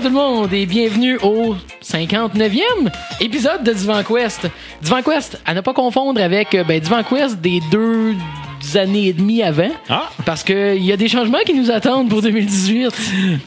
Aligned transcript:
Bonsoir 0.00 0.12
tout 0.12 0.16
le 0.16 0.22
monde 0.38 0.52
et 0.52 0.64
bienvenue 0.64 1.18
au 1.24 1.56
59e 1.82 2.60
épisode 3.20 3.64
de 3.64 3.72
Divan 3.72 4.04
Quest. 4.04 4.46
Divan 4.80 5.02
Quest, 5.02 5.42
à 5.44 5.54
ne 5.54 5.60
pas 5.60 5.72
confondre 5.74 6.20
avec 6.22 6.54
euh, 6.54 6.62
ben, 6.62 6.78
Divan 6.78 7.02
Quest 7.02 7.40
des 7.40 7.58
deux 7.72 8.14
années 8.76 9.08
et 9.08 9.12
demie 9.12 9.42
avant. 9.42 9.70
Ah! 9.88 10.08
Parce 10.24 10.44
qu'il 10.44 10.84
y 10.84 10.92
a 10.92 10.96
des 10.96 11.08
changements 11.08 11.40
qui 11.44 11.52
nous 11.52 11.68
attendent 11.72 12.08
pour 12.08 12.22
2018. 12.22 12.84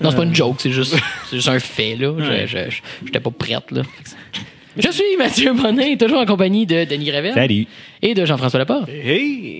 Non, 0.01 0.09
c'est 0.11 0.17
pas 0.17 0.23
une 0.23 0.35
joke, 0.35 0.57
c'est 0.59 0.71
juste, 0.71 0.93
c'est 1.29 1.37
juste 1.37 1.47
un 1.47 1.59
fait, 1.59 1.95
là. 1.95 2.13
Je- 2.17 2.23
Ouais. 2.29 2.47
Je, 2.47 2.69
je- 2.69 2.81
j'étais 3.05 3.21
pas 3.21 3.31
prête, 3.31 3.71
là. 3.71 3.83
Je 4.75 4.91
suis 4.91 5.15
Mathieu 5.17 5.53
Bonin, 5.53 5.95
toujours 5.95 6.19
en 6.19 6.25
compagnie 6.25 6.65
de 6.65 6.83
Denis 6.83 7.11
Salut. 7.33 7.65
et 8.01 8.13
de 8.13 8.25
Jean-François 8.25 8.59
Laporte. 8.59 8.89
Hey! 8.89 9.59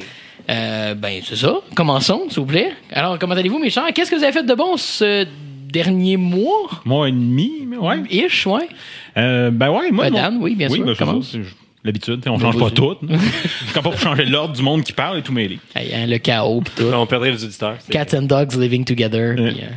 Euh, 0.50 0.94
ben, 0.96 1.22
c'est 1.24 1.38
ça. 1.38 1.56
Commençons, 1.74 2.24
s'il 2.28 2.40
vous 2.40 2.46
plaît. 2.48 2.74
Alors, 2.92 3.18
comment 3.18 3.36
allez-vous, 3.36 3.60
mes 3.60 3.70
chers? 3.70 3.94
Qu'est-ce 3.94 4.12
que 4.12 4.18
vous 4.18 4.24
avez 4.24 4.34
fait 4.34 4.44
de 4.44 4.54
bon 4.54 4.76
ce 4.76 5.26
dernier 5.72 6.18
mois? 6.18 6.70
Mois 6.86 7.10
et 7.10 7.12
demi, 7.12 7.66
mais 7.68 7.78
ouais. 7.78 8.04
Ish, 8.10 8.46
ouais. 8.48 8.68
Euh, 9.18 9.50
ben 9.52 9.70
ouais, 9.72 9.92
moi. 9.92 10.10
Mon- 10.10 10.18
Dan, 10.18 10.38
oui, 10.42 10.56
bien 10.56 10.70
sûr, 10.70 10.86
ben, 10.86 10.96
ça, 10.96 11.06
c'est 11.24 11.40
L'habitude, 11.84 12.22
on 12.28 12.38
Ben, 12.38 12.52
change 12.52 12.60
pas 12.60 12.70
tout. 12.70 12.96
Je 13.02 13.18
suis 13.66 13.74
pas 13.74 13.82
pour 13.82 13.98
changer 13.98 14.26
l'ordre 14.26 14.54
du 14.56 14.62
monde 14.62 14.84
qui 14.84 14.94
parle 14.94 15.18
et 15.18 15.22
tout 15.24 15.34
mêlé. 15.34 15.58
Hey, 15.76 15.92
hein, 15.96 16.06
le 16.06 16.20
chaos 16.20 16.62
pis 16.62 16.72
tout. 16.76 16.84
On 16.94 17.08
perdrait 17.08 17.32
les 17.32 17.44
auditeurs. 17.44 17.78
Cats 17.90 18.16
and 18.16 18.24
Dogs 18.24 18.54
Living 18.56 18.86
Together. 18.86 19.34
Ouais. 19.36 19.50
euh, 19.64 19.68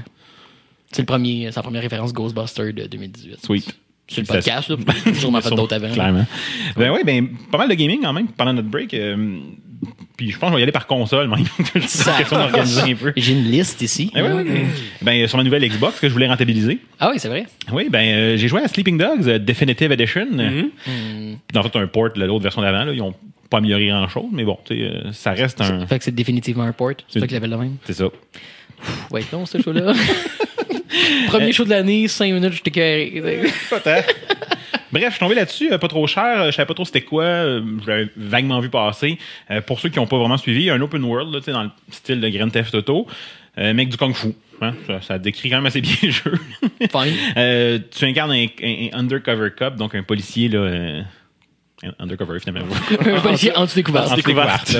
c'est 0.93 1.01
le 1.01 1.07
premier, 1.07 1.51
la 1.55 1.63
première 1.63 1.81
référence 1.83 2.13
Ghostbuster 2.13 2.73
de 2.75 2.87
2018. 2.87 3.39
Sweet. 3.45 3.75
C'est 4.07 4.21
le 4.21 4.27
podcast, 4.27 4.69
là. 4.69 4.77
J'ai 5.07 5.15
sûrement 5.15 5.41
fait 5.41 5.49
d'autres 5.55 5.75
avant. 5.77 5.91
Clairement. 5.91 6.27
Ben 6.77 6.91
ouais, 6.93 7.05
ben, 7.05 7.27
pas 7.51 7.57
mal 7.57 7.71
de 7.71 7.75
gaming 7.75 8.03
quand 8.03 8.13
même 8.13 8.29
pendant 8.29 8.53
notre 8.53 8.69
break. 8.69 8.93
euh, 8.93 9.39
puis 10.17 10.31
je 10.31 10.39
pense 10.39 10.49
qu'on 10.51 10.55
va 10.55 10.61
y 10.61 10.63
aller 10.63 10.73
par 10.73 10.87
console, 10.87 11.29
même. 11.29 11.45
Ça- 11.87 12.17
question 12.19 12.39
d'organiser 12.39 12.93
un 12.93 12.95
peu. 12.95 13.13
J'ai 13.17 13.33
une 13.33 13.45
liste 13.51 13.83
ici. 13.83 14.11
Eh 14.15 14.23
ouais, 14.23 14.33
ouais. 14.33 14.45
Ben, 15.03 15.27
sur 15.27 15.39
ma 15.39 15.45
nouvelle 15.45 15.67
Xbox 15.69 15.99
que 16.01 16.09
je 16.09 16.13
voulais 16.13 16.29
rentabiliser. 16.29 16.79
Ah 17.01 17.11
oui, 17.13 17.19
c'est 17.19 17.29
vrai. 17.29 17.47
Oui, 17.73 17.89
ben, 17.91 18.01
euh, 18.07 18.37
j'ai 18.37 18.49
joué 18.49 18.63
à 18.63 18.69
Sleeping 18.69 18.97
Dogs 18.99 19.29
euh, 19.29 19.39
Definitive 19.39 19.91
Edition. 19.93 20.27
Mm-hmm. 20.33 20.71
Euh, 20.89 21.35
Dans 21.53 21.63
fait, 21.63 21.77
un 21.79 21.87
port, 21.87 22.09
là, 22.17 22.27
l'autre 22.27 22.43
version 22.43 22.63
d'avant, 22.63 22.85
là, 22.85 22.93
ils 22.93 23.03
ont 23.03 23.15
pas 23.51 23.59
amélioré 23.59 23.87
grand 23.89 24.09
chose, 24.09 24.27
mais 24.33 24.45
bon, 24.45 24.59
tu 24.65 24.75
sais, 24.77 24.83
euh, 24.83 25.13
ça 25.13 25.33
reste 25.33 25.61
un. 25.61 25.87
Fait 25.87 25.99
que 25.99 26.05
c'est 26.05 26.15
définitivement 26.15 26.65
un 26.65 26.73
port. 26.73 26.91
C'est 26.97 27.05
C'est- 27.15 27.19
toi 27.21 27.29
qui 27.29 27.35
l'appelle 27.35 27.51
le 27.51 27.59
même. 27.59 27.77
C'est 27.85 27.93
ça. 27.95 28.07
Ouais, 29.11 29.23
non, 29.33 29.47
ce 29.47 29.61
show-là. 29.61 29.93
Premier 31.29 31.53
show 31.53 31.65
de 31.65 31.71
l'année, 31.71 32.07
5 32.07 32.33
minutes, 32.33 32.53
je 32.53 32.63
t'ai 32.63 32.71
carré. 32.71 33.43
Bref, 34.95 35.07
je 35.07 35.11
suis 35.11 35.19
tombé 35.21 35.35
là-dessus, 35.35 35.73
euh, 35.73 35.79
pas 35.79 35.89
trop 35.89 36.07
cher. 36.07 36.41
euh, 36.43 36.47
Je 36.47 36.57
savais 36.57 36.67
pas 36.67 36.75
trop 36.75 36.85
c'était 36.85 37.03
quoi. 37.03 37.25
euh, 37.25 37.61
Je 37.85 37.91
l'avais 37.91 38.09
vaguement 38.17 38.61
vu 38.61 38.69
passer. 38.71 39.19
Pour 39.67 39.81
ceux 39.81 39.89
qui 39.91 39.99
n'ont 39.99 40.07
pas 40.07 40.19
vraiment 40.19 40.37
suivi, 40.39 40.61
il 40.61 40.67
y 40.67 40.71
a 40.71 40.75
un 40.75 40.81
open 40.81 41.03
world 41.05 41.33
là, 41.35 41.41
tu 41.41 41.47
sais, 41.47 41.53
dans 41.53 41.65
le 41.65 41.71
style 41.91 42.21
de 42.21 42.29
Grand 42.29 42.49
Theft 42.49 42.75
Auto, 42.75 43.07
euh, 43.59 43.75
mec 43.75 43.89
du 43.89 43.97
kung 43.97 44.15
fu. 44.15 44.29
hein. 44.61 44.73
Ça, 44.87 45.01
ça 45.03 45.19
décrit 45.19 45.51
quand 45.51 45.57
même 45.57 45.67
assez 45.67 45.81
bien 45.81 45.95
le 46.03 46.11
jeu. 46.11 46.33
Fine. 46.81 47.15
Euh, 47.37 47.79
tu 47.91 48.05
incarnes 48.05 48.33
un, 48.33 48.47
un- 48.63 48.89
un 48.93 48.99
undercover 49.01 49.51
cop, 49.57 49.77
donc 49.77 49.95
un 49.95 50.03
policier 50.03 50.49
là, 50.49 50.59
euh, 50.59 51.03
un 51.83 51.93
undercover 52.05 52.39
finalement. 52.41 52.67
un 53.07 53.21
policier 53.21 53.55
en 53.57 53.65
dessous 53.65 53.77
découverte. 53.77 54.13
En 54.13 54.17
découverte. 54.17 54.77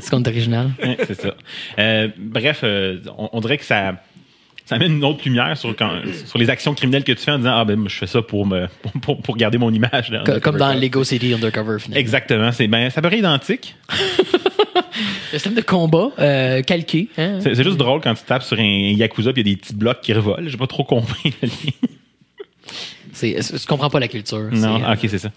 C'est 0.00 0.14
original. 0.14 0.70
Ouais, 0.82 0.96
c'est 1.06 1.20
ça. 1.20 1.34
Bref, 2.18 2.64
on, 3.16 3.28
on 3.32 3.40
dirait 3.40 3.58
que 3.58 3.64
ça, 3.64 3.94
ça 4.66 4.78
met 4.78 4.86
une 4.86 5.04
autre 5.04 5.20
lumière 5.24 5.56
sur, 5.56 5.74
quand, 5.76 5.90
sur 6.26 6.38
les 6.38 6.48
actions 6.48 6.74
criminelles 6.74 7.04
que 7.04 7.12
tu 7.12 7.22
fais 7.22 7.32
en 7.32 7.38
disant 7.38 7.56
Ah, 7.56 7.64
ben, 7.64 7.86
je 7.86 7.94
fais 7.96 8.06
ça 8.06 8.22
pour, 8.22 8.46
me, 8.46 8.66
pour, 9.02 9.36
garder 9.36 9.58
mon 9.58 9.72
image. 9.72 10.10
là, 10.10 10.24
Comme 10.40 10.56
dans. 10.56 10.72
Lego 10.72 11.04
City 11.04 11.34
Undercover, 11.34 11.78
finalement. 11.78 12.00
Exactement. 12.00 12.52
C'est 12.52 12.68
ben, 12.68 12.90
ça 12.90 13.02
paraît 13.02 13.18
identique. 13.18 13.76
Le 15.32 15.38
système 15.38 15.54
de 15.54 15.60
combat 15.60 16.10
euh, 16.20 16.62
calqué. 16.62 17.08
Hein? 17.18 17.40
C'est 17.40 17.62
juste 17.62 17.76
drôle 17.76 18.00
quand 18.00 18.14
tu 18.14 18.22
tapes 18.22 18.44
sur 18.44 18.58
un 18.58 18.62
Yakuza 18.62 19.32
puis 19.32 19.42
il 19.42 19.48
y 19.48 19.50
a 19.50 19.54
des 19.54 19.60
petits 19.60 19.74
blocs 19.74 20.00
qui 20.00 20.12
revolent. 20.12 20.48
J'ai 20.48 20.56
pas 20.56 20.68
trop 20.68 20.84
compris 20.84 21.34
je 23.22 23.66
comprends 23.66 23.90
pas 23.90 24.00
la 24.00 24.08
culture. 24.08 24.50
Non, 24.52 24.82
euh, 24.82 24.92
ok, 24.92 25.00
c'est 25.02 25.18
ça. 25.18 25.30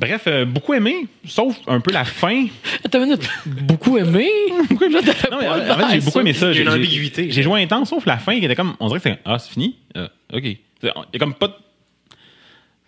Bref, 0.00 0.22
euh, 0.28 0.44
beaucoup 0.44 0.74
aimé, 0.74 1.06
sauf 1.24 1.56
un 1.66 1.80
peu 1.80 1.92
la 1.92 2.04
fin. 2.04 2.46
Attends 2.84 2.98
une 3.00 3.06
minute. 3.06 3.28
Beaucoup 3.46 3.98
aimé? 3.98 4.28
Pourquoi 4.68 4.88
je 4.90 4.98
t'avais 4.98 5.30
Non, 5.30 5.38
mais, 5.40 5.66
pas 5.66 5.74
en 5.74 5.88
fait, 5.88 5.94
j'ai 5.94 6.00
beaucoup 6.04 6.20
aimé 6.20 6.32
ça. 6.32 6.52
J'ai 6.52 6.62
une 6.62 6.70
j'ai- 6.70 6.76
ambiguïté. 6.76 7.30
J'ai 7.30 7.42
joué 7.42 7.62
intense, 7.62 7.90
sauf 7.90 8.06
la 8.06 8.18
fin 8.18 8.38
qui 8.38 8.44
était 8.44 8.54
comme. 8.54 8.74
On 8.80 8.86
dirait 8.88 9.00
que 9.00 9.08
c'est. 9.08 9.18
Ah, 9.24 9.38
c'est 9.38 9.50
fini? 9.52 9.76
Euh, 9.96 10.06
ok. 10.32 10.44
Il 10.44 10.58
y 10.84 10.88
a 10.88 11.18
comme 11.18 11.34
pas 11.34 11.48
de. 11.48 11.54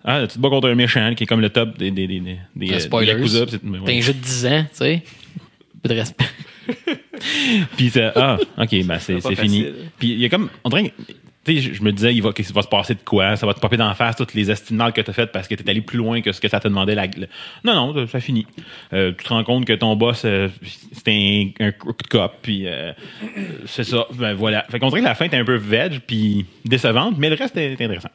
Ah, 0.04 0.22
tu 0.26 0.34
te 0.36 0.38
bats 0.38 0.48
contre 0.48 0.68
un 0.68 0.74
méchant 0.74 1.12
qui 1.14 1.24
est 1.24 1.26
comme 1.26 1.40
le 1.42 1.50
top 1.50 1.76
des, 1.76 1.90
des, 1.90 2.06
des, 2.06 2.20
des, 2.20 2.38
des, 2.56 2.70
Euh, 2.72 2.76
euh, 2.76 2.78
spoilers. 2.78 3.14
des 3.16 3.58
mais 3.64 3.78
T'as 3.80 3.84
ouais. 3.84 3.98
un 3.98 4.00
jeu 4.00 4.12
de 4.14 4.18
10 4.18 4.46
ans, 4.46 4.62
tu 4.70 4.76
sais. 4.78 5.02
Peu 5.82 5.88
de 5.90 5.94
respect. 5.94 6.24
Puis 7.76 7.90
c'est- 7.90 8.12
ah, 8.16 8.38
ok, 8.56 8.84
ben 8.84 8.98
c'est 8.98 9.20
fini. 9.34 9.66
Puis 9.98 10.12
il 10.12 10.20
y 10.20 10.24
a 10.24 10.28
comme, 10.28 10.48
on 10.64 10.68
dirait, 10.70 10.92
je, 11.46 11.72
je 11.72 11.82
me 11.82 11.92
disais, 11.92 12.14
il 12.14 12.22
va, 12.22 12.32
se 12.36 12.68
passer 12.68 12.94
de 12.94 13.00
quoi, 13.04 13.36
ça 13.36 13.46
va 13.46 13.54
te 13.54 13.60
popper 13.60 13.76
d'en 13.76 13.94
face 13.94 14.16
toutes 14.16 14.34
les 14.34 14.50
estimales 14.50 14.92
que 14.92 15.00
t'as 15.00 15.12
faites 15.12 15.32
parce 15.32 15.48
que 15.48 15.54
t'es 15.54 15.68
allé 15.68 15.80
plus 15.80 15.96
loin 15.98 16.20
que 16.20 16.32
ce 16.32 16.40
que 16.40 16.48
ça 16.48 16.60
te 16.60 16.68
demandait. 16.68 16.94
La, 16.94 17.06
le- 17.06 17.28
Non, 17.64 17.92
non, 17.92 18.06
ça 18.06 18.20
finit. 18.20 18.46
Euh, 18.92 19.12
tu 19.16 19.24
te 19.24 19.28
rends 19.30 19.42
compte 19.44 19.64
que 19.64 19.72
ton 19.72 19.96
boss, 19.96 20.22
euh, 20.24 20.48
c'était 20.92 21.52
un, 21.60 21.68
un 21.68 21.72
cop, 22.10 22.34
puis 22.42 22.66
euh, 22.66 22.92
c'est 23.66 23.84
ça. 23.84 24.06
Ben 24.14 24.34
voilà. 24.34 24.64
Fait 24.70 24.78
qu'on 24.78 24.88
dirait 24.88 25.00
que 25.00 25.06
la 25.06 25.14
fin 25.14 25.24
était 25.24 25.38
un 25.38 25.44
peu 25.44 25.56
veg, 25.56 26.00
puis 26.06 26.44
décevante, 26.64 27.14
mais 27.18 27.30
le 27.30 27.36
reste 27.36 27.56
était 27.56 27.84
intéressant. 27.84 28.10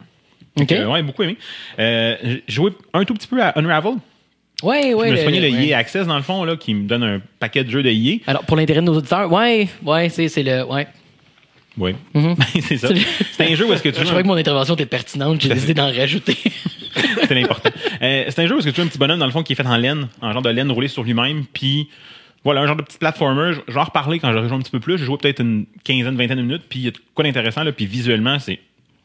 OK. 0.60 0.72
Ouais, 0.72 1.02
beaucoup 1.02 1.24
aimé. 1.24 1.38
J'ai 1.78 2.44
joué 2.48 2.72
un 2.94 3.04
tout 3.04 3.14
petit 3.14 3.28
peu 3.28 3.42
à 3.42 3.58
Unravel. 3.60 3.96
Ouais, 4.64 4.94
ouais. 4.94 5.08
je 5.08 5.12
me 5.12 5.16
suis 5.18 5.26
pogné 5.26 5.42
le 5.42 5.58
ouais. 5.58 5.68
EA 5.68 5.78
Access 5.80 6.08
dans 6.08 6.16
le 6.16 6.22
fond, 6.24 6.44
là, 6.46 6.56
qui 6.56 6.74
me 6.74 6.88
donne 6.88 7.04
un 7.04 7.22
paquet 7.40 7.64
de 7.64 7.70
jeux 7.70 7.84
de 7.84 7.90
EA. 7.90 8.20
Alors, 8.28 8.44
pour 8.46 8.56
l'intérêt 8.56 8.80
de 8.80 8.86
nos 8.86 8.96
auditeurs, 8.98 9.32
ouais, 9.32 9.68
ouais, 9.84 10.10
c'est, 10.10 10.30
c'est 10.30 10.44
le. 10.44 10.64
Ouais. 10.64 10.88
Oui. 11.78 11.94
Mhm. 12.14 12.36
c'est 12.62 12.78
ça. 12.78 12.90
C'est 13.32 13.52
un 13.52 13.56
jeu 13.56 13.68
où 13.68 13.74
est-ce 13.74 13.84
que 13.84 13.90
tu 13.90 14.00
Je 14.00 14.06
trouvais 14.06 14.24
que 14.24 14.28
mon 14.28 14.36
intervention 14.36 14.76
était 14.76 14.86
pertinente, 14.86 15.42
j'ai 15.42 15.50
décidé 15.50 15.74
d'en 15.74 15.92
rajouter. 15.92 16.38
C'est 17.28 17.36
l'important. 17.36 17.72
Euh, 18.02 18.26
c'est 18.30 18.40
un 18.40 18.48
jeu 18.48 18.56
où 18.56 18.60
est-ce 18.60 18.68
que 18.68 18.72
tu 18.72 18.78
joues 18.78 18.84
un 18.84 18.88
petit 18.88 18.98
bonhomme 18.98 19.20
dans 19.20 19.26
le 19.26 19.32
fond 19.32 19.44
qui 19.44 19.52
est 19.52 19.56
fait 19.56 19.68
en 19.68 19.76
laine, 19.76 20.08
en 20.22 20.32
genre 20.32 20.42
de 20.42 20.50
laine 20.50 20.72
roulée 20.72 20.88
sur 20.88 21.04
lui-même, 21.04 21.44
puis 21.52 21.90
voilà, 22.46 22.62
un 22.62 22.68
genre 22.68 22.78
de 22.78 22.84
petit 22.84 22.98
platformer. 22.98 23.54
Je 23.68 23.74
vais 23.74 23.80
en 23.80 23.84
reparler 23.84 24.20
quand 24.20 24.32
j'aurai 24.32 24.48
joué 24.48 24.58
un 24.58 24.62
petit 24.62 24.72
peu 24.72 24.80
plus. 24.80 24.98
J'ai 24.98 25.06
joué 25.06 25.18
peut-être 25.18 25.42
une 25.42 25.66
quinzaine, 25.84 26.16
vingtaine 26.16 26.38
de 26.38 26.44
minutes, 26.44 26.64
puis 26.70 26.80
il 26.80 26.86
y 26.86 26.88
a 26.88 26.92
de 26.92 26.98
quoi 27.14 27.26
d'intéressant, 27.26 27.64
là, 27.64 27.72
puis 27.72 27.86
visuellement, 27.86 28.40
c'est 28.40 28.60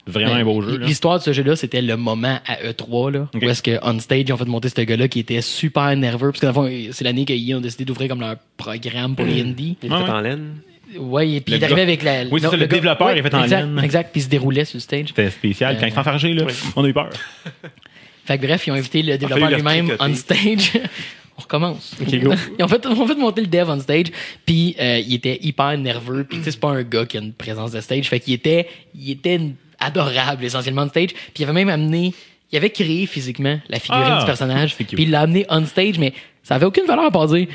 vraiment 0.06 0.34
un 0.34 0.44
beau 0.44 0.60
jeu. 0.62 0.78
L'histoire 0.78 1.18
de 1.18 1.24
ce 1.24 1.32
jeu-là, 1.32 1.56
c'était 1.56 1.82
le 1.82 1.96
moment 1.96 2.38
à 2.46 2.56
E3, 2.62 3.12
là, 3.12 3.28
où 3.34 3.48
est-ce 3.48 3.62
que 3.62 3.78
on 3.82 3.98
stage, 3.98 4.24
ils 4.26 4.32
ont 4.32 4.36
fait 4.36 4.44
monter 4.44 4.68
ce 4.68 4.80
gars-là 4.80 5.08
qui 5.08 5.20
était 5.20 5.40
super 5.40 5.96
nerveux, 5.96 6.30
parce 6.30 6.40
que 6.40 6.46
dans 6.46 6.62
le 6.62 6.68
fond, 6.68 6.92
c'est 6.92 7.04
l'année 7.04 7.24
qu'ils 7.24 7.54
ont 7.56 7.60
décidé 7.60 7.84
d'ouvrir 7.84 8.08
comme 8.10 8.20
leur 8.20 8.36
programme 8.56 9.16
pour 9.16 9.26
les 9.26 9.40
indies. 9.40 9.76
Il 9.82 9.88
fait 9.88 9.94
ouais. 9.94 10.10
en 10.10 10.20
laine. 10.20 10.56
Ouais, 10.98 11.30
et 11.30 11.40
puis 11.40 11.54
il 11.54 11.62
est 11.62 11.64
arrivé 11.64 11.76
gars- 11.76 11.82
avec 11.82 12.02
la. 12.02 12.24
Oui, 12.24 12.40
c'est 12.40 12.48
ça, 12.48 12.56
le 12.56 12.66
développeur, 12.66 13.12
il 13.12 13.18
est 13.18 13.22
fait 13.22 13.34
en 13.34 13.42
exact. 13.42 13.68
Exact, 13.82 14.12
puis 14.12 14.20
il 14.20 14.24
se 14.24 14.28
déroulait 14.28 14.64
sur 14.64 14.76
le 14.76 14.80
stage. 14.80 15.08
C'était 15.08 15.30
spécial. 15.30 15.76
Quand 15.78 15.86
il 15.86 15.92
s'est 15.92 15.98
enfargé, 15.98 16.32
là, 16.32 16.46
on 16.76 16.84
a 16.84 16.88
eu 16.88 16.92
peur. 16.92 17.10
Fait 18.24 18.38
que 18.38 18.46
bref, 18.46 18.66
ils 18.66 18.70
ont 18.70 18.74
invité 18.74 19.02
le 19.02 19.18
développeur 19.18 19.50
lui-même 19.50 19.96
on 19.98 20.14
stage. 20.14 20.72
on 21.36 21.42
recommence. 21.42 21.94
go. 21.98 22.06
ils, 22.58 22.64
ont 22.64 22.68
fait, 22.68 22.86
ont 22.86 23.06
fait 23.06 23.14
monter 23.16 23.40
le 23.40 23.46
dev 23.46 23.68
on 23.68 23.80
stage, 23.80 24.06
puis 24.46 24.76
euh, 24.78 25.00
il 25.04 25.14
était 25.14 25.38
hyper 25.42 25.76
nerveux, 25.78 26.24
puis 26.24 26.38
tu 26.38 26.44
sais, 26.44 26.50
c'est 26.52 26.60
pas 26.60 26.70
un 26.70 26.82
gars 26.82 27.06
qui 27.06 27.16
a 27.16 27.20
une 27.20 27.32
présence 27.32 27.72
de 27.72 27.80
stage, 27.80 28.08
fait 28.08 28.20
qu'il 28.20 28.34
était, 28.34 28.68
il 28.94 29.10
était 29.10 29.40
adorable 29.78 30.44
essentiellement 30.44 30.82
on 30.82 30.88
stage, 30.88 31.08
puis 31.12 31.32
il 31.40 31.44
avait 31.44 31.52
même 31.52 31.70
amené, 31.70 32.14
il 32.52 32.56
avait 32.56 32.70
créé 32.70 33.06
physiquement 33.06 33.58
la 33.68 33.80
figurine 33.80 34.06
Ah, 34.08 34.20
du 34.20 34.26
personnage, 34.26 34.76
puis 34.76 34.86
il 34.98 35.10
l'a 35.10 35.22
amené 35.22 35.46
on 35.48 35.64
stage, 35.64 35.98
mais 35.98 36.12
ça 36.42 36.56
avait 36.56 36.66
aucune 36.66 36.86
valeur 36.86 37.06
à 37.06 37.10
part 37.10 37.26
dire, 37.26 37.48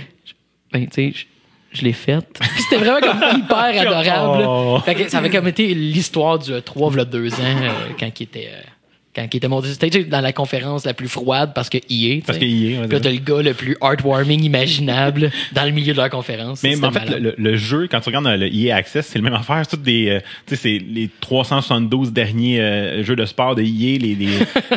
ben 0.74 0.88
tu 0.88 1.14
sais, 1.14 1.26
je- 1.76 1.84
l'ai 1.84 1.94
faite. 1.94 2.26
Puis 2.40 2.50
C'était 2.70 2.84
vraiment 2.84 3.00
comme 3.00 3.40
hyper 3.40 3.82
adorable. 3.82 4.44
Oh. 4.48 4.80
Fait 4.84 4.96
que 4.96 5.10
ça 5.10 5.20
avait 5.20 5.30
comme 5.30 5.48
été 5.48 5.74
l'histoire 5.74 6.40
du 6.40 6.52
3 6.62 6.90
v'là 6.92 7.06
deux 7.06 7.34
ans 7.34 7.38
euh, 7.44 7.70
quand 8.00 8.10
il 8.20 8.24
était 8.24 8.50
euh, 8.52 8.62
quand 9.16 9.26
il 9.34 9.38
était 9.38 9.48
monté 9.48 9.70
stage 9.70 10.08
dans 10.10 10.20
la 10.20 10.34
conférence 10.34 10.84
la 10.86 10.94
plus 10.94 11.08
froide 11.08 11.52
parce 11.56 11.70
que 11.70 11.78
EA. 11.90 12.20
Parce 12.26 12.38
que 12.38 12.44
ouais, 12.44 12.82
là, 12.82 12.88
c'est 12.92 13.00
t'as 13.00 13.12
le 13.12 13.20
gars 13.20 13.42
le 13.42 13.54
plus 13.54 13.78
heartwarming 13.82 14.44
imaginable 14.44 15.32
dans 15.54 15.64
le 15.64 15.72
milieu 15.72 15.94
de 15.94 15.98
la 16.00 16.10
conférence. 16.10 16.62
Mais, 16.64 16.76
C'était 16.76 16.86
en 16.86 16.92
fait, 16.92 17.18
le, 17.38 17.56
jeu, 17.56 17.88
quand 17.90 18.02
tu 18.02 18.10
regardes 18.10 18.26
dans 18.26 18.36
le 18.38 18.54
EA 18.54 18.76
Access, 18.76 19.08
c'est 19.08 19.18
le 19.18 19.24
même 19.24 19.34
affaire. 19.34 19.62
C'est 19.64 19.78
toutes 19.78 19.84
des, 19.84 20.10
euh, 20.10 20.20
tu 20.46 20.58
sais, 20.58 20.62
c'est 20.62 20.86
les 20.86 21.10
372 21.22 22.12
derniers 22.12 22.60
euh, 22.60 23.04
jeux 23.04 23.16
de 23.16 23.24
sport 23.26 23.56
de 23.56 23.62
EA, 23.62 23.98
les, 24.00 24.16
les 24.16 24.28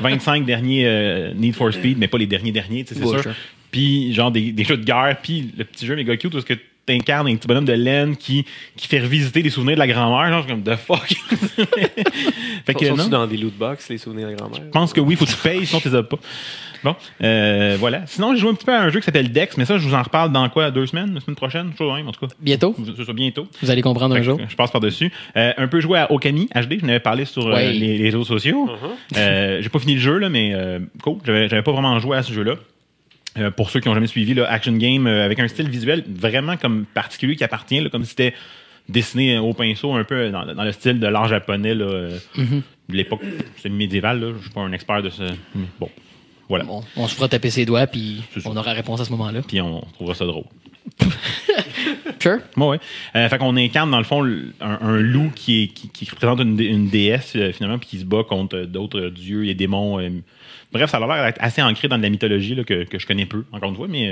25 0.01 0.45
derniers 0.47 0.87
euh, 0.87 1.33
Need 1.35 1.57
for 1.57 1.73
Speed, 1.73 1.99
mais 1.99 2.07
pas 2.07 2.19
les 2.19 2.27
derniers 2.27 2.53
derniers, 2.53 2.85
c'est 2.87 2.97
Ouais, 3.03 3.21
sûr. 3.21 3.33
Puis 3.73 4.15
genre 4.15 4.31
des, 4.31 4.53
des 4.53 4.63
jeux 4.65 4.77
de 4.77 4.85
guerre, 4.85 5.17
puis 5.21 5.51
le 5.59 5.65
petit 5.65 5.85
jeu 5.85 5.97
méga 5.97 6.17
cute 6.17 6.33
est-ce 6.37 6.47
que 6.47 6.55
t'incarnes 6.89 7.29
un 7.29 7.37
petit 7.37 7.47
bonhomme 7.47 7.65
de 7.65 7.73
laine 7.73 8.17
qui, 8.17 8.45
qui 8.77 8.89
fait 8.89 9.01
revisiter 9.01 9.43
les 9.43 9.51
souvenirs 9.51 9.77
de 9.77 9.81
la 9.81 9.87
grand-mère, 9.87 10.31
genre 10.33 10.47
comme 10.47 10.63
the 10.63 10.77
fuck? 10.77 11.09
fait 12.67 12.75
que 12.75 12.87
Sont- 12.87 12.97
non. 12.97 13.09
Dans 13.09 13.27
des 13.27 13.37
loot 13.37 13.55
box, 13.57 13.89
les 13.89 13.99
souvenirs 13.99 14.29
de 14.31 14.35
grand-mère? 14.35 14.61
Je 14.65 14.71
pense 14.71 14.93
que 14.93 15.01
oui, 15.01 15.17
faut 15.17 15.25
que 15.25 15.31
tu 15.31 15.37
payes, 15.37 15.67
sinon 15.67 15.81
tu 15.81 15.89
les 15.89 15.95
as 15.97 16.03
pas. 16.03 16.17
Bon, 16.85 16.95
euh, 17.25 17.77
voilà. 17.81 18.03
Sinon, 18.07 18.35
j'ai 18.35 18.41
joué 18.41 18.51
un 18.51 18.55
petit 18.55 18.65
peu 18.65 18.73
à 18.73 18.83
un 18.83 18.89
jeu 18.91 19.01
qui 19.01 19.05
s'appelle 19.07 19.33
Dex, 19.33 19.57
mais 19.57 19.65
ça, 19.65 19.79
je 19.79 19.89
vous 19.89 19.95
en 19.95 20.03
reparle 20.03 20.31
dans 20.31 20.49
quoi? 20.49 20.71
Deux 20.71 20.87
semaines? 20.87 21.13
La 21.13 21.21
semaine 21.21 21.35
prochaine 21.35 21.71
Je 21.73 21.79
sais 21.79 21.85
pas, 21.85 21.97
hein, 21.97 22.07
en 22.07 22.13
tout 22.13 22.25
cas. 22.25 22.33
Bientôt, 22.41 22.77
Ce 22.97 23.03
sera 23.03 23.13
bientôt. 23.13 23.49
vous 23.61 23.71
allez 23.71 23.83
comprendre 23.83 24.15
un 24.15 24.19
Fait 24.19 24.25
jour. 24.25 24.39
Je 24.49 24.55
passe 24.55 24.71
par-dessus. 24.71 25.11
Euh, 25.37 25.53
un 25.57 25.67
peu 25.67 25.81
joué 25.81 25.99
à 25.99 26.13
Okami 26.13 26.49
HD, 26.55 26.79
je 26.81 26.87
n'avais 26.87 27.01
parlé 27.01 27.25
sur 27.25 27.49
euh, 27.49 27.55
Ouais. 27.55 27.73
les, 27.73 27.99
les 27.99 28.05
réseaux 28.05 28.25
sociaux. 28.25 28.69
Uh-huh. 28.69 29.17
Euh, 29.19 29.59
j'ai 29.61 29.69
pas 29.69 29.81
fini 29.81 29.95
le 29.95 30.01
jeu, 30.01 30.19
là, 30.19 30.29
mais 30.29 30.53
euh, 30.55 30.79
cool. 31.03 31.17
J'avais, 31.25 31.49
j'avais 31.49 31.63
pas 31.63 31.73
vraiment 31.73 31.99
joué 31.99 32.17
à 32.17 32.23
ce 32.23 32.33
jeu-là. 32.33 32.55
Euh, 33.37 33.51
pour 33.51 33.71
ceux 33.71 33.81
qui 33.81 33.89
ont 33.89 33.95
jamais 33.95 34.07
suivi, 34.07 34.35
là, 34.35 34.51
action 34.51 34.73
game 34.73 35.07
euh, 35.07 35.25
avec 35.25 35.39
un 35.39 35.49
style 35.49 35.69
visuel 35.69 36.03
vraiment 36.09 36.57
comme 36.57 36.87
particulier 36.87 37.37
qui 37.37 37.45
appartient, 37.45 37.81
là, 37.81 37.91
comme 37.91 38.05
si 38.05 38.11
c'était 38.11 38.35
dessiné 38.89 39.39
au 39.39 39.53
pinceau 39.53 39.93
un 39.95 40.05
peu 40.05 40.31
dans, 40.31 40.47
dans 40.47 40.65
le 40.65 40.73
style 40.73 40.99
de 40.99 41.07
l'art 41.07 41.29
japonais 41.29 41.75
là, 41.75 41.85
euh, 41.85 42.19
de 42.39 42.97
l'époque 42.97 43.21
c'est 43.59 43.69
médiéval. 43.69 44.21
Là. 44.21 44.33
Je 44.39 44.43
suis 44.43 44.51
pas 44.51 44.63
un 44.63 44.73
expert 44.73 45.03
de 45.03 45.11
ce. 45.11 45.23
mais 45.55 45.67
Bon, 45.79 45.91
voilà. 46.49 46.65
Bon, 46.65 46.83
on 46.97 47.07
se 47.07 47.15
fera 47.15 47.29
taper 47.29 47.51
ses 47.51 47.67
doigts, 47.67 47.87
puis 47.87 48.23
on 48.47 48.57
aura 48.57 48.73
réponse 48.73 49.01
à 49.01 49.05
ce 49.05 49.11
moment-là. 49.11 49.43
Puis 49.47 49.61
on 49.61 49.83
trouvera 49.93 50.15
ça 50.15 50.25
drôle. 50.25 50.45
Sure. 52.21 52.39
Euh, 53.17 53.29
fait 53.29 53.39
qu'on 53.39 53.57
incarne 53.57 53.91
dans 53.91 53.99
le 53.99 54.05
fond 54.05 54.23
un, 54.61 54.99
loup 55.01 55.31
qui, 55.35 55.73
représente 56.11 56.41
une, 56.41 56.57
dé- 56.57 56.67
une 56.67 56.89
déesse 56.89 57.35
euh, 57.37 57.53
finalement 57.53 57.79
puis 57.79 57.89
qui 57.89 57.99
se 57.99 58.05
bat 58.05 58.25
contre 58.25 58.57
euh, 58.57 58.67
d'autres 58.67 59.09
dieux 59.09 59.47
et 59.47 59.55
démons. 59.55 59.99
bref, 60.73 60.91
ça 60.91 60.97
a 60.99 61.01
l'air 61.01 61.25
d'être 61.25 61.39
assez 61.41 61.63
ancré 61.63 61.89
dans 61.89 61.99
de 61.99 62.03
la 62.03 62.11
mythologie 62.11 62.57
que, 62.65 62.87
je 62.93 63.07
connais 63.07 63.27
peu 63.27 63.45
encore 63.53 63.71
une 63.71 63.77
fois, 63.77 63.89
mais 63.89 64.11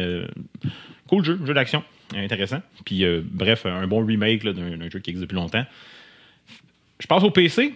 cool 1.08 1.24
jeu, 1.24 1.38
jeu 1.44 1.54
d'action, 1.54 1.82
intéressant. 2.14 2.60
Puis 2.84 3.04
bref, 3.22 3.66
un 3.66 3.86
bon 3.86 4.04
remake 4.04 4.44
d'un 4.44 4.90
jeu 4.90 4.98
qui 5.00 5.10
existe 5.10 5.22
depuis 5.22 5.36
longtemps. 5.36 5.64
Je 6.98 7.06
passe 7.06 7.22
au 7.22 7.30
PC. 7.30 7.74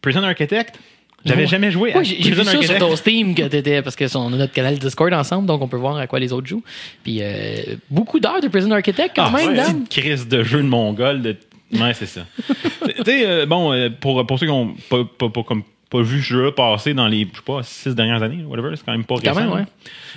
Prison 0.00 0.22
Architect. 0.22 0.78
J'avais 1.24 1.46
jamais 1.46 1.70
joué 1.70 1.92
à 1.92 1.98
Ouais, 1.98 2.04
j'ai 2.04 2.16
vu 2.16 2.34
ça 2.36 2.44
sur 2.44 2.58
Architect. 2.58 2.80
ton 2.80 2.96
Steam 2.96 3.34
que 3.34 3.42
t'étais 3.42 3.82
parce 3.82 3.94
que 3.96 4.08
son- 4.08 4.20
on 4.20 4.32
a 4.32 4.36
notre 4.36 4.52
canal 4.52 4.78
Discord 4.78 5.12
ensemble, 5.12 5.46
donc 5.46 5.60
on 5.62 5.68
peut 5.68 5.76
voir 5.76 5.96
à 5.98 6.06
quoi 6.06 6.18
les 6.18 6.32
autres 6.32 6.46
jouent. 6.46 6.62
Puis 7.04 7.18
euh, 7.20 7.76
beaucoup 7.90 8.20
d'heures 8.20 8.40
de 8.40 8.48
Prison 8.48 8.70
Architect 8.70 9.12
quand 9.16 9.26
Ah, 9.26 9.36
même, 9.36 9.48
ouais, 9.50 9.62
petite 9.62 9.88
crise 9.90 10.28
de 10.28 10.42
jeu 10.42 10.58
de 10.62 10.68
mongol. 10.68 11.20
De... 11.22 11.36
Ouais, 11.74 11.92
c'est 11.94 12.06
ça. 12.06 12.22
tu 12.48 13.04
sais, 13.04 13.26
euh, 13.26 13.46
bon, 13.46 13.72
euh, 13.72 13.90
pour, 13.90 14.26
pour 14.26 14.38
ceux 14.38 14.46
qui 14.46 14.52
n'ont 14.52 14.74
pas, 14.88 15.04
pas, 15.18 15.28
pas, 15.28 15.42
comme, 15.42 15.62
pas 15.90 16.00
vu 16.02 16.20
ce 16.22 16.26
jeu 16.28 16.50
passer 16.52 16.94
dans 16.94 17.06
les, 17.06 17.28
je 17.30 17.36
sais 17.36 17.42
pas, 17.44 17.62
six 17.62 17.94
dernières 17.94 18.22
années, 18.22 18.42
whatever, 18.44 18.70
c'est 18.76 18.84
quand 18.84 18.92
même 18.92 19.04
pas 19.04 19.16
Quand 19.22 19.34
récent. 19.34 19.40
même, 19.40 19.52
ouais. 19.52 19.64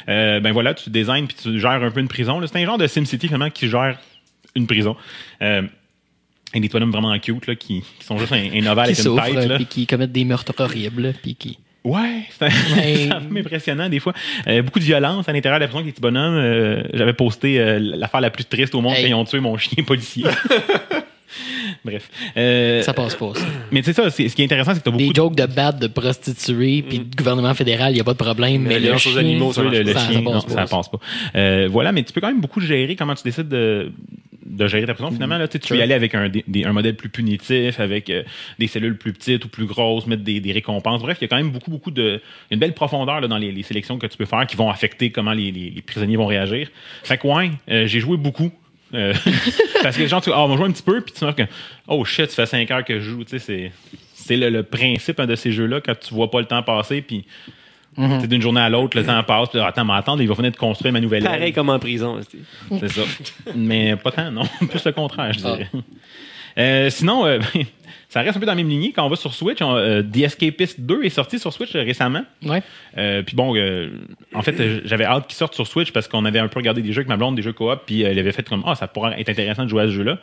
Euh, 0.10 0.40
ben 0.40 0.52
voilà, 0.54 0.74
tu 0.74 0.90
designs 0.90 1.26
puis 1.26 1.36
tu 1.42 1.60
gères 1.60 1.72
un 1.84 1.92
peu 1.92 2.00
une 2.00 2.08
prison. 2.08 2.40
C'est 2.46 2.58
un 2.62 2.66
genre 2.66 2.78
de 2.78 2.88
SimCity, 2.88 3.28
finalement, 3.28 3.50
qui 3.50 3.68
gère 3.70 3.98
une 4.56 4.68
prison. 4.68 4.96
Et 6.54 6.60
des 6.60 6.70
bonhommes 6.70 6.92
vraiment 6.92 7.18
cute, 7.20 7.48
là, 7.48 7.56
qui, 7.56 7.82
qui 8.00 8.06
sont 8.06 8.18
juste 8.18 8.32
un, 8.32 8.38
un 8.54 8.66
ovale 8.72 8.94
Qui 8.94 9.02
avec 9.08 9.28
une 9.28 9.36
tête. 9.36 9.48
Là. 9.50 9.56
puis 9.56 9.66
qui 9.66 9.88
commettent 9.88 10.12
des 10.12 10.24
meurtres 10.26 10.54
horribles, 10.60 11.14
puis 11.22 11.36
qui. 11.36 11.58
Ouais, 11.84 12.24
c'est 12.40 12.46
un- 12.46 13.20
Mais- 13.30 13.40
impressionnant 13.42 13.90
des 13.90 14.00
fois. 14.00 14.14
Euh, 14.48 14.62
beaucoup 14.62 14.80
de 14.80 14.86
violence 14.86 15.28
à 15.28 15.34
l'intérieur 15.34 15.60
de 15.60 15.64
la 15.64 15.68
prison 15.68 15.80
avec 15.80 15.88
les 15.88 15.92
petits 15.92 16.02
bonhommes. 16.02 16.36
Euh, 16.36 16.84
J'avais 16.94 17.14
posté 17.14 17.60
euh, 17.60 17.80
l'affaire 17.80 18.22
la 18.22 18.30
plus 18.30 18.46
triste 18.46 18.74
au 18.76 18.82
monde 18.82 18.94
Hey. 18.96 19.02
quand 19.04 19.10
ils 19.10 19.14
ont 19.16 19.26
tué 19.26 19.40
mon 19.42 19.58
chien 19.58 19.84
policier. 19.84 20.24
Bref. 21.84 22.10
Euh, 22.38 22.82
Ça 22.84 22.94
passe 22.94 23.16
pas, 23.16 23.32
ça. 23.36 23.46
mais 23.72 23.82
c'est 23.84 23.92
ça, 23.94 24.10
c'est- 24.10 24.30
ce 24.30 24.36
qui 24.36 24.42
est 24.44 24.46
intéressant, 24.46 24.74
c'est 24.74 24.80
que 24.80 24.84
tu 24.84 24.90
as 24.90 24.92
beaucoup 24.92 25.04
Des 25.04 25.10
de 25.10 25.16
jokes 25.16 25.36
de 25.36 25.46
bad 25.48 25.80
de 25.80 25.88
prostituées, 25.88 26.84
puis 26.88 27.00
de 27.00 27.16
gouvernement 27.16 27.54
fédéral, 27.54 27.92
il 27.92 27.96
n'y 27.96 28.02
a 28.02 28.04
pas 28.04 28.14
de 28.14 28.18
problème. 28.20 28.62
Mais 28.62 28.80
Mais, 28.80 28.92
le 28.92 28.98
chien, 28.98 29.18
animaux, 29.18 29.52
ça 29.52 29.64
le, 29.64 29.82
le 29.82 29.94
ça- 29.94 30.00
chien, 30.00 30.14
ça 30.14 30.22
non, 30.22 30.32
passe 30.34 30.46
pas. 30.46 30.54
ça 30.54 30.66
passe 30.68 30.90
pas. 30.90 31.00
Euh, 31.36 31.68
voilà, 31.70 31.92
mais 31.92 32.04
tu 32.04 32.14
peux 32.14 32.22
quand 32.22 32.28
même 32.28 32.40
beaucoup 32.42 32.62
gérer 32.62 32.96
comment 32.96 33.16
tu 33.16 33.24
décides 33.24 33.50
de, 33.50 33.92
de 34.46 34.68
gérer 34.68 34.86
ta 34.86 34.94
prison. 34.94 35.12
Finalement, 35.12 35.38
là, 35.38 35.48
tu 35.48 35.58
peux 35.60 35.78
y 35.78 35.82
aller 35.82 35.94
avec 35.94 36.16
un, 36.16 36.30
des- 36.30 36.66
un 36.66 36.74
modèle 36.74 36.96
plus 36.96 37.10
punitif, 37.10 37.80
avec 37.80 38.10
euh, 38.10 38.24
des 38.60 38.68
cellules 38.68 38.98
plus 38.98 39.14
petites 39.14 39.46
ou 39.46 39.48
plus 39.48 39.66
grosses, 39.66 40.06
mettre 40.08 40.24
des, 40.24 40.40
des 40.40 40.52
récompenses. 40.52 41.02
Bref, 41.02 41.18
il 41.22 41.24
y 41.24 41.26
a 41.26 41.28
quand 41.30 41.38
même 41.38 41.52
beaucoup, 41.52 41.72
beaucoup 41.72 41.92
de. 41.92 42.02
il 42.04 42.06
y 42.52 42.54
a 42.54 42.54
une 42.56 42.60
belle 42.60 42.74
profondeur 42.74 43.22
là, 43.22 43.28
dans 43.28 43.38
les, 43.38 43.52
les 43.52 43.64
sélections 43.64 43.98
que 43.98 44.08
tu 44.08 44.18
peux 44.18 44.26
faire 44.26 44.46
qui 44.46 44.56
vont 44.56 44.70
affecter 44.70 45.12
comment 45.12 45.34
les, 45.34 45.52
les- 45.52 45.70
les 45.70 45.82
prisonniers 45.82 46.18
vont 46.18 46.26
réagir. 46.28 46.70
Fait 47.04 47.18
que, 47.18 47.28
ouais, 47.28 47.52
euh, 47.70 47.88
j'ai 47.88 48.00
joué 48.00 48.18
beaucoup. 48.18 48.52
Euh, 48.94 49.14
parce 49.84 49.96
que 49.98 50.02
les 50.02 50.08
gens, 50.08 50.22
tu 50.22 50.30
ah, 50.32 50.42
on 50.44 50.48
va 50.50 50.56
jouer 50.58 50.68
un 50.68 50.72
petit 50.72 50.84
peu, 50.84 51.02
puis 51.02 51.14
tu 51.14 51.22
vois 51.22 51.34
que, 51.34 51.44
oh 51.88 52.04
shit, 52.06 52.30
ça 52.30 52.46
fait 52.46 52.58
5 52.66 52.72
heures 52.72 52.84
que 52.86 53.00
je 53.00 53.10
joue. 53.10 53.24
Tu 53.24 53.32
sais, 53.32 53.40
c'est. 53.40 53.72
C'est 54.16 54.38
le, 54.38 54.50
le 54.50 54.64
principe 54.64 55.20
hein, 55.20 55.26
de 55.28 55.36
ces 55.36 55.52
jeux-là 55.52 55.82
quand 55.82 56.00
tu 56.00 56.14
vois 56.14 56.32
pas 56.32 56.40
le 56.40 56.46
temps 56.46 56.64
passer, 56.64 57.02
puis 57.02 57.26
Mhm. 57.98 58.20
c'est 58.22 58.28
d'une 58.28 58.42
journée 58.42 58.62
à 58.62 58.70
l'autre, 58.70 58.98
le 58.98 59.06
temps 59.06 59.22
passe, 59.24 59.50
puis 59.50 59.60
attends, 59.60 59.86
mais 59.86 59.94
attends, 59.94 60.18
il 60.18 60.28
va 60.28 60.36
finir 60.36 60.52
de 60.52 60.58
construire 60.58 60.92
ma 60.94 61.00
nouvelle 61.00 61.24
Pareil 61.24 61.44
aile. 61.50 61.54
comme 61.54 61.70
en 61.70 61.80
prison. 61.80 62.20
c'est- 62.22 62.80
C'est 62.80 62.88
ça. 62.92 63.02
mais 63.56 63.96
pas 63.96 64.12
tant, 64.12 64.32
non. 64.32 64.44
Plus 64.70 64.84
le 64.86 64.92
contraire, 64.92 65.32
je 65.34 65.40
dirais. 65.40 65.70
Euh, 66.58 66.90
sinon, 66.90 67.26
euh, 67.26 67.40
ça 68.10 68.22
reste 68.22 68.38
un 68.38 68.40
peu 68.40 68.46
dans 68.46 68.52
la 68.52 68.56
même 68.58 68.70
lignée. 68.70 68.92
Quand 68.96 69.06
on 69.06 69.10
va 69.10 69.16
sur 69.16 69.34
Switch, 69.34 69.62
on- 69.62 69.76
euh, 69.76 70.04
The 70.04 70.18
Escapist 70.18 70.80
2 70.82 71.04
est 71.04 71.10
sorti 71.10 71.40
sur 71.40 71.52
Switch 71.52 71.72
récemment. 71.74 72.24
Ouais. 72.46 72.62
Euh, 72.98 73.24
puis 73.24 73.36
bon, 73.36 73.56
euh, 73.56 73.90
en 74.36 74.42
fait, 74.44 74.56
j'avais 74.86 75.06
hâte 75.06 75.28
qu'il 75.28 75.36
sorte 75.36 75.56
sur 75.56 75.66
Switch 75.68 75.92
parce 75.92 76.08
qu'on 76.08 76.26
avait 76.26 76.40
un 76.40 76.48
peu 76.48 76.60
regardé 76.60 76.82
des 76.82 76.94
jeux 76.94 77.00
avec 77.00 77.10
ma 77.10 77.18
blonde, 77.18 77.36
des 77.36 77.42
jeux 77.42 77.54
coop, 77.54 77.80
puis 77.86 78.02
elle 78.04 78.20
avait 78.20 78.32
fait 78.32 78.48
comme 78.48 78.64
ah 78.68 78.76
ça 78.76 78.88
pourrait 78.88 79.20
être 79.20 79.30
intéressant 79.30 79.64
de 79.64 79.70
jouer 79.70 79.84
à 79.84 79.88
ce 79.88 79.92
jeu-là. 79.94 80.20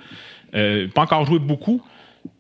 Euh, 0.55 0.87
pas 0.89 1.03
encore 1.03 1.25
joué 1.27 1.39
beaucoup 1.41 1.83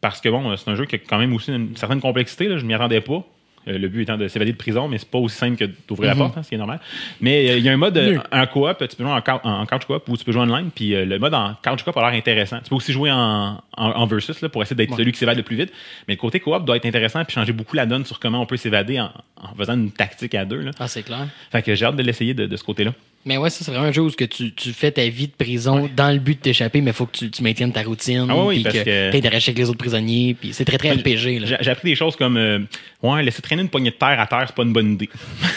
parce 0.00 0.20
que 0.20 0.28
bon, 0.28 0.56
c'est 0.56 0.70
un 0.70 0.74
jeu 0.76 0.84
qui 0.84 0.96
a 0.96 0.98
quand 0.98 1.18
même 1.18 1.32
aussi 1.34 1.50
une 1.52 1.76
certaine 1.76 2.00
complexité. 2.00 2.46
Là, 2.48 2.58
je 2.58 2.64
m'y 2.64 2.74
attendais 2.74 3.00
pas. 3.00 3.24
Euh, 3.68 3.76
le 3.76 3.88
but 3.88 4.02
étant 4.04 4.16
de 4.16 4.26
s'évader 4.26 4.52
de 4.52 4.56
prison, 4.56 4.88
mais 4.88 4.96
c'est 4.96 5.10
pas 5.10 5.18
aussi 5.18 5.36
simple 5.36 5.56
que 5.58 5.70
d'ouvrir 5.86 6.08
la 6.08 6.16
porte, 6.16 6.38
hein, 6.38 6.42
ce 6.42 6.48
qui 6.48 6.54
est 6.54 6.58
normal. 6.58 6.80
Mais 7.20 7.50
euh, 7.50 7.58
il 7.58 7.62
y 7.64 7.68
a 7.68 7.72
un 7.72 7.76
mode 7.76 7.94
euh, 7.98 8.16
en 8.32 8.46
coop, 8.46 8.78
tu 8.88 8.96
peux 8.96 9.04
jouer 9.04 9.12
en, 9.12 9.20
cou- 9.20 9.46
en 9.46 9.66
couch 9.66 9.84
coop 9.84 10.08
ou 10.08 10.16
tu 10.16 10.24
peux 10.24 10.32
jouer 10.32 10.40
online, 10.40 10.70
puis 10.74 10.94
euh, 10.94 11.04
le 11.04 11.18
mode 11.18 11.34
en 11.34 11.54
couch 11.62 11.82
coop 11.82 11.94
a 11.98 12.10
l'air 12.10 12.18
intéressant. 12.18 12.58
Tu 12.62 12.70
peux 12.70 12.76
aussi 12.76 12.92
jouer 12.94 13.10
en, 13.12 13.60
en, 13.76 13.90
en 13.90 14.06
versus 14.06 14.40
là, 14.40 14.48
pour 14.48 14.62
essayer 14.62 14.76
d'être 14.76 14.92
Ouais. 14.92 14.96
celui 14.96 15.12
qui 15.12 15.18
s'évade 15.18 15.36
le 15.36 15.42
plus 15.42 15.56
vite. 15.56 15.70
Mais 16.08 16.14
le 16.14 16.18
côté 16.18 16.40
coop 16.40 16.64
doit 16.64 16.76
être 16.76 16.86
intéressant 16.86 17.22
puis 17.26 17.34
changer 17.34 17.52
beaucoup 17.52 17.76
la 17.76 17.84
donne 17.84 18.06
sur 18.06 18.18
comment 18.18 18.40
on 18.40 18.46
peut 18.46 18.56
s'évader 18.56 18.98
en, 18.98 19.10
en 19.36 19.54
faisant 19.54 19.74
une 19.74 19.90
tactique 19.92 20.34
à 20.34 20.46
deux. 20.46 20.60
Là. 20.62 20.70
Ah, 20.80 20.88
c'est 20.88 21.02
clair. 21.02 21.28
Fait 21.52 21.60
que 21.60 21.74
j'ai 21.74 21.84
hâte 21.84 21.96
de 21.96 22.02
l'essayer 22.02 22.32
de, 22.32 22.46
de 22.46 22.56
ce 22.56 22.64
côté-là. 22.64 22.92
Mais 23.26 23.36
ouais, 23.36 23.50
ça, 23.50 23.62
c'est 23.64 23.70
vraiment 23.70 23.86
un 23.88 23.92
jeu 23.92 24.00
où 24.00 24.10
que 24.10 24.24
tu, 24.24 24.52
tu 24.54 24.72
fais 24.72 24.90
ta 24.90 25.06
vie 25.08 25.26
de 25.28 25.32
prison 25.32 25.90
dans 25.94 26.10
le 26.10 26.18
but 26.18 26.36
de 26.38 26.40
t'échapper, 26.42 26.80
mais 26.80 26.90
il 26.92 26.94
faut 26.94 27.04
que 27.04 27.18
tu, 27.18 27.30
tu 27.30 27.42
maintiennes 27.42 27.70
ta 27.72 27.82
routine, 27.82 28.26
Ah 28.30 28.44
oui, 28.46 28.62
parce 28.62 28.76
que, 28.78 28.82
que- 28.82 29.12
t'interagis 29.12 29.50
avec 29.50 29.58
les 29.58 29.68
autres 29.68 29.78
prisonniers, 29.78 30.34
puis 30.40 30.54
c'est 30.54 30.64
très, 30.64 30.78
très 30.78 30.92
RPG. 30.92 31.44
J'ai 31.60 31.70
appris 31.70 31.90
des 31.90 31.94
choses 31.96 32.16
comme 32.16 32.38
euh, 32.38 32.60
ouais, 33.02 33.22
laisser 33.22 33.42
traîner 33.42 33.60
une 33.62 33.68
poignée 33.68 33.90
de 33.90 33.96
terre 33.96 34.18
à 34.18 34.26
terre, 34.26 34.44
c'est 34.46 34.56
pas 34.56 34.62
une 34.62 34.72
bonne 34.72 34.92
idée. 34.94 35.10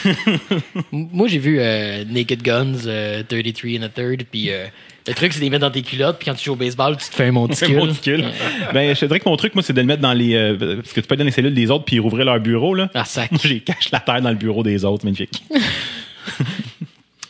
Moi, 0.92 1.28
j'ai 1.30 1.40
vu 1.40 1.58
euh, 1.60 2.04
Naked 2.06 2.42
Guns, 2.44 2.86
euh, 2.86 3.24
33 3.24 3.80
and 3.80 3.84
a 3.84 3.90
Third, 3.90 4.24
puis 4.30 4.50
euh, 4.50 4.66
le 5.08 5.14
truc, 5.14 5.32
c'est 5.32 5.40
de 5.40 5.46
les 5.46 5.50
mettre 5.50 5.62
dans 5.66 5.72
tes 5.72 5.82
culottes, 5.84 6.18
puis 6.20 6.26
quand 6.26 6.36
tu 6.36 6.44
joues 6.44 6.54
au 6.54 6.58
baseball, 6.58 6.98
tu 6.98 7.10
te 7.10 7.16
fais 7.16 7.28
un 7.28 7.32
monticule. 7.32 7.78
Un 7.80 7.86
monticule. 7.86 8.26
ben, 8.74 8.94
je 8.94 9.00
te 9.00 9.06
dirais 9.06 9.20
que 9.22 9.30
mon 9.30 9.38
truc, 9.38 9.56
moi, 9.56 9.64
c'est 9.64 9.72
de 9.74 9.80
le 9.80 9.88
mettre 9.88 10.02
dans 10.02 10.14
les. 10.14 10.34
euh, 10.36 10.76
parce 10.82 10.92
que 10.94 11.00
tu 11.00 11.08
peux 11.08 11.14
être 11.16 11.20
dans 11.20 11.26
les 11.26 11.32
cellules 11.32 11.54
des 11.54 11.72
autres 11.72 11.86
puis 11.86 11.98
rouvrir 12.00 12.26
leur 12.26 12.40
bureau, 12.42 12.74
là. 12.76 12.90
Ah, 12.94 13.06
sac. 13.06 13.32
Moi, 13.32 13.40
j'ai 13.44 13.62
cache 13.62 13.90
la 13.92 14.02
terre 14.02 14.22
dans 14.22 14.30
le 14.32 14.36
bureau 14.36 14.64
des 14.64 14.84
autres, 14.84 15.06
magnifique. 15.06 15.42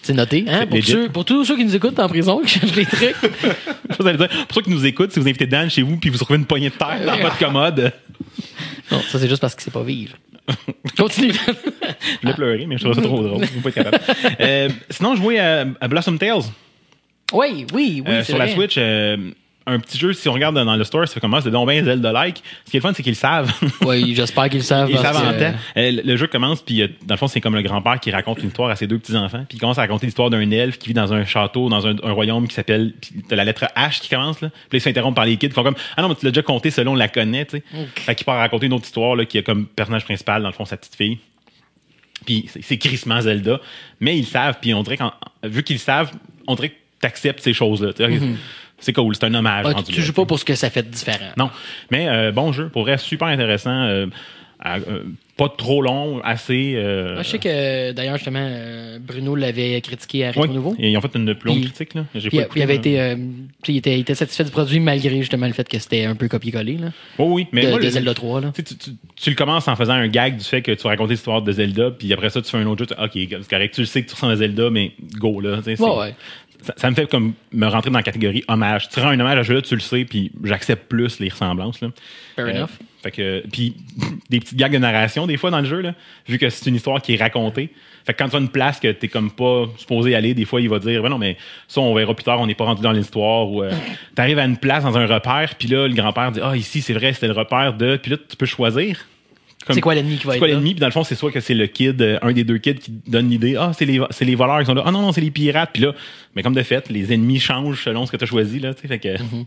C'est 0.04 0.14
noté. 0.14 0.46
Hein? 0.48 0.68
Pour, 0.68 0.76
legit. 0.76 0.92
ceux, 0.92 1.10
pour 1.10 1.26
tous 1.26 1.46
ceux 1.46 1.56
qui 1.56 1.66
nous 1.66 1.76
écoutent 1.76 1.98
en 1.98 2.08
prison, 2.10 2.42
qui 2.42 2.60
cherchent 2.60 2.74
des 2.74 2.86
trucs. 2.86 3.16
Dire, 4.00 4.28
pour 4.48 4.56
ceux 4.56 4.62
qui 4.62 4.70
nous 4.70 4.86
écoutent, 4.86 5.12
si 5.14 5.20
vous 5.20 5.28
invitez 5.28 5.48
Dan 5.48 5.70
chez 5.70 5.82
vous 5.82 5.98
puis 5.98 6.10
vous 6.10 6.18
trouvez 6.18 6.38
une 6.38 6.46
poignée 6.46 6.70
de 6.70 6.76
terre 6.76 7.00
dans 7.06 7.18
votre 7.18 7.38
commode, 7.38 7.92
Non, 8.92 9.00
ça, 9.02 9.18
c'est 9.18 9.30
juste 9.30 9.42
parce 9.42 9.56
qu'il 9.56 9.64
sait 9.64 9.72
pas 9.72 9.82
vivre. 9.84 10.16
Continue. 10.98 11.32
je 12.22 12.28
l'ai 12.28 12.34
pleuré, 12.34 12.66
mais 12.68 12.78
je 12.78 12.84
trouve 12.84 12.96
ça 12.96 13.02
trop 13.02 13.24
drôle. 13.24 13.46
Je 13.46 13.52
vais 13.52 13.62
pas 13.62 13.70
être 13.70 13.76
capable. 13.76 14.00
Euh, 14.42 14.70
sinon, 14.90 15.16
jouer 15.16 15.40
à, 15.40 15.66
à 15.80 15.88
Blossom 15.88 16.18
Tales. 16.20 16.42
oui, 17.32 17.66
oui, 17.74 18.04
oui. 18.06 18.12
Euh, 18.12 18.24
sur 18.24 18.38
la. 18.38 18.50
Switch, 18.50 18.76
euh, 18.78 19.16
un 19.66 19.80
petit 19.80 19.98
jeu, 19.98 20.12
si 20.14 20.28
on 20.28 20.34
regarde 20.34 20.56
dans 20.56 20.76
le 20.76 20.84
store, 20.84 21.08
ça 21.08 21.14
fait 21.14 21.20
comme 21.20 21.34
ah, 21.34 21.40
c'est 21.42 21.50
donc 21.52 21.70
bien 21.70 21.84
Zelda-like. 21.84 22.44
Ce 22.66 22.72
qui 22.72 22.78
est 22.78 22.80
le 22.80 22.82
fun, 22.82 22.94
c'est 22.94 23.02
qu'ils 23.04 23.14
le 23.14 23.18
savent. 23.18 23.52
Oui, 23.86 24.14
j'espère 24.16 24.50
qu'ils 24.50 24.60
le 24.60 24.64
savent. 24.64 24.90
Ils 24.92 24.98
savent 24.98 25.16
en 25.18 25.32
temps. 25.40 25.58
Euh, 25.78 26.02
le- 26.04 26.18
jeu 26.18 26.28
commence, 26.28 26.62
puis 26.62 26.82
euh, 26.82 26.88
dans 27.06 27.14
le 27.16 27.18
fond, 27.18 27.28
c'est 27.28 27.40
comme 27.42 27.56
le 27.56 27.62
grand-père 27.62 28.00
qui 28.00 28.12
raconte 28.12 28.40
une 28.40 28.48
histoire 28.50 28.70
à 28.70 28.76
ses 28.76 28.88
deux 28.88 29.00
petits-enfants. 29.00 29.46
Puis 29.48 29.58
il 29.58 29.60
commence 29.62 29.78
à 29.78 29.82
raconter 29.82 30.06
l'histoire 30.06 30.30
d'un 30.30 30.50
elfe 30.52 30.78
qui 30.78 30.88
vit 30.90 30.94
dans 30.94 31.14
un 31.14 31.24
château, 31.26 31.70
dans 31.70 31.88
un, 31.88 31.96
un 32.04 32.12
royaume 32.12 32.48
qui 32.48 32.56
s'appelle. 32.56 32.94
T'as 33.30 33.36
la 33.36 33.46
lettre 33.46 33.66
H 33.76 34.02
qui 34.02 34.10
commence, 34.10 34.42
là. 34.42 34.50
Puis 34.50 34.60
là, 34.74 34.78
il 34.78 34.82
s'interrompt 34.82 35.16
par 35.16 35.26
les 35.26 35.38
kids. 35.38 35.48
Ils 35.48 35.54
font 35.54 35.64
comme 35.64 35.76
Ah 35.96 36.02
non, 36.02 36.10
mais 36.10 36.16
tu 36.16 36.26
l'as 36.26 36.32
déjà 36.32 36.42
compté 36.44 36.70
selon 36.70 36.92
on 36.92 36.96
la 36.96 37.08
connaît, 37.08 37.46
tu 37.46 37.58
sais. 37.58 37.64
Fait 37.96 38.16
qu'il 38.16 38.26
part 38.26 38.38
raconter 38.38 38.66
une 38.66 38.74
autre 38.74 38.86
histoire, 38.86 39.16
là, 39.16 39.26
qui 39.26 39.38
a 39.38 39.42
comme 39.44 39.66
personnage 39.68 40.04
principal, 40.04 40.42
dans 40.42 40.50
le 40.50 40.54
fond, 40.54 40.66
sa 40.66 40.78
petite 40.78 40.96
fille. 40.96 41.20
Puis 42.26 42.50
c'est- 42.62 42.78
crissement 42.78 43.20
Zelda. 43.22 43.60
Mais 44.00 44.18
ils 44.18 44.22
le 44.22 44.28
savent, 44.28 44.58
puis 44.62 44.74
on 44.74 44.84
dirait 44.84 44.98
qu'en 44.98 45.12
vu 45.44 45.64
qu'ils 45.64 45.80
savent, 45.80 46.12
on 46.48 46.56
dirait 46.56 46.70
que 46.70 46.76
t'acceptes 47.02 47.42
ces 47.42 47.54
choses-là. 47.54 47.92
sais. 47.96 48.08
C'est 48.84 48.94
cool, 48.94 49.16
c'est 49.16 49.26
un 49.26 49.34
hommage. 49.34 49.66
Ah, 49.68 49.82
tu, 49.84 49.94
tu 49.94 50.02
joues 50.02 50.14
pas 50.14 50.26
pour 50.26 50.38
ce 50.40 50.46
que 50.46 50.56
ça 50.56 50.70
fait 50.70 50.84
de 50.84 50.90
différent. 50.90 51.32
non, 51.38 51.50
mais 51.92 52.08
euh, 52.10 52.32
bon 52.32 52.52
jeu, 52.52 52.70
pour 52.70 52.84
vrai, 52.84 52.98
super 52.98 53.28
intéressant. 53.30 53.72
euh, 53.84 54.08
à- 54.60 54.78
euh, 54.78 55.04
pas 55.36 55.50
trop 55.50 55.82
long, 55.82 56.22
assez. 56.24 56.74
euh, 56.76 57.16
Moi, 57.16 57.24
je 57.24 57.28
sais 57.30 57.40
que 57.40 57.92
d'ailleurs, 57.92 58.16
justement, 58.18 58.40
euh, 58.48 59.00
Bruno 59.02 59.36
l'avait 59.36 59.82
critiqué 59.82 60.26
à 60.26 60.28
Rétro 60.28 60.46
Nouveau. 60.48 60.76
et 60.78 60.92
ils 60.92 60.96
ont 60.98 61.02
fait 61.02 61.16
une 61.16 61.34
plus 61.34 61.48
longue 61.50 61.62
critique. 61.64 61.96
Là. 61.96 62.06
J'ai 62.14 62.30
il 62.32 62.62
avait 62.62 62.76
été, 62.76 63.02
euh, 63.02 63.16
il 63.68 63.78
était, 63.78 63.96
il 63.98 64.02
était 64.02 64.14
satisfait 64.14 64.44
du 64.44 64.52
produit 64.52 64.80
malgré 64.80 65.18
justement 65.18 65.48
le 65.48 65.54
fait 65.54 65.68
que 65.68 65.80
c'était 65.80 66.06
un 66.06 66.14
peu 66.16 66.28
copié-collé 66.28 66.78
là, 66.78 66.90
Oh 67.18 67.30
oui, 67.32 67.48
mais 67.52 67.64
de, 67.64 67.70
moi, 67.72 67.80
de 67.80 67.84
le- 67.86 67.90
Zelda 67.90 68.14
3. 68.14 68.42
Là. 68.42 68.52
tu, 68.56 68.62
sais, 68.62 68.64
tu, 68.64 68.76
tu- 68.92 68.98
tu 69.16 69.30
le 69.32 69.36
commences 69.36 69.68
en 69.68 69.76
faisant 69.76 69.94
un 69.94 70.08
gag 70.08 70.38
du 70.38 70.44
fait 70.46 70.62
que 70.62 70.72
tu 70.72 70.86
racontes 70.86 71.10
l'histoire 71.10 71.42
de 71.42 71.52
Zelda, 71.52 71.90
puis 71.90 72.14
après 72.14 72.30
ça, 72.30 72.40
tu 72.42 72.52
fais 72.52 72.58
un 72.60 72.68
autre 72.68 72.86
jeu. 72.88 72.96
tu- 72.96 73.04
Ok, 73.04 73.12
c'est 73.42 73.50
correct, 73.50 73.74
tu 73.74 73.82
le 73.82 73.88
sais 73.88 74.04
que 74.04 74.10
tu 74.10 74.14
ressembles 74.14 74.34
à 74.34 74.38
Zelda, 74.38 74.70
mais 74.70 74.92
go 75.18 75.42
là. 75.42 75.60
c'est- 75.64 75.80
Ouais, 75.82 75.98
ouais. 75.98 76.16
Ça, 76.64 76.74
ça 76.78 76.90
me 76.90 76.96
fait 76.96 77.10
comme 77.10 77.34
me 77.52 77.68
rentrer 77.68 77.92
dans 77.92 78.00
la 78.00 78.04
catégorie 78.04 78.44
hommage. 78.48 78.90
Tu 78.90 79.00
rends 79.00 79.10
un 79.10 79.20
hommage 79.20 79.38
à 79.38 79.44
ce 79.44 79.48
jeu-là, 79.50 79.62
tu 79.62 79.76
le 79.76 79.82
sais, 79.82 80.06
puis 80.06 80.32
j'accepte 80.44 80.88
plus 80.88 81.20
les 81.20 81.30
ressemblances. 81.30 81.82
Là. 81.82 81.90
Fair 82.36 82.46
Euh, 82.48 82.52
enough. 82.52 82.70
Fait 83.04 83.12
que, 83.12 83.44
puis 83.52 83.76
des 84.30 84.40
petites 84.40 84.58
gags 84.58 84.72
de 84.72 84.78
narration 84.78 85.28
des 85.28 85.36
fois 85.38 85.52
dans 85.52 85.60
le 85.60 85.66
jeu, 85.66 85.82
là, 85.82 85.94
vu 86.28 86.38
que 86.38 86.50
c'est 86.50 86.70
une 86.70 86.76
histoire 86.76 87.02
qui 87.02 87.14
est 87.14 87.18
racontée. 87.22 87.70
Fait 88.06 88.14
que 88.14 88.18
quand 88.18 88.30
tu 88.30 88.36
as 88.36 88.40
une 88.40 88.50
place 88.50 88.80
que 88.80 88.92
t'es 88.92 89.08
comme 89.08 89.32
pas 89.32 89.66
supposé 89.78 90.16
aller, 90.16 90.34
des 90.34 90.46
fois 90.46 90.60
il 90.62 90.70
va 90.70 90.80
dire, 90.80 91.02
ben 91.04 91.10
non, 91.10 91.18
mais 91.18 91.38
ça 91.68 91.82
on 91.82 91.94
verra 91.94 92.14
plus 92.14 92.24
tard, 92.24 92.40
on 92.40 92.48
n'est 92.48 92.56
pas 92.56 92.66
rendu 92.66 92.82
dans 92.82 92.92
l'histoire. 92.92 93.50
Ou 93.50 93.64
euh, 93.64 93.72
t'arrives 94.16 94.40
à 94.40 94.46
une 94.46 94.58
place 94.58 94.84
dans 94.84 94.98
un 94.98 95.06
repère, 95.06 95.56
puis 95.58 95.68
là 95.68 95.88
le 95.88 95.94
grand-père 95.94 96.32
dit, 96.32 96.40
ah 96.42 96.56
ici 96.56 96.82
c'est 96.82 96.94
vrai, 96.94 97.14
c'était 97.14 97.28
le 97.28 97.34
repère 97.34 97.74
de, 97.74 97.98
puis 97.98 98.12
là 98.12 98.18
tu 98.18 98.36
peux 98.38 98.46
choisir. 98.46 99.06
C'est 99.70 99.82
quoi 99.82 99.96
l'ennemi 99.96 100.18
qui 100.18 100.26
va 100.26 100.34
c'est 100.34 100.38
être 100.38 100.42
quoi 100.42 100.48
l'ennemi? 100.48 100.72
Puis 100.74 100.80
dans 100.80 100.88
le 100.88 100.92
fond, 100.92 101.04
c'est 101.04 101.16
soit 101.16 101.32
que 101.32 101.40
c'est 101.40 101.54
le 101.54 101.68
kid, 101.68 102.02
euh, 102.02 102.20
un 102.22 102.32
des 102.34 102.44
deux 102.44 102.58
kids 102.58 102.76
qui 102.76 102.92
donne 103.08 103.30
l'idée. 103.30 103.56
Ah, 103.58 103.72
c'est 103.78 103.86
les, 103.86 104.02
c'est 104.10 104.26
les 104.26 104.36
voleurs 104.36 104.60
qui 104.60 104.66
sont 104.66 104.74
là. 104.74 104.84
Ah 104.86 104.92
non, 104.92 105.02
non, 105.02 105.12
c'est 105.12 105.22
les 105.22 105.32
pirates. 105.32 105.70
Puis 105.74 105.84
là, 105.84 105.94
mais 106.36 106.44
comme 106.44 106.54
de 106.54 106.64
fait, 106.64 106.90
les 106.90 107.14
ennemis 107.14 107.40
changent 107.40 107.84
selon 107.84 108.06
ce 108.06 108.12
que 108.12 108.18
tu 108.18 108.24
as 108.24 108.28
choisi. 108.28 108.60
Là, 108.60 108.74
tu 108.74 108.82
sais, 108.82 108.88
fait 108.88 109.00
que, 109.00 109.14
Mm-hmm. 109.14 109.46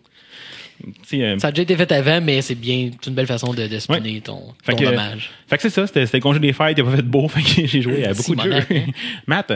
Euh, 1.15 1.39
Ça 1.39 1.49
a 1.49 1.51
déjà 1.51 1.63
été 1.63 1.77
fait 1.77 1.91
avant, 1.93 2.21
mais 2.21 2.43
c'est 2.43 2.55
bien, 2.55 2.91
c'est 3.01 3.09
une 3.09 3.15
belle 3.15 3.27
façon 3.27 3.53
de, 3.55 3.67
de 3.67 3.79
spinner 3.79 4.21
ton, 4.21 4.43
Fait 4.65 4.73
ton 4.73 4.79
que- 4.79 4.85
dommage. 4.85 5.31
Fait 5.49 5.57
que 5.57 5.63
c'est 5.63 5.71
ça, 5.71 5.87
c'était 5.87 6.07
le 6.13 6.21
congé 6.21 6.39
des 6.41 6.53
fêtes, 6.53 6.77
il 6.79 6.85
pas 6.85 6.91
fait 6.97 7.03
beau, 7.03 7.29
fait 7.29 7.41
que 7.43 7.67
j'ai 7.67 7.83
joué 7.83 8.05
à 8.05 8.13
beaucoup 8.15 8.35
de 8.35 8.43
jeux. 8.43 8.53
Hein. 8.71 8.85
Matt, 9.27 9.53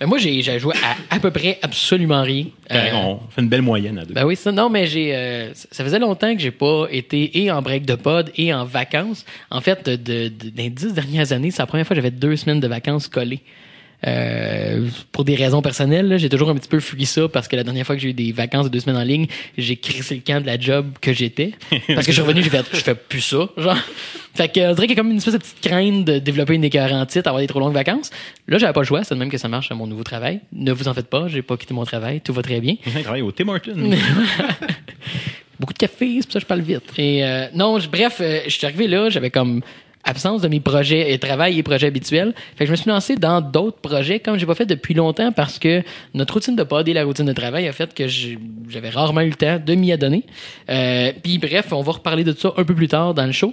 Ben, 0.00 0.06
moi, 0.06 0.18
j'ai 0.18 0.42
joué 0.58 0.74
à 1.10 1.14
à 1.16 1.20
peu 1.20 1.30
près 1.30 1.58
absolument 1.62 2.22
rien. 2.22 2.46
correct, 2.70 2.92
Euh, 2.94 2.96
on 2.96 3.20
fait 3.30 3.42
une 3.42 3.48
belle 3.48 3.62
moyenne 3.62 3.98
à 3.98 4.04
deux. 4.04 4.14
Ben 4.14 4.24
oui, 4.24 4.36
ça. 4.36 4.52
Non, 4.52 4.68
mais 4.70 4.86
j'ai. 4.86 5.14
euh, 5.14 5.50
ça 5.54 5.84
faisait 5.84 5.98
longtemps 5.98 6.34
que 6.34 6.40
j'ai 6.40 6.50
pas 6.50 6.86
été 6.90 7.42
et 7.42 7.50
en 7.50 7.60
break 7.62 7.84
de 7.86 7.94
pod 7.94 8.30
et 8.36 8.52
en 8.54 8.64
vacances. 8.64 9.24
En 9.50 9.60
fait, 9.60 9.84
de, 9.88 9.96
de- 9.96 10.28
de- 10.28 10.50
dans 10.50 10.62
les 10.62 10.70
dix 10.70 10.92
dernières 10.94 11.32
années, 11.32 11.50
c'est 11.50 11.62
la 11.62 11.66
première 11.66 11.86
fois 11.86 11.94
que 11.94 12.00
j'avais 12.02 12.10
deux 12.10 12.36
semaines 12.36 12.60
de 12.60 12.68
vacances 12.68 13.08
collées. 13.08 13.40
Euh, 14.06 14.86
pour 15.12 15.24
des 15.24 15.34
raisons 15.34 15.62
personnelles, 15.62 16.18
j'ai 16.18 16.28
toujours 16.28 16.50
un 16.50 16.54
petit 16.56 16.68
peu 16.68 16.80
fui 16.80 17.06
ça 17.06 17.28
parce 17.28 17.48
que 17.48 17.56
la 17.56 17.64
dernière 17.64 17.86
fois 17.86 17.96
que 17.96 18.02
j'ai 18.02 18.10
eu 18.10 18.14
des 18.14 18.32
vacances 18.32 18.66
de 18.66 18.70
deux 18.70 18.80
semaines 18.80 18.98
en 18.98 19.04
ligne, 19.04 19.26
j'ai 19.56 19.76
crissé 19.76 20.14
le 20.16 20.20
camp 20.20 20.40
de 20.40 20.46
la 20.46 20.58
job 20.58 20.86
que 21.00 21.12
j'étais. 21.12 21.52
Parce 21.88 22.06
que 22.06 22.12
je 22.12 22.12
suis 22.12 22.22
revenu, 22.22 22.42
j'ai 22.42 22.50
fait, 22.50 22.64
je 22.72 22.80
fais 22.80 22.94
plus 22.94 23.20
ça, 23.20 23.48
genre. 23.56 23.78
Fait 24.34 24.52
que, 24.52 24.60
on 24.70 24.74
dirait 24.74 24.88
qu'il 24.88 24.96
y 24.96 25.00
a 25.00 25.02
comme 25.02 25.10
une 25.10 25.18
espèce 25.18 25.34
de 25.34 25.38
petite 25.38 25.60
crainte 25.60 26.04
de 26.04 26.18
développer 26.18 26.54
une 26.54 26.64
écœurantite, 26.64 27.26
avoir 27.26 27.40
des 27.40 27.46
trop 27.46 27.60
longues 27.60 27.74
vacances. 27.74 28.10
Là, 28.48 28.58
j'avais 28.58 28.72
pas 28.72 28.80
le 28.80 28.86
choix, 28.86 29.04
c'est 29.04 29.14
de 29.14 29.20
même 29.20 29.30
que 29.30 29.38
ça 29.38 29.48
marche 29.48 29.70
à 29.70 29.74
mon 29.74 29.86
nouveau 29.86 30.02
travail. 30.02 30.40
Ne 30.52 30.72
vous 30.72 30.88
en 30.88 30.94
faites 30.94 31.08
pas, 31.08 31.28
j'ai 31.28 31.42
pas 31.42 31.56
quitté 31.56 31.72
mon 31.72 31.84
travail, 31.84 32.20
tout 32.20 32.32
va 32.32 32.42
très 32.42 32.60
bien. 32.60 32.74
Je 32.84 32.98
travaille 33.00 33.22
au 33.22 33.30
Tim 33.30 33.48
Hortons. 33.48 33.72
beaucoup 35.58 35.72
de 35.72 35.78
café, 35.78 36.16
c'est 36.16 36.24
pour 36.24 36.32
ça 36.32 36.38
que 36.40 36.42
je 36.42 36.46
parle 36.46 36.60
vite. 36.60 36.82
Et 36.98 37.24
euh, 37.24 37.46
non, 37.54 37.78
bref, 37.90 38.18
euh, 38.20 38.40
je 38.44 38.50
suis 38.50 38.66
arrivé 38.66 38.88
là, 38.88 39.08
j'avais 39.08 39.30
comme 39.30 39.62
absence 40.04 40.42
de 40.42 40.48
mes 40.48 40.60
projets 40.60 41.12
et 41.12 41.18
travail 41.18 41.58
et 41.58 41.62
projets 41.62 41.86
habituels. 41.86 42.34
Fait 42.56 42.64
que 42.64 42.66
je 42.66 42.70
me 42.72 42.76
suis 42.76 42.90
lancé 42.90 43.16
dans 43.16 43.40
d'autres 43.40 43.78
projets 43.78 44.20
comme 44.20 44.38
j'ai 44.38 44.46
pas 44.46 44.54
fait 44.54 44.66
depuis 44.66 44.94
longtemps 44.94 45.32
parce 45.32 45.58
que 45.58 45.82
notre 46.14 46.34
routine 46.34 46.56
de 46.56 46.62
pod 46.62 46.88
et 46.88 46.92
la 46.92 47.04
routine 47.04 47.24
de 47.26 47.32
travail 47.32 47.66
a 47.68 47.72
fait 47.72 47.92
que 47.94 48.06
j'avais 48.08 48.90
rarement 48.90 49.22
eu 49.22 49.30
le 49.30 49.34
temps 49.34 49.58
de 49.64 49.74
m'y 49.74 49.92
adonner. 49.92 50.24
Euh, 50.68 51.12
Puis 51.22 51.38
bref, 51.38 51.72
on 51.72 51.82
va 51.82 51.92
reparler 51.92 52.24
de 52.24 52.32
ça 52.32 52.52
un 52.56 52.64
peu 52.64 52.74
plus 52.74 52.88
tard 52.88 53.14
dans 53.14 53.26
le 53.26 53.32
show. 53.32 53.52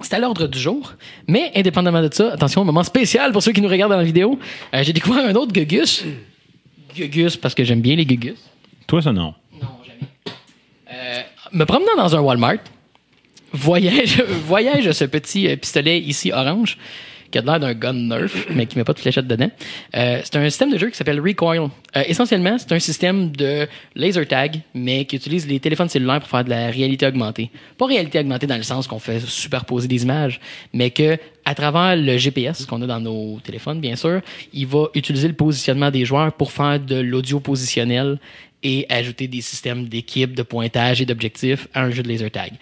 C'est 0.00 0.14
à 0.14 0.20
l'ordre 0.20 0.46
du 0.46 0.58
jour. 0.58 0.92
Mais 1.26 1.50
indépendamment 1.56 2.02
de 2.02 2.12
ça, 2.12 2.32
attention, 2.32 2.64
moment 2.64 2.84
spécial 2.84 3.32
pour 3.32 3.42
ceux 3.42 3.50
qui 3.52 3.60
nous 3.60 3.68
regardent 3.68 3.90
dans 3.92 3.98
la 3.98 4.04
vidéo. 4.04 4.38
euh, 4.74 4.82
j'ai 4.84 4.92
découvert 4.92 5.24
un 5.26 5.34
autre 5.34 5.52
Gugus. 5.52 6.04
Gugus 6.94 7.36
parce 7.36 7.54
que 7.54 7.64
j'aime 7.64 7.80
bien 7.80 7.96
les 7.96 8.06
Gugus. 8.06 8.38
Toi, 8.86 9.02
ça, 9.02 9.12
non. 9.12 9.34
Non, 9.60 9.68
jamais. 9.84 10.08
Euh, 10.92 11.22
me 11.52 11.64
promenant 11.64 11.96
dans 11.96 12.14
un 12.16 12.20
Walmart, 12.20 12.58
voyage, 13.52 14.22
voyage 14.46 14.90
ce 14.92 15.04
petit 15.04 15.48
euh, 15.48 15.56
pistolet 15.56 16.00
ici 16.00 16.32
orange 16.32 16.78
qui 17.30 17.38
a 17.38 17.42
l'air 17.42 17.60
d'un 17.60 17.74
gun 17.74 17.92
Nerf, 17.92 18.30
mais 18.54 18.66
qui 18.66 18.78
met 18.78 18.84
pas 18.84 18.92
de 18.92 18.98
fléchette 18.98 19.26
dedans. 19.26 19.50
Euh, 19.96 20.20
c'est 20.24 20.36
un 20.36 20.48
système 20.48 20.70
de 20.70 20.78
jeu 20.78 20.88
qui 20.88 20.96
s'appelle 20.96 21.20
Recoil. 21.20 21.68
Euh, 21.96 22.02
essentiellement, 22.06 22.56
c'est 22.58 22.72
un 22.72 22.78
système 22.78 23.30
de 23.32 23.66
laser 23.94 24.26
tag, 24.26 24.60
mais 24.74 25.04
qui 25.04 25.16
utilise 25.16 25.46
les 25.46 25.60
téléphones 25.60 25.88
cellulaires 25.88 26.20
pour 26.20 26.28
faire 26.28 26.44
de 26.44 26.50
la 26.50 26.70
réalité 26.70 27.06
augmentée. 27.06 27.50
Pas 27.76 27.86
réalité 27.86 28.18
augmentée 28.18 28.46
dans 28.46 28.56
le 28.56 28.62
sens 28.62 28.86
qu'on 28.86 28.98
fait 28.98 29.20
superposer 29.20 29.88
des 29.88 30.02
images, 30.02 30.40
mais 30.72 30.90
que 30.90 31.18
à 31.44 31.54
travers 31.54 31.96
le 31.96 32.16
GPS 32.16 32.66
qu'on 32.66 32.82
a 32.82 32.86
dans 32.86 33.00
nos 33.00 33.40
téléphones, 33.40 33.80
bien 33.80 33.96
sûr, 33.96 34.20
il 34.52 34.66
va 34.66 34.86
utiliser 34.94 35.28
le 35.28 35.34
positionnement 35.34 35.90
des 35.90 36.04
joueurs 36.04 36.32
pour 36.32 36.52
faire 36.52 36.80
de 36.80 36.96
l'audio 36.96 37.40
positionnel 37.40 38.18
et 38.62 38.86
ajouter 38.88 39.28
des 39.28 39.40
systèmes 39.40 39.88
d'équipe, 39.88 40.34
de 40.34 40.42
pointage 40.42 41.00
et 41.00 41.06
d'objectifs 41.06 41.68
à 41.74 41.84
un 41.84 41.90
jeu 41.90 42.02
de 42.02 42.08
laser 42.08 42.30
tag 42.30 42.52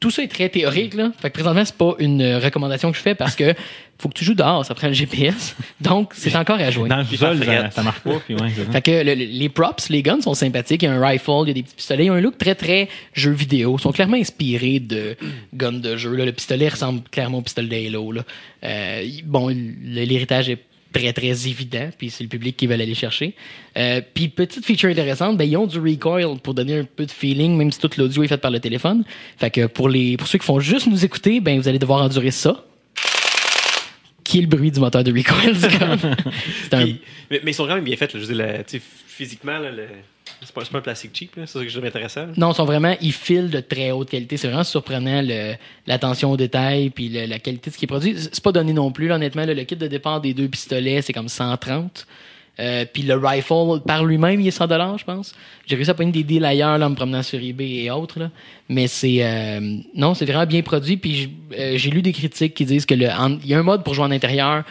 tout 0.00 0.10
ça 0.10 0.22
est 0.22 0.28
très 0.28 0.48
théorique 0.48 0.94
là. 0.94 1.12
Fait 1.20 1.30
que 1.30 1.34
présentement 1.34 1.64
c'est 1.64 1.76
pas 1.76 1.94
une 1.98 2.20
euh, 2.20 2.38
recommandation 2.38 2.90
que 2.90 2.96
je 2.98 3.02
fais 3.02 3.14
parce 3.14 3.34
que 3.36 3.54
faut 3.96 4.08
que 4.08 4.14
tu 4.14 4.24
joues 4.24 4.34
dehors, 4.34 4.64
ça 4.66 4.74
prend 4.74 4.88
le 4.88 4.92
GPS. 4.92 5.54
Donc 5.80 6.12
c'est 6.14 6.34
encore 6.36 6.58
à 6.60 6.70
jouer. 6.70 6.88
Dans 6.88 6.98
le 6.98 7.04
Puis 7.04 7.16
sol, 7.16 7.42
ça, 7.42 7.70
ça 7.70 7.82
marche 7.82 8.00
pas. 8.00 8.18
Puis 8.26 8.34
ouais. 8.34 8.48
Fait 8.50 8.82
que 8.82 8.90
le- 8.90 9.14
le- 9.14 9.24
les 9.24 9.48
props, 9.48 9.88
les 9.88 10.02
guns 10.02 10.20
sont 10.20 10.34
sympathiques. 10.34 10.82
Il 10.82 10.86
y 10.86 10.88
a 10.88 10.92
un 10.94 11.06
rifle, 11.06 11.30
il 11.44 11.48
y 11.48 11.50
a 11.52 11.54
des 11.54 11.62
petits 11.62 11.76
pistolets. 11.76 12.04
Il 12.04 12.06
y 12.08 12.10
a 12.10 12.14
un 12.14 12.20
look 12.20 12.36
très, 12.36 12.54
très 12.56 12.88
jeu 13.14 13.30
vidéo. 13.30 13.76
Ils 13.78 13.82
sont 13.82 13.92
clairement 13.92 14.16
inspirés 14.16 14.80
de 14.80 15.16
guns 15.54 15.72
de 15.72 15.96
jeu. 15.96 16.14
là. 16.16 16.24
Le 16.26 16.32
pistolet 16.32 16.68
ressemble 16.68 17.02
clairement 17.10 17.38
au 17.38 17.42
pistolet 17.42 17.84
d'Halo. 17.84 18.12
là. 18.12 18.22
Euh, 18.64 19.04
bon, 19.24 19.48
l'héritage 19.48 20.48
est 20.50 20.58
très, 20.94 21.12
très 21.12 21.46
évident. 21.46 21.90
Puis 21.98 22.08
c'est 22.08 22.24
le 22.24 22.28
public 22.28 22.56
qui 22.56 22.66
va 22.66 22.74
aller 22.74 22.94
chercher. 22.94 23.34
Euh, 23.76 24.00
puis 24.14 24.28
petite 24.28 24.64
feature 24.64 24.88
intéressante, 24.88 25.36
ben, 25.36 25.44
ils 25.44 25.56
ont 25.56 25.66
du 25.66 25.78
recoil 25.78 26.38
pour 26.42 26.54
donner 26.54 26.78
un 26.78 26.84
peu 26.84 27.04
de 27.04 27.10
feeling, 27.10 27.56
même 27.56 27.70
si 27.70 27.78
tout 27.78 27.90
l'audio 27.98 28.22
est 28.22 28.28
fait 28.28 28.38
par 28.38 28.50
le 28.50 28.60
téléphone. 28.60 29.04
Fait 29.36 29.50
que 29.50 29.66
pour, 29.66 29.88
les, 29.88 30.16
pour 30.16 30.26
ceux 30.28 30.38
qui 30.38 30.46
font 30.46 30.60
juste 30.60 30.86
nous 30.86 31.04
écouter, 31.04 31.40
ben, 31.40 31.60
vous 31.60 31.68
allez 31.68 31.78
devoir 31.78 32.02
endurer 32.02 32.30
ça. 32.30 32.64
Qui 34.24 34.38
est 34.38 34.42
le 34.42 34.46
bruit 34.46 34.70
du 34.70 34.80
moteur 34.80 35.04
de 35.04 35.12
recoil 35.12 35.54
un 36.72 36.82
Puis- 36.84 37.00
mais, 37.30 37.40
mais 37.44 37.50
ils 37.50 37.54
sont 37.54 37.66
quand 37.66 37.74
même 37.74 37.84
bien 37.84 37.96
faits. 37.96 38.14
là. 38.14 38.20
Je 38.20 38.24
veux 38.26 38.34
dire, 38.34 38.44
la- 38.44 38.64
tu 38.64 38.78
sais, 38.78 38.82
physiquement, 39.06 39.58
là, 39.58 39.70
le- 39.70 39.86
c'est 40.42 40.52
pas, 40.54 40.62
un 40.72 40.80
plastique 40.80 41.10
cheap. 41.14 41.32
C'est 41.36 41.46
ça 41.46 41.60
que 41.60 41.68
je 41.68 41.72
trouve 41.74 41.86
intéressant. 41.86 42.22
là. 42.26 42.32
Non, 42.36 42.52
ils 42.52 42.54
sont 42.54 42.64
vraiment, 42.64 42.96
ils 43.00 43.12
filent 43.12 43.50
de 43.50 43.60
très 43.60 43.90
haute 43.90 44.10
qualité. 44.10 44.36
C'est 44.36 44.48
vraiment 44.48 44.64
surprenant 44.64 45.22
l'attention 45.86 46.30
aux 46.32 46.36
détails 46.36 46.90
puis 46.90 47.08
le- 47.10 47.26
la 47.26 47.38
qualité 47.38 47.70
de 47.70 47.74
ce 47.74 47.78
qui 47.78 47.84
est 47.84 47.88
produit. 47.88 48.14
C'est 48.18 48.42
pas 48.42 48.52
donné 48.52 48.72
non 48.72 48.90
plus, 48.90 49.12
honnêtement. 49.12 49.44
le 49.46 49.54
kit 49.64 49.76
de 49.76 49.86
départ 49.86 50.20
des 50.20 50.32
deux 50.34 50.48
pistolets, 50.48 51.02
c'est 51.02 51.12
comme 51.12 51.28
130. 51.28 52.06
Euh, 52.60 52.84
puis 52.92 53.02
le 53.02 53.16
rifle 53.16 53.80
par 53.84 54.04
lui-même, 54.04 54.40
il 54.40 54.46
est 54.46 54.52
100 54.52 54.68
dollars, 54.68 54.96
je 54.98 55.04
pense. 55.04 55.34
J'ai 55.66 55.74
réussi 55.74 55.90
à 55.90 55.94
prendre 55.94 56.12
des 56.12 56.22
deals 56.22 56.44
ailleurs 56.44 56.78
là, 56.78 56.86
en 56.86 56.90
me 56.90 56.94
promenant 56.94 57.22
sur 57.22 57.40
eBay 57.42 57.84
et 57.84 57.90
autres. 57.90 58.20
Là. 58.20 58.30
Mais 58.68 58.86
c'est 58.86 59.18
euh, 59.20 59.60
non, 59.94 60.14
c'est 60.14 60.24
vraiment 60.24 60.46
bien 60.46 60.62
produit. 60.62 60.96
Puis 60.96 61.30
euh, 61.58 61.76
j'ai 61.76 61.90
lu 61.90 62.00
des 62.02 62.12
critiques 62.12 62.54
qui 62.54 62.64
disent 62.64 62.86
que 62.86 62.94
le, 62.94 63.08
en- 63.08 63.38
y 63.44 63.54
a 63.54 63.58
un 63.58 63.62
mode 63.64 63.82
pour 63.82 63.94
jouer 63.94 64.04
en 64.04 64.10
intérieur. 64.12 64.62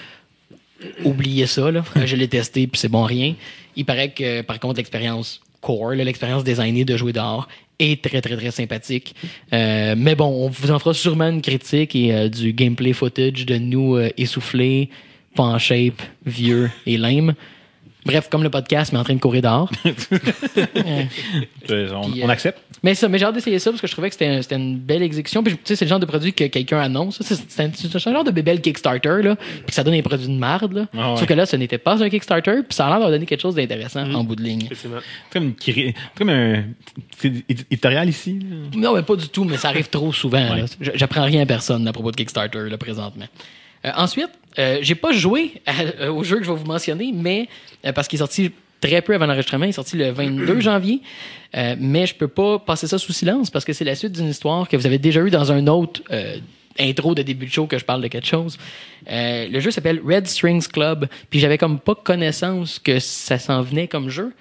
Oubliez 1.04 1.46
ça, 1.46 1.72
là. 1.72 1.84
Je 2.06 2.16
l'ai 2.16 2.28
testé, 2.28 2.68
puis 2.68 2.80
c'est 2.80 2.90
bon 2.90 3.04
rien. 3.04 3.36
Il 3.76 3.86
paraît 3.86 4.10
que, 4.12 4.42
par 4.42 4.60
contre, 4.60 4.78
l'expérience 4.78 5.42
core, 5.62 5.92
l'expérience 5.92 6.44
designée 6.44 6.86
de 6.86 6.96
jouer 6.98 7.14
dehors, 7.14 7.48
est 7.80 8.04
très, 8.04 8.22
très, 8.22 8.36
très 8.38 8.52
sympathique. 8.52 9.16
Euh, 9.54 9.96
mais 9.98 10.16
bon, 10.16 10.26
on 10.28 10.50
vous 10.50 10.72
en 10.72 10.80
fera 10.80 10.94
sûrement 10.94 11.30
une 11.30 11.42
critique 11.42 11.96
et 11.96 12.14
euh, 12.14 12.30
du 12.30 12.54
gameplay 12.54 12.94
footage 12.94 13.46
de 13.46 13.58
nous 13.58 13.96
euh, 13.96 14.10
essoufflés, 14.18 14.90
pas 15.36 15.44
en 15.44 15.58
shape, 15.58 16.02
vieux 16.26 16.70
et 16.86 16.98
lame. 16.98 17.34
Bref, 18.06 18.28
comme 18.30 18.44
le 18.44 18.50
podcast, 18.50 18.92
mais 18.92 19.00
en 19.00 19.04
train 19.04 19.14
de 19.16 19.20
courir 19.20 19.42
dehors. 19.42 19.70
Euh, 21.70 21.90
on, 21.96 22.12
Puis, 22.12 22.22
on 22.24 22.28
euh, 22.28 22.32
accepte. 22.32 22.60
mais 22.84 22.94
ça, 22.94 23.08
mais 23.08 23.18
j'ai 23.18 23.24
hâte 23.26 23.36
d'essayer 23.36 23.58
ça 23.58 23.72
parce 23.72 23.80
que 23.80 23.88
je 23.88 23.94
trouvais 23.94 24.10
que 24.10 24.16
c'était 24.16 24.28
un- 24.28 24.42
c'était 24.42 24.58
une 24.58 24.78
belle 24.78 25.02
exécution. 25.02 25.42
Puis, 25.44 25.54
tu 25.54 25.60
sais, 25.64 25.76
c'est 25.78 25.86
le 25.86 25.90
genre 25.90 26.00
de 26.00 26.06
produit 26.06 26.34
que 26.34 26.44
quelqu'un 26.46 26.80
annonce. 26.80 27.20
C'est 27.22 27.36
c'est 27.50 27.64
un, 27.64 27.70
c'est 27.74 27.96
un 27.96 28.00
genre 28.14 28.24
de 28.26 28.32
bébelle 28.32 28.60
Kickstarter, 28.60 29.22
là. 29.24 29.36
Puis 29.38 29.74
ça 29.74 29.84
donne 29.86 29.94
des 29.94 30.02
produits 30.02 30.28
de 30.28 30.34
marde, 30.38 30.74
là. 30.74 30.88
Ah 30.98 31.14
ouais. 31.14 31.18
Sauf 31.20 31.26
que 31.28 31.34
là, 31.34 31.46
ce 31.46 31.56
n'était 31.56 31.78
pas 31.78 32.04
un 32.04 32.10
Kickstarter. 32.10 32.58
Puis 32.68 32.76
ça 32.76 32.86
a 32.86 32.90
l'air 32.90 32.96
d'avoir 32.98 33.12
donné 33.12 33.26
quelque 33.26 33.42
chose 33.42 33.56
d'intéressant 33.56 34.12
en 34.14 34.24
bout 34.26 34.36
de 34.36 34.44
ligne. 34.44 34.68
Comme, 35.32 35.54
comme 36.16 36.30
un 36.30 36.64
éditorial 37.50 38.10
ici. 38.10 38.40
là. 38.42 38.56
Non, 38.78 38.94
mais 38.96 39.04
pas 39.04 39.16
du 39.16 39.30
tout, 39.30 39.46
mais 39.46 39.56
ça 39.58 39.70
arrive 39.70 39.88
trop 39.88 40.12
souvent. 40.12 40.52
Ouais. 40.54 40.62
là. 40.62 40.66
J'apprends 40.96 41.24
rien 41.24 41.42
à 41.44 41.46
personne 41.46 41.88
à 41.88 41.94
propos 41.94 42.12
de 42.12 42.18
Kickstarter, 42.18 42.70
là, 42.70 42.78
présentement. 42.78 43.26
Euh, 43.86 43.92
ensuite, 43.96 44.30
euh, 44.60 44.78
j'ai 44.82 44.96
pas 44.96 45.12
joué 45.12 45.62
à- 45.66 45.82
euh, 46.02 46.12
au 46.12 46.24
jeu 46.24 46.38
que 46.38 46.44
je 46.44 46.52
vais 46.52 46.58
vous 46.58 46.66
mentionner, 46.66 47.12
mais 47.14 47.48
parce 47.96 48.08
qu'il 48.08 48.18
est 48.18 48.20
sorti 48.20 48.52
très 48.82 49.02
peu 49.02 49.14
avant 49.16 49.26
l'enregistrement, 49.26 49.66
il 49.66 49.70
est 49.70 49.74
sorti 49.74 49.96
le 49.98 50.12
22 50.12 50.60
janvier. 50.62 51.02
Euh, 51.56 51.76
mais 51.80 52.06
je 52.08 52.16
peux 52.16 52.28
pas 52.28 52.60
passer 52.60 52.88
ça 52.88 52.98
sous 52.98 53.14
silence 53.14 53.50
parce 53.50 53.64
que 53.66 53.74
c'est 53.74 53.86
la 53.86 53.96
suite 53.96 54.12
d'une 54.14 54.30
histoire 54.30 54.68
que 54.68 54.76
vous 54.76 54.86
avez 54.86 54.98
déjà 54.98 55.22
eue 55.22 55.30
dans 55.30 55.52
un 55.52 55.68
autre 55.68 56.02
euh, 56.12 56.38
intro 56.80 57.14
de 57.14 57.22
début 57.22 57.46
de 57.46 57.52
show 57.52 57.68
que 57.68 57.78
je 57.78 57.86
parle 57.86 58.02
de 58.02 58.08
quelque 58.08 58.26
chose. 58.28 58.58
Euh, 59.10 59.48
le 59.48 59.60
jeu 59.60 59.70
s'appelle 59.70 60.02
Red 60.06 60.26
Strings 60.28 60.68
Club, 60.68 61.08
puis 61.30 61.40
j'avais 61.40 61.58
comme 61.60 61.80
pas 61.80 61.94
connaissance 61.96 62.80
que 62.80 63.00
ça 63.00 63.38
s'en 63.38 63.62
venait 63.62 63.88
comme 63.88 64.10
jeu 64.10 64.34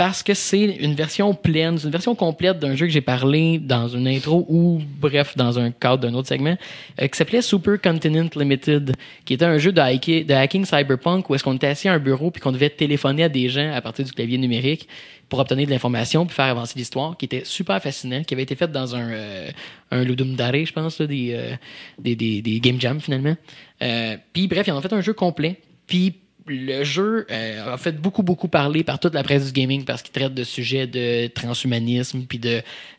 parce 0.00 0.22
que 0.22 0.32
c'est 0.32 0.64
une 0.64 0.94
version 0.94 1.34
pleine, 1.34 1.76
c'est 1.76 1.84
une 1.84 1.90
version 1.90 2.14
complète 2.14 2.58
d'un 2.58 2.74
jeu 2.74 2.86
que 2.86 2.92
j'ai 2.92 3.02
parlé 3.02 3.58
dans 3.58 3.86
une 3.86 4.08
intro 4.08 4.46
ou, 4.48 4.80
bref, 4.98 5.36
dans 5.36 5.58
un 5.58 5.70
cadre 5.72 5.98
d'un 6.08 6.14
autre 6.14 6.26
segment, 6.26 6.56
euh, 7.02 7.06
qui 7.06 7.18
s'appelait 7.18 7.42
Super 7.42 7.78
Continent 7.78 8.30
Limited, 8.34 8.96
qui 9.26 9.34
était 9.34 9.44
un 9.44 9.58
jeu 9.58 9.72
de, 9.72 9.80
hacking- 9.82 10.24
de 10.24 10.32
hacking 10.32 10.64
cyberpunk 10.64 11.28
où 11.28 11.34
est-ce 11.34 11.44
qu'on 11.44 11.52
était 11.52 11.66
assis 11.66 11.86
à 11.86 11.92
un 11.92 11.98
bureau 11.98 12.30
puis 12.30 12.40
qu'on 12.40 12.50
devait 12.50 12.70
téléphoner 12.70 13.24
à 13.24 13.28
des 13.28 13.50
gens 13.50 13.74
à 13.74 13.82
partir 13.82 14.06
du 14.06 14.12
clavier 14.12 14.38
numérique 14.38 14.88
pour 15.28 15.38
obtenir 15.38 15.66
de 15.66 15.70
l'information 15.70 16.24
puis 16.24 16.34
faire 16.34 16.46
avancer 16.46 16.78
l'histoire, 16.78 17.18
qui 17.18 17.26
était 17.26 17.44
super 17.44 17.78
fascinant, 17.82 18.22
qui 18.24 18.32
avait 18.32 18.44
été 18.44 18.54
fait 18.54 18.72
dans 18.72 18.96
un, 18.96 19.10
euh, 19.10 19.50
un 19.90 20.02
Ludum 20.02 20.34
Dare, 20.34 20.64
je 20.64 20.72
pense, 20.72 20.98
là, 20.98 21.06
des, 21.06 21.32
euh, 21.34 21.54
des, 21.98 22.16
des, 22.16 22.60
Game 22.60 22.80
Jam, 22.80 23.02
finalement. 23.02 23.36
Euh, 23.82 24.16
puis, 24.32 24.48
bref, 24.48 24.66
ils 24.66 24.70
en 24.70 24.78
ont 24.78 24.80
fait 24.80 24.94
un 24.94 25.02
jeu 25.02 25.12
complet. 25.12 25.60
Puis, 25.86 26.14
le 26.46 26.84
jeu 26.84 27.26
euh, 27.30 27.74
a 27.74 27.76
fait 27.76 28.00
beaucoup, 28.00 28.22
beaucoup 28.22 28.48
parler 28.48 28.84
par 28.84 28.98
toute 28.98 29.14
la 29.14 29.22
presse 29.22 29.52
du 29.52 29.60
gaming 29.60 29.84
parce 29.84 30.02
qu'il 30.02 30.12
traite 30.12 30.34
de 30.34 30.44
sujets 30.44 30.86
de 30.86 31.26
transhumanisme 31.28 32.22
puis 32.28 32.38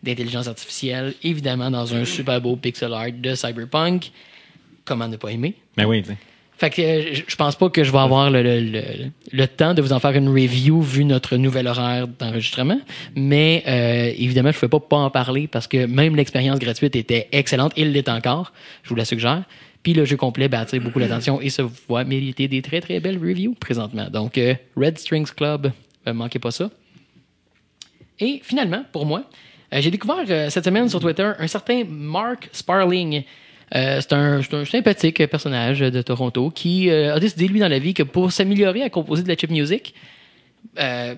d'intelligence 0.04 0.48
artificielle, 0.48 1.14
évidemment 1.24 1.72
dans 1.72 1.94
un 1.94 2.06
super 2.06 2.40
beau 2.42 2.56
pixel 2.56 2.94
art 2.94 3.12
de 3.14 3.36
cyberpunk. 3.36 4.12
Comment 4.86 5.08
ne 5.08 5.18
pas 5.18 5.30
aimer? 5.32 5.56
Ben 5.78 5.86
oui, 5.86 6.02
tu 6.02 6.10
sais. 6.10 6.18
Fait 6.62 6.70
que 6.70 6.82
euh, 6.82 7.22
je 7.28 7.36
pense 7.36 7.56
pas 7.56 7.70
que 7.70 7.84
je 7.84 7.92
vais 7.92 7.98
avoir 7.98 8.30
le, 8.30 8.44
le, 8.44 8.60
le, 8.60 8.82
le 9.32 9.48
temps 9.48 9.74
de 9.74 9.82
vous 9.82 9.94
en 9.94 10.00
faire 10.00 10.12
une 10.12 10.30
review 10.30 10.80
vu 10.80 11.06
notre 11.06 11.36
nouvel 11.38 11.66
horaire 11.66 12.08
d'enregistrement. 12.08 12.80
Mais 13.16 13.64
euh, 13.68 14.14
évidemment, 14.16 14.52
je 14.52 14.64
ne 14.64 14.70
pas 14.70 14.80
pas 14.80 14.98
en 14.98 15.10
parler 15.10 15.48
parce 15.48 15.66
que 15.66 15.88
même 15.88 16.16
l'expérience 16.16 16.60
gratuite 16.60 16.96
était 16.96 17.30
excellente. 17.32 17.74
Il 17.78 17.94
l'est 17.94 18.08
encore. 18.10 18.54
Je 18.84 18.90
vous 18.90 18.96
la 18.96 19.06
suggère. 19.06 19.44
Puis 19.84 19.94
le 19.94 20.06
jeu 20.06 20.18
complet 20.18 20.48
ben, 20.48 20.60
attire 20.60 20.82
beaucoup 20.82 21.00
l'attention 21.00 21.42
et 21.42 21.50
se 21.50 21.62
voit 21.62 22.04
mériter 22.04 22.48
des 22.48 22.62
très 22.62 22.82
très 22.82 23.00
belles 23.00 23.18
reviews 23.18 23.56
présentement. 23.56 24.10
Donc 24.10 24.38
euh, 24.38 24.56
Red 24.76 24.98
Strings 24.98 25.32
Club, 25.36 25.72
ne 26.06 26.12
manquez 26.12 26.40
pas 26.40 26.52
ça. 26.52 26.70
Et 28.20 28.42
finalement, 28.44 28.84
pour 28.92 29.06
moi, 29.06 29.24
Euh, 29.74 29.80
J'ai 29.82 29.90
découvert 29.90 30.26
euh, 30.30 30.50
cette 30.50 30.66
semaine 30.66 30.90
sur 30.90 31.00
Twitter 31.00 31.32
un 31.40 31.48
certain 31.48 31.86
Mark 31.88 32.50
Sparling. 32.52 33.24
Euh, 33.74 34.02
c'est 34.02 34.12
un, 34.12 34.42
c'est 34.42 34.54
un 34.54 34.66
sympathique 34.66 35.26
personnage 35.28 35.80
de 35.80 36.02
Toronto 36.02 36.52
qui 36.52 36.90
euh, 36.90 37.16
a 37.16 37.20
décidé, 37.22 37.48
lui, 37.48 37.62
dans 37.62 37.70
la 37.70 37.80
vie, 37.80 37.94
que 37.94 38.04
pour 38.04 38.34
s'améliorer 38.34 38.84
à 38.84 38.90
composer 38.90 39.24
de 39.24 39.30
la 39.30 39.38
chip 39.38 39.50
music, 39.50 39.94
euh, 40.78 41.16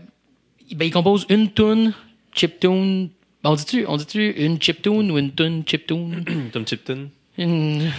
ben, 0.75 0.85
il 0.85 0.91
compose 0.91 1.25
une 1.29 1.51
tune 1.51 1.93
chiptune. 2.31 3.09
Ben, 3.43 3.49
on 3.49 3.55
dit-tu, 3.55 3.85
on 3.87 3.97
dit-tu 3.97 4.29
une 4.45 4.61
chiptune 4.61 5.09
ou 5.09 5.17
une 5.17 5.31
tune? 5.33 5.63
Tom 6.51 6.67
Chipton. 6.67 7.09
Une... 7.39 7.89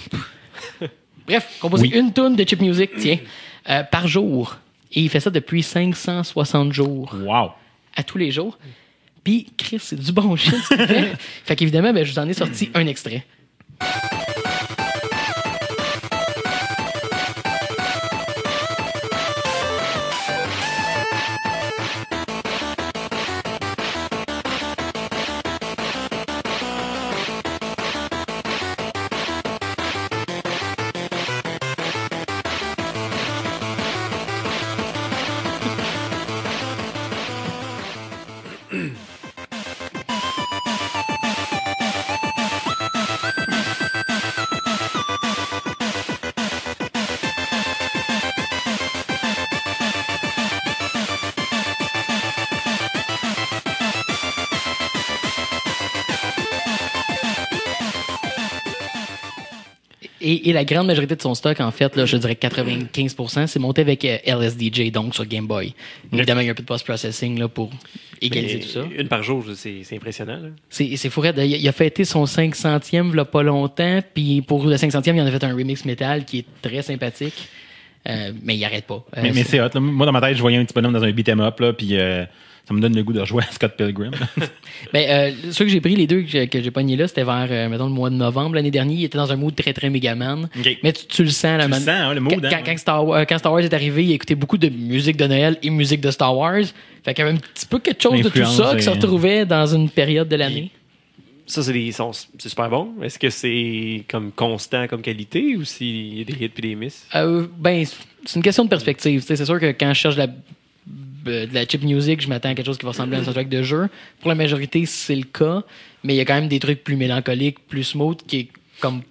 Bref, 1.27 1.59
composer 1.61 1.97
une 1.97 2.13
tune 2.13 2.37
de 2.37 2.45
chip 2.47 2.61
music, 2.61 2.91
tiens, 2.99 3.19
euh, 3.69 3.83
par 3.85 4.07
jour. 4.07 4.57
Et 4.93 5.01
il 5.01 5.09
fait 5.09 5.21
ça 5.21 5.31
depuis 5.31 5.63
560 5.63 6.73
jours, 6.73 7.15
Wow. 7.25 7.51
à 7.97 8.03
tous 8.03 8.19
les 8.19 8.31
jours. 8.31 8.59
Puis, 9.25 9.47
Chris, 9.57 9.79
c'est 9.81 9.99
du 9.99 10.13
bon 10.13 10.37
shit, 10.37 10.55
fait. 10.55 11.13
fait 11.45 11.57
qu'évidemment, 11.57 11.93
ben, 11.93 12.05
je 12.05 12.13
vous 12.13 12.19
en 12.19 12.29
ai 12.29 12.35
sorti 12.35 12.71
un 12.75 12.87
extrait. 12.87 13.25
Et, 60.45 60.53
la 60.53 60.65
grande 60.65 60.87
majorité 60.87 61.17
de 61.17 61.23
son 61.23 61.35
stock, 61.35 61.61
en 61.61 61.71
fait, 61.71 61.97
là, 61.97 62.07
je 62.07 62.17
dirais 62.17 62.35
95%, 62.41 63.47
c'est 63.47 63.59
monté 63.59 63.83
avec 63.83 64.05
euh, 64.05 64.19
LSDJ, 64.25 64.93
donc 64.93 65.15
sur 65.15 65.27
Game 65.27 65.47
Boy. 65.47 65.75
Évidemment, 66.13 66.41
il 66.41 66.47
y 66.47 66.49
a 66.49 66.53
un 66.53 66.55
peu 66.55 66.63
de 66.63 66.69
post-processing 66.69 67.39
là, 67.39 67.49
pour 67.49 67.71
égaliser 68.21 68.57
Mais 68.57 68.61
tout 68.61 68.69
ça. 68.69 68.85
Une 68.97 69.09
par 69.09 69.23
jour, 69.23 69.45
c'est 69.55 69.83
c'est 69.83 69.97
impressionnant. 69.97 70.37
là. 70.37 70.49
C'est 70.69 70.97
c'est 70.97 71.11
fou. 71.11 71.23
Il, 71.25 71.45
il 71.45 71.69
a 71.69 71.73
fêté 71.73 72.05
son 72.05 72.25
500e 72.25 73.11
il 73.11 73.17
y 73.17 73.19
a 73.19 73.25
pas 73.25 73.43
longtemps, 73.43 74.01
puis 74.15 74.43
pour 74.43 74.67
le 74.67 74.77
500e, 74.77 75.15
il 75.15 75.21
en 75.21 75.27
a 75.27 75.31
fait 75.31 75.45
un 75.45 75.55
remix 75.55 75.85
metal 75.85 76.25
qui 76.25 76.39
est 76.39 76.47
très 76.63 76.83
sympathique. 76.83 77.49
Euh, 78.09 78.33
mais 78.43 78.57
il 78.57 78.65
arrête 78.65 78.87
pas. 78.87 79.03
Euh, 79.17 79.23
Mais, 79.23 79.33
mais 79.33 79.45
c'est 79.45 79.61
hot. 79.61 79.69
là. 79.73 79.81
Moi, 79.81 80.05
dans 80.05 80.13
ma 80.13 80.21
tête, 80.21 80.37
je 80.37 80.41
voyais 80.41 80.59
un 80.59 80.65
petit 80.65 80.75
bonhomme 80.75 80.93
dans 80.93 81.03
un 81.03 81.11
beat'em 81.11 81.41
up, 81.41 81.59
là, 81.61 81.73
puis 81.73 81.97
euh, 81.97 82.25
ça 82.67 82.73
me 82.75 82.81
donne 82.81 82.95
le 82.97 83.03
goût 83.03 83.13
de 83.13 83.21
rejouer 83.21 83.43
à 83.47 83.53
Scott 83.53 83.75
Pilgrim. 83.77 84.13
Ben, 84.93 85.09
euh, 85.09 85.33
ceux 85.53 85.65
que 85.65 85.71
j'ai 85.71 85.81
pris, 85.81 85.97
les 85.97 86.07
deux 86.07 86.23
que 86.23 86.29
j'ai, 86.29 86.47
que 86.49 86.61
j'ai 86.63 86.71
pognés 86.71 86.97
là, 86.97 87.07
c'était 87.09 87.25
vers, 87.25 87.47
euh, 87.51 87.69
mettons, 87.69 87.87
le 87.87 87.93
mois 87.93 88.11
de 88.11 88.15
novembre 88.17 88.55
l'année 88.57 88.71
dernière. 88.71 88.99
Il 88.99 89.05
était 89.05 89.17
dans 89.19 89.31
un 89.33 89.37
mood 89.37 89.55
très, 89.55 89.73
très 89.73 89.89
Megaman. 89.91 90.49
Mais 90.83 90.93
tu, 90.93 91.07
tu 91.07 91.25
le 91.25 91.31
sens, 91.31 91.59
là, 91.59 91.59
Tu 91.59 91.65
le 91.65 91.69
man. 91.71 91.81
sens, 91.81 91.89
hein, 91.89 92.15
le 92.15 92.21
mood, 92.21 92.41
Quand, 92.41 92.57
hein, 92.57 92.61
quand 92.65 92.77
Star 92.79 93.07
Wars, 93.07 93.27
quand 93.27 93.39
Star 93.39 93.53
Wars 93.53 93.63
est 93.63 93.73
arrivé, 93.75 94.05
il 94.05 94.13
écoutait 94.13 94.35
beaucoup 94.35 94.59
de 94.59 94.69
musique 94.69 95.17
de 95.17 95.27
Noël 95.27 95.59
et 95.63 95.71
musique 95.71 96.01
de 96.01 96.11
Star 96.11 96.37
Wars. 96.37 96.65
Fait 97.05 97.15
qu'il 97.15 97.25
y 97.25 97.29
avait 97.29 97.37
un 97.37 97.41
petit 97.41 97.67
peu 97.67 97.79
quelque 97.79 98.03
chose 98.03 98.21
de 98.21 98.29
tout 98.29 98.45
ça 98.45 98.75
qui 98.77 98.83
se 98.83 98.91
retrouvait 98.91 99.45
dans 99.47 99.67
une 99.67 99.89
période 99.89 100.29
de 100.29 100.37
l'année. 100.37 100.71
Ça, 101.47 101.63
c'est 101.63 101.73
des 101.75 101.93
sons- 101.93 102.13
c'est 102.39 102.49
super 102.49 102.71
bon. 102.71 102.93
Est-ce 103.03 103.19
que 103.19 103.29
c'est 103.31 104.05
comme 104.09 104.33
constant 104.33 104.87
comme 104.87 105.03
qualité 105.03 105.57
ou 105.57 105.65
s'il 105.65 106.19
y 106.19 106.21
a 106.23 106.25
des 106.25 106.33
hits 106.45 106.49
puis 106.49 106.63
des 106.71 106.75
misses? 106.75 107.07
Euh, 107.15 107.47
ben, 107.59 107.85
c'est 108.25 108.37
une 108.37 108.43
question 108.43 108.65
de 108.65 108.71
perspective. 108.71 109.23
C'est 109.27 109.45
sûr 109.45 109.61
que 109.61 109.67
quand 109.73 109.93
je 109.93 109.99
cherche 110.01 110.17
la, 110.17 110.29
de 111.25 111.55
la 111.55 111.65
chip 111.67 111.83
music, 111.83 112.21
je 112.21 112.29
m'attends 112.29 112.51
à 112.51 112.55
quelque 112.55 112.67
chose 112.67 112.79
qui 112.79 112.85
va 112.85 112.91
ressembler 112.93 113.17
à 113.17 113.21
un 113.21 113.25
soundtrack 113.25 113.49
de 113.49 113.63
jeu. 113.63 113.89
Pour 114.21 114.29
la 114.29 114.35
majorité, 114.35 114.87
c'est 114.87 115.17
le 115.17 115.25
cas, 115.25 115.63
mais 116.03 116.15
il 116.15 116.17
y 116.17 116.21
a 116.21 116.25
quand 116.25 116.35
même 116.35 116.49
des 116.49 116.61
trucs 116.61 116.85
plus 116.85 116.97
mélancoliques, 116.97 117.67
plus 117.67 117.85
smooth, 117.85 118.23
qui 118.27 118.39
est 118.39 118.49
comme 118.81 119.03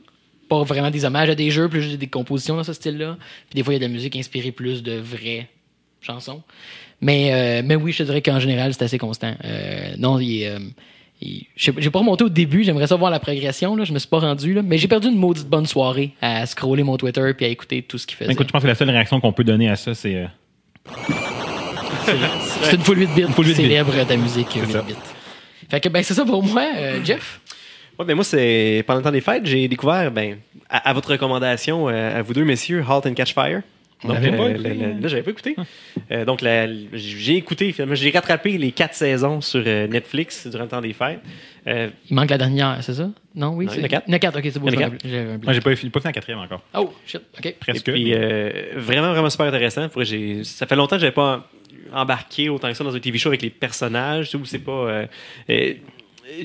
pas 0.49 0.63
vraiment 0.63 0.91
des 0.91 1.05
hommages 1.05 1.29
à 1.29 1.35
des 1.35 1.49
jeux, 1.51 1.67
plus 1.67 1.81
juste 1.81 1.97
des 1.97 2.07
compositions 2.07 2.55
dans 2.55 2.63
ce 2.63 2.73
style-là. 2.73 3.17
Puis 3.49 3.55
des 3.55 3.63
fois, 3.63 3.73
il 3.73 3.75
y 3.75 3.83
a 3.83 3.87
de 3.87 3.91
la 3.91 3.93
musique 3.93 4.15
inspirée 4.15 4.51
plus 4.51 4.83
de 4.83 4.93
vraies 4.93 5.47
chansons. 6.01 6.43
Mais, 7.01 7.33
euh, 7.33 7.61
mais 7.65 7.75
oui, 7.75 7.91
je 7.91 7.99
te 7.99 8.03
dirais 8.03 8.21
qu'en 8.21 8.39
général, 8.39 8.73
c'est 8.73 8.83
assez 8.83 8.97
constant. 8.97 9.35
Euh, 9.43 9.93
non, 9.97 10.19
il 10.19 10.45
euh, 10.45 10.59
J'ai 11.55 11.73
j'ai 11.77 11.89
pas 11.89 11.99
remonté 11.99 12.23
au 12.23 12.29
début, 12.29 12.63
j'aimerais 12.63 12.87
savoir 12.87 13.11
la 13.11 13.19
progression, 13.19 13.75
là, 13.75 13.83
je 13.83 13.93
me 13.93 13.99
suis 13.99 14.07
pas 14.07 14.19
rendu, 14.19 14.53
là, 14.53 14.61
mais 14.61 14.77
j'ai 14.77 14.87
perdu 14.87 15.07
une 15.07 15.17
maudite 15.17 15.47
bonne 15.47 15.65
soirée 15.65 16.13
à 16.21 16.45
scroller 16.45 16.83
mon 16.83 16.97
Twitter 16.97 17.33
puis 17.35 17.45
à 17.45 17.49
écouter 17.49 17.81
tout 17.81 17.97
ce 17.97 18.07
qu'il 18.07 18.17
faisait. 18.17 18.31
Écoute, 18.31 18.47
je 18.47 18.51
pense 18.51 18.61
que 18.61 18.67
la 18.67 18.75
seule 18.75 18.89
réaction 18.89 19.19
qu'on 19.19 19.33
peut 19.33 19.43
donner 19.43 19.69
à 19.69 19.75
ça, 19.75 19.93
c'est. 19.93 20.27
C'est 22.05 22.75
une 22.75 22.81
full 22.83 22.99
8 22.99 23.09
bits 23.15 23.23
full 23.33 23.45
8 23.47 23.49
bits. 23.51 23.55
célèbre 23.55 24.03
ta 24.05 24.15
musique 24.17 24.47
C'est 24.53 24.59
8 24.65 24.71
ça. 24.71 24.81
bits. 24.81 24.95
Fait 25.69 25.79
que 25.79 25.89
ben 25.89 26.03
c'est 26.03 26.13
ça 26.13 26.25
pour 26.25 26.43
moi, 26.43 26.65
euh, 26.75 26.99
Jeff. 27.03 27.39
Ouais, 27.97 28.05
ben 28.05 28.15
moi, 28.15 28.23
c'est 28.23 28.83
pendant 28.87 28.99
le 28.99 29.03
temps 29.03 29.11
des 29.11 29.21
fêtes, 29.21 29.45
j'ai 29.45 29.67
découvert, 29.67 30.11
ben, 30.11 30.37
à, 30.69 30.89
à 30.89 30.93
votre 30.93 31.11
recommandation, 31.11 31.89
euh, 31.89 32.19
à 32.19 32.21
vous 32.23 32.33
deux 32.33 32.43
messieurs, 32.43 32.83
Halt 32.87 33.05
and 33.05 33.13
Catch 33.13 33.33
Fire. 33.33 33.61
Donc, 34.03 34.19
pas 34.19 34.25
euh, 34.27 34.49
écouté, 34.49 34.69
hein? 34.83 34.97
là, 35.01 35.07
j'avais 35.07 35.21
pas 35.23 35.31
écouté. 35.31 35.55
Euh, 36.11 36.25
donc, 36.25 36.41
la- 36.41 36.67
j'ai 36.91 37.35
écouté, 37.37 37.71
finalement, 37.71 37.95
j'ai 37.95 38.09
rattrapé 38.11 38.57
les 38.57 38.73
quatre 38.73 38.95
saisons 38.95 39.39
sur 39.39 39.63
euh, 39.65 39.87
Netflix 39.87 40.45
durant 40.47 40.63
le 40.63 40.69
temps 40.69 40.81
des 40.81 40.91
fêtes. 40.91 41.21
Euh, 41.67 41.87
Il 42.09 42.15
manque 42.15 42.29
la 42.29 42.37
dernière, 42.37 42.79
c'est 42.81 42.95
ça? 42.95 43.09
Non, 43.33 43.51
oui. 43.55 43.67
C'est- 43.69 43.75
il 43.77 43.79
y 43.79 43.83
en 43.83 43.85
a 43.85 43.87
quatre. 43.89 44.03
Il 44.07 44.11
y 44.11 44.13
en 44.13 44.17
a 44.17 44.19
quatre, 44.19 44.37
ok, 44.39 44.43
c'est 44.51 44.59
beau. 44.59 44.69
Moi, 44.69 45.53
j'ai 45.53 45.61
pas, 45.61 45.69
pas 45.69 45.75
fait 45.77 46.03
la 46.03 46.11
quatrième 46.11 46.39
encore. 46.39 46.61
Oh, 46.75 46.93
shit, 47.05 47.21
ok. 47.39 47.55
Presque. 47.61 47.87
Et 47.87 47.91
puis, 47.93 48.13
euh, 48.13 48.49
vraiment, 48.75 49.11
vraiment 49.11 49.29
super 49.29 49.45
intéressant. 49.45 49.87
Faudrait 49.87 50.41
ça 50.43 50.65
fait 50.65 50.75
longtemps 50.75 50.97
que 50.97 51.01
j'avais 51.01 51.13
pas 51.13 51.47
embarqué 51.93 52.49
autant 52.49 52.67
que 52.69 52.73
ça 52.73 52.83
dans 52.83 52.95
un 52.95 52.99
TV 52.99 53.17
show 53.17 53.29
avec 53.29 53.41
les 53.41 53.49
personnages, 53.49 54.25
tu 54.29 54.31
sais, 54.31 54.37
où 54.41 54.45
c'est 54.45 54.59
pas. 54.59 54.71
euh, 54.71 55.05
euh, 55.49 55.73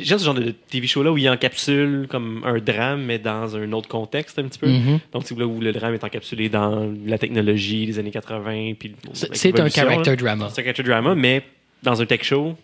J'aime 0.02 0.18
ce 0.18 0.24
genre 0.24 0.34
de 0.34 0.50
TV 0.68 0.86
show-là 0.86 1.10
où 1.12 1.16
il 1.18 1.28
encapsule 1.30 2.06
comme 2.10 2.42
un 2.44 2.58
drame, 2.58 3.02
mais 3.04 3.18
dans 3.18 3.56
un 3.56 3.72
autre 3.72 3.88
contexte 3.88 4.38
un 4.38 4.42
petit 4.44 4.58
peu. 4.58 4.66
Mhm. 4.68 4.98
Donc, 5.12 5.22
c'est 5.24 5.38
là 5.38 5.46
où 5.46 5.60
le 5.60 5.72
drame 5.72 5.94
est 5.94 6.04
encapsulé 6.04 6.48
dans 6.48 6.92
la 7.06 7.16
technologie 7.16 7.86
des 7.86 7.98
années 7.98 8.10
80. 8.10 8.74
Puis 8.78 8.94
C'est 9.12 9.58
un 9.58 9.68
character 9.70 10.10
là. 10.10 10.16
drama. 10.16 10.48
C'est 10.52 10.60
un 10.60 10.64
character 10.64 10.82
drama, 10.82 11.14
mais 11.14 11.42
dans 11.82 12.02
un 12.02 12.06
tech 12.06 12.22
show. 12.24 12.56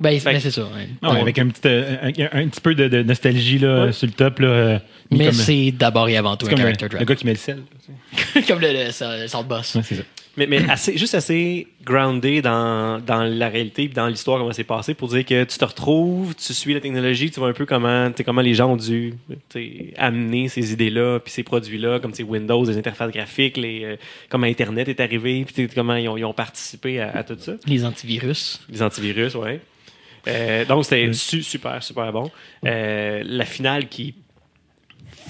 Ben, 0.00 0.18
c'est 0.18 0.50
ça. 0.50 0.62
ouais. 0.62 0.88
Non, 1.02 1.12
Ouais. 1.12 1.20
avec 1.20 1.38
un 1.38 1.48
petit, 1.48 1.60
euh, 1.66 1.96
un, 2.02 2.40
un 2.40 2.48
petit 2.48 2.60
peu 2.60 2.74
de, 2.74 2.88
de 2.88 3.02
nostalgie 3.02 3.58
là, 3.58 3.86
Ouais. 3.86 3.92
sur 3.92 4.06
le 4.06 4.12
top. 4.12 4.38
Là, 4.38 4.48
euh, 4.48 4.78
Mais 5.10 5.32
c'est 5.32 5.70
d'abord 5.72 6.08
et 6.08 6.16
avant 6.16 6.36
tout 6.36 6.46
un 6.46 6.50
comme 6.50 6.58
character 6.58 6.84
le, 6.84 6.88
drama. 6.88 7.00
le 7.00 7.06
gars 7.06 7.14
qui 7.16 7.26
met 7.26 7.32
le 7.32 7.38
sel. 7.38 7.62
Comme 8.48 8.60
le, 8.60 8.68
le, 8.68 8.84
le, 8.84 9.42
boss. 9.44 9.74
Ouais, 9.74 9.82
c'est 9.84 9.94
ça. 9.96 10.02
Mais, 10.36 10.46
mais 10.48 10.68
assez, 10.68 10.96
juste 10.98 11.14
assez 11.14 11.68
groundé 11.84 12.42
dans, 12.42 12.98
dans 12.98 13.22
la 13.22 13.48
réalité 13.48 13.86
puis 13.86 13.94
dans 13.94 14.08
l'histoire, 14.08 14.38
comment 14.38 14.52
c'est 14.52 14.64
passé, 14.64 14.94
pour 14.94 15.08
dire 15.08 15.24
que 15.24 15.44
tu 15.44 15.58
te 15.58 15.64
retrouves, 15.64 16.34
tu 16.34 16.52
suis 16.52 16.74
la 16.74 16.80
technologie, 16.80 17.30
tu 17.30 17.38
vois 17.38 17.50
un 17.50 17.52
peu 17.52 17.66
comment, 17.66 18.10
comment 18.24 18.40
les 18.40 18.54
gens 18.54 18.72
ont 18.72 18.76
dû 18.76 19.14
amener 19.96 20.48
ces 20.48 20.72
idées-là 20.72 21.20
puis 21.20 21.32
ces 21.32 21.44
produits-là, 21.44 22.00
comme 22.00 22.12
Windows, 22.24 22.64
les 22.64 22.76
interfaces 22.76 23.12
graphiques, 23.12 23.56
les, 23.56 23.84
euh, 23.84 23.96
comment 24.28 24.46
Internet 24.46 24.88
est 24.88 25.00
arrivé, 25.00 25.44
puis 25.44 25.68
comment 25.68 25.94
ils 25.94 26.08
ont, 26.08 26.16
ils 26.16 26.24
ont 26.24 26.34
participé 26.34 27.00
à, 27.00 27.10
à 27.16 27.22
tout 27.22 27.36
ça. 27.38 27.52
Les 27.66 27.84
antivirus. 27.84 28.60
Les 28.70 28.82
antivirus, 28.82 29.34
ouais. 29.36 29.60
Euh, 30.26 30.64
donc, 30.64 30.84
c'était 30.84 31.12
su- 31.12 31.42
super, 31.42 31.82
super 31.82 32.10
bon. 32.12 32.30
Euh, 32.64 33.22
la 33.24 33.44
finale 33.44 33.88
qui 33.88 34.14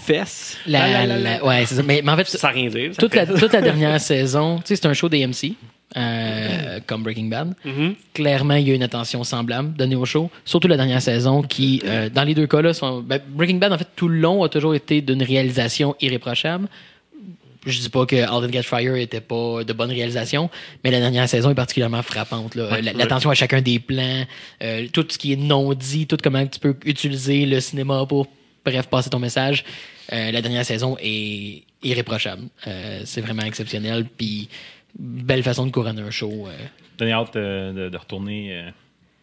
fesse, 0.05 0.57
La, 0.67 0.89
la- 0.89 1.07
la- 1.07 1.19
la- 1.19 1.45
ouais, 1.45 1.65
c'est 1.67 1.75
ça. 1.77 1.83
Mais, 1.83 2.01
mais 2.05 2.13
en 2.13 2.17
fait, 2.17 2.29
sans 2.29 2.51
rien 2.51 2.69
dire. 2.69 2.93
ça 2.95 3.01
toute 3.01 3.15
la, 3.15 3.27
toute 3.27 3.53
la 3.53 3.61
dernière 3.63 4.01
saison, 4.13 4.59
tu 4.59 4.63
sais, 4.69 4.77
c'est 4.77 4.87
un 4.87 4.93
show 4.95 5.09
d'AMC, 5.09 5.53
euh, 5.97 6.81
comme 6.87 7.03
Breaking 7.03 7.27
Bad. 7.27 7.55
Mhm. 7.65 7.95
clairement, 8.13 8.55
il 8.55 8.69
y 8.69 8.73
a 8.73 8.75
une 8.75 8.83
attention 8.83 9.23
semblable 9.25 9.75
donnée 9.77 9.97
au 9.97 10.05
show. 10.05 10.31
Surtout 10.45 10.69
la 10.69 10.77
dernière 10.77 11.01
saison 11.03 11.43
qui, 11.43 11.83
euh, 11.85 12.09
dans 12.11 12.25
les 12.25 12.35
deux 12.35 12.47
cas-là, 12.47 12.75
sont, 12.75 13.01
ben, 13.01 13.21
Breaking 13.29 13.57
Bad, 13.57 13.73
en 13.73 13.79
fait, 13.79 13.89
tout 13.97 14.09
le 14.09 14.19
long, 14.19 14.43
a 14.43 14.49
toujours 14.49 14.75
été 14.75 15.01
d'une 15.01 15.23
réalisation 15.23 15.95
irréprochable. 16.01 16.69
Je 17.67 17.81
dis 17.81 17.89
pas 17.89 18.05
que 18.05 18.17
Alden 18.17 18.53
Get 18.53 18.63
Fire 18.65 18.95
était 18.97 19.23
pas 19.23 19.65
de 19.65 19.73
bonne 19.73 19.91
réalisation, 19.91 20.51
mais 20.83 20.91
la 20.91 21.01
dernière 21.01 21.27
saison 21.27 21.51
est 21.51 21.55
particulièrement 21.55 22.03
frappante. 22.03 22.57
là. 22.57 22.71
Ouais. 22.71 22.83
L'attention 22.83 23.31
à 23.31 23.35
chacun 23.35 23.63
des 23.63 23.79
plans, 23.79 24.25
euh, 24.63 24.87
tout 24.93 25.07
ce 25.09 25.17
qui 25.17 25.33
est 25.33 25.37
non 25.37 25.73
dit, 25.73 26.07
tout 26.07 26.19
comment 26.23 26.47
tu 26.47 26.61
peux 26.61 26.77
utiliser 26.85 27.47
le 27.47 27.61
cinéma 27.61 28.05
pour, 28.07 28.27
bref, 28.67 28.87
passer 28.89 29.09
ton 29.09 29.19
message. 29.19 29.65
Euh, 30.13 30.31
la 30.31 30.43
dernière 30.43 30.65
saison 30.65 30.97
est 31.01 31.63
irréprochable. 31.83 32.43
Euh, 32.67 33.03
c'est 33.05 33.21
vraiment 33.21 33.43
exceptionnel, 33.43 34.05
puis 34.17 34.49
belle 34.99 35.43
façon 35.43 35.67
de 35.67 35.71
couronner 35.71 36.03
un 36.03 36.11
show. 36.11 36.47
euh. 36.49 36.53
Donner 36.99 37.13
hâte 37.13 37.37
euh, 37.37 37.73
de, 37.73 37.89
de 37.89 37.97
retourner 37.97 38.53
euh, 38.53 38.71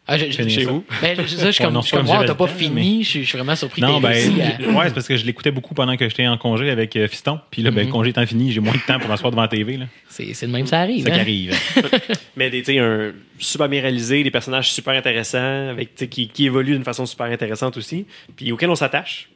Ah, 0.08 0.18
je, 0.18 0.26
je- 0.26 0.32
ça? 0.34 0.72
ben, 1.02 1.18
je, 1.22 1.28
ça, 1.28 1.46
je 1.46 1.52
suis 1.52 1.64
Ouais, 1.64 1.72
comme, 1.72 1.82
c'est 1.82 1.96
comme, 1.96 2.08
wow, 2.10 2.24
t'as 2.26 2.34
pas 2.36 2.48
fini. 2.48 3.04
Je 3.04 3.10
suis 3.10 3.24
je 3.24 3.30
suis 3.30 3.38
vraiment 3.38 3.56
surpris. 3.56 3.82
Non, 3.82 3.98
que 4.00 4.04
ben, 4.04 4.12
à- 4.12 4.72
ouais, 4.78 4.88
c'est 4.88 4.94
parce 4.94 5.08
que 5.08 5.16
je 5.16 5.26
l'écoutais 5.26 5.52
beaucoup 5.52 5.74
pendant 5.74 5.96
que 5.96 6.10
j'étais 6.10 6.28
en 6.28 6.38
congé 6.38 6.70
avec 6.70 6.96
euh, 6.98 7.08
Fiston. 7.08 7.40
Puis 7.50 7.62
là, 7.62 7.72
ben, 7.72 7.86
le 7.86 7.92
congé 7.92 8.10
étant 8.10 8.26
fini, 8.26 8.52
j'ai 8.52 8.60
moins 8.60 8.74
de 8.74 8.80
temps 8.86 9.00
pour 9.00 9.08
m'asseoir 9.08 9.32
devant 9.32 9.44
la 9.44 9.48
TV. 9.48 9.78
Là. 9.78 9.86
C'est 10.10 10.34
c'est 10.34 10.48
de 10.48 10.52
même, 10.52 10.66
ça 10.68 10.82
arrive. 10.82 11.04
C'est 11.06 11.10
ça 11.10 11.16
hein? 11.16 11.18
qui 11.18 11.22
arrive. 11.22 11.56
Mais 12.36 12.50
des, 12.50 12.60
tu 12.64 12.74
sais, 12.74 12.80
un 12.80 13.14
super 13.40 13.70
bien 13.70 13.82
réalisé, 13.82 14.24
des 14.24 14.32
personnages 14.32 14.72
super 14.74 14.94
intéressants, 14.94 15.70
avec, 15.70 15.96
qui, 16.10 16.28
qui 16.28 16.46
évoluent 16.46 16.74
d'une 16.74 16.84
façon 16.84 17.06
super 17.06 17.28
intéressante 17.28 17.78
aussi, 17.78 18.06
puis 18.36 18.52
auquel 18.52 18.70
on 18.70 18.76
s'attache. 18.76 19.30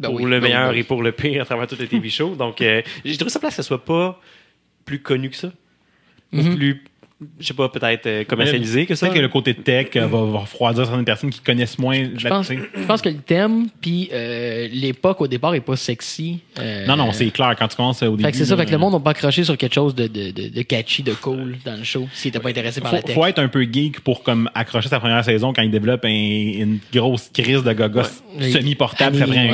Ben 0.00 0.08
pour 0.08 0.16
oui, 0.20 0.30
le 0.30 0.40
meilleur 0.40 0.68
ben 0.68 0.72
oui. 0.74 0.80
et 0.80 0.84
pour 0.84 1.02
le 1.02 1.12
pire 1.12 1.42
à 1.42 1.44
travers 1.44 1.66
toutes 1.66 1.80
les 1.80 1.88
TV 1.88 2.08
shows. 2.08 2.34
Donc, 2.36 2.60
euh, 2.60 2.82
j'ai 3.04 3.16
trouvé 3.16 3.30
ça 3.30 3.40
place 3.40 3.56
que 3.56 3.62
ça 3.62 3.66
soit 3.66 3.84
pas 3.84 4.20
plus 4.84 5.00
connu 5.00 5.28
que 5.30 5.36
ça. 5.36 5.52
Ou 6.32 6.36
Mhm. 6.42 6.56
plus, 6.56 6.84
je 7.40 7.46
sais 7.46 7.54
pas, 7.54 7.68
peut-être 7.68 8.06
euh, 8.06 8.24
commercialisé 8.24 8.86
que 8.86 8.94
ça. 8.94 9.06
Peut-être 9.06 9.16
que 9.16 9.22
le 9.22 9.28
côté 9.28 9.52
tech 9.54 9.88
euh, 9.96 10.06
va, 10.06 10.24
va 10.24 10.38
refroidir 10.38 10.86
certaines 10.86 11.04
personnes 11.04 11.30
qui 11.30 11.40
connaissent 11.40 11.76
moins 11.78 12.10
Je 12.16 12.22
la- 12.24 12.30
pense, 12.30 12.48
je 12.52 12.84
pense 12.86 13.02
que 13.02 13.08
le 13.08 13.16
thème, 13.16 13.66
puis 13.80 14.08
euh, 14.12 14.68
l'époque 14.72 15.20
au 15.20 15.26
départ 15.26 15.54
est 15.54 15.60
pas 15.60 15.74
sexy. 15.76 16.38
Euh, 16.60 16.86
Non, 16.86 16.96
non, 16.96 17.10
c'est 17.12 17.28
clair. 17.30 17.54
Quand 17.58 17.66
tu 17.66 17.76
commences 17.76 18.02
au 18.02 18.10
début. 18.12 18.22
Fait 18.22 18.30
que 18.32 18.36
c'est 18.38 18.44
ça, 18.44 18.56
fait 18.56 18.66
que 18.66 18.70
le 18.70 18.78
monde 18.78 18.92
n'a 18.92 19.00
pas 19.00 19.10
accroché 19.10 19.42
sur 19.42 19.56
quelque 19.56 19.74
chose 19.74 19.94
de, 19.94 20.06
de, 20.06 20.30
de, 20.30 20.48
de 20.48 20.62
catchy, 20.62 21.02
de 21.02 21.12
cool 21.14 21.56
dans 21.64 21.76
le 21.76 21.82
show, 21.84 22.06
s'il 22.12 22.28
était 22.28 22.38
pas 22.40 22.50
intéressé 22.50 22.80
par 22.80 22.92
la 22.92 23.00
faut, 23.00 23.06
tech. 23.06 23.14
faut 23.16 23.26
être 23.26 23.40
un 23.40 23.48
peu 23.48 23.62
geek 23.64 24.00
pour 24.00 24.22
comme 24.22 24.48
accrocher 24.54 24.88
sa 24.88 25.00
première 25.00 25.24
saison 25.24 25.52
quand 25.52 25.62
il 25.62 25.70
développe 25.72 26.04
un- 26.04 26.08
une 26.08 26.78
grosse 26.92 27.30
crise 27.34 27.62
de 27.64 27.72
gogos 27.72 28.02
Ouais. 28.38 28.52
semi-portable. 28.52 29.18
Prend 29.18 29.32
un, 29.32 29.52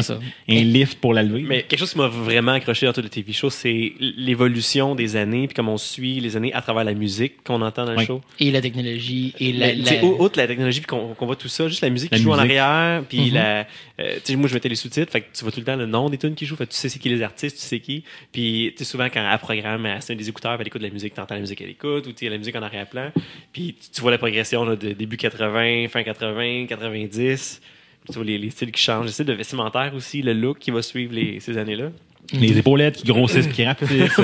un 0.50 0.54
lift 0.62 0.98
pour 1.00 1.14
la 1.14 1.22
lever. 1.22 1.44
Mais 1.48 1.62
quelque 1.62 1.78
chose 1.80 1.92
qui 1.92 1.98
m'a 1.98 2.08
vraiment 2.08 2.52
accroché 2.52 2.84
dans 2.84 2.92
toutes 2.92 3.04
les 3.04 3.10
TV 3.10 3.32
shows, 3.32 3.48
c'est 3.48 3.92
l'évolution 4.28 4.94
des 4.94 5.16
années, 5.16 5.46
puis 5.46 5.54
comment 5.54 5.74
on 5.74 5.78
suit 5.78 6.20
les 6.20 6.36
années 6.36 6.52
à 6.52 6.60
travers 6.60 6.84
la 6.84 6.92
musique 6.94 7.34
qu'on 7.58 7.62
entend 7.62 7.84
dans 7.84 7.92
le 7.92 7.98
Oui. 7.98 8.06
show. 8.06 8.20
Et 8.40 8.50
la 8.50 8.60
technologie, 8.60 9.34
et 9.38 9.52
la. 9.52 9.74
La- 9.74 10.04
Outre 10.04 10.38
la 10.38 10.46
technologie, 10.46 10.80
puis 10.80 10.86
qu'on 10.86 11.14
voit 11.26 11.36
tout 11.36 11.48
ça, 11.48 11.68
juste 11.68 11.80
la 11.82 11.90
musique 11.90 12.10
La 12.10 12.18
qui 12.18 12.24
joue 12.24 12.32
en 12.32 12.38
arrière, 12.38 13.02
puis 13.08 13.28
Mhm. 13.28 13.34
la. 13.34 13.66
euh, 14.00 14.18
moi, 14.36 14.48
je 14.48 14.54
mettais 14.54 14.68
les 14.68 14.74
sous-titres, 14.74 15.10
fait 15.12 15.20
que 15.22 15.26
tu 15.36 15.42
vois 15.44 15.52
tout 15.52 15.60
le 15.60 15.66
temps 15.66 15.76
le 15.76 15.86
nom 15.86 16.08
des 16.10 16.18
tunes 16.18 16.34
qui 16.34 16.46
jouent, 16.46 16.56
fait 16.56 16.66
que 16.66 16.72
tu 16.72 16.76
sais 16.78 16.88
c'est 16.88 16.98
qui 16.98 17.08
les 17.08 17.22
artistes, 17.22 17.56
tu 17.56 17.62
sais 17.62 17.80
qui. 17.80 18.04
Puis, 18.32 18.72
tu 18.76 18.84
sais, 18.84 18.90
souvent, 18.90 19.06
quand 19.06 19.26
elle 19.30 19.38
programme, 19.38 19.86
elle 19.86 20.16
des 20.16 20.28
écouteurs, 20.28 20.56
elle 20.60 20.66
écoute 20.66 20.80
de 20.82 20.86
la 20.86 20.92
musique, 20.92 21.14
t'entends 21.14 21.34
la 21.34 21.40
musique 21.40 21.58
qu'elle 21.58 21.70
écoute, 21.70 22.06
ou 22.06 22.12
tu 22.12 22.28
la 22.28 22.38
musique 22.38 22.56
en 22.56 22.62
arrière-plan. 22.62 23.10
Puis, 23.52 23.74
tu, 23.94 24.00
vois 24.00 24.10
la 24.10 24.18
progression 24.18 24.64
là, 24.64 24.76
de 24.76 24.92
début 24.92 25.16
80, 25.16 25.88
fin 25.88 26.02
80, 26.02 26.66
90. 26.66 27.60
Puis 28.04 28.12
tu 28.12 28.18
vois 28.18 28.24
les, 28.24 28.36
les 28.36 28.50
styles 28.50 28.70
qui 28.70 28.82
changent, 28.82 29.06
le 29.06 29.10
style 29.12 29.24
de 29.24 29.32
vestimentaire 29.32 29.92
aussi, 29.94 30.20
le 30.20 30.34
look 30.34 30.58
qui 30.58 30.70
va 30.70 30.82
suivre 30.82 31.14
les, 31.14 31.40
ces 31.40 31.56
années-là. 31.56 31.90
Les 32.32 32.58
épaulettes 32.58 32.96
qui 32.96 33.04
grossissent, 33.04 33.46
qui 33.48 33.64
rapetissent. 33.64 34.16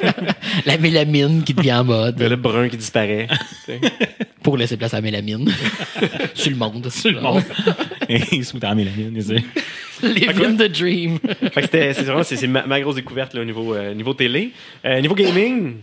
la 0.66 0.78
mélamine 0.78 1.42
qui 1.42 1.54
devient 1.54 1.72
en 1.74 1.84
mode 1.84 2.20
Le 2.20 2.36
brun 2.36 2.68
qui 2.68 2.76
disparaît. 2.76 3.26
pour 4.42 4.56
laisser 4.56 4.76
place 4.76 4.94
à 4.94 4.98
la 4.98 5.02
mélamine. 5.02 5.50
Sur 6.34 6.50
le 6.50 6.56
monde. 6.56 6.88
Sur 6.90 7.12
le 7.12 7.20
monde. 7.20 7.42
Et 8.08 8.42
sous 8.42 8.58
ta 8.58 8.74
mélanine, 8.74 9.12
tu 9.14 9.22
sais. 9.22 9.44
Living 10.02 10.56
the 10.56 10.70
dream. 10.70 11.18
Fait 11.52 11.62
que 11.62 11.62
c'était- 11.62 11.94
c'est 11.94 12.04
vraiment 12.04 12.22
ma, 12.48 12.66
ma 12.66 12.80
grosse 12.80 12.94
découverte 12.96 13.34
là, 13.34 13.40
au 13.40 13.44
niveau, 13.44 13.74
euh, 13.74 13.94
niveau 13.94 14.14
télé. 14.14 14.50
Euh, 14.84 15.00
niveau 15.00 15.14
gaming, 15.14 15.74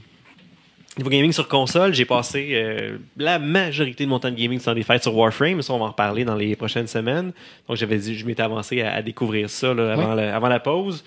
niveau 0.97 1.09
gaming 1.09 1.31
sur 1.33 1.47
console, 1.47 1.93
j'ai 1.93 2.05
passé 2.05 2.51
euh, 2.53 2.97
la 3.17 3.37
majorité 3.39 4.05
de 4.05 4.09
mon 4.09 4.19
temps 4.19 4.29
de 4.31 4.35
gaming 4.35 4.59
sur 4.59 4.73
des 4.73 4.83
fêtes 4.83 5.03
sur 5.03 5.15
Warframe. 5.15 5.61
Ça, 5.61 5.73
on 5.73 5.79
va 5.79 5.85
en 5.85 5.89
reparler 5.89 6.23
dans 6.23 6.35
les 6.35 6.55
prochaines 6.55 6.87
semaines. 6.87 7.31
Donc, 7.67 7.77
j'avais 7.77 7.97
dit, 7.97 8.17
je 8.17 8.25
m'étais 8.25 8.43
avancé 8.43 8.81
à, 8.81 8.93
à 8.93 9.01
découvrir 9.01 9.49
ça 9.49 9.73
là, 9.73 9.93
avant, 9.93 10.13
la, 10.15 10.35
avant 10.35 10.47
la 10.47 10.59
pause. 10.59 11.03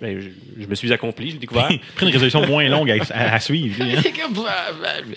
Ben, 0.00 0.20
je, 0.20 0.28
je 0.62 0.66
me 0.66 0.74
suis 0.74 0.92
accompli, 0.92 1.30
j'ai 1.30 1.38
découvert. 1.38 1.68
Pris 1.96 2.06
une 2.06 2.12
résolution 2.12 2.44
moins 2.46 2.68
longue 2.68 2.90
à, 2.90 2.96
à- 3.14 3.34
à 3.34 3.40
suivre. 3.40 3.76
hein. 3.82 4.00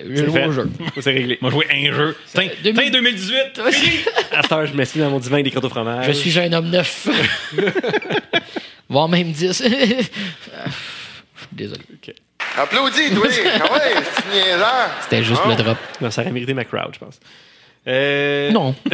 Je 0.10 0.16
C'est 0.16 0.26
joue 0.26 0.38
au 0.38 0.52
jeu. 0.52 0.70
C'est 1.00 1.12
réglé. 1.12 1.38
Moi, 1.42 1.50
jouer 1.52 1.66
un 1.72 1.92
jeu. 1.94 2.16
Mille- 2.38 2.92
2018. 2.92 3.62
À 4.34 4.42
cette 4.44 4.52
heure, 4.52 4.66
je 4.66 4.74
m'assieds 4.74 5.02
dans 5.02 5.10
mon 5.10 5.20
divan 5.20 5.34
avec 5.36 5.46
des 5.46 5.52
crottes 5.52 5.66
au 5.66 5.70
fromage. 5.70 6.06
Je 6.08 6.12
suis 6.14 6.38
un 6.40 6.52
homme 6.54 6.70
neuf. 6.70 7.08
Voire 8.88 9.10
même 9.10 9.32
10. 9.32 9.64
Désolé. 11.52 11.82
Applaudis, 12.58 13.12
toi! 13.14 13.28
Ah 13.62 13.74
ouais, 13.74 13.94
c'est! 14.16 15.04
C'était 15.04 15.24
juste 15.24 15.42
Ah. 15.46 15.50
le 15.50 15.56
drop. 15.56 15.78
Non, 16.02 16.12
ça 16.12 16.22
aurait 16.22 16.32
mérité 16.32 16.54
ma 16.54 16.66
crowd, 16.66 16.90
je 16.94 17.00
pense. 17.00 17.20
Euh, 17.88 18.52
Non. 18.52 18.76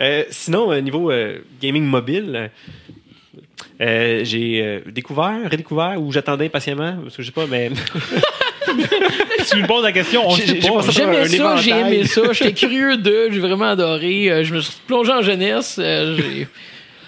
Euh, 0.00 0.24
sinon, 0.30 0.72
euh, 0.72 0.80
niveau 0.80 1.10
euh, 1.12 1.38
gaming 1.62 1.84
mobile, 1.84 2.50
euh, 3.80 4.20
j'ai 4.24 4.60
euh, 4.60 4.80
découvert, 4.90 5.48
redécouvert 5.50 6.00
ou 6.02 6.10
j'attendais 6.10 6.46
impatiemment, 6.46 6.96
parce 7.04 7.16
que 7.16 7.22
je 7.22 7.26
sais 7.28 7.32
pas, 7.32 7.46
mais 7.46 7.70
tu 9.48 9.56
me 9.62 9.66
poses 9.68 9.84
la 9.84 9.92
question, 9.92 10.26
on 10.28 10.34
J'ai- 10.34 10.60
sait 10.60 10.68
pas. 10.68 10.80
J'aimais 10.90 11.28
ça, 11.28 11.56
j'ai 11.58 11.70
aimé 11.70 12.04
ça. 12.06 12.22
J'étais 12.32 12.52
curieux 12.54 12.96
d'eux, 12.96 13.28
j'ai 13.30 13.38
vraiment 13.38 13.66
adoré. 13.66 14.30
Euh, 14.32 14.42
Je 14.44 14.54
me 14.54 14.60
suis 14.60 14.74
plongé 14.88 15.12
en 15.12 15.22
jeunesse. 15.22 15.76
euh, 15.78 16.16
j'ai- 16.18 16.48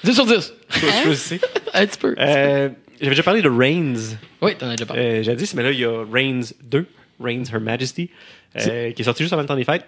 10 0.06 0.14
sur 0.14 0.26
10. 0.26 0.54
je 1.06 1.12
sais. 1.12 1.40
Un 1.74 1.86
petit 1.86 1.98
peu. 1.98 2.14
Euh, 2.18 2.68
J'avais 3.00 3.10
déjà 3.10 3.22
parlé 3.22 3.42
de 3.42 3.50
Reigns 3.50 4.16
Oui, 4.40 4.54
t'en 4.56 4.68
as 4.68 4.76
déjà 4.76 4.86
parlé. 4.86 5.02
euh, 5.02 5.22
jadis, 5.22 5.52
mais 5.54 5.62
là, 5.62 5.70
il 5.72 5.78
y 5.80 5.84
a 5.84 6.04
Reigns 6.10 6.52
2, 6.64 6.86
Reigns 7.20 7.44
Her 7.52 7.60
Majesty, 7.60 8.08
euh, 8.56 8.90
qui 8.92 9.02
est 9.02 9.04
sorti 9.04 9.22
juste 9.22 9.32
avant 9.34 9.42
le 9.42 9.48
temps 9.48 9.56
des 9.56 9.64
fêtes. 9.64 9.84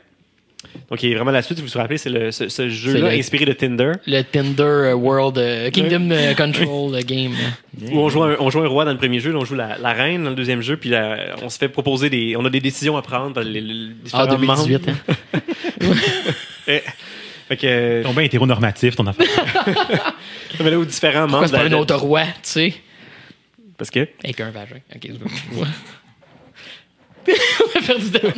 Donc, 0.91 1.01
il 1.05 1.13
est 1.13 1.15
vraiment 1.15 1.31
la 1.31 1.41
suite, 1.41 1.57
si 1.59 1.65
vous 1.65 1.71
vous 1.71 1.79
rappelez, 1.79 1.99
c'est 1.99 2.11
le- 2.11 2.33
ce, 2.33 2.49
ce 2.49 2.69
jeu-là 2.69 3.11
inspiré 3.11 3.45
de 3.45 3.53
Tinder, 3.53 3.93
Le 4.09 4.23
Tinder 4.23 4.63
euh, 4.65 4.93
World 4.95 5.39
euh, 5.39 5.71
Kingdom 5.71 6.11
Control 6.37 7.01
Game. 7.05 7.33
où 7.93 7.99
on 8.01 8.09
joue, 8.09 8.25
un, 8.25 8.37
on 8.41 8.51
joue 8.51 8.61
un 8.63 8.67
roi 8.67 8.85
dans 8.85 8.91
le 8.91 8.99
premier 8.99 9.21
jeu, 9.21 9.31
là, 9.33 9.39
on 9.39 9.45
joue 9.45 9.55
la, 9.55 9.79
la 9.79 9.93
reine 9.93 10.25
dans 10.25 10.31
le 10.31 10.37
deuxième 10.37 10.61
jeu, 10.61 10.77
puis 10.77 10.93
on 11.43 11.49
se 11.49 11.59
fait 11.59 11.69
proposer 11.69 12.11
des. 12.11 12.35
On 12.37 12.45
a 12.45 12.51
des 12.51 12.59
décisions 12.61 12.97
à 12.97 13.03
prendre 13.03 13.35
dans 13.35 13.41
les, 13.41 13.61
les 13.61 13.91
Ah, 14.13 14.27
différents 14.27 14.27
2018. 14.67 14.87
membres. 14.89 14.99
Hein. 15.35 15.41
Fait 17.49 17.57
que, 17.57 18.03
Ton 18.03 18.13
bien 18.13 18.23
hétéronormatif, 18.23 18.95
ton 18.97 19.07
affaire. 19.07 19.27
mais 20.61 20.71
là, 20.71 20.79
aux 20.79 20.85
différents 20.85 21.23
Pourquoi 21.23 21.41
membres. 21.41 21.47
c'est 21.47 21.57
pas 21.57 21.69
de- 21.69 21.75
un 21.75 21.79
autre 21.79 21.97
roi, 21.97 22.25
tu 22.25 22.31
sais? 22.43 22.75
Parce 23.79 23.91
que? 23.91 24.07
Avec 24.23 24.39
un 24.41 24.51
vagin. 24.51 24.77
Ok. 24.95 25.09
Ouais. 25.53 25.67
on 27.61 27.69
va 27.75 27.81
faire 27.81 27.99
du 27.99 28.11
down. 28.11 28.33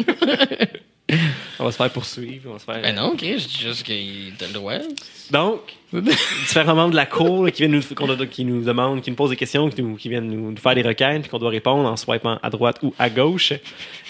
On 1.59 1.65
va 1.65 1.73
se 1.73 1.77
faire 1.77 1.91
poursuivre. 1.91 2.51
On 2.51 2.53
va 2.55 2.59
se 2.59 2.65
faire... 2.65 2.81
Ben 2.83 2.95
non, 2.95 3.15
Chris, 3.17 3.39
je 3.41 3.47
dis 3.49 3.59
juste 3.61 3.83
qu'il 3.83 4.33
t'a 4.39 4.47
le 4.47 4.53
droit. 4.53 4.75
Donc, 5.31 5.61
différents 5.93 6.75
membres 6.75 6.91
de 6.91 6.97
la 6.97 7.07
cour 7.07 7.45
là, 7.45 7.51
qui, 7.51 7.63
viennent 7.63 7.73
nous, 7.73 7.83
qu'on 7.95 8.09
a- 8.11 8.27
qui 8.27 8.45
nous 8.45 8.63
demandent, 8.63 9.01
qui 9.03 9.11
nous 9.11 9.17
posent 9.17 9.31
des 9.31 9.37
questions, 9.37 9.69
qui, 9.71 9.83
nous- 9.83 9.97
qui 9.97 10.09
viennent 10.09 10.29
nous, 10.29 10.51
nous 10.51 10.57
faire 10.57 10.75
des 10.75 10.83
requêtes, 10.83 11.23
puis 11.23 11.31
qu'on 11.31 11.39
doit 11.39 11.51
répondre 11.51 11.89
en 11.89 11.97
swipant 11.97 12.39
à 12.43 12.51
droite 12.51 12.79
ou 12.83 12.95
à 12.99 13.11
gauche. 13.11 13.53
Et 13.53 13.59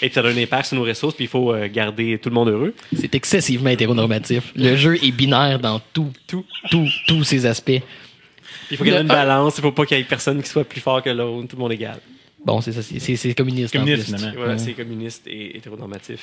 puis 0.01 0.11
ça 0.13 0.21
donne 0.21 0.37
un 0.37 0.41
impact 0.43 0.67
sur 0.67 0.77
nos 0.77 0.83
ressources, 0.83 1.15
puis 1.15 1.25
il 1.25 1.29
faut 1.29 1.53
euh, 1.53 1.67
garder 1.71 2.17
tout 2.21 2.29
le 2.29 2.35
monde 2.35 2.49
heureux. 2.49 2.73
C'est 2.95 3.13
excessivement 3.15 3.69
hétéronormatif. 3.69 4.51
Le 4.55 4.75
jeu 4.75 4.95
est 5.03 5.11
binaire 5.11 5.59
dans 5.59 5.79
tout, 5.93 6.11
tout, 6.27 6.45
tout, 6.69 6.87
tous 7.07 7.23
ses 7.23 7.45
aspects. 7.45 7.71
Il 8.69 8.77
faut 8.77 8.83
qu'il 8.83 8.93
y 8.93 8.95
ait 8.95 9.01
une 9.01 9.07
balance, 9.07 9.57
il 9.57 9.61
faut 9.61 9.71
pas 9.71 9.85
qu'il 9.85 9.97
y 9.97 10.01
ait 10.01 10.03
personne 10.03 10.41
qui 10.41 10.49
soit 10.49 10.63
plus 10.63 10.81
fort 10.81 11.01
que 11.03 11.09
l'autre, 11.09 11.47
tout 11.49 11.55
le 11.57 11.61
monde 11.61 11.71
est 11.71 11.75
égal. 11.75 11.99
Bon, 12.43 12.59
c'est 12.61 12.71
ça, 12.71 12.81
c'est- 12.81 13.33
communiste. 13.35 13.75
en 13.75 13.79
Communiste. 13.79 14.15
Voilà, 14.35 14.53
Ouais. 14.53 14.57
c'est 14.57 14.73
communiste 14.73 15.27
et 15.27 15.57
hétéronormatif. 15.57 16.19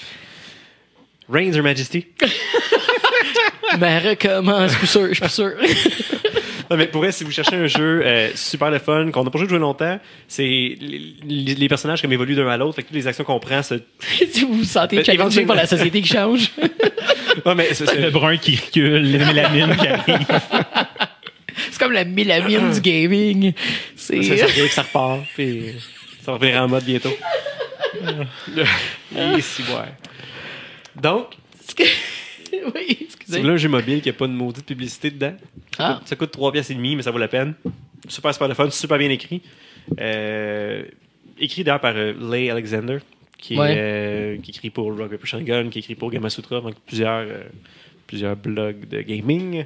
Reigns 1.29 1.53
Her 1.55 1.63
Majesty. 1.63 2.07
Mais 3.81 3.99
recommence, 3.99 4.73
je 4.73 4.79
suis 4.79 4.87
sûr, 4.87 5.09
je 5.13 5.15
suis 5.25 5.29
sûr. 5.31 5.53
Non, 6.71 6.77
mais 6.77 6.87
pour 6.87 7.01
vrai, 7.01 7.13
si 7.13 7.25
vous 7.25 7.31
cherchez 7.31 7.57
un 7.57 7.67
jeu 7.67 8.03
euh, 8.05 8.29
super 8.35 8.71
le 8.71 8.79
fun, 8.79 9.11
qu'on 9.11 9.25
n'a 9.25 9.31
pas 9.31 9.39
joué 9.39 9.59
longtemps, 9.59 9.99
c'est 10.27 10.43
les, 10.43 11.15
les- 11.25 11.55
les 11.55 11.69
personnages 11.69 12.03
comme 12.03 12.13
évoluent 12.13 12.35
d'un 12.35 12.47
à 12.49 12.59
l'autre, 12.59 12.77
fait 12.77 12.83
que 12.83 12.89
toutes 12.89 12.97
les 12.97 13.07
actions 13.07 13.25
qu'on 13.25 13.41
prend, 13.41 13.63
se... 13.63 13.75
si 14.31 14.45
vous 14.45 14.53
vous 14.55 14.65
sentez 14.65 14.97
Ben, 14.97 15.05
challengé 15.05 15.23
éventuellement- 15.23 15.49
par 15.55 15.57
la 15.57 15.67
société 15.67 16.03
qui 16.03 16.09
change, 16.09 16.51
Non, 17.47 17.55
mais 17.55 17.73
c'est- 17.73 17.87
c'est- 17.87 18.01
Le 18.01 18.11
brun 18.11 18.37
qui 18.37 18.57
recule, 18.57 19.03
les 19.03 19.19
mélamines 19.19 19.77
qui 19.77 19.87
arrivent. 19.87 20.27
c'est 21.71 21.79
comme 21.79 21.93
la 21.93 22.05
mélamine 22.05 22.71
du 22.73 22.81
gaming. 22.83 23.53
C'est. 23.97 24.23
Ça, 24.23 24.37
ça 24.37 24.45
arrive, 24.45 24.71
ça 24.71 24.83
repart, 24.83 25.21
puis 25.35 25.73
ça 26.23 26.33
va 26.33 26.39
revenir 26.39 26.63
en 26.63 26.69
mode 26.69 26.85
bientôt. 26.85 27.17
Et 29.17 29.41
si, 29.41 29.63
ouais. 29.63 29.93
Donc, 31.03 31.37
oui, 32.53 32.99
excusez. 33.01 33.41
un 33.41 33.57
jeu 33.57 33.69
mobile 33.69 34.01
qui 34.01 34.09
n'a 34.09 34.13
pas 34.15 34.27
de 34.27 34.33
maudite 34.33 34.67
publicité 34.67 35.11
dedans, 35.11 35.35
Ah, 35.79 36.01
ça 36.05 36.17
coûte 36.17 36.31
3 36.31 36.53
pièces 36.53 36.71
et 36.71 36.75
demi, 36.75 36.97
mais 36.97 37.03
ça 37.03 37.11
vaut 37.11 37.19
la 37.19 37.29
peine. 37.29 37.55
Super, 38.09 38.33
super 38.33 38.49
le 38.49 38.55
fun, 38.55 38.71
super 38.71 38.99
bien 38.99 39.11
écrit. 39.11 39.43
Euh, 40.01 40.83
écrit 41.39 41.65
d'ailleurs 41.65 41.81
par 41.81 41.95
euh, 41.97 42.13
Leigh 42.31 42.51
Alexander, 42.51 42.99
qui, 43.39 43.55
est, 43.55 43.59
Ouais. 43.59 43.75
euh, 43.79 44.37
qui 44.43 44.51
écrit 44.51 44.71
pour 44.71 44.87
Rock 44.97 45.11
Paper 45.11 45.27
Shotgun, 45.27 45.69
qui 45.69 45.79
écrit 45.81 45.95
pour 45.95 46.11
Gamasutra, 46.11 46.61
donc 46.61 46.75
plusieurs, 46.87 47.21
euh, 47.29 47.43
plusieurs 48.07 48.37
blogs 48.37 48.89
de 48.89 49.03
gaming. 49.03 49.65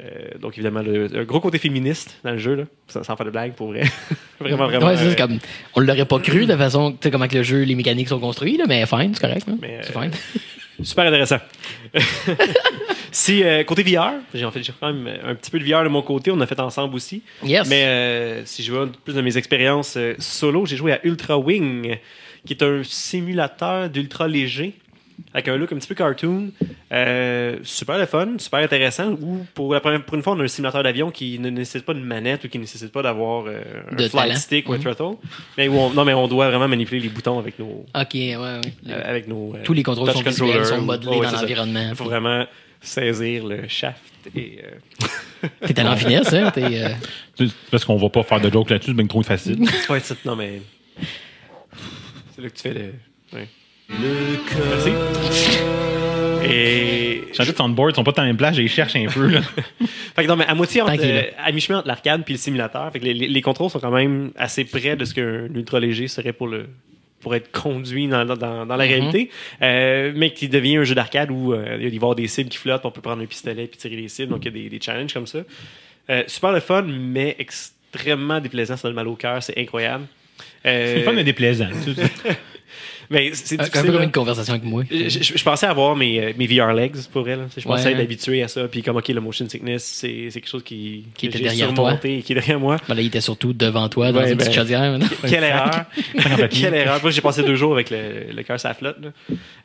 Euh, 0.00 0.08
donc 0.40 0.54
évidemment, 0.54 0.82
le, 0.82 1.08
un 1.16 1.24
gros 1.24 1.38
côté 1.40 1.58
féministe 1.58 2.18
dans 2.24 2.32
le 2.32 2.38
jeu, 2.38 2.54
là, 2.54 2.64
sans, 2.88 3.02
sans 3.04 3.14
faire 3.16 3.26
de 3.26 3.30
blague, 3.30 3.52
pour 3.54 3.68
vrai. 3.68 3.82
vraiment, 4.40 4.66
vraiment. 4.66 4.86
ouais, 4.86 5.14
comme. 5.16 5.38
On 5.76 5.80
l'aurait 5.80 6.06
pas 6.06 6.18
cru 6.18 6.46
de 6.46 6.56
façon. 6.56 6.92
Tu 6.92 6.98
sais, 7.02 7.10
comment 7.10 7.28
que 7.28 7.36
le 7.36 7.42
jeu, 7.42 7.62
les 7.62 7.74
mécaniques 7.74 8.08
sont 8.08 8.18
construites, 8.18 8.58
là, 8.58 8.64
mais 8.66 8.84
fine, 8.86 9.12
c'est 9.14 9.20
correct. 9.20 9.46
là. 9.46 9.54
C'est 9.82 9.92
fine. 9.92 10.10
Super 10.82 11.06
intéressant. 11.06 11.38
si 13.12 13.42
euh, 13.42 13.62
côté 13.64 13.82
VR, 13.82 14.12
j'ai 14.34 14.44
en 14.44 14.50
fait 14.50 14.62
quand 14.80 14.92
même 14.92 15.18
un 15.24 15.34
petit 15.34 15.50
peu 15.50 15.58
de 15.58 15.64
VR 15.64 15.84
de 15.84 15.88
mon 15.88 16.02
côté, 16.02 16.30
on 16.30 16.40
a 16.40 16.46
fait 16.46 16.58
ensemble 16.60 16.94
aussi. 16.94 17.22
Yes. 17.44 17.68
Mais 17.68 17.84
euh, 17.84 18.44
si 18.46 18.62
je 18.62 18.72
vois 18.72 18.88
plus 19.04 19.14
de 19.14 19.20
mes 19.20 19.36
expériences 19.36 19.96
euh, 19.96 20.14
solo, 20.18 20.66
j'ai 20.66 20.76
joué 20.76 20.92
à 20.92 21.00
Ultra 21.04 21.38
Wing, 21.38 21.98
qui 22.46 22.52
est 22.52 22.62
un 22.62 22.82
simulateur 22.84 23.88
d'ultra 23.90 24.26
léger. 24.28 24.74
Avec 25.34 25.48
un 25.48 25.56
look 25.56 25.72
un 25.72 25.76
petit 25.76 25.88
peu 25.88 25.94
cartoon. 25.94 26.50
Euh, 26.92 27.56
super 27.62 27.98
le 27.98 28.06
fun, 28.06 28.34
super 28.38 28.60
intéressant. 28.60 29.12
Ou 29.12 29.46
pour, 29.54 29.72
la 29.72 29.80
première, 29.80 30.04
pour 30.04 30.14
une 30.16 30.22
fois, 30.22 30.34
on 30.34 30.40
a 30.40 30.44
un 30.44 30.48
simulateur 30.48 30.82
d'avion 30.82 31.10
qui 31.10 31.38
ne 31.38 31.48
nécessite 31.50 31.84
pas 31.86 31.94
de 31.94 32.00
manette 32.00 32.44
ou 32.44 32.48
qui 32.48 32.58
ne 32.58 32.62
nécessite 32.64 32.92
pas 32.92 33.02
d'avoir 33.02 33.44
euh, 33.46 33.60
un 33.90 33.94
De 33.96 34.08
flight 34.08 34.28
talent. 34.28 34.34
stick 34.36 34.68
ou 34.68 34.72
un 34.74 34.76
Mhm. 34.78 34.82
throttle. 34.94 35.16
Mais 35.56 35.68
où 35.68 35.74
on, 35.74 35.90
non, 35.90 36.04
mais 36.04 36.14
on 36.14 36.28
doit 36.28 36.48
vraiment 36.48 36.68
manipuler 36.68 37.00
les 37.00 37.08
boutons 37.08 37.38
avec 37.38 37.58
nos. 37.58 37.86
Ok, 37.94 38.14
ouais, 38.14 38.36
ouais. 38.36 38.60
euh, 38.88 39.02
avec 39.04 39.26
nos 39.28 39.54
euh, 39.54 39.62
Tous 39.64 39.72
les 39.72 39.82
contrôles 39.82 40.08
touch 40.12 40.22
sont 40.22 40.44
visuels, 40.44 40.66
sont 40.66 40.82
modelés 40.82 41.16
Ouais, 41.18 41.26
dans 41.26 41.32
l'environnement. 41.40 41.86
Il 41.90 41.96
faut 41.96 42.04
vraiment 42.04 42.46
saisir 42.80 43.46
le 43.46 43.68
shaft 43.68 44.00
et. 44.36 44.60
euh, 44.64 45.48
T'es 45.66 45.78
allé 45.80 45.88
en 45.88 45.96
finesse, 45.96 46.32
hein? 46.32 46.52
Euh, 46.58 46.88
Parce 47.70 47.84
qu'on 47.84 47.96
va 47.96 48.08
pas 48.10 48.22
faire 48.22 48.40
de 48.40 48.50
joke 48.50 48.70
là-dessus, 48.70 48.90
c'est 48.90 48.96
bien 48.96 49.06
trop 49.06 49.22
facile. 49.22 49.60
ouais, 49.88 50.00
c'est- 50.00 50.24
non, 50.24 50.36
mais. 50.36 50.60
C'est 52.34 52.42
là 52.42 52.48
que 52.48 52.54
tu 52.54 52.62
fais 52.62 52.72
le. 52.74 52.92
Ouais. 53.90 53.96
Merci. 54.70 54.90
Et. 56.44 57.22
J'ai 57.32 57.50
de 57.52 57.56
soundboard, 57.56 57.92
ils 57.92 57.94
sont 57.96 58.04
pas 58.04 58.12
dans 58.12 58.22
la 58.22 58.28
même 58.28 58.36
place, 58.36 58.56
je 58.56 58.62
les 58.62 58.68
cherche 58.68 58.94
un 58.94 59.06
peu. 59.06 59.26
Là. 59.26 59.40
Fait 60.14 60.22
que 60.24 60.28
non, 60.28 60.36
mais 60.36 60.44
à 60.44 60.54
moitié, 60.54 60.82
entre, 60.82 60.92
est 61.02 61.28
euh, 61.28 61.30
à 61.42 61.50
mi-chemin 61.50 61.78
entre 61.78 61.88
l'arcade 61.88 62.22
puis 62.24 62.34
le 62.34 62.38
simulateur. 62.38 62.92
Fait 62.92 63.00
que 63.00 63.04
les, 63.04 63.14
les- 63.14 63.28
les 63.28 63.42
contrôles 63.42 63.70
sont 63.70 63.80
quand 63.80 63.90
même 63.90 64.30
assez 64.36 64.64
près 64.64 64.94
de 64.96 65.04
ce 65.04 65.14
qu'un 65.14 65.46
ultra 65.54 65.80
léger 65.80 66.08
serait 66.08 66.32
pour 66.32 66.46
le 66.48 66.66
pour 67.20 67.36
être 67.36 67.52
conduit 67.52 68.08
dans, 68.08 68.24
dans, 68.24 68.64
la 68.64 68.76
réalité, 68.76 69.30
Euh, 69.62 70.12
mais 70.14 70.32
qui 70.32 70.48
devient 70.48 70.78
un 70.78 70.84
jeu 70.84 70.96
d'arcade 70.96 71.30
où 71.30 71.52
euh, 71.52 71.76
il 71.80 71.86
va 71.86 71.92
y 71.92 71.96
avoir 71.96 72.14
des 72.16 72.26
cibles 72.26 72.50
qui 72.50 72.58
flottent, 72.58 72.84
on 72.84 72.90
peut 72.90 73.00
prendre 73.00 73.22
un 73.22 73.26
pistolet 73.26 73.68
puis 73.68 73.78
tirer 73.78 73.94
les 73.94 74.08
cibles, 74.08 74.32
donc 74.32 74.44
il 74.44 74.46
y 74.46 74.58
a 74.58 74.62
des, 74.64 74.68
des 74.68 74.80
challenges 74.84 75.14
comme 75.14 75.28
ça. 75.28 75.38
Euh, 76.10 76.24
super 76.26 76.50
le 76.50 76.58
fun, 76.58 76.82
mais 76.82 77.36
extrêmement 77.38 78.40
déplaisant, 78.40 78.76
ça 78.76 78.88
donne 78.88 78.96
mal 78.96 79.06
au 79.06 79.14
cœur, 79.14 79.40
c'est 79.40 79.56
incroyable. 79.56 80.06
Euh, 80.66 80.86
C'est 80.94 80.98
le 80.98 81.04
fun 81.04 81.12
mais 81.12 81.22
déplaisant. 81.22 81.68
mais 83.12 83.30
c'est 83.34 83.60
un 83.60 83.82
peu 83.82 83.92
comme 83.92 84.02
une 84.02 84.10
conversation 84.10 84.54
avec 84.54 84.64
moi. 84.64 84.82
Je, 84.90 85.08
je- 85.08 85.36
je 85.38 85.44
pensais 85.44 85.66
avoir 85.66 85.94
mes, 85.94 86.20
euh, 86.20 86.32
mes 86.36 86.46
VR 86.46 86.72
legs 86.72 86.96
pour 87.12 87.28
elle. 87.28 87.46
Je 87.56 87.62
pensais 87.62 87.86
Ouais. 87.86 87.92
être 87.92 88.00
habitué 88.00 88.42
à 88.42 88.48
ça. 88.48 88.66
Puis 88.68 88.82
comme, 88.82 88.96
OK, 88.96 89.08
le 89.08 89.20
motion 89.20 89.48
sickness, 89.48 89.84
c'est 89.84 90.28
c'est 90.30 90.40
quelque 90.40 90.50
chose 90.50 90.64
qui, 90.64 91.04
Qui 91.16 91.26
était 91.26 91.38
derrière 91.38 91.68
surmonté 91.68 92.18
et 92.18 92.22
qui 92.22 92.32
est 92.32 92.34
derrière 92.34 92.58
moi. 92.58 92.78
Ben 92.88 92.94
là, 92.94 93.00
il 93.02 93.06
était 93.06 93.20
surtout 93.20 93.52
devant 93.52 93.88
toi 93.88 94.10
dans 94.10 94.20
Ouais, 94.20 94.32
une 94.32 94.36
petite 94.38 94.50
ben, 94.52 94.58
chaudière. 94.58 94.98
Quelle 95.28 95.44
erreur. 95.44 95.84
Quelle 96.50 96.74
erreur. 96.74 96.98
Moi, 97.02 97.10
j'ai 97.10 97.20
passé 97.20 97.42
deux 97.42 97.54
jours 97.56 97.74
avec 97.74 97.90
le, 97.90 98.32
le 98.34 98.42
cœur 98.42 98.56
la 98.64 98.74
flotte. 98.74 98.96
là. 99.02 99.10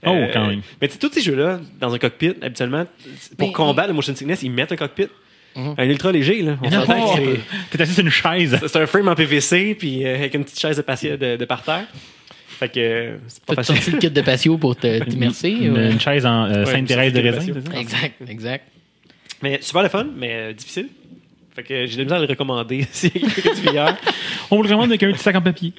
Oh, 0.06 0.16
quand 0.34 0.48
même. 0.48 0.62
Mais 0.82 0.88
tu 0.88 0.94
sais, 0.94 1.00
tous 1.00 1.12
ces 1.14 1.22
jeux-là, 1.22 1.60
dans 1.80 1.94
un 1.94 1.98
cockpit, 1.98 2.34
habituellement, 2.42 2.86
pour 3.38 3.48
Mais- 3.48 3.54
combattre 3.54 3.88
le 3.88 3.94
motion 3.94 4.16
sickness, 4.16 4.42
ils 4.44 4.52
mettent 4.52 4.72
un 4.72 4.76
cockpit. 4.76 5.08
Mhm. 5.56 5.74
Un 5.78 5.86
ultra 5.90 6.12
léger, 6.12 6.44
là. 6.44 6.58
On 6.62 6.70
s'entend 6.70 7.16
que 7.16 7.22
c'est- 7.72 7.78
T'es 7.78 7.82
assis 7.82 7.94
sur 7.96 8.04
une 8.04 8.12
chaise. 8.12 8.60
c'est 8.68 8.76
un 8.76 8.86
frame 8.86 9.08
en 9.08 9.16
PVC, 9.16 9.74
puis 9.74 10.06
euh, 10.06 10.16
avec 10.16 10.36
une 10.36 10.44
petite 10.44 10.60
chaise 10.60 10.78
de, 10.78 11.16
de, 11.16 11.36
de 11.38 11.46
parterre. 11.46 11.86
Fait 12.60 12.70
que 12.70 12.80
euh, 12.80 13.18
c'est 13.28 13.44
pas 13.46 13.56
facile. 13.56 13.76
sorti 13.76 13.92
le 13.92 13.98
kit 14.00 14.10
de 14.10 14.22
patio 14.22 14.58
pour 14.58 14.76
te- 14.76 15.04
t'immerser? 15.10 15.50
Une, 15.50 15.74
ou- 15.74 15.92
une 15.92 16.00
chaise 16.00 16.26
en 16.26 16.46
euh, 16.46 16.66
Ouais, 16.66 16.72
Sainte-Thérèse 16.72 17.14
de 17.14 17.20
raisin. 17.22 17.54
Exact, 17.76 18.16
exact. 18.28 18.66
Mais 19.44 19.60
super 19.62 19.84
le 19.84 19.90
fun, 19.90 20.08
mais 20.16 20.32
euh, 20.34 20.54
difficile. 20.54 20.88
Fait 21.56 21.64
que 21.64 21.86
j'ai 21.86 21.94
de 21.96 21.98
la 22.00 22.04
misère 22.06 22.18
à 22.18 22.22
le 22.22 22.28
recommander. 22.28 22.86
On 24.52 24.56
vous 24.58 24.64
le 24.64 24.68
recommande 24.70 24.90
avec 24.90 25.04
un 25.04 25.12
petit 25.12 25.20
sac 25.24 25.36
en 25.36 25.42
papier. 25.42 25.74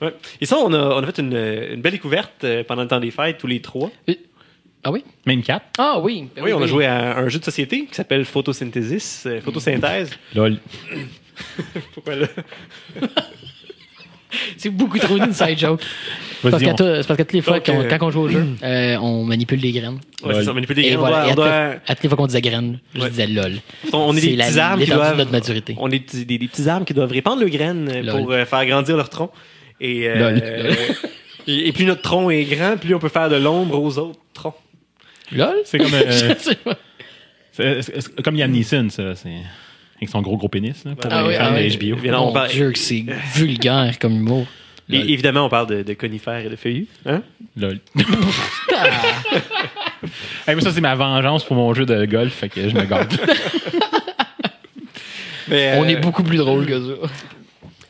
Ouais. 0.00 0.12
Et 0.40 0.46
ça, 0.46 0.56
on 0.58 0.72
a, 0.72 0.78
on 0.96 1.02
a 1.02 1.06
fait 1.06 1.18
une, 1.20 1.34
une 1.72 1.80
belle 1.80 1.92
découverte 1.92 2.42
euh, 2.44 2.64
pendant 2.64 2.82
le 2.82 2.88
temps 2.88 3.00
des 3.00 3.10
fêtes, 3.10 3.38
tous 3.38 3.46
les 3.46 3.60
trois. 3.60 3.90
Ah 4.82 4.90
oui? 4.90 5.04
Même 5.24 5.42
quatre. 5.42 5.64
Ah 5.78 5.98
oui. 6.00 6.28
ben 6.34 6.42
Oui, 6.44 6.52
on 6.52 6.60
a 6.62 6.66
joué 6.66 6.84
à 6.86 7.16
un 7.16 7.28
jeu 7.28 7.38
de 7.38 7.44
société 7.44 7.86
qui 7.86 7.94
s'appelle 7.94 8.24
Photosynthesis, 8.24 9.24
euh, 9.26 9.40
photosynthèse. 9.40 10.10
Lol. 10.34 10.58
Pourquoi 11.94 12.16
là? 12.16 12.26
C'est 14.56 14.70
beaucoup 14.70 14.98
trop 14.98 15.18
d'une 15.18 15.32
side 15.32 15.58
joke. 15.58 15.80
C'est 16.42 16.50
parce, 16.50 16.62
on- 16.62 16.74
que 17.16 17.22
toutes 17.22 17.32
les 17.32 17.40
fois 17.42 17.60
Donc, 17.60 17.64
qu'on- 17.66 17.88
quand 17.98 18.06
on 18.06 18.10
joue 18.10 18.20
au 18.20 18.28
jeu, 18.28 18.46
euh, 18.62 18.96
on 19.00 19.24
manipule 19.24 19.60
des 19.60 19.72
graines. 19.72 19.98
Ouais, 20.24 20.34
c'est 20.34 20.44
ça, 20.44 20.50
on 20.50 20.54
manipule 20.54 20.76
des 20.76 20.82
Et 20.82 20.86
graines. 20.88 20.98
voilà. 20.98 21.24
On 21.24 21.28
Et 21.28 21.30
à, 21.30 21.34
doit- 21.34 21.44
toutes- 21.46 21.54
on 21.54 21.68
doit- 21.70 21.80
à 21.86 21.94
toutes 21.94 22.02
les 22.02 22.08
fois 22.08 22.16
qu'on 22.18 22.26
disait 22.26 22.40
graines, 22.42 22.80
je 22.94 23.00
Ouais. 23.00 23.10
disais 23.10 23.26
lol. 23.26 23.52
on 23.92 24.14
est 24.16 24.20
C'est 24.20 24.26
des 24.28 24.36
la- 24.36 24.46
petits 24.48 24.58
arbres 24.60 24.82
qui 24.84 24.90
de 24.90 24.94
doivent. 24.94 25.16
notre 25.16 25.32
maturité. 25.32 25.74
On 25.78 25.90
est 25.90 26.12
des, 26.14 26.24
des- 26.24 26.38
des 26.38 26.48
petits 26.48 26.68
arbres 26.68 26.84
qui 26.86 26.92
doivent 26.94 27.10
répandre 27.12 27.40
le 27.42 27.48
graine 27.48 27.88
euh, 27.90 28.02
Lol. 28.02 28.20
pour 28.22 28.32
euh, 28.32 28.44
faire 28.44 28.66
grandir 28.66 28.96
leur 28.96 29.08
tronc. 29.08 29.30
Et, 29.80 30.08
euh, 30.08 30.18
Lol. 30.32 30.42
et, 31.46 31.68
et 31.68 31.72
plus 31.72 31.84
notre 31.86 32.02
tronc 32.02 32.30
est 32.30 32.44
grand, 32.44 32.76
plus 32.76 32.94
on 32.94 32.98
peut 32.98 33.08
faire 33.08 33.28
de 33.30 33.36
l'ombre 33.36 33.80
aux 33.82 33.98
autres 33.98 34.18
troncs. 34.34 34.54
Lol? 35.32 35.54
C'est 35.64 35.78
comme, 35.78 35.94
euh, 35.94 36.10
Je 36.10 36.34
sais 36.42 36.54
pas. 36.56 36.76
c'est- 37.52 37.82
c'est- 37.82 38.00
c'est 38.00 38.22
comme 38.22 38.36
Liam 38.36 38.50
Neeson, 38.50 38.88
ça. 38.90 39.14
C'est 39.14 39.30
avec 39.96 40.08
son 40.08 40.20
gros 40.22 40.36
gros 40.36 40.48
pénis. 40.48 40.84
Là, 40.84 40.94
pour 40.96 41.10
Ah 41.12 41.22
les 41.22 41.28
oui, 41.28 41.34
fans 41.36 41.52
ah 41.54 41.60
de. 41.60 41.90
HBO. 41.94 42.00
Bien, 42.00 42.18
on 42.18 42.26
Mon 42.26 42.32
parle- 42.32 42.48
Dieu, 42.50 42.72
que 42.72 42.78
c'est 42.78 43.04
vulgaire 43.34 43.98
comme 43.98 44.16
humour. 44.16 44.46
Et 44.90 44.98
Lol. 44.98 45.10
évidemment, 45.10 45.46
on 45.46 45.48
parle 45.48 45.66
de, 45.68 45.82
de 45.82 45.94
conifères 45.94 46.44
et 46.44 46.50
de 46.50 46.56
feuillus. 46.56 46.86
Hein? 47.06 47.22
Lol. 47.56 47.78
Ah. 48.76 48.86
Hey, 50.46 50.54
mais 50.54 50.60
ça, 50.60 50.70
c'est 50.70 50.82
ma 50.82 50.94
vengeance 50.94 51.44
pour 51.44 51.56
mon 51.56 51.72
jeu 51.72 51.86
de 51.86 52.04
golf, 52.04 52.34
fait 52.34 52.50
que 52.50 52.68
je 52.68 52.74
me 52.74 52.84
garde. 52.84 53.10
Mais, 55.48 55.74
On 55.78 55.84
euh, 55.84 55.88
est 55.88 55.96
beaucoup 55.96 56.22
plus 56.22 56.36
drôle 56.38 56.66
que 56.66 56.78
ça. 56.78 56.94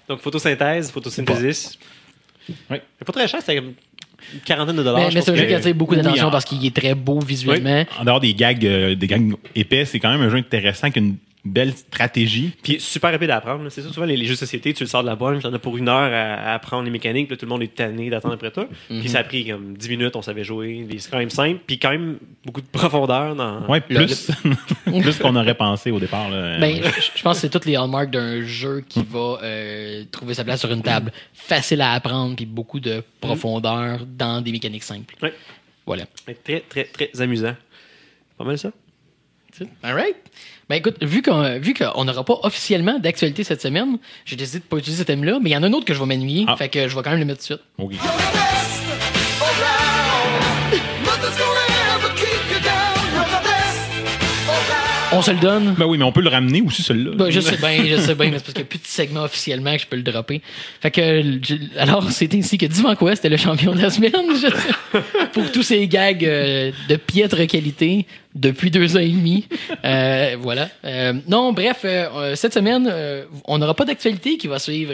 Donc, 0.08 0.20
photosynthèse, 0.20 0.90
photosynthesis. 0.90 1.78
Oui. 2.70 2.76
C'est 2.98 3.04
pas 3.04 3.12
très 3.12 3.26
cher, 3.28 3.40
c'est 3.42 3.56
comme 3.56 3.72
une 4.32 4.40
quarantaine 4.40 4.76
de 4.76 4.82
dollars. 4.82 5.00
Mais, 5.00 5.10
je 5.10 5.14
mais 5.14 5.20
pense 5.20 5.24
c'est 5.26 5.32
un 5.32 5.36
jeu 5.36 5.46
qui 5.46 5.54
attire 5.54 5.74
beaucoup 5.74 5.94
Oui, 5.94 6.02
d'attention 6.02 6.28
en- 6.28 6.30
parce 6.30 6.44
qu'il 6.44 6.64
est 6.64 6.74
très 6.74 6.94
beau 6.94 7.20
visuellement. 7.20 7.84
en 7.98 8.04
dehors 8.04 8.20
des 8.20 8.34
gags, 8.34 8.64
euh, 8.66 8.94
des 8.94 9.06
gags 9.06 9.32
épais, 9.54 9.84
c'est 9.84 9.98
quand 10.00 10.10
même 10.10 10.20
un 10.22 10.28
jeu 10.30 10.36
intéressant 10.36 10.84
avec 10.84 10.96
une 10.96 11.16
belle 11.44 11.72
stratégie. 11.76 12.52
Puis 12.62 12.80
super 12.80 13.12
rapide 13.12 13.28
à 13.30 13.36
apprendre. 13.36 13.68
C'est 13.68 13.82
ça, 13.82 13.90
souvent, 13.92 14.06
les, 14.06 14.16
les 14.16 14.24
jeux 14.24 14.32
de 14.32 14.38
société, 14.38 14.72
tu 14.72 14.82
le 14.84 14.88
sors 14.88 15.02
de 15.02 15.08
la 15.08 15.14
bonne, 15.16 15.40
tu 15.40 15.46
en 15.46 15.52
as 15.52 15.58
pour 15.58 15.76
une 15.76 15.88
heure 15.90 16.12
à, 16.12 16.50
à 16.50 16.54
apprendre 16.54 16.84
les 16.84 16.90
mécaniques, 16.90 17.26
puis 17.28 17.34
là, 17.36 17.38
tout 17.38 17.44
le 17.46 17.50
monde 17.50 17.62
est 17.62 17.74
tanné 17.74 18.08
d'attendre 18.08 18.34
après 18.34 18.50
toi. 18.50 18.66
Mhm. 18.88 19.00
Puis 19.00 19.08
ça 19.10 19.18
a 19.18 19.24
pris 19.24 19.46
comme 19.46 19.76
10 19.76 19.88
minutes, 19.90 20.16
on 20.16 20.22
savait 20.22 20.42
jouer. 20.44 20.86
C'est 20.98 21.10
quand 21.10 21.18
même 21.18 21.28
simple, 21.30 21.60
puis 21.66 21.78
quand 21.78 21.90
même 21.90 22.18
beaucoup 22.46 22.60
de 22.62 22.66
profondeur 22.66 23.34
dans. 23.36 23.66
Ouais, 23.66 23.82
Le- 23.90 24.06
plus, 24.06 24.30
plus 25.02 25.18
qu'on 25.18 25.36
aurait 25.36 25.54
pensé 25.54 25.90
au 25.90 26.00
départ. 26.00 26.30
Là. 26.30 26.58
Ben, 26.58 26.80
je, 26.82 27.10
je 27.16 27.22
pense 27.22 27.36
que 27.36 27.40
c'est 27.42 27.50
toutes 27.50 27.66
les 27.66 27.76
hallmarks 27.76 28.10
d'un 28.10 28.42
jeu 28.46 28.82
qui 28.88 29.02
va 29.02 29.38
euh, 29.42 30.04
trouver 30.10 30.32
sa 30.34 30.44
place 30.44 30.60
sur 30.60 30.72
une 30.72 30.82
table. 30.82 31.12
Facile 31.34 31.82
à 31.82 31.92
apprendre, 31.92 32.36
puis 32.36 32.46
beaucoup 32.46 32.80
de 32.80 33.02
profondeur 33.20 34.00
dans 34.06 34.40
des 34.40 34.50
mécaniques 34.52 34.82
simples. 34.82 35.14
Ouais. 35.22 35.34
Voilà. 35.86 36.04
Très, 36.42 36.60
très, 36.60 36.84
très 36.84 37.10
amusant. 37.20 37.54
Pas 38.38 38.44
mal 38.44 38.56
ça? 38.58 38.70
All 39.82 39.94
right. 39.94 40.16
Ben 40.70 40.76
écoute, 40.76 40.96
vu 41.02 41.20
qu'on 41.22 41.58
vu 41.58 41.74
qu'on 41.74 42.04
n'aura 42.04 42.24
pas 42.24 42.38
officiellement 42.42 42.98
d'actualité 42.98 43.44
cette 43.44 43.60
semaine, 43.60 43.98
j'ai 44.24 44.36
décidé 44.36 44.60
de 44.60 44.64
pas 44.64 44.78
utiliser 44.78 45.02
ce 45.02 45.06
thème-là, 45.06 45.38
mais 45.42 45.50
il 45.50 45.52
y 45.52 45.56
en 45.56 45.62
a 45.62 45.66
un 45.66 45.72
autre 45.72 45.84
que 45.84 45.94
je 45.94 46.00
vais 46.00 46.06
m'ennuyer, 46.06 46.44
Ah. 46.48 46.56
fait 46.56 46.68
que 46.68 46.88
je 46.88 46.96
vais 46.96 47.02
quand 47.02 47.10
même 47.10 47.18
le 47.20 47.26
mettre 47.26 47.46
tout 47.46 47.54
de 47.54 47.58
suite. 47.58 47.98
Ok. 48.00 48.73
On 55.16 55.22
se 55.22 55.30
le 55.30 55.38
donne? 55.38 55.74
Ben 55.78 55.86
oui, 55.86 55.96
mais 55.98 56.04
on 56.04 56.12
peut 56.12 56.20
le 56.22 56.28
ramener 56.28 56.60
aussi, 56.62 56.82
celui-là. 56.82 57.12
Ben, 57.14 57.30
je 57.30 57.40
sais 57.40 57.56
bien, 57.56 57.84
je 57.86 58.00
sais 58.00 58.14
bien, 58.14 58.30
mais 58.30 58.38
c'est 58.38 58.44
parce 58.44 58.52
qu'il 58.54 58.56
n'y 58.56 58.62
a 58.62 58.64
plus 58.64 58.78
de 58.78 58.86
segment 58.86 59.22
officiellement 59.22 59.72
que 59.74 59.82
je 59.82 59.86
peux 59.86 59.96
le 59.96 60.02
dropper. 60.02 60.40
Fait 60.80 60.90
que, 60.90 61.22
je- 61.42 61.78
alors, 61.78 62.10
c'est 62.10 62.32
ainsi 62.34 62.58
que 62.58 62.66
Divan 62.66 62.94
Quest 62.96 63.24
est 63.24 63.28
le 63.28 63.36
champion 63.36 63.74
de 63.74 63.80
la 63.82 63.90
semaine. 63.90 64.12
je- 64.40 64.98
pour 65.32 65.50
tous 65.52 65.62
ces 65.62 65.86
gags 65.88 66.24
euh, 66.24 66.72
de 66.88 66.96
piètre 66.96 67.46
qualité 67.46 68.06
depuis 68.34 68.70
deux 68.70 68.96
ans 68.96 69.00
et 69.00 69.08
demi. 69.08 69.46
Euh, 69.84 70.36
voilà. 70.40 70.68
Euh, 70.84 71.12
non, 71.28 71.52
bref, 71.52 71.82
euh, 71.84 72.06
euh, 72.16 72.34
cette 72.34 72.54
semaine, 72.54 72.88
euh, 72.90 73.24
on 73.46 73.58
n'aura 73.58 73.74
pas 73.74 73.84
d'actualité 73.84 74.36
qui 74.38 74.48
va 74.48 74.58
suivre 74.58 74.92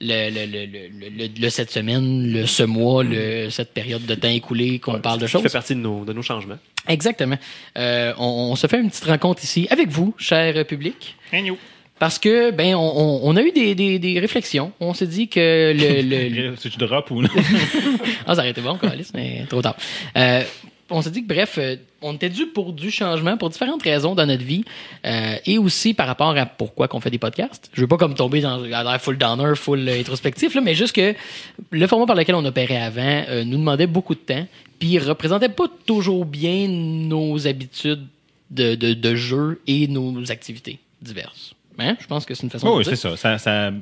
le, 0.00 0.30
le, 0.30 0.46
le, 0.46 0.66
le, 0.66 1.08
le- 1.18 1.28
le- 1.40 1.50
cette 1.50 1.70
semaine, 1.70 2.32
le, 2.32 2.46
ce 2.46 2.62
mois, 2.62 3.04
le, 3.04 3.50
cette 3.50 3.72
période 3.72 4.04
de 4.06 4.14
temps 4.14 4.28
écoulé 4.28 4.78
qu'on 4.78 4.98
parle 5.00 5.20
de 5.20 5.26
choses. 5.26 5.42
fait 5.42 5.48
partie 5.52 5.74
de 5.74 5.80
nos, 5.80 6.04
de 6.04 6.12
nos 6.12 6.22
changements. 6.22 6.58
Exactement. 6.88 7.38
Euh, 7.78 8.12
on, 8.18 8.50
on 8.52 8.56
se 8.56 8.66
fait 8.66 8.80
une 8.80 8.90
petite 8.90 9.04
rencontre 9.04 9.44
ici 9.44 9.66
avec 9.70 9.88
vous, 9.88 10.14
cher 10.18 10.64
public. 10.66 11.16
Agneau. 11.32 11.56
Parce 11.98 12.18
que, 12.18 12.50
ben, 12.50 12.74
on, 12.74 12.80
on- 12.80 13.20
on 13.22 13.36
a 13.36 13.42
eu 13.42 13.52
des, 13.52 13.76
des, 13.76 14.00
des 14.00 14.18
réflexions. 14.18 14.72
On 14.80 14.92
s'est 14.92 15.06
dit 15.06 15.28
que 15.28 15.72
le. 15.72 16.02
le- 16.50 16.56
Si 16.60 16.68
tu 16.70 16.78
drop 16.78 17.08
ou 17.12 17.22
non? 17.22 17.28
ah, 18.26 18.34
ça 18.34 18.40
aurait 18.40 18.50
été 18.50 18.60
bon, 18.60 18.76
Alice, 18.82 19.12
mais 19.14 19.44
trop 19.48 19.62
tard. 19.62 19.76
Euh, 20.16 20.42
on 20.92 21.02
s'est 21.02 21.10
dit 21.10 21.22
que, 21.22 21.28
bref, 21.28 21.56
euh, 21.58 21.76
on 22.02 22.14
était 22.14 22.28
dû 22.28 22.46
pour 22.46 22.72
du 22.72 22.90
changement, 22.90 23.36
pour 23.36 23.50
différentes 23.50 23.82
raisons 23.82 24.14
dans 24.14 24.26
notre 24.26 24.44
vie, 24.44 24.64
euh, 25.06 25.36
et 25.46 25.58
aussi 25.58 25.94
par 25.94 26.06
rapport 26.06 26.36
à 26.36 26.46
pourquoi 26.46 26.88
qu'on 26.88 27.00
fait 27.00 27.10
des 27.10 27.18
podcasts. 27.18 27.70
Je 27.72 27.80
veux 27.80 27.88
pas 27.88 27.96
comme 27.96 28.14
tomber 28.14 28.40
dans 28.40 28.58
l'air 28.58 29.00
full 29.00 29.18
downer, 29.18 29.54
full 29.56 29.88
euh, 29.88 30.00
introspectif, 30.00 30.54
là, 30.54 30.60
mais 30.60 30.74
juste 30.74 30.94
que 30.94 31.14
le 31.70 31.86
format 31.86 32.06
par 32.06 32.16
lequel 32.16 32.34
on 32.34 32.44
opérait 32.44 32.80
avant 32.80 33.24
euh, 33.28 33.44
nous 33.44 33.58
demandait 33.58 33.86
beaucoup 33.86 34.14
de 34.14 34.20
temps, 34.20 34.46
puis 34.78 34.98
représentait 34.98 35.48
pas 35.48 35.66
toujours 35.86 36.24
bien 36.24 36.68
nos 36.68 37.46
habitudes 37.46 38.06
de, 38.50 38.74
de, 38.74 38.94
de 38.94 39.14
jeu 39.14 39.60
et 39.66 39.88
nos 39.88 40.30
activités 40.30 40.78
diverses. 41.00 41.54
Hein? 41.78 41.96
Je 42.00 42.06
pense 42.06 42.26
que 42.26 42.34
c'est 42.34 42.42
une 42.42 42.50
façon 42.50 42.68
Oh, 42.68 42.74
de 42.74 42.78
oui, 42.78 42.84
c'est 42.84 42.96
ça. 42.96 43.16
Ça, 43.16 43.38
ça. 43.38 43.72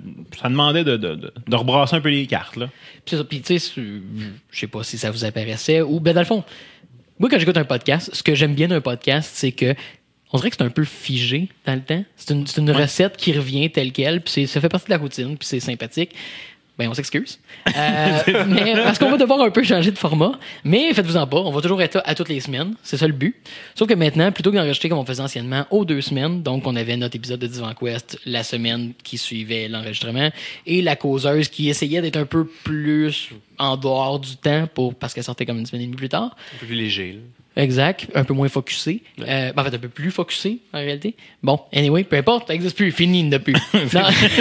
ça 0.41 0.49
demandait 0.49 0.85
de, 0.85 0.97
de, 0.97 1.17
de, 1.17 1.33
de 1.47 1.57
rebrasser 1.57 1.97
un 1.97 2.01
peu 2.01 2.09
les 2.09 2.27
cartes. 2.27 2.57
Là. 2.57 2.69
Puis 3.05 3.41
tu 3.41 3.59
sais, 3.59 3.73
je 3.77 4.59
sais 4.59 4.69
pas 4.69 4.85
si 4.85 4.97
ça 4.97 5.11
vous 5.11 5.25
apparaissait 5.25 5.83
ou, 5.83 5.99
ben, 5.99 6.15
dans 6.15 6.21
le 6.21 6.27
fond, 6.27 6.45
moi, 7.21 7.29
quand 7.29 7.39
j'écoute 7.39 7.59
un 7.59 7.65
podcast, 7.65 8.11
ce 8.15 8.23
que 8.23 8.35
j'aime 8.35 8.55
bien 8.55 8.67
d'un 8.67 8.81
podcast, 8.81 9.31
c'est 9.35 9.53
que 9.53 9.75
on 10.33 10.39
dirait 10.39 10.51
que 10.51 10.57
c'est 10.57 10.65
un 10.65 10.71
peu 10.71 10.85
figé 10.85 11.49
dans 11.67 11.75
le 11.75 11.83
temps. 11.83 12.03
C'est 12.17 12.31
une, 12.31 12.71
recette 12.71 13.17
qui 13.17 13.33
revient 13.33 13.71
telle 13.71 13.93
quelle, 13.93 14.23
puis 14.23 14.33
c'est- 14.33 14.47
ça 14.47 14.61
fait 14.61 14.69
partie 14.69 14.87
de 14.87 14.93
la 14.93 14.99
routine, 14.99 15.37
puis 15.37 15.47
c'est 15.47 15.61
sympathique. 15.61 16.15
Ben 16.81 16.89
on 16.91 16.95
s'excuse. 16.95 17.39
Euh, 17.77 18.45
mais 18.49 18.75
parce 18.75 18.99
qu'on 18.99 19.11
va 19.11 19.17
devoir 19.17 19.41
un 19.41 19.51
peu 19.51 19.63
changer 19.63 19.91
de 19.91 19.99
format. 19.99 20.33
Mais 20.65 20.93
faites-vous-en 20.93 21.27
pas, 21.27 21.39
on 21.39 21.51
va 21.51 21.61
toujours 21.61 21.81
être 21.83 21.95
là 21.95 22.03
à 22.05 22.15
toutes 22.15 22.29
les 22.29 22.41
semaines. 22.41 22.75
C'est 22.83 22.97
ça 22.97 23.07
le 23.07 23.13
but. 23.13 23.37
Sauf 23.75 23.89
que 23.89 23.95
maintenant, 23.95 24.33
plutôt 24.33 24.51
que 24.51 24.57
d'enregistrer 24.57 24.89
comme 24.89 24.99
on 24.99 25.05
faisait 25.05 25.23
anciennement 25.23 25.67
aux 25.71 25.85
deux 25.85 26.01
semaines, 26.01 26.43
donc 26.43 26.67
on 26.67 26.75
avait 26.77 26.97
notre 26.97 27.17
épisode 27.17 27.41
de 27.41 27.47
Divan 27.47 27.73
Quest 27.75 28.19
la 28.27 28.43
semaine 28.43 28.93
qui 29.05 29.19
suivait 29.19 29.69
l'enregistrement 29.69 30.31
et 30.67 30.83
la 30.83 30.97
causeuse 30.97 31.49
qui 31.49 31.69
essayait 31.69 32.03
d'être 32.03 32.17
un 32.17 32.27
peu 32.27 32.45
plus 32.65 33.31
en 33.59 33.77
dehors 33.77 34.19
du 34.19 34.37
temps 34.37 34.67
pour 34.73 34.95
parce 34.95 35.15
qu'elle 35.15 35.25
sortait 35.25 35.47
comme 35.47 35.59
une 35.59 35.67
semaine 35.67 35.83
et 35.83 35.87
demie 35.87 35.97
plus 35.97 36.09
tard. 36.09 36.37
Un 36.57 36.59
peu 36.61 36.67
plus 36.67 36.77
léger. 36.77 37.13
là. 37.13 37.40
Exact, 37.61 38.09
un 38.15 38.25
peu 38.25 38.33
moins 38.33 38.49
focusé. 38.49 39.03
Euh, 39.21 39.53
ben, 39.53 39.63
en 39.63 39.65
fait, 39.65 39.77
un 39.77 39.79
peu 39.79 39.89
plus 39.89 40.11
focusé, 40.11 40.59
en 40.73 40.79
réalité. 40.79 41.15
Bon, 41.43 41.61
anyway, 41.75 42.05
peu 42.05 42.17
importe, 42.17 42.47
ça 42.47 42.55
n'existe 42.55 42.77
plus, 42.77 42.91
fini, 42.91 43.21
il 43.21 43.29
n'y 43.29 43.39
plus. 43.39 43.55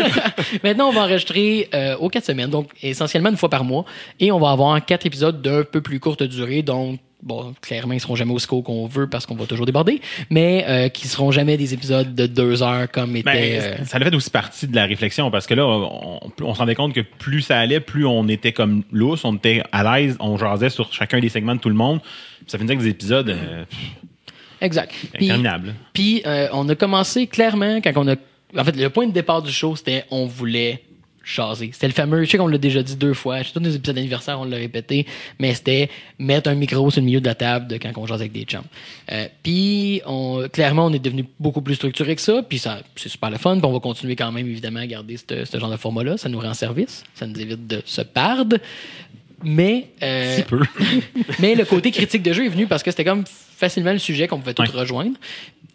Maintenant, 0.64 0.88
on 0.88 0.94
va 0.94 1.02
enregistrer 1.02 1.68
euh, 1.74 1.98
aux 1.98 2.10
quatre 2.10 2.26
semaines, 2.26 2.50
donc 2.50 2.70
essentiellement 2.82 3.30
une 3.30 3.38
fois 3.38 3.50
par 3.50 3.66
mois, 3.66 3.86
et 4.20 4.32
on 4.32 4.40
va 4.40 4.52
avoir 4.52 4.84
quatre 4.86 5.06
épisodes 5.06 5.42
d'un 5.42 5.64
peu 5.64 5.82
plus 5.82 6.00
courte 6.00 6.24
durée, 6.24 6.62
donc 6.62 7.00
Bon, 7.22 7.54
clairement, 7.60 7.94
ils 7.94 8.00
seront 8.00 8.16
jamais 8.16 8.32
aussi 8.32 8.48
courts 8.48 8.64
qu'on 8.64 8.88
veut 8.88 9.08
parce 9.08 9.26
qu'on 9.26 9.36
va 9.36 9.46
toujours 9.46 9.66
déborder, 9.66 10.00
mais 10.30 10.64
euh, 10.70 10.88
qui 10.88 11.10
seront 11.10 11.32
jamais 11.32 11.58
des 11.58 11.74
épisodes 11.74 12.16
de 12.16 12.28
deux 12.28 12.64
heures 12.64 12.90
comme 12.90 13.14
était. 13.18 13.24
Ben, 13.24 13.62
euh, 13.82 13.86
ça 13.86 13.98
a 13.98 14.00
fait 14.00 14.16
aussi 14.16 14.30
partie 14.30 14.68
de 14.68 14.76
la 14.76 14.86
réflexion 14.86 15.30
parce 15.30 15.46
que 15.46 15.54
là, 15.54 15.66
on, 15.66 16.22
on 16.42 16.54
se 16.54 16.60
rendait 16.60 16.76
compte 16.76 16.94
que 16.94 17.02
plus 17.02 17.42
ça 17.42 17.60
allait, 17.60 17.82
plus 17.82 18.06
on 18.06 18.30
était 18.30 18.54
comme 18.54 18.84
lousse, 18.94 19.26
on 19.26 19.36
était 19.36 19.64
à 19.74 19.84
l'aise, 19.84 20.16
on 20.22 20.38
jasait 20.38 20.70
sur 20.70 20.94
chacun 20.94 21.20
des 21.20 21.28
segments 21.28 21.56
de 21.56 21.60
tout 21.60 21.68
le 21.68 21.76
monde. 21.76 22.00
Puis 22.50 22.58
ça 22.58 22.58
faisait 22.58 22.76
que 22.76 22.82
des 22.82 22.90
épisodes 22.90 23.30
euh, 23.30 23.64
exact. 24.60 24.92
Puis- 25.14 25.26
interminables. 25.30 25.76
Puis 25.94 26.24
euh, 26.26 26.48
on 26.52 26.68
a 26.68 26.74
commencé 26.74 27.28
clairement 27.28 27.80
quand 27.82 27.92
on 27.96 28.08
a. 28.08 28.16
En 28.58 28.64
fait, 28.64 28.76
le 28.76 28.90
point 28.90 29.06
de 29.06 29.12
départ 29.12 29.44
du 29.44 29.52
show, 29.52 29.76
c'était 29.76 30.06
on 30.10 30.26
voulait 30.26 30.82
jaser. 31.24 31.70
C'était 31.72 31.88
le 31.88 31.94
fameux, 31.94 32.24
je 32.24 32.32
sais 32.32 32.40
qu'on 32.40 32.48
l'a 32.48 32.58
déjà 32.58 32.82
dit 32.82 32.96
deux 32.96 33.14
fois, 33.14 33.44
tous 33.44 33.60
les 33.60 33.76
épisodes 33.76 33.96
d'anniversaire, 33.96 34.40
on 34.40 34.46
l'a 34.46 34.58
répété, 34.58 35.06
mais 35.38 35.54
c'était 35.54 35.90
mettre 36.18 36.50
un 36.50 36.56
micro 36.56 36.90
sur 36.90 37.02
le 37.02 37.06
milieu 37.06 37.22
de 37.22 37.28
la 37.28 37.36
table 37.36 37.68
de 37.68 37.78
quand 37.78 37.92
on 37.98 38.08
jase 38.08 38.22
avec 38.22 38.32
des 38.32 38.46
chums. 38.46 38.64
Euh, 39.12 39.28
puis 39.44 40.02
on, 40.08 40.48
clairement, 40.52 40.88
on 40.88 40.94
est 40.94 40.98
devenu 41.04 41.26
beaucoup 41.40 41.62
plus 41.62 41.76
structuré 41.76 42.16
que 42.16 42.22
ça, 42.22 42.42
puis 42.42 42.58
ça, 42.58 42.80
c'est 42.96 43.10
super 43.10 43.30
le 43.30 43.38
fun, 43.38 43.58
puis 43.58 43.66
on 43.66 43.74
va 43.74 43.80
continuer 43.80 44.16
quand 44.16 44.32
même 44.32 44.48
évidemment 44.48 44.80
à 44.80 44.88
garder 44.88 45.18
ce 45.18 45.60
genre 45.60 45.70
de 45.70 45.78
format-là. 45.78 46.18
Ça 46.18 46.30
nous 46.30 46.40
rend 46.40 46.56
service, 46.56 47.04
ça 47.14 47.28
nous 47.28 47.40
évite 47.40 47.68
de 47.68 47.84
se 47.86 48.02
perdre. 48.02 48.58
Mais 49.44 49.88
euh, 50.04 50.36
Si 50.38 50.44
peu. 50.44 50.60
mais 51.40 51.56
le 51.56 51.66
côté 51.66 51.92
critique 51.92 52.24
de 52.24 52.34
jeu 52.34 52.46
est 52.46 52.50
venu 52.50 52.68
parce 52.68 52.84
que 52.84 52.92
c'était 52.92 53.06
comme 53.06 53.24
facilement 53.26 53.92
le 53.94 54.00
sujet 54.00 54.28
qu'on 54.28 54.40
pouvait 54.40 54.54
tous 54.54 54.64
Ouais. 54.64 54.80
rejoindre. 54.80 55.18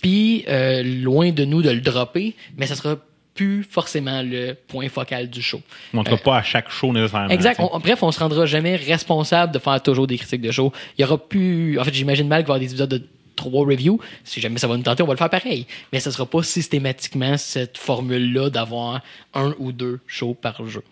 Puis, 0.02 0.44
euh, 0.48 0.82
loin 0.82 1.30
de 1.30 1.44
nous 1.44 1.62
de 1.62 1.70
le 1.70 1.80
dropper, 1.80 2.34
mais 2.56 2.66
ça 2.66 2.74
sera 2.74 2.96
plus 3.34 3.64
forcément 3.64 4.22
le 4.22 4.52
point 4.54 4.88
focal 4.88 5.28
du 5.28 5.42
show. 5.42 5.60
En 5.92 6.04
tout 6.04 6.10
cas, 6.12 6.16
pas 6.22 6.36
à 6.38 6.42
chaque 6.42 6.70
show 6.70 6.92
nécessairement. 6.92 7.30
Exact. 7.30 7.58
On- 7.60 7.78
bref, 7.80 8.02
on 8.02 8.12
se 8.12 8.20
rendra 8.20 8.46
jamais 8.46 8.76
responsable 8.76 9.52
de 9.52 9.58
faire 9.58 9.82
toujours 9.82 10.06
des 10.06 10.18
critiques 10.18 10.42
de 10.42 10.50
show. 10.52 10.72
Il 10.98 11.02
y 11.02 11.04
aura 11.04 11.18
plus. 11.18 11.78
En 11.80 11.84
fait, 11.84 11.92
j'imagine 11.94 12.28
mal 12.28 12.42
qu'il 12.42 12.48
va 12.48 12.54
y 12.54 12.56
avoir 12.56 12.60
des 12.60 12.66
épisodes 12.66 12.88
de 12.90 13.02
trois 13.34 13.64
reviews. 13.66 13.98
Si 14.22 14.40
jamais 14.40 14.58
ça 14.58 14.68
va 14.68 14.76
nous 14.76 14.84
tenter, 14.84 15.02
on 15.02 15.06
va 15.06 15.14
le 15.14 15.18
faire 15.18 15.30
pareil. 15.30 15.66
Mais 15.92 15.98
ce 15.98 16.10
sera 16.12 16.26
pas 16.26 16.42
systématiquement 16.44 17.36
cette 17.36 17.76
formule-là 17.78 18.50
d'avoir 18.50 19.00
un 19.34 19.52
ou 19.58 19.72
deux 19.72 19.98
shows 20.06 20.34
par 20.34 20.64
jeu. 20.68 20.82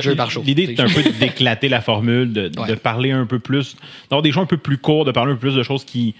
Jeu 0.00 0.14
par 0.16 0.30
show. 0.30 0.42
L'idée, 0.44 0.74
c'est 0.76 0.82
un 0.82 0.88
peu 0.88 1.02
d'éclater 1.20 1.68
la 1.68 1.80
formule, 1.80 2.32
de, 2.32 2.50
Ouais. 2.58 2.68
de 2.68 2.74
parler 2.74 3.10
un 3.12 3.26
peu 3.26 3.38
plus, 3.38 3.76
d'avoir 4.10 4.22
des 4.22 4.32
shows 4.32 4.40
un 4.40 4.46
peu 4.46 4.56
plus 4.56 4.78
courts, 4.78 5.04
de 5.04 5.12
parler 5.12 5.32
un 5.32 5.34
peu 5.36 5.40
plus 5.48 5.54
de 5.56 5.62
choses 5.62 5.84
qui 5.84 6.14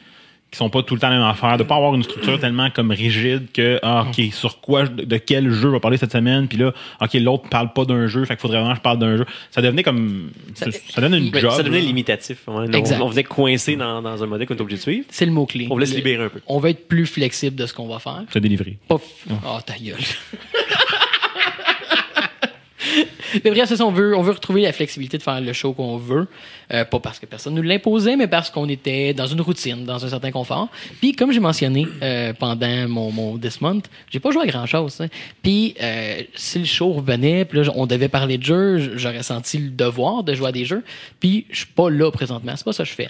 qui 0.50 0.58
sont 0.58 0.68
pas 0.68 0.82
tout 0.82 0.92
le 0.94 1.00
temps 1.00 1.08
la 1.08 1.14
même 1.16 1.24
affaire, 1.24 1.56
de 1.56 1.62
pas 1.62 1.76
avoir 1.76 1.94
une 1.94 2.02
structure 2.02 2.38
tellement 2.38 2.68
comme 2.68 2.90
rigide 2.90 3.46
que 3.54 3.78
ah, 3.82 4.04
ok 4.06 4.22
sur 4.35 4.61
quoi 4.61 4.85
de, 4.87 5.16
quel 5.16 5.50
jeu 5.50 5.70
on 5.70 5.72
va 5.72 5.80
parler 5.80 5.96
cette 5.96 6.12
semaine 6.12 6.46
puis 6.46 6.58
là 6.58 6.74
ok 7.00 7.14
l'autre 7.14 7.48
parle 7.48 7.72
pas 7.72 7.87
d'un 7.87 8.06
jeu 8.06 8.26
fait 8.26 8.35
qu'il 8.35 8.42
faudrait 8.42 8.58
vraiment 8.58 8.72
que 8.74 8.76
je 8.76 8.82
parle 8.82 8.98
d'un 8.98 9.16
jeu 9.16 9.24
ça 9.50 9.62
devenait 9.62 9.82
comme 9.82 10.28
ça, 10.52 10.66
Ça- 10.70 11.00
donne 11.00 11.14
une 11.14 11.35
job 11.35 11.52
ça 11.52 11.62
devenait 11.62 11.80
là. 11.80 11.87
limitatif. 11.87 12.46
ouais. 12.48 12.66
On- 12.68 12.70
Exact. 12.74 13.00
On, 13.00 13.06
venait 13.08 13.24
coincé 13.24 13.76
dans, 13.76 14.02
dans 14.02 14.22
un 14.22 14.26
modèle 14.26 14.46
qu'on 14.46 14.52
était 14.52 14.61
obligé 14.62 14.76
de 14.76 14.82
suivre. 14.82 15.06
C'est 15.08 15.24
le 15.24 15.32
mot-clé. 15.32 15.68
On 15.70 15.74
voulait 15.74 15.87
se 15.87 15.96
libérer 15.96 16.24
un 16.24 16.28
peu. 16.28 16.40
On 16.46 16.58
va 16.58 16.68
être 16.68 16.87
plus 16.87 17.06
flexible 17.06 17.56
de 17.56 17.64
ce 17.64 17.72
qu'on 17.72 17.88
va 17.88 17.98
faire. 17.98 18.20
se 18.30 18.38
délivrer 18.38 18.76
Oh, 18.90 19.00
ta 19.64 19.78
gueule. 19.82 19.96
mais 23.44 23.50
bref, 23.50 23.68
c'est 23.68 23.76
ça, 23.76 23.87
on 23.87 23.90
veut, 23.92 24.16
on 24.16 24.22
veut 24.22 24.33
retrouver 24.33 24.62
la 24.62 24.72
flexibilité 24.72 25.18
de 25.18 25.22
faire 25.22 25.40
le 25.40 25.52
show 25.52 25.72
qu'on 25.72 25.96
veut. 25.96 26.26
Euh, 26.72 26.85
pas 26.85 27.00
parce 27.00 27.18
que 27.18 27.26
personne 27.26 27.55
nous 27.55 27.62
l'imposait, 27.62 28.16
mais 28.16 28.26
parce 28.28 28.48
qu'on 28.50 28.68
était 28.68 29.12
dans 29.14 29.26
une 29.26 29.40
routine, 29.40 29.85
dans 29.85 30.05
un 30.05 30.09
certain 30.09 30.31
confort. 30.31 30.68
Puis, 31.00 31.12
comme 31.12 31.33
j'ai 31.33 31.40
mentionné 31.40 31.87
euh, 32.02 32.33
pendant 32.33 32.88
mon, 32.88 33.11
mon 33.11 33.38
This 33.38 33.61
Month, 33.61 33.90
j'ai 34.11 34.20
pas 34.20 34.31
joué 34.31 34.42
à 34.44 34.46
grand 34.46 34.66
chose. 34.66 35.00
hein. 35.00 35.09
Puis, 35.42 35.74
euh, 35.83 36.22
si 36.35 36.59
le 36.61 36.64
show 36.64 36.92
revenait, 36.92 37.44
puis 37.44 37.61
là, 37.61 37.70
on 37.74 37.87
devait 37.87 38.09
parler 38.09 38.38
de 38.38 38.44
jeux, 38.44 38.96
j'aurais 38.96 39.22
senti 39.22 39.59
le 39.59 39.70
devoir 39.70 40.22
de 40.22 40.35
jouer 40.35 40.48
à 40.48 40.52
des 40.52 40.64
jeux. 40.64 40.83
Puis, 41.20 41.46
je 41.50 41.59
suis 41.59 41.66
pas 41.66 41.90
là 41.90 42.11
présentement. 42.11 42.55
C'est 42.57 42.64
pas 42.64 42.72
ça 42.72 42.85
que 42.85 42.88
je 42.90 42.94
fais. 42.94 43.09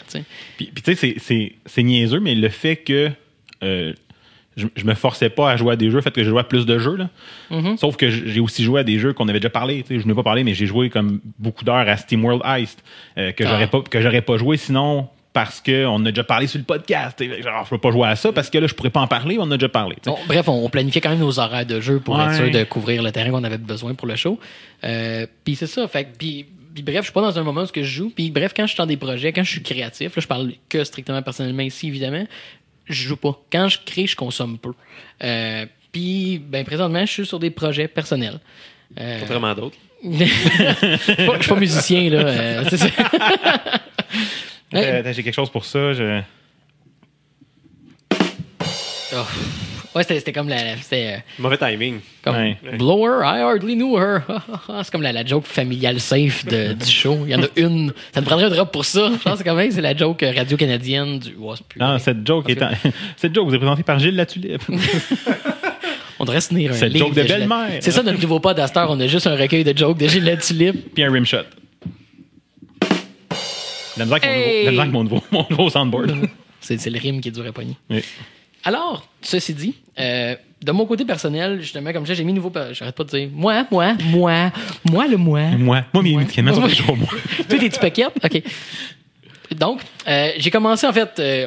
Puis, 0.56 0.70
puis 0.74 0.82
tu 0.82 0.96
sais, 0.96 1.14
c'est- 1.66 1.82
niaiseux, 1.82 2.20
mais 2.20 2.34
le 2.34 2.48
fait 2.48 2.76
que 2.76 3.10
je, 4.56 4.66
je 4.76 4.84
me 4.84 4.94
forçais 4.94 5.30
pas 5.30 5.50
à 5.50 5.56
jouer 5.56 5.72
à 5.72 5.76
des 5.76 5.90
jeux, 5.90 6.00
fait 6.00 6.10
que 6.10 6.22
je 6.22 6.28
jouais 6.30 6.40
à 6.40 6.44
plus 6.44 6.66
de 6.66 6.78
jeux, 6.78 6.96
là. 6.96 7.08
Mm-hmm. 7.50 7.76
Sauf 7.78 7.96
que 7.96 8.10
j'ai 8.10 8.40
aussi 8.40 8.64
joué 8.64 8.80
à 8.80 8.84
des 8.84 8.98
jeux 8.98 9.12
qu'on 9.12 9.28
avait 9.28 9.40
déjà 9.40 9.50
parlé. 9.50 9.84
Je 9.88 10.06
n'ai 10.06 10.14
pas 10.14 10.22
parlé, 10.22 10.44
mais 10.44 10.54
j'ai 10.54 10.66
joué 10.66 10.90
comme 10.90 11.20
beaucoup 11.38 11.64
d'heures 11.64 11.88
à 11.88 11.96
SteamWorld 11.96 12.42
Heist, 12.44 12.82
euh, 13.18 13.32
que 13.32 13.44
Ah. 13.44 13.48
j'aurais 13.48 13.66
pas 13.68 13.80
que 13.80 14.00
j'aurais 14.00 14.22
pas 14.22 14.36
joué 14.36 14.56
sinon 14.56 15.08
parce 15.32 15.62
qu'on 15.62 16.04
a 16.04 16.10
déjà 16.10 16.24
parlé 16.24 16.46
sur 16.46 16.58
le 16.58 16.64
podcast. 16.64 17.18
Genre, 17.22 17.64
je 17.64 17.70
peux 17.70 17.78
pas 17.78 17.90
jouer 17.90 18.06
à 18.08 18.16
ça 18.16 18.32
parce 18.32 18.50
que 18.50 18.58
là, 18.58 18.66
je 18.66 18.74
pourrais 18.74 18.90
pas 18.90 19.00
en 19.00 19.06
parler, 19.06 19.38
on 19.38 19.44
en 19.44 19.50
a 19.52 19.56
déjà 19.56 19.70
parlé. 19.70 19.96
Bon, 20.04 20.18
bref, 20.28 20.46
on, 20.48 20.68
planifiait 20.68 21.00
quand 21.00 21.08
même 21.10 21.20
nos 21.20 21.38
horaires 21.38 21.64
de 21.64 21.80
jeu 21.80 22.00
pour 22.00 22.16
Ouais. 22.18 22.24
être 22.26 22.34
sûr 22.34 22.50
de 22.50 22.64
couvrir 22.64 23.02
le 23.02 23.10
terrain 23.12 23.30
qu'on 23.30 23.44
avait 23.44 23.56
besoin 23.56 23.94
pour 23.94 24.06
le 24.06 24.16
show. 24.16 24.38
Euh, 24.84 25.26
puis 25.44 25.56
c'est 25.56 25.66
ça. 25.66 25.88
Fait 25.88 26.06
puis, 26.18 26.44
puis 26.74 26.82
bref, 26.82 26.98
je 26.98 27.02
suis 27.04 27.12
pas 27.12 27.22
dans 27.22 27.38
un 27.38 27.42
moment 27.42 27.62
où 27.62 27.66
je 27.74 27.82
joue. 27.82 28.12
Puis 28.14 28.30
bref, 28.30 28.52
quand 28.54 28.64
je 28.64 28.72
suis 28.72 28.76
dans 28.78 28.86
des 28.86 28.96
projets, 28.98 29.32
quand 29.32 29.42
je 29.42 29.50
suis 29.50 29.62
créatif, 29.62 30.14
là, 30.16 30.22
je 30.22 30.26
parle 30.26 30.52
que 30.68 30.84
strictement 30.84 31.22
personnellement 31.22 31.62
ici, 31.62 31.88
évidemment, 31.88 32.26
je 32.86 33.08
joue 33.08 33.16
pas. 33.16 33.38
Quand 33.50 33.68
je 33.68 33.78
crée, 33.84 34.06
je 34.06 34.16
consomme 34.16 34.58
peu. 34.58 34.72
Euh, 35.22 35.66
puis 35.92 36.38
ben 36.38 36.64
présentement, 36.64 37.04
je 37.04 37.12
suis 37.12 37.26
sur 37.26 37.38
des 37.38 37.50
projets 37.50 37.88
personnels. 37.88 38.40
Euh, 39.00 39.18
Contrairement 39.20 39.48
à 39.48 39.54
d'autres. 39.54 39.76
je 40.04 40.24
suis 40.24 41.16
pas, 41.26 41.36
je 41.36 41.42
suis 41.42 41.48
pas 41.52 41.60
musicien 41.60 42.10
là. 42.10 42.18
euh, 42.18 42.64
c'est 42.70 42.76
ça. 42.78 42.88
Euh, 44.74 45.12
j'ai 45.12 45.22
quelque 45.22 45.34
chose 45.34 45.50
pour 45.50 45.64
ça. 45.64 45.92
Je... 45.92 46.20
Oh. 49.14 49.26
Ouais, 49.94 50.02
c'était 50.02 50.18
c'était 50.20 50.32
comme 50.32 50.48
la, 50.48 50.56
euh, 50.92 51.16
Mauvais 51.38 51.58
timing. 51.58 52.00
Comme 52.22 52.34
Ouais. 52.36 52.56
Blower, 52.78 53.20
I 53.24 53.40
hardly 53.42 53.74
knew 53.74 53.98
her. 53.98 54.20
c'est 54.82 54.90
comme 54.90 55.02
la, 55.02 55.12
la 55.12 55.24
joke 55.24 55.44
familiale 55.44 56.00
safe 56.00 56.46
de- 56.46 56.72
du 56.72 56.86
show. 56.90 57.18
Il 57.26 57.30
y 57.30 57.34
en 57.34 57.42
a 57.42 57.46
une. 57.56 57.92
Ça 58.14 58.20
me 58.22 58.26
prendrait 58.26 58.46
un 58.46 58.50
drop 58.50 58.72
pour 58.72 58.84
ça. 58.86 59.10
Je 59.12 59.18
pense 59.22 59.40
que 59.40 59.44
quand 59.44 59.54
même, 59.54 59.70
c'est 59.70 59.82
la 59.82 59.94
joke 59.96 60.22
radio-canadienne 60.22 61.18
du. 61.18 61.34
Ouais, 61.36 61.54
c'est 61.58 61.66
plus 61.66 61.78
Non, 61.80 61.98
cette 61.98 62.26
joke, 62.26 62.48
est 62.48 62.62
en- 62.62 62.70
cette 63.16 63.34
joke 63.34 63.48
vous 63.48 63.54
est 63.54 63.58
présentée 63.58 63.82
par 63.82 63.98
Gilles 63.98 64.16
Latulippe. 64.16 64.62
On 66.18 66.24
devrait 66.24 66.40
se 66.40 66.50
tenir 66.50 66.70
un 66.70 66.74
Cette 66.74 66.92
livre 66.92 67.06
joke 67.08 67.16
de 67.16 67.22
belle-mère. 67.24 67.78
C'est 67.80 67.90
ça 67.90 68.02
notre 68.02 68.20
nouveau 68.20 68.40
cette 68.44 68.76
heure. 68.76 68.90
On 68.90 69.00
a 69.00 69.06
juste 69.08 69.26
un 69.26 69.36
recueil 69.36 69.64
de 69.64 69.76
jokes 69.76 69.98
de 69.98 70.06
Gilles 70.06 70.24
Latulippe. 70.24 70.94
Puis 70.94 71.02
un 71.02 71.10
rimshot. 71.12 71.38
La 73.96 74.04
misère 74.04 74.20
avec 74.22 74.24
mon 74.24 74.32
nouveau- 74.32 74.46
Hey! 74.48 74.64
la 74.64 74.70
misère 74.70 74.80
avec 74.82 74.92
mon 74.92 75.02
nouveau, 75.04 75.22
mon 75.32 75.46
nouveau 75.50 75.68
soundboard. 75.70 76.12
C'est 76.60 76.78
c'est 76.80 76.90
le 76.90 76.98
rime 76.98 77.20
qui 77.20 77.28
est 77.28 77.32
dur 77.32 77.44
à 77.46 77.52
pogner. 77.52 77.76
Oui. 77.90 78.02
Alors, 78.64 79.06
ceci 79.22 79.54
dit, 79.54 79.74
euh, 79.98 80.36
de 80.62 80.72
mon 80.72 80.86
côté 80.86 81.04
personnel, 81.04 81.60
justement, 81.60 81.92
comme 81.92 82.06
ça, 82.06 82.14
j'ai 82.14 82.24
mis 82.24 82.32
nouveau. 82.32 82.52
J'arrête 82.72 82.94
pas 82.94 83.04
de 83.04 83.08
dire 83.08 83.28
moi, 83.32 83.66
moi, 83.70 83.94
moi, 84.04 84.52
moi, 84.88 85.06
le 85.08 85.16
moi. 85.16 85.42
Moi, 85.58 85.84
moi, 85.92 86.02
mes 86.02 86.16
médicaments 86.16 86.54
sont 86.54 86.68
toujours 86.68 86.96
moi. 86.96 87.08
Toi, 87.48 87.58
tes 87.58 87.68
petits 87.68 87.80
paquets? 87.80 88.06
OK. 88.06 88.42
Donc, 89.56 89.80
euh, 90.08 90.30
j'ai 90.38 90.50
commencé, 90.50 90.86
en 90.86 90.92
fait, 90.92 91.18
euh, 91.18 91.46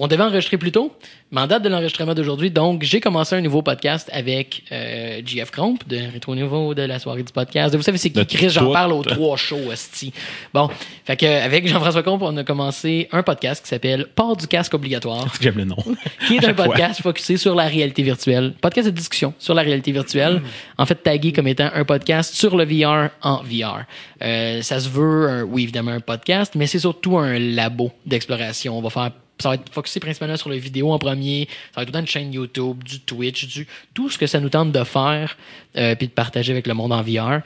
on 0.00 0.06
devait 0.06 0.22
enregistrer 0.22 0.56
plus 0.58 0.70
tôt, 0.70 0.92
mais 1.32 1.40
en 1.40 1.48
date 1.48 1.64
de 1.64 1.68
l'enregistrement 1.68 2.14
d'aujourd'hui, 2.14 2.52
donc 2.52 2.84
j'ai 2.84 3.00
commencé 3.00 3.34
un 3.34 3.40
nouveau 3.40 3.62
podcast 3.62 4.08
avec 4.12 4.62
euh, 4.70 5.20
JF 5.26 5.50
Cromp 5.50 5.76
de 5.88 5.96
Rétro 6.12 6.36
Nouveau, 6.36 6.72
de 6.72 6.82
la 6.82 7.00
soirée 7.00 7.24
du 7.24 7.32
podcast. 7.32 7.74
Vous 7.74 7.82
savez, 7.82 7.98
c'est 7.98 8.10
qui 8.10 8.24
Chris, 8.24 8.48
j'en 8.50 8.72
parle 8.72 8.92
aux 8.92 9.02
trois 9.02 9.36
shows, 9.36 9.70
hostie. 9.72 10.12
Bon, 10.54 10.70
fait 11.04 11.16
que 11.16 11.26
avec 11.26 11.66
Jean-François 11.66 12.04
Comte, 12.04 12.22
on 12.22 12.36
a 12.36 12.44
commencé 12.44 13.08
un 13.10 13.24
podcast 13.24 13.60
qui 13.60 13.68
s'appelle 13.68 14.06
Port 14.14 14.36
du 14.36 14.46
casque 14.46 14.72
obligatoire 14.74 15.26
J'aime 15.40 15.56
le 15.56 15.64
nom. 15.64 15.76
qui 16.28 16.36
est 16.36 16.44
un 16.46 16.54
podcast 16.54 17.02
focusé 17.02 17.36
sur 17.36 17.56
la 17.56 17.64
réalité 17.64 18.04
virtuelle. 18.04 18.54
Podcast 18.60 18.86
de 18.86 18.92
discussion 18.94 19.34
sur 19.40 19.54
la 19.54 19.62
réalité 19.62 19.90
virtuelle. 19.90 20.42
En 20.78 20.86
fait, 20.86 20.94
tagué 20.94 21.32
comme 21.32 21.48
étant 21.48 21.70
un 21.74 21.84
podcast 21.84 22.34
sur 22.36 22.56
le 22.56 22.64
VR 22.64 23.10
en 23.20 23.42
VR. 23.42 23.80
Euh, 24.22 24.62
ça 24.62 24.78
se 24.78 24.88
veut, 24.88 25.28
un- 25.28 25.42
oui, 25.42 25.64
évidemment, 25.64 25.90
un 25.90 26.00
podcast, 26.00 26.54
mais 26.54 26.68
c'est 26.68 26.78
surtout 26.78 27.18
un 27.18 27.36
labo 27.38 27.90
d'exploration. 28.06 28.78
On 28.78 28.80
va 28.80 28.90
faire 28.90 29.10
ça 29.38 29.50
va 29.50 29.54
être 29.56 29.72
focusé 29.72 30.00
principalement 30.00 30.36
sur 30.36 30.50
les 30.50 30.58
vidéos 30.58 30.90
en 30.90 30.98
premier. 30.98 31.48
Ça 31.72 31.80
va 31.80 31.82
être 31.82 31.90
autant 31.90 32.00
une 32.00 32.06
chaîne 32.06 32.32
YouTube, 32.32 32.82
du 32.82 33.00
Twitch, 33.00 33.46
du 33.46 33.66
tout 33.94 34.10
ce 34.10 34.18
que 34.18 34.26
ça 34.26 34.40
nous 34.40 34.48
tente 34.48 34.72
de 34.72 34.84
faire, 34.84 35.36
euh, 35.76 35.94
puis 35.94 36.08
de 36.08 36.12
partager 36.12 36.52
avec 36.52 36.66
le 36.66 36.74
monde 36.74 36.92
en 36.92 37.02
VR. 37.02 37.42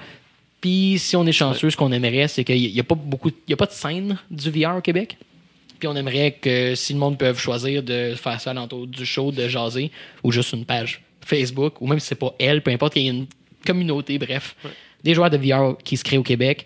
Puis 0.61 0.99
si 0.99 1.17
on 1.17 1.27
est 1.27 1.33
chanceux, 1.33 1.71
ce 1.71 1.77
qu'on 1.77 1.93
aimerait, 1.93 2.29
c'est 2.29 2.45
qu'il 2.45 2.73
n'y 2.73 2.81
a 2.81 2.85
pas 2.85 2.95
beaucoup, 2.95 3.31
il 3.31 3.51
y 3.51 3.53
a 3.53 3.57
pas 3.57 3.67
de 3.67 3.73
scène 3.73 4.19
du 4.31 4.51
VR 4.51 4.77
au 4.77 4.81
Québec. 4.81 5.17
Puis 5.79 5.89
on 5.89 5.97
aimerait 5.97 6.39
que 6.41 6.77
si 6.77 6.93
le 6.93 7.01
monde 7.01 7.19
peut 7.19 7.35
choisir 7.35 7.83
de 7.83 8.15
faire 8.15 8.41
ça 8.41 8.53
alentour 8.53 8.87
du 8.87 9.05
show, 9.05 9.33
de 9.33 9.49
jaser, 9.49 9.91
ou 10.23 10.31
juste 10.31 10.53
une 10.53 10.65
page 10.65 11.03
Facebook, 11.21 11.81
ou 11.81 11.89
même 11.89 11.99
si 11.99 12.07
c'est 12.07 12.15
pas 12.15 12.33
elle, 12.39 12.63
peu 12.63 12.71
importe 12.71 12.93
qu'il 12.93 13.03
y 13.03 13.09
ait 13.09 13.11
une 13.11 13.27
communauté, 13.67 14.19
bref, 14.19 14.55
des 15.03 15.15
joueurs 15.15 15.31
de 15.31 15.37
VR 15.37 15.77
qui 15.83 15.97
se 15.97 16.05
créent 16.05 16.19
au 16.19 16.23
Québec. 16.23 16.65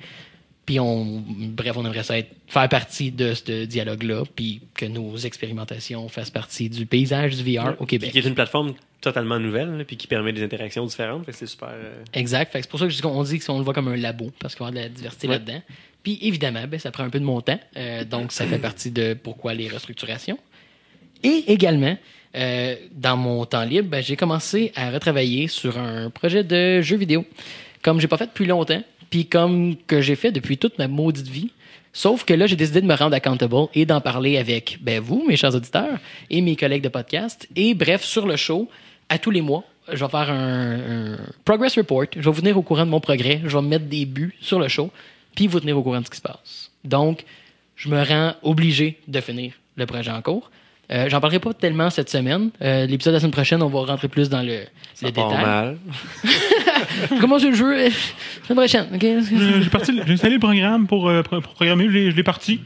Puis 0.67 0.81
on, 0.81 1.23
bref, 1.29 1.77
on 1.77 1.85
aimerait 1.87 2.03
ça 2.03 2.19
être, 2.19 2.31
faire 2.49 2.69
partie 2.69 3.12
de 3.12 3.35
ce 3.35 3.64
dialogue-là, 3.64 4.25
puis 4.35 4.61
que 4.75 4.85
nos 4.85 5.17
expérimentations 5.17 6.09
fassent 6.09 6.31
partie 6.31 6.69
du 6.69 6.87
paysage 6.87 7.37
du 7.37 7.55
VR 7.57 7.75
au 7.81 7.87
Québec. 7.87 8.11
qui 8.11 8.19
est 8.19 8.25
une 8.27 8.35
plateforme 8.35 8.75
totalement 9.01 9.39
nouvelle, 9.39 9.85
puis 9.87 9.97
qui 9.97 10.09
permet 10.09 10.33
des 10.33 10.43
interactions 10.43 10.85
différentes. 10.85 11.25
C'est 11.31 11.47
super. 11.47 11.69
euh, 11.73 12.03
Exact. 12.14 12.51
C'est 12.53 12.69
pour 12.69 12.81
ça 12.81 12.89
je 12.89 13.01
qu'on 13.01 13.23
dit 13.23 13.39
qu'on 13.39 13.59
le 13.59 13.64
voit 13.64 13.75
comme 13.75 13.87
un 13.89 13.97
labo, 13.97 14.33
parce 14.41 14.55
qu'il 14.57 14.64
y 14.64 14.69
avoir 14.69 14.83
de 14.83 14.89
la 14.89 14.93
diversité 14.93 15.29
Ouais. 15.29 15.35
là-dedans. 15.35 15.62
Puis 16.03 16.19
évidemment, 16.23 16.64
ben, 16.69 16.81
ça 16.81 16.91
prend 16.91 17.05
un 17.05 17.11
peu 17.11 17.21
de 17.21 17.25
mon 17.25 17.41
temps. 17.41 17.61
euh, 17.77 18.05
donc, 18.05 18.33
ça 18.33 18.45
fait 18.47 18.59
partie 18.59 18.91
de 18.91 19.14
pourquoi 19.14 19.55
les 19.55 19.69
restructurations. 19.69 20.39
Et 21.23 21.45
également, 21.49 21.97
euh, 22.37 22.75
dans 22.93 23.17
mon 23.17 23.45
temps 23.47 23.64
libre, 23.64 23.89
ben, 23.89 24.03
j'ai 24.03 24.17
commencé 24.17 24.73
à 24.75 24.91
retravailler 24.91 25.47
sur 25.49 25.79
un 25.79 26.11
projet 26.11 26.43
de 26.45 26.81
jeu 26.81 26.97
vidéo. 26.97 27.25
Comme 27.83 28.01
j'ai 28.01 28.09
pas 28.09 28.17
fait 28.19 28.27
depuis 28.27 28.47
longtemps, 28.47 28.83
puis 29.11 29.27
comme 29.27 29.77
que 29.87 30.01
j'ai 30.01 30.17
fait 30.17 30.33
depuis 30.33 30.59
toute 30.59 30.79
ma 30.79 30.89
maudite 30.89 31.29
vie. 31.29 31.51
Sauf 31.93 32.25
que 32.25 32.35
là, 32.35 32.47
j'ai 32.47 32.57
décidé 32.57 32.83
de 32.83 32.87
me 32.87 32.95
rendre 32.95 33.17
accountable 33.17 33.69
et 33.75 33.87
d'en 33.87 34.03
parler 34.03 34.37
avec 34.37 34.79
ben, 34.83 35.01
vous, 35.01 35.25
mes 35.27 35.37
chers 35.37 35.55
auditeurs, 35.55 35.99
et 36.29 36.43
mes 36.43 36.55
collègues 36.55 36.83
de 36.83 36.91
podcast. 36.91 37.49
Et 37.57 37.73
bref, 37.73 38.05
sur 38.05 38.27
le 38.27 38.37
show, 38.37 38.69
à 39.09 39.19
tous 39.19 39.31
les 39.31 39.41
mois, 39.41 39.65
je 39.91 40.05
vais 40.05 40.11
faire 40.11 40.31
un, 40.31 41.17
progress 41.45 41.77
report. 41.77 42.07
Je 42.15 42.21
vais 42.21 42.31
vous 42.31 42.41
tenir 42.41 42.59
au 42.59 42.63
courant 42.63 42.85
de 42.85 42.91
mon 42.91 43.01
progrès. 43.01 43.41
Je 43.45 43.57
vais 43.57 43.63
mettre 43.63 43.87
des 43.87 44.05
buts 44.05 44.35
sur 44.41 44.59
le 44.59 44.69
show, 44.69 44.91
puis 45.35 45.47
vous 45.47 45.61
tenir 45.61 45.79
au 45.79 45.83
courant 45.83 46.01
de 46.01 46.05
ce 46.05 46.11
qui 46.11 46.19
se 46.19 46.23
passe. 46.23 46.71
Donc, 46.85 47.25
je 47.77 47.89
me 47.89 48.03
rends 48.03 48.35
obligé 48.43 48.99
de 49.09 49.21
finir 49.21 49.55
le 49.77 49.87
projet 49.87 50.11
en 50.11 50.21
cours. 50.21 50.51
Euh, 50.93 51.09
J'en 51.09 51.20
parlerai 51.20 51.41
pas 51.41 51.53
tellement 51.53 51.91
cette 51.91 52.09
semaine. 52.11 52.51
Euh, 52.62 52.87
L'épisode 52.87 53.12
de 53.12 53.16
la 53.16 53.20
semaine 53.20 53.32
prochaine, 53.32 53.62
on 53.62 53.68
va 53.68 53.80
rentrer 53.84 54.09
plus 54.09 54.28
dans 54.28 54.43
le, 54.43 54.61
ça 54.95 55.07
le 55.07 55.12
part 55.12 55.28
détail. 55.30 55.45
mal. 55.45 55.76
Comment 57.20 57.39
c'est 57.39 57.51
le 57.51 57.57
jeu? 57.57 57.76
euh, 57.78 57.91
Semaine 58.47 58.59
prochaine, 58.59 58.87
OK? 58.95 59.01
J'ai 59.62 59.70
parti- 59.70 60.01
j'ai 60.07 60.12
installé 60.12 60.34
le 60.34 60.41
programme 60.41 60.87
pour, 60.87 61.09
euh, 61.09 61.22
pour 61.22 61.41
programmer, 61.41 61.84
je 61.87 61.91
l'ai- 61.91 62.11
je 62.12 62.22
parti. 62.22 62.61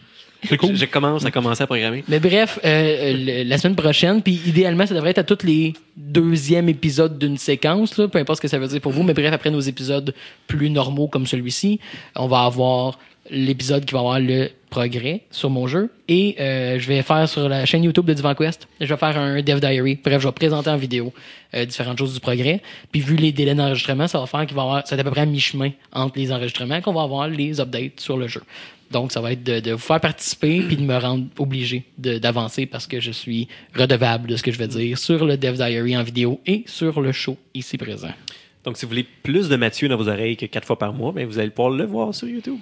C'est 0.44 0.56
cool. 0.56 0.70
Je, 0.74 0.76
je 0.76 0.84
commence 0.86 1.24
à 1.26 1.30
commencer 1.30 1.62
à 1.62 1.66
programmer. 1.66 2.02
Mais 2.08 2.18
bref, 2.18 2.58
euh, 2.64 3.12
le- 3.14 3.48
la 3.48 3.58
semaine 3.58 3.76
prochaine, 3.76 4.22
puis 4.22 4.40
idéalement, 4.46 4.86
ça 4.86 4.94
devrait 4.94 5.10
être 5.10 5.18
à 5.18 5.24
tous 5.24 5.44
les 5.46 5.74
deuxièmes 5.98 6.68
épisodes 6.70 7.18
d'une 7.18 7.36
séquence, 7.36 7.98
là, 7.98 8.08
peu 8.08 8.18
importe 8.18 8.38
ce 8.38 8.42
que 8.42 8.48
ça 8.48 8.58
veut 8.58 8.66
dire 8.68 8.80
pour 8.80 8.92
vous. 8.92 9.02
Mais 9.02 9.12
bref, 9.12 9.32
après 9.34 9.50
nos 9.50 9.60
épisodes 9.60 10.14
plus 10.46 10.70
normaux 10.70 11.08
comme 11.08 11.26
celui-ci, 11.26 11.78
on 12.16 12.26
va 12.26 12.44
avoir 12.44 12.98
l'épisode 13.31 13.85
qui 13.85 13.95
va 13.95 14.01
avoir 14.01 14.20
le 14.20 14.51
progrès 14.70 15.22
sur 15.31 15.51
mon 15.51 15.66
jeu. 15.66 15.91
Et 16.09 16.37
euh, 16.41 16.78
je 16.78 16.87
vais 16.87 17.03
faire 17.03 17.28
sur 17.28 17.49
la 17.49 17.64
chaîne 17.66 17.85
YouTube 17.85 18.07
de 18.07 18.14
Divan 18.14 18.35
Quest, 18.35 18.68
je 18.81 18.87
vais 18.87 18.97
faire 18.97 19.18
un 19.18 19.43
Dev 19.43 19.61
Diary. 19.61 19.99
Bref, 20.03 20.22
je 20.22 20.28
vais 20.28 20.33
présenter 20.33 20.70
en 20.70 20.76
vidéo 20.76 21.12
euh, 21.55 21.64
différentes 21.64 21.99
choses 21.99 22.14
du 22.14 22.20
progrès. 22.20 22.62
Puis 22.93 23.01
vu 23.01 23.16
les 23.16 23.33
délais 23.33 23.55
d'enregistrement, 23.55 24.09
ça 24.09 24.18
va 24.18 24.26
faire 24.26 24.47
qu'il 24.47 24.57
va 24.57 24.62
avoir, 24.62 24.87
c'est 24.87 24.99
à 24.99 25.05
peu 25.05 25.11
près 25.11 25.22
à 25.22 25.26
mi-chemin 25.26 25.70
entre 25.93 26.18
les 26.18 26.33
enregistrements 26.33 26.81
qu'on 26.81 26.93
va 26.93 27.03
avoir 27.03 27.28
les 27.28 27.61
updates 27.61 28.01
sur 28.01 28.16
le 28.16 28.28
jeu. 28.28 28.43
Donc, 28.91 29.12
ça 29.12 29.20
va 29.20 29.33
être 29.33 29.45
de, 29.45 29.70
vous 29.70 29.78
faire 29.78 30.01
participer 30.01 30.62
puis 30.62 30.76
de 30.76 30.83
me 30.83 30.97
rendre 30.97 31.26
obligé 31.39 31.85
d'avancer 31.97 32.66
parce 32.66 32.89
que 32.89 33.01
je 33.01 33.12
suis 33.12 33.47
redevable 33.76 34.28
de 34.28 34.37
ce 34.37 34.43
que 34.43 34.51
je 34.51 34.59
vais 34.59 34.66
dire 34.66 34.99
sur 34.99 35.24
le 35.24 35.37
Dev 35.37 35.55
Diary 35.55 35.97
en 35.97 36.03
vidéo 36.03 36.41
et 36.45 36.64
sur 36.66 37.01
le 37.01 37.12
show 37.12 37.37
ici 37.55 37.78
présent. 37.78 38.11
Donc, 38.64 38.76
si 38.76 38.85
vous 38.85 38.91
voulez 38.91 39.07
plus 39.22 39.49
de 39.49 39.57
Mathieu 39.57 39.89
dans 39.89 39.97
vos 39.97 40.09
oreilles 40.09 40.37
que 40.37 40.47
quatre 40.47 40.66
fois 40.66 40.78
par 40.78 40.93
mois, 40.93 41.12
ben, 41.12 41.24
vous 41.24 41.39
allez 41.39 41.51
pouvoir 41.51 41.70
le 41.70 41.85
voir 41.85 42.14
sur 42.14 42.28
YouTube. 42.28 42.59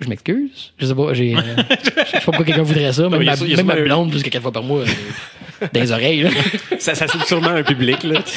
Je 0.00 0.08
m'excuse. 0.08 0.72
Je 0.78 0.86
sais 0.86 0.94
pas, 0.94 1.12
j'ai. 1.14 1.34
euh, 1.36 1.40
je 1.68 1.90
sais 1.90 2.10
pas 2.12 2.20
pourquoi 2.26 2.44
quelqu'un 2.44 2.62
voudrait 2.62 2.92
ça. 2.92 3.08
Même, 3.08 3.24
ma, 3.24 3.34
même 3.36 3.66
ma 3.66 3.76
blonde, 3.76 4.10
plus 4.10 4.22
que 4.22 4.28
quatre 4.28 4.42
fois 4.42 4.52
par 4.52 4.62
mois, 4.62 4.80
euh, 4.82 5.66
dans 5.72 5.80
les 5.80 5.90
oreilles. 5.92 6.22
là. 6.22 6.30
ça, 6.78 6.94
ça 6.94 7.06
c'est 7.08 7.24
sûrement 7.26 7.48
un 7.48 7.62
public, 7.62 8.02
là. 8.04 8.20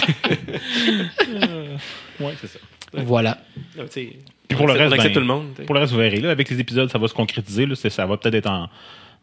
Ouais, 2.19 2.33
c'est 2.39 2.47
ça. 2.47 2.59
voilà. 2.93 3.37
Non, 3.77 3.85
Puis 3.91 4.19
pour 4.55 4.67
le 4.67 4.73
on 4.73 4.77
reste, 4.77 4.93
accepte 4.93 5.07
ben, 5.07 5.13
tout 5.13 5.19
le 5.19 5.25
monde. 5.25 5.45
Pour 5.65 5.73
le 5.75 5.81
reste, 5.81 5.91
vous 5.93 5.99
verrez. 5.99 6.19
Là, 6.19 6.29
avec 6.31 6.49
les 6.49 6.59
épisodes, 6.59 6.91
ça 6.91 6.97
va 6.99 7.07
se 7.07 7.13
concrétiser. 7.13 7.65
Là, 7.65 7.75
C'est- 7.75 7.89
ça 7.89 8.05
va 8.05 8.17
peut-être 8.17 8.35
être 8.35 8.49
en, 8.49 8.69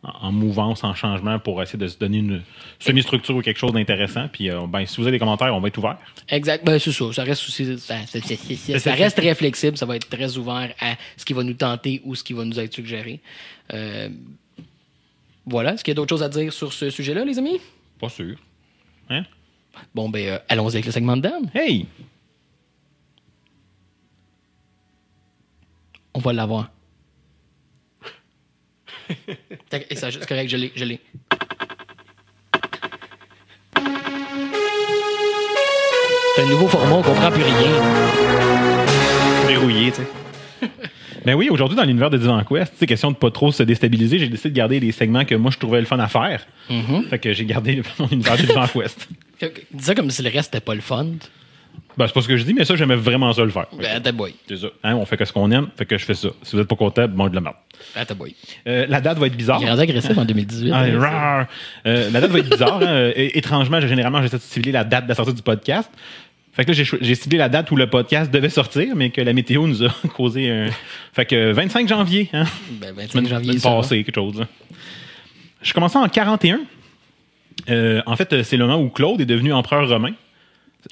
en, 0.02 0.28
en 0.28 0.32
mouvance, 0.32 0.84
en 0.84 0.94
changement 0.94 1.38
pour 1.38 1.60
essayer 1.62 1.78
de 1.78 1.88
se 1.88 1.98
donner 1.98 2.18
une 2.18 2.42
semi-structure 2.78 3.34
ou 3.36 3.42
quelque 3.42 3.58
chose 3.58 3.72
d'intéressant. 3.72 4.28
Puis, 4.32 4.50
euh, 4.50 4.66
ben, 4.66 4.86
si 4.86 4.96
vous 4.96 5.02
avez 5.02 5.12
des 5.12 5.18
commentaires, 5.18 5.54
on 5.54 5.60
va 5.60 5.68
être 5.68 5.78
ouvert. 5.78 5.98
Exact. 6.28 6.64
Ben, 6.64 6.78
c'est 6.78 6.92
ça. 6.92 7.12
Ça 7.12 7.24
reste 7.24 7.46
aussi. 7.48 7.78
Ça, 7.78 8.06
ça- 8.06 8.20
ça- 8.20 8.36
ça- 8.36 8.78
ça 8.78 8.92
reste 8.94 9.16
très 9.16 9.34
flexible. 9.34 9.76
Ça 9.76 9.86
va 9.86 9.96
être 9.96 10.08
très 10.08 10.36
ouvert 10.36 10.72
à 10.80 10.94
ce 11.16 11.24
qui 11.24 11.32
va 11.32 11.42
nous 11.42 11.54
tenter 11.54 12.00
ou 12.04 12.14
ce 12.14 12.22
qui 12.22 12.32
va 12.32 12.44
nous 12.44 12.58
être 12.60 12.72
suggéré. 12.74 13.20
Euh, 13.74 14.08
voilà. 15.44 15.74
Est-ce 15.74 15.82
qu'il 15.82 15.92
y 15.92 15.96
a 15.96 15.96
d'autres 15.96 16.10
choses 16.10 16.22
à 16.22 16.28
dire 16.28 16.52
sur 16.52 16.72
ce 16.72 16.90
sujet-là, 16.90 17.24
les 17.24 17.38
amis? 17.38 17.60
Pas 17.98 18.08
sûr. 18.08 18.36
Hein? 19.10 19.24
Bon, 19.94 20.08
ben, 20.08 20.26
euh, 20.28 20.38
allons-y 20.48 20.74
avec 20.74 20.86
le 20.86 20.92
segment 20.92 21.16
de 21.16 21.22
Dan. 21.22 21.50
Hey! 21.54 21.86
On 26.14 26.18
va 26.20 26.32
l'avoir. 26.32 26.70
Tac, 29.70 29.86
et 29.90 29.96
ça, 29.96 30.10
C'est 30.10 30.26
correct, 30.26 30.48
je 30.48 30.56
l'ai. 30.56 30.72
Je 30.74 30.84
l'ai. 30.84 31.00
C'est 36.36 36.42
un 36.42 36.46
nouveau 36.48 36.68
format, 36.68 36.96
on 36.96 37.02
comprend 37.02 37.30
plus 37.30 37.42
rien. 37.42 37.70
Verrouillé, 39.46 39.90
tu 39.90 39.96
sais. 40.02 40.06
Ben 41.24 41.34
oui, 41.34 41.50
aujourd'hui, 41.50 41.76
dans 41.76 41.84
l'univers 41.84 42.08
de 42.08 42.16
Divan 42.16 42.42
Quest, 42.42 42.72
c'est 42.78 42.86
question 42.86 43.10
de 43.10 43.16
pas 43.16 43.30
trop 43.30 43.52
se 43.52 43.62
déstabiliser. 43.62 44.18
J'ai 44.18 44.28
décidé 44.28 44.48
de 44.50 44.54
garder 44.54 44.80
des 44.80 44.92
segments 44.92 45.26
que 45.26 45.34
moi, 45.34 45.50
je 45.50 45.58
trouvais 45.58 45.80
le 45.80 45.84
fun 45.84 45.98
à 45.98 46.08
faire. 46.08 46.46
Fait 47.10 47.18
que 47.18 47.34
j'ai 47.34 47.44
gardé 47.44 47.82
mon 47.98 48.08
univers 48.08 48.36
de 48.38 48.42
Divan 48.42 48.66
Quest. 48.66 49.08
Dis 49.70 49.84
ça 49.84 49.94
comme 49.94 50.10
si 50.10 50.22
le 50.22 50.30
reste 50.30 50.54
n'était 50.54 50.64
pas 50.64 50.74
le 50.74 50.80
fun. 50.80 51.06
Ben, 51.98 52.06
c'est 52.06 52.12
pas 52.14 52.22
ce 52.22 52.28
que 52.28 52.36
je 52.36 52.44
dis, 52.44 52.54
mais 52.54 52.64
ça, 52.64 52.76
j'aimais 52.76 52.94
vraiment 52.94 53.32
ça 53.32 53.42
le 53.42 53.50
faire. 53.50 53.66
Ben, 53.76 54.12
boy. 54.12 54.32
C'est 54.46 54.56
ça. 54.58 54.68
Hein, 54.84 54.94
on 54.94 55.04
fait 55.04 55.16
que 55.16 55.24
ce 55.24 55.32
qu'on 55.32 55.50
aime, 55.50 55.66
fait 55.76 55.84
que 55.84 55.98
je 55.98 56.04
fais 56.04 56.14
ça. 56.14 56.28
Si 56.42 56.54
vous 56.54 56.62
êtes 56.62 56.68
pas 56.68 56.76
content, 56.76 57.08
bon, 57.08 57.28
de 57.28 57.34
la 57.34 57.40
merde. 57.40 57.56
Ta 58.06 58.14
boy. 58.14 58.34
Euh, 58.68 58.86
la 58.88 59.00
date 59.00 59.18
va 59.18 59.26
être 59.26 59.36
bizarre. 59.36 59.58
Il 59.60 59.66
est 59.66 59.70
rendu 59.70 59.82
agressif 59.82 60.16
en 60.16 60.24
2018. 60.24 60.70
Ah, 60.72 61.40
hein. 61.40 61.46
Euh, 61.86 62.08
la 62.10 62.20
date 62.20 62.30
va 62.30 62.38
être 62.38 62.48
bizarre. 62.50 62.78
hein. 62.80 62.86
Euh, 62.86 63.12
étrangement, 63.16 63.80
généralement, 63.80 64.22
j'essaie 64.22 64.36
de 64.36 64.42
cibler 64.42 64.70
la 64.72 64.84
date 64.84 65.04
de 65.04 65.08
la 65.08 65.14
sortie 65.16 65.34
du 65.34 65.42
podcast. 65.42 65.90
Fait 66.52 66.64
que 66.64 66.72
là, 66.72 66.84
j'ai 67.00 67.14
ciblé 67.14 67.38
la 67.38 67.48
date 67.48 67.70
où 67.70 67.76
le 67.76 67.88
podcast 67.88 68.30
devait 68.32 68.48
sortir, 68.48 68.94
mais 68.96 69.10
que 69.10 69.20
la 69.20 69.32
météo 69.32 69.66
nous 69.66 69.84
a 69.84 69.88
causé 70.16 70.50
un. 70.50 70.66
Fait 71.12 71.24
que 71.26 71.52
25 71.52 71.88
janvier, 71.88 72.28
hein. 72.32 72.44
Ben, 72.80 72.92
25 72.94 73.10
Semaine, 73.10 73.28
janvier, 73.28 73.60
passée, 73.60 74.04
quelque 74.04 74.14
chose. 74.14 74.38
là. 74.40 74.46
Je 75.62 75.72
commençais 75.72 75.98
en 75.98 76.08
41. 76.08 76.60
Euh, 77.70 78.02
en 78.06 78.16
fait, 78.16 78.42
c'est 78.44 78.56
le 78.56 78.66
moment 78.66 78.80
où 78.80 78.88
Claude 78.88 79.20
est 79.20 79.26
devenu 79.26 79.52
empereur 79.52 79.88
romain. 79.88 80.12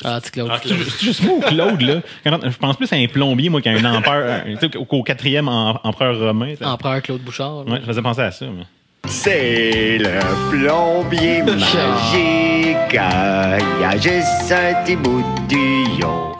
Ah, 0.05 0.21
tu 0.23 0.31
Claude. 0.31 0.51
C'est 0.63 0.75
juste- 0.75 0.91
c'est 0.99 1.05
juste 1.07 1.23
moi 1.25 1.35
ou 1.37 1.41
Claude, 1.41 1.81
là. 1.83 2.01
Quand- 2.25 2.41
je 2.51 2.57
pense 2.59 2.77
plus 2.77 2.93
à 2.93 2.97
un 2.97 3.07
plombier, 3.07 3.49
moi, 3.49 3.61
qu'à 3.63 3.71
un 3.71 3.85
empereur. 3.97 4.23
euh, 4.47 4.55
tu 4.61 4.69
sais, 4.79 4.85
qu'au 4.87 5.03
quatrième 5.03 5.49
em- 5.49 5.79
empereur 5.85 6.19
romain. 6.19 6.55
ça. 6.59 6.71
Empereur 6.71 7.01
Claude 7.03 7.23
Bouchard. 7.23 7.65
là. 7.65 7.73
Ouais, 7.73 7.79
je 7.81 7.87
faisais 7.87 8.03
penser 8.03 8.21
à 8.21 8.31
ça. 8.31 8.47
mais- 8.47 8.65
C'est 9.09 9.99
le 9.99 10.51
plombier 10.51 11.43
magique. 11.43 12.77
Il 12.93 12.95
y 12.95 13.85
a 13.85 13.97
juste 13.97 14.53
un 14.53 14.83
petit 14.85 14.97
bout 14.97 15.23
de 15.49 15.49
tuyau. 15.49 16.37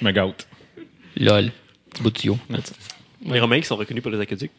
Je 0.00 0.04
me 0.04 0.10
gâte. 0.12 0.46
Lol. 1.16 1.50
Petit 1.90 2.02
bout 2.02 2.10
de 2.10 2.14
tuyau. 2.18 2.38
Les 3.26 3.38
Romains 3.40 3.60
qui 3.60 3.66
sont 3.66 3.76
reconnus 3.76 4.02
pour 4.02 4.10
les 4.12 4.20
aqueducs. 4.20 4.50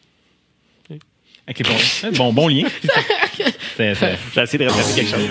Bon, 2.18 2.32
bon 2.34 2.48
lien. 2.48 2.64
J'ai 3.78 3.92
essayé 3.92 4.66
de 4.66 4.70
remplacer 4.70 4.96
quelque 4.96 5.12
chose. 5.12 5.30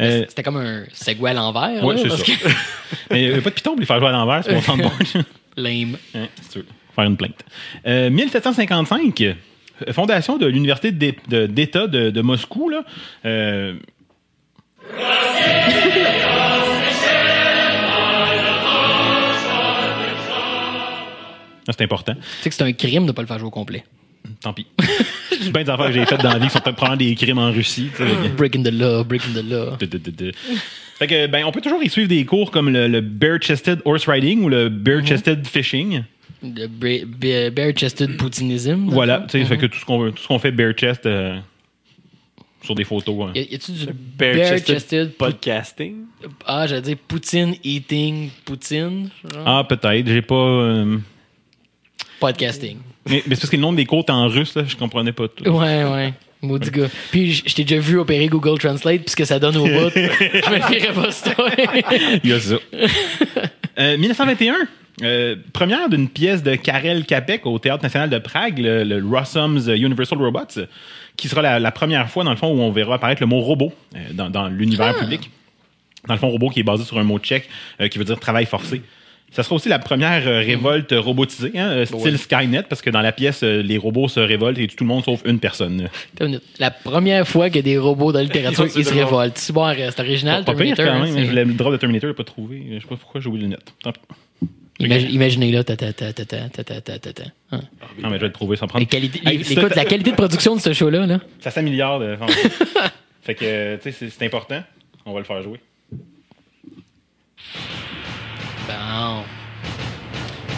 euh, 0.00 0.24
C'était 0.28 0.42
comme 0.42 0.56
un 0.58 0.84
Segway 0.92 1.30
à 1.30 1.34
l'envers. 1.34 1.82
C'est 1.98 2.08
ça. 2.10 2.16
que- 2.24 2.48
mais 3.10 3.22
il 3.24 3.32
n'y 3.32 3.38
a 3.38 3.42
pas 3.42 3.50
de 3.50 3.54
piton 3.54 3.70
pour 3.72 3.80
les 3.80 3.86
faire 3.86 3.98
jouer 3.98 4.08
à 4.08 4.12
l'envers, 4.12 4.42
c'est 4.44 4.52
mon 4.54 4.62
soundboard. 4.62 4.92
Lame. 5.56 5.96
C'est 6.12 6.52
sûr. 6.52 6.62
Faire 6.94 7.04
une 7.04 7.16
plainte. 7.16 7.40
Euh, 7.86 8.10
1755, 8.10 9.20
euh, 9.22 9.34
fondation 9.92 10.36
de 10.38 10.46
l'Université 10.46 10.92
de- 10.92 11.46
d'État 11.46 11.86
de, 11.86 12.10
de 12.10 12.20
Moscou. 12.22 12.68
Là, 12.68 12.82
euh, 13.24 13.74
c'est 21.76 21.84
important. 21.84 22.14
Tu 22.14 22.20
sais 22.42 22.48
que 22.50 22.54
c'est 22.54 22.64
un 22.64 22.72
crime 22.72 23.02
de 23.02 23.08
ne 23.08 23.12
pas 23.12 23.22
le 23.22 23.28
faire 23.28 23.38
jouer 23.38 23.48
au 23.48 23.50
complet. 23.50 23.84
Tant 24.42 24.52
pis. 24.52 24.66
C'est 25.30 25.50
bien 25.52 25.62
des 25.64 25.70
affaires 25.70 25.86
que 25.86 25.92
j'ai 25.92 26.04
faites 26.04 26.20
dans 26.22 26.32
la 26.32 26.38
vie 26.38 26.46
qui 26.48 26.52
sont 26.52 26.58
probablement 26.60 26.96
des 26.96 27.14
crimes 27.14 27.38
en 27.38 27.50
Russie. 27.52 27.88
Breaking 28.36 28.62
the 28.62 28.72
law, 28.72 29.04
breaking 29.04 29.32
the 29.32 29.48
law. 29.48 29.76
De- 29.76 29.86
de- 29.86 29.98
de- 29.98 30.10
de. 30.10 30.32
Fait 30.98 31.06
que, 31.06 31.26
ben, 31.28 31.44
on 31.44 31.52
peut 31.52 31.60
toujours 31.60 31.82
y 31.82 31.88
suivre 31.88 32.08
des 32.08 32.24
cours 32.24 32.50
comme 32.50 32.68
le, 32.70 32.88
le 32.88 33.00
bare-chested 33.00 33.80
horse 33.84 34.08
riding 34.08 34.42
ou 34.42 34.48
le 34.48 34.68
bare-chested 34.68 35.46
fishing. 35.46 36.02
Le 36.42 36.66
bare-chested 37.50 38.16
poutinism. 38.16 38.86
Voilà, 38.90 39.24
tu 39.28 39.38
sais, 39.38 39.44
fait 39.44 39.56
que 39.58 39.66
tout 39.66 39.78
ce 39.78 39.84
qu'on 39.84 40.10
tout 40.10 40.22
ce 40.22 40.28
qu'on 40.28 40.38
fait 40.38 40.50
bare-chest 40.52 41.06
euh, 41.06 41.38
sur 42.62 42.74
des 42.74 42.84
photos. 42.84 43.28
hein. 43.28 43.32
Y 43.34 43.54
a-tu 43.54 43.72
du 43.72 43.86
Bare-chested 44.18 45.12
Podcasting? 45.16 46.04
Ah, 46.44 46.66
j'allais 46.66 46.82
dire 46.82 46.96
Poutine 47.06 47.54
eating 47.64 48.30
Poutine. 48.44 49.08
genre. 49.32 49.42
Ah, 49.46 49.64
peut-être. 49.68 50.06
J'ai 50.08 50.22
pas. 50.22 50.34
euh, 50.34 50.98
Podcasting. 52.20 52.78
Mais, 53.08 53.22
mais 53.26 53.34
c'est 53.34 53.40
parce 53.40 53.50
que 53.50 53.56
le 53.56 53.62
nom 53.62 53.72
des 53.72 53.86
cours 53.86 54.04
est 54.06 54.10
en 54.10 54.28
russe, 54.28 54.54
là, 54.54 54.64
je 54.66 54.76
comprenais 54.76 55.12
pas 55.12 55.28
tout. 55.28 55.44
Ouais, 55.44 55.84
ouais. 55.84 56.12
Maudit 56.42 56.70
gars. 56.70 56.88
Puis 57.10 57.32
je 57.32 57.54
t'ai 57.54 57.64
déjà 57.64 57.80
vu 57.80 57.98
opérer 57.98 58.28
Google 58.28 58.58
Translate, 58.58 59.00
puis 59.00 59.10
ce 59.10 59.16
que 59.16 59.24
ça 59.24 59.38
donne 59.38 59.56
au 59.56 59.64
bout. 59.64 59.90
je 59.94 60.50
me 60.50 60.60
fierais 60.60 60.92
pas 60.92 61.10
toi. 61.34 61.50
Il 62.24 62.30
y 62.30 62.32
a 62.32 62.40
ça. 62.40 62.56
Euh, 63.78 63.96
1921, 63.96 64.54
euh, 65.02 65.36
première 65.52 65.88
d'une 65.88 66.08
pièce 66.08 66.42
de 66.42 66.54
Karel 66.54 67.04
Capek 67.04 67.44
au 67.46 67.58
Théâtre 67.58 67.82
national 67.82 68.10
de 68.10 68.18
Prague, 68.18 68.58
le, 68.58 68.84
le 68.84 69.04
Rossum's 69.04 69.66
Universal 69.66 70.18
Robots, 70.18 70.62
qui 71.16 71.28
sera 71.28 71.42
la, 71.42 71.58
la 71.58 71.72
première 71.72 72.08
fois, 72.08 72.24
dans 72.24 72.30
le 72.30 72.36
fond, 72.36 72.48
où 72.48 72.60
on 72.60 72.70
verra 72.70 72.96
apparaître 72.96 73.20
le 73.20 73.26
mot 73.26 73.40
robot 73.40 73.72
euh, 73.94 73.98
dans, 74.12 74.30
dans 74.30 74.48
l'univers 74.48 74.96
public. 74.96 75.30
Dans 76.06 76.14
le 76.14 76.20
fond, 76.20 76.28
robot 76.28 76.50
qui 76.50 76.60
est 76.60 76.64
basé 76.64 76.84
sur 76.84 76.98
un 76.98 77.04
mot 77.04 77.18
tchèque 77.18 77.48
euh, 77.80 77.88
qui 77.88 77.98
veut 77.98 78.04
dire 78.04 78.18
travail 78.20 78.46
forcé. 78.46 78.82
Ça 79.38 79.44
sera 79.44 79.54
aussi 79.54 79.68
la 79.68 79.78
première 79.78 80.24
révolte 80.24 80.92
robotisée, 80.92 81.52
hein, 81.54 81.84
style. 81.84 82.18
Skynet, 82.18 82.64
parce 82.64 82.82
que 82.82 82.90
dans 82.90 83.02
la 83.02 83.12
pièce, 83.12 83.44
les 83.44 83.78
robots 83.78 84.08
se 84.08 84.18
révoltent 84.18 84.58
et 84.58 84.66
tout 84.66 84.82
le 84.82 84.88
monde 84.88 85.04
sauf 85.04 85.22
une 85.24 85.38
personne. 85.38 85.88
La 86.58 86.72
première 86.72 87.28
fois 87.28 87.48
que 87.48 87.60
des 87.60 87.78
robots 87.78 88.10
dans 88.10 88.18
la 88.18 88.24
littérature 88.24 88.66
ils 88.74 88.84
se 88.84 88.92
révoltent. 88.92 89.38
C'est 89.38 89.56
original. 89.56 90.42
Pas, 90.42 90.54
Terminator, 90.54 90.84
quand 90.84 91.04
même. 91.04 91.24
Je 91.24 91.30
le 91.30 91.44
drop 91.54 91.70
de 91.70 91.76
Terminator, 91.76 92.10
je 92.10 92.14
pas 92.16 92.24
trouvé. 92.24 92.64
Je 92.68 92.80
sais 92.80 92.88
pas 92.88 92.96
pourquoi 92.96 93.20
j'ai 93.20 93.28
oublié 93.28 93.46
les 93.46 93.52
notes. 93.52 93.72
Imaginez 94.80 95.52
là, 95.52 95.62
tata. 95.62 95.86
Non, 97.52 97.60
mais 98.02 98.16
je 98.16 98.18
vais 98.18 98.18
le 98.18 98.32
trouver 98.32 98.56
sans 98.56 98.66
prendre. 98.66 98.84
Écoute, 98.90 99.76
la 99.76 99.84
qualité 99.84 100.10
de 100.10 100.16
production 100.16 100.56
de 100.56 100.60
ce 100.60 100.72
show-là, 100.72 101.06
là. 101.06 101.20
Ça 101.38 101.52
s'améliore. 101.52 102.00
De... 102.00 102.16
fait 103.22 103.36
que, 103.36 103.76
tu 103.76 103.92
sais, 103.92 104.08
c'est 104.10 104.26
important. 104.26 104.64
On 105.06 105.12
va 105.12 105.20
le 105.20 105.24
faire 105.24 105.40
jouer. 105.44 105.60
Bon. 108.68 109.24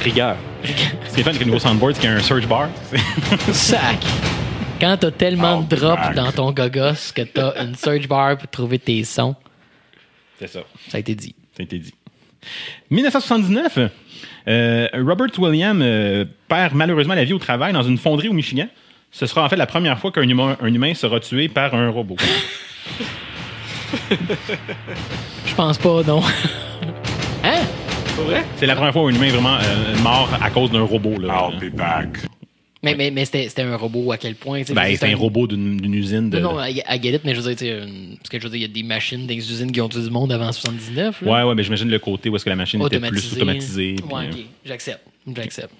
Rigueur. 0.02 0.36
Ce 1.08 1.14
qui 1.14 1.22
le 1.22 1.44
nouveau 1.44 1.58
soundboard, 1.58 1.94
c'est 1.94 2.00
qu'il 2.00 2.11
y 2.11 2.12
a 2.12 2.16
un 2.16 2.20
search 2.20 2.46
bar. 2.46 2.68
Sac. 3.52 4.04
Quand 4.80 4.96
t'as 4.98 5.11
tellement 5.11 5.61
de 5.61 5.76
be 5.76 5.78
drops 5.78 6.14
dans 6.14 6.32
ton 6.32 6.52
gogos 6.52 7.12
que 7.14 7.22
t'as 7.22 7.62
une 7.62 7.74
search 7.76 8.08
bar 8.08 8.36
pour 8.38 8.48
trouver 8.48 8.78
tes 8.78 9.04
sons, 9.04 9.36
c'est 10.38 10.48
ça. 10.48 10.61
ça 10.88 10.96
a 10.96 11.00
été 11.00 11.14
dit. 11.14 11.34
Ça 11.54 11.61
a 11.61 11.64
été 11.64 11.78
dit. 11.78 11.92
1979, 12.90 13.78
euh, 14.48 14.88
Robert 14.94 15.38
Williams 15.38 15.80
euh, 15.82 16.24
perd 16.48 16.74
malheureusement 16.74 17.14
la 17.14 17.24
vie 17.24 17.34
au 17.34 17.38
travail 17.38 17.74
dans 17.74 17.82
une 17.82 17.98
fonderie 17.98 18.28
au 18.28 18.32
Michigan. 18.32 18.66
Ce 19.12 19.26
sera 19.26 19.44
en 19.44 19.48
fait 19.48 19.56
la 19.56 19.66
première 19.66 19.98
fois 19.98 20.11
qu'un 20.11 20.28
humain, 20.28 20.56
un 20.61 20.72
humain 20.72 20.94
sera 20.94 21.20
tué 21.20 21.48
par 21.48 21.74
un 21.74 21.90
robot. 21.90 22.16
Je 25.46 25.54
pense 25.54 25.78
pas, 25.78 26.02
non. 26.04 26.22
vrai? 28.24 28.44
C'est 28.56 28.66
la 28.66 28.74
première 28.76 28.92
fois 28.92 29.02
où 29.04 29.08
un 29.08 29.14
humain 29.14 29.26
est 29.26 29.30
vraiment 29.30 29.56
euh, 29.56 29.98
mort 30.02 30.28
à 30.40 30.50
cause 30.50 30.70
d'un 30.70 30.82
robot. 30.82 31.18
Là. 31.18 31.50
I'll 31.52 31.70
be 31.70 31.74
back. 31.74 32.08
Mais, 32.82 32.94
mais, 32.94 33.10
mais 33.10 33.26
c'était 33.26 33.46
c'était 33.50 33.60
un 33.62 33.76
robot 33.76 34.10
à 34.12 34.16
quel 34.16 34.34
point? 34.36 34.62
Ben, 34.74 34.96
c'est 34.96 35.12
un 35.12 35.16
robot 35.16 35.46
d'une 35.46 35.92
usine 35.94 36.30
de. 36.30 36.38
Non, 36.38 36.58
get 36.64 36.82
it, 37.14 37.20
mais 37.24 37.34
je 37.34 37.40
veux 37.42 37.54
dire, 37.54 37.82
une- 37.82 38.16
parce 38.16 38.30
que 38.30 38.38
je 38.38 38.44
veux 38.44 38.48
dire, 38.50 38.56
il 38.58 38.62
y 38.62 38.64
a 38.64 38.68
des 38.68 38.82
machines 38.82 39.26
dans 39.26 39.34
les 39.34 39.50
usines 39.52 39.70
qui 39.70 39.80
ont 39.82 39.88
tué 39.90 40.00
du 40.00 40.08
monde 40.10 40.32
avant 40.32 40.50
79. 40.50 41.20
là. 41.20 41.30
Ouais, 41.30 41.48
ouais, 41.48 41.54
mais 41.54 41.62
j'imagine 41.62 41.90
le 41.90 41.98
côté 41.98 42.30
où 42.30 42.36
est-ce 42.36 42.44
que 42.44 42.48
la 42.50 42.56
machine 42.56 42.80
était 42.82 42.98
plus 42.98 43.32
automatisée. 43.34 43.96
puis, 43.96 44.14
Ouais, 44.14 44.24
euh, 44.26 44.30
ok. 44.30 44.36
J'accepte. 44.64 45.02
J'accepte. 45.36 45.74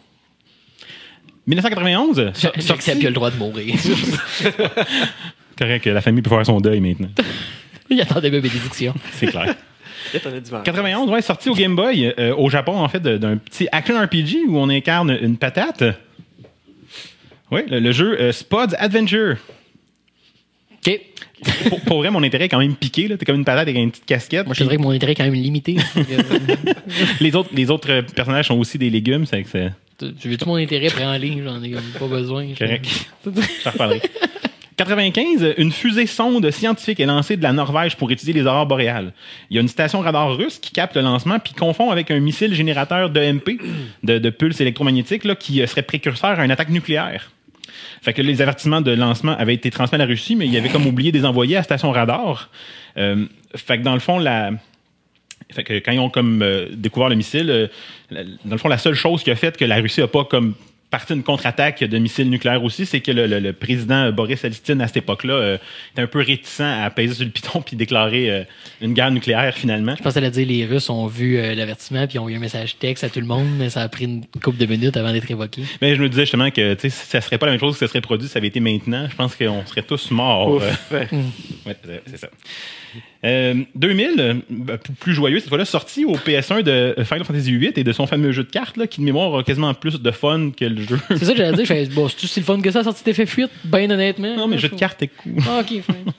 1991, 1.47 2.32
so- 2.34 2.49
J'accepte 2.59 2.99
qu'il 2.99 3.07
a 3.07 3.11
le 3.11 3.14
droit 3.14 3.30
de 3.30 3.36
mourir. 3.36 3.74
Correct, 5.59 5.86
la 5.86 6.01
famille 6.03 6.22
peut 6.22 6.30
faire 6.30 6.45
son 6.47 6.61
deuil 6.61 6.80
maintenant. 6.80 7.09
il 7.91 8.01
attendait 8.01 8.30
ma 8.30 8.41
bénédiction. 8.41 8.95
C'est 9.12 9.26
clair. 9.28 9.55
Là, 10.15 10.21
t'en 10.21 10.31
as 10.31 10.41
du 10.41 10.51
vent. 10.51 10.63
91, 10.63 11.11
ouais, 11.11 11.23
sorti 11.23 11.49
au 11.49 11.55
Game 11.55 11.77
Boy, 11.77 12.13
euh, 12.19 12.35
au 12.37 12.51
Japon, 12.51 12.79
en 12.79 12.89
fait, 12.89 13.01
d'un 13.03 13.37
petit 13.37 13.69
action 13.73 14.01
RPG 14.01 14.49
où 14.49 14.59
on 14.59 14.69
incarne 14.69 15.17
une 15.21 15.37
patate. 15.37 15.85
Oui, 17.51 17.61
le, 17.69 17.81
le 17.81 17.93
jeu 17.93 18.21
euh, 18.21 18.33
Spud's 18.33 18.75
Adventure. 18.79 19.37
OK. 20.87 21.01
Pour, 21.69 21.81
pour 21.81 21.99
vrai, 21.99 22.11
mon 22.11 22.23
intérêt 22.23 22.45
est 22.45 22.49
quand 22.49 22.59
même 22.59 22.75
piqué. 22.77 23.09
là. 23.09 23.17
T'es 23.17 23.25
comme 23.25 23.37
une 23.37 23.45
patate 23.45 23.63
avec 23.69 23.77
une 23.77 23.91
petite 23.91 24.07
casquette. 24.07 24.47
Moi, 24.47 24.55
je 24.55 24.61
te 24.61 24.65
dirais 24.65 24.77
que 24.77 24.83
mon 24.83 24.91
intérêt 24.91 25.13
est 25.13 25.17
quand 25.17 25.25
même 25.25 25.35
limité. 25.35 25.77
les, 27.21 27.35
autres, 27.35 27.51
les 27.53 27.71
autres 27.71 27.91
euh, 27.91 28.03
personnages 28.03 28.49
sont 28.49 28.59
aussi 28.59 28.79
des 28.79 28.91
légumes. 28.91 29.27
C'est 29.27 29.43
que 29.43 29.49
c'est 29.49 29.71
tu 30.19 30.29
veux 30.29 30.37
tout 30.39 30.47
mon 30.47 30.55
intérêt, 30.57 30.89
prends 30.89 31.13
en 31.13 31.19
ligne, 31.19 31.43
j'en 31.45 31.63
ai 31.63 31.73
pas 31.99 32.07
besoin. 32.07 32.47
correct. 32.59 32.87
J'en 33.65 33.71
reparlerai. 33.71 34.01
95, 34.85 35.57
une 35.59 35.72
fusée 35.72 36.07
sonde 36.07 36.51
scientifique 36.51 37.01
est 37.01 37.05
lancée 37.05 37.37
de 37.37 37.43
la 37.43 37.53
Norvège 37.53 37.97
pour 37.97 38.11
étudier 38.11 38.33
les 38.33 38.47
aurores 38.47 38.64
boréales. 38.64 39.12
Il 39.51 39.57
y 39.57 39.59
a 39.59 39.61
une 39.61 39.68
station 39.68 40.01
radar 40.01 40.35
russe 40.35 40.59
qui 40.59 40.70
capte 40.70 40.97
le 40.97 41.03
lancement 41.03 41.39
puis 41.39 41.53
confond 41.53 41.91
avec 41.91 42.11
un 42.11 42.18
missile 42.18 42.55
générateur 42.55 43.11
d'EMP, 43.11 43.59
de, 44.03 44.16
de 44.16 44.31
pulses 44.31 44.59
électromagnétiques, 44.62 45.24
là, 45.24 45.35
qui 45.35 45.61
euh, 45.61 45.66
serait 45.66 45.83
précurseur 45.83 46.41
à 46.41 46.45
une 46.47 46.51
attaque 46.51 46.70
nucléaire. 46.70 47.31
Fait 48.01 48.16
les 48.16 48.41
avertissements 48.41 48.81
de 48.81 48.93
lancement 48.93 49.37
avaient 49.37 49.53
été 49.53 49.70
transmis 49.70 49.97
à 49.97 49.99
la 49.99 50.07
Russie, 50.07 50.35
mais 50.35 50.47
il 50.47 50.57
avait 50.57 50.70
comme 50.70 50.87
oublié 50.87 51.12
des 51.12 51.26
envoyés 51.26 51.57
à 51.57 51.59
la 51.59 51.64
station 51.64 51.91
radar. 51.93 52.49
Euh, 52.97 53.26
dans 53.85 53.93
le 53.93 54.01
fond, 54.01 54.18
la, 54.18 54.53
quand 55.55 55.93
ils 55.93 55.99
ont 56.01 56.09
comme 56.09 56.41
euh, 56.41 56.68
découvert 56.72 57.11
le 57.11 57.16
missile, 57.16 57.51
euh, 57.51 57.66
la- 58.11 58.24
dans 58.24 58.53
le 58.53 58.57
fond, 58.57 58.68
la 58.68 58.78
seule 58.78 58.95
chose 58.95 59.22
qui 59.22 59.31
a 59.31 59.37
fait 59.37 59.59
que 59.59 59.66
la 59.66 59.76
Russie 59.76 60.01
a 60.01 60.09
pas 60.09 60.24
comme 60.24 60.55
parti 60.91 61.12
une 61.14 61.22
contre-attaque 61.22 61.84
de 61.84 61.99
missiles 61.99 62.28
nucléaires 62.30 62.62
aussi, 62.64 62.84
c'est 62.86 63.01
que 63.01 63.12
le, 63.12 63.26
le- 63.26 63.38
le 63.38 63.53
président 63.53 64.11
Boris 64.12 64.43
Elstine 64.45 64.80
à 64.80 64.86
cette 64.88 64.99
époque-là 64.99 65.34
euh, 65.34 65.59
était 65.93 66.03
un 66.03 66.07
peu 66.07 66.18
réticent 66.20 66.61
à 66.61 66.91
peser 66.91 67.14
sur 67.14 67.24
le 67.24 67.30
piton 67.30 67.62
puis 67.66 67.76
déclarer 67.76 68.30
euh, 68.30 68.43
une 68.80 68.93
guerre 68.95 69.11
nucléaire 69.11 69.55
finalement. 69.55 69.95
Je 69.97 70.03
pensais 70.03 70.24
à 70.24 70.30
dire 70.30 70.47
les 70.47 70.66
Russes 70.66 70.91
ont 70.91 71.07
vu 71.07 71.36
euh, 71.38 71.55
l'avertissement 71.55 72.07
puis 72.07 72.18
ont 72.18 72.28
eu 72.28 72.34
un 72.34 72.41
message 72.41 72.76
texte 72.78 73.05
à 73.05 73.09
tout 73.09 73.20
le 73.20 73.26
monde, 73.26 73.47
mais 73.59 73.70
ça 73.70 73.82
a 73.82 73.88
pris 73.88 74.05
une 74.07 74.24
couple 74.43 74.59
de 74.59 74.66
minutes 74.66 74.97
avant 74.97 75.12
d'être 75.12 75.30
évoqué. 75.30 75.62
Mais 75.80 75.95
je 75.95 76.03
me 76.03 76.09
disais 76.09 76.22
justement 76.22 76.51
que 76.51 76.74
tu 76.74 76.80
sais, 76.80 76.91
ça 76.91 77.20
serait 77.20 77.38
pas 77.38 77.47
la 77.47 77.53
même 77.53 77.61
chose 77.61 77.74
que 77.74 77.78
ça 77.80 77.88
serait 77.88 78.01
produit 78.01 78.26
si 78.26 78.32
ça 78.32 78.38
avait 78.38 78.49
été 78.49 78.61
maintenant. 78.61 79.07
Je 79.11 79.14
pense 79.16 79.36
qu'on 79.36 79.64
serait 79.66 79.82
tous 79.82 80.11
morts. 80.11 80.55
Ouf. 80.55 80.93
euh. 80.93 81.05
Ouais, 81.66 81.76
c'est 82.07 82.16
ça. 82.18 82.28
Euh, 83.24 83.55
2000, 83.74 84.09
euh, 84.18 84.34
p- 84.34 84.93
plus 84.99 85.14
joyeux 85.14 85.38
cette 85.41 85.49
fois-là, 85.49 85.64
sorti 85.64 86.05
au 86.05 86.14
PS1 86.16 86.62
de 86.62 86.95
Final 87.05 87.24
Fantasy 87.24 87.57
VIII 87.57 87.72
et 87.76 87.84
de 87.84 87.93
son 87.93 88.07
fameux 88.07 88.32
jeu 88.32 88.45
de 88.45 88.51
cartes 88.51 88.76
là, 88.76 88.86
qui 88.86 89.01
de 89.01 89.05
mémoire 89.05 89.36
a 89.38 89.43
quasiment 89.45 89.72
plus 89.74 90.01
de 90.01 90.11
fun 90.11 90.51
que 90.57 90.64
le 90.64 90.82
jeu. 90.82 90.99
C'est 91.11 91.24
ça 91.24 91.32
que 91.32 91.38
j'allais 91.38 91.53
dire. 91.57 91.64
Je 91.66 91.72
fais, 91.74 91.86
bon, 91.86 92.09
c'est-tu 92.09 92.26
si 92.26 92.41
le 92.41 92.47
fun 92.47 92.61
que 92.61 92.70
ça, 92.70 92.82
sorti 92.82 93.05
d'effet 93.05 93.26
fuite? 93.26 93.51
Ben 93.64 93.91
honnêtement. 93.93 94.34
non, 94.36 94.49
mais 94.49 94.57
le 94.57 94.62
jeu 94.62 94.68
de 94.68 94.74
cartes 94.76 95.03
est 95.03 95.09
cool. 95.09 95.34
Ah, 95.49 95.61
ok, 95.61 95.66
fine. 95.68 95.82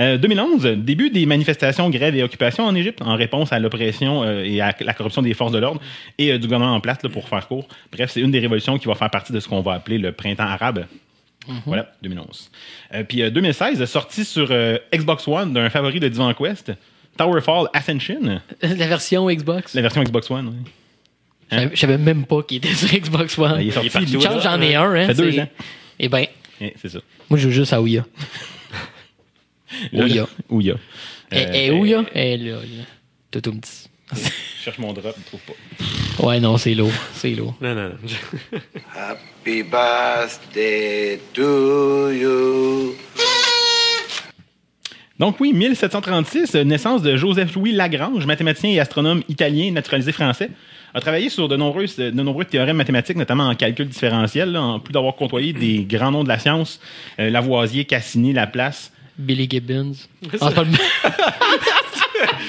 Euh, 0.00 0.16
2011, 0.16 0.62
début 0.78 1.10
des 1.10 1.26
manifestations, 1.26 1.90
grèves 1.90 2.16
et 2.16 2.22
occupations 2.22 2.64
en 2.64 2.74
Égypte 2.74 3.02
en 3.02 3.16
réponse 3.16 3.52
à 3.52 3.58
l'oppression 3.58 4.22
euh, 4.22 4.42
et 4.44 4.62
à 4.62 4.74
la 4.80 4.94
corruption 4.94 5.20
des 5.20 5.34
forces 5.34 5.52
de 5.52 5.58
l'ordre 5.58 5.78
et 6.16 6.32
euh, 6.32 6.38
du 6.38 6.46
gouvernement 6.46 6.72
en 6.74 6.80
place 6.80 6.96
là, 7.02 7.10
pour 7.10 7.28
faire 7.28 7.46
court. 7.48 7.68
Bref, 7.92 8.12
c'est 8.14 8.22
une 8.22 8.30
des 8.30 8.38
révolutions 8.38 8.78
qui 8.78 8.86
va 8.88 8.94
faire 8.94 9.10
partie 9.10 9.30
de 9.30 9.38
ce 9.40 9.48
qu'on 9.48 9.60
va 9.60 9.74
appeler 9.74 9.98
le 9.98 10.12
printemps 10.12 10.44
arabe. 10.44 10.86
Voilà, 11.66 11.92
2011. 12.02 12.50
Euh, 12.94 13.04
puis 13.04 13.22
euh, 13.22 13.30
2016, 13.30 13.84
sorti 13.86 14.24
sur 14.24 14.48
euh, 14.50 14.78
Xbox 14.94 15.26
One 15.26 15.52
d'un 15.52 15.68
favori 15.70 15.98
de 16.00 16.08
Divan 16.08 16.32
Quest, 16.34 16.72
Towerfall 17.16 17.66
Ascension, 17.72 18.40
La 18.62 18.86
version 18.86 19.28
Xbox. 19.28 19.74
la 19.74 19.82
version 19.82 20.02
Xbox 20.02 20.30
One. 20.30 20.48
oui. 20.48 20.70
Je 21.50 21.56
savais- 21.56 21.70
Je 21.74 21.80
savais 21.80 21.98
même 21.98 22.24
pas 22.26 22.42
qu'il 22.44 22.58
était 22.58 22.68
sur 22.74 22.88
Xbox 22.88 23.36
One. 23.38 23.52
Ben, 23.56 23.60
il 23.60 23.68
est 23.68 23.70
sorti. 23.72 24.20
Chance, 24.20 24.42
j'en 24.42 24.60
ai 24.60 24.74
un, 24.74 24.92
hein. 24.94 25.06
Ça 25.08 25.14
fait 25.14 25.22
deux 25.32 25.38
ans. 25.40 25.48
Eh 25.98 26.08
ben, 26.08 26.24
Eh, 26.60 26.72
c'est 26.80 26.88
ça. 26.88 27.00
moi, 27.28 27.38
je 27.38 27.48
joue 27.48 27.50
juste 27.54 27.72
à 27.72 27.82
Ouya. 27.82 28.06
Ouya. 29.92 30.26
Ouya. 30.48 30.74
Eh, 31.30 31.36
Euh, 31.36 31.50
eh, 31.54 31.70
Ouya? 31.72 32.04
Eh, 32.14 32.36
là, 32.36 32.56
là. 32.56 32.84
Toutoum 33.30 33.60
petit. 33.60 33.88
Je 34.14 34.64
cherche 34.64 34.78
mon 34.78 34.92
drop, 34.92 35.14
je 35.18 35.26
trouve 35.26 35.40
pas. 35.40 36.24
Ouais, 36.26 36.38
non, 36.40 36.56
c'est 36.56 36.74
lourd. 36.74 36.92
C'est 37.14 37.30
lourd. 37.30 37.54
Non, 37.60 37.74
non, 37.74 37.88
non. 37.88 38.58
Happy 38.94 39.62
birthday 39.62 41.18
to 41.32 42.10
you. 42.10 42.94
Donc 45.18 45.38
oui, 45.40 45.52
1736, 45.52 46.54
euh, 46.54 46.64
naissance 46.64 47.02
de 47.02 47.16
Joseph-Louis 47.16 47.72
Lagrange, 47.72 48.26
mathématicien 48.26 48.70
et 48.70 48.80
astronome 48.80 49.22
italien 49.28 49.70
naturalisé 49.70 50.10
français. 50.10 50.50
A 50.94 51.00
travaillé 51.00 51.28
sur 51.28 51.48
de, 51.48 51.56
nombreuses, 51.56 51.96
de 51.96 52.10
nombreux 52.10 52.44
théorèmes 52.44 52.76
mathématiques, 52.76 53.16
notamment 53.16 53.48
en 53.48 53.54
calcul 53.54 53.88
différentiel, 53.88 54.52
là, 54.52 54.62
en 54.62 54.80
plus 54.80 54.92
d'avoir 54.92 55.14
côtoyé 55.14 55.52
des 55.52 55.84
grands 55.84 56.10
noms 56.10 56.24
de 56.24 56.28
la 56.28 56.38
science, 56.38 56.80
euh, 57.18 57.30
Lavoisier, 57.30 57.84
Cassini, 57.84 58.32
Laplace. 58.32 58.92
Billy 59.18 59.46
Gibbons. 59.48 59.92
Ah, 60.40 60.48
c'est 60.48 60.54
pas 60.54 60.64
le 60.64 60.70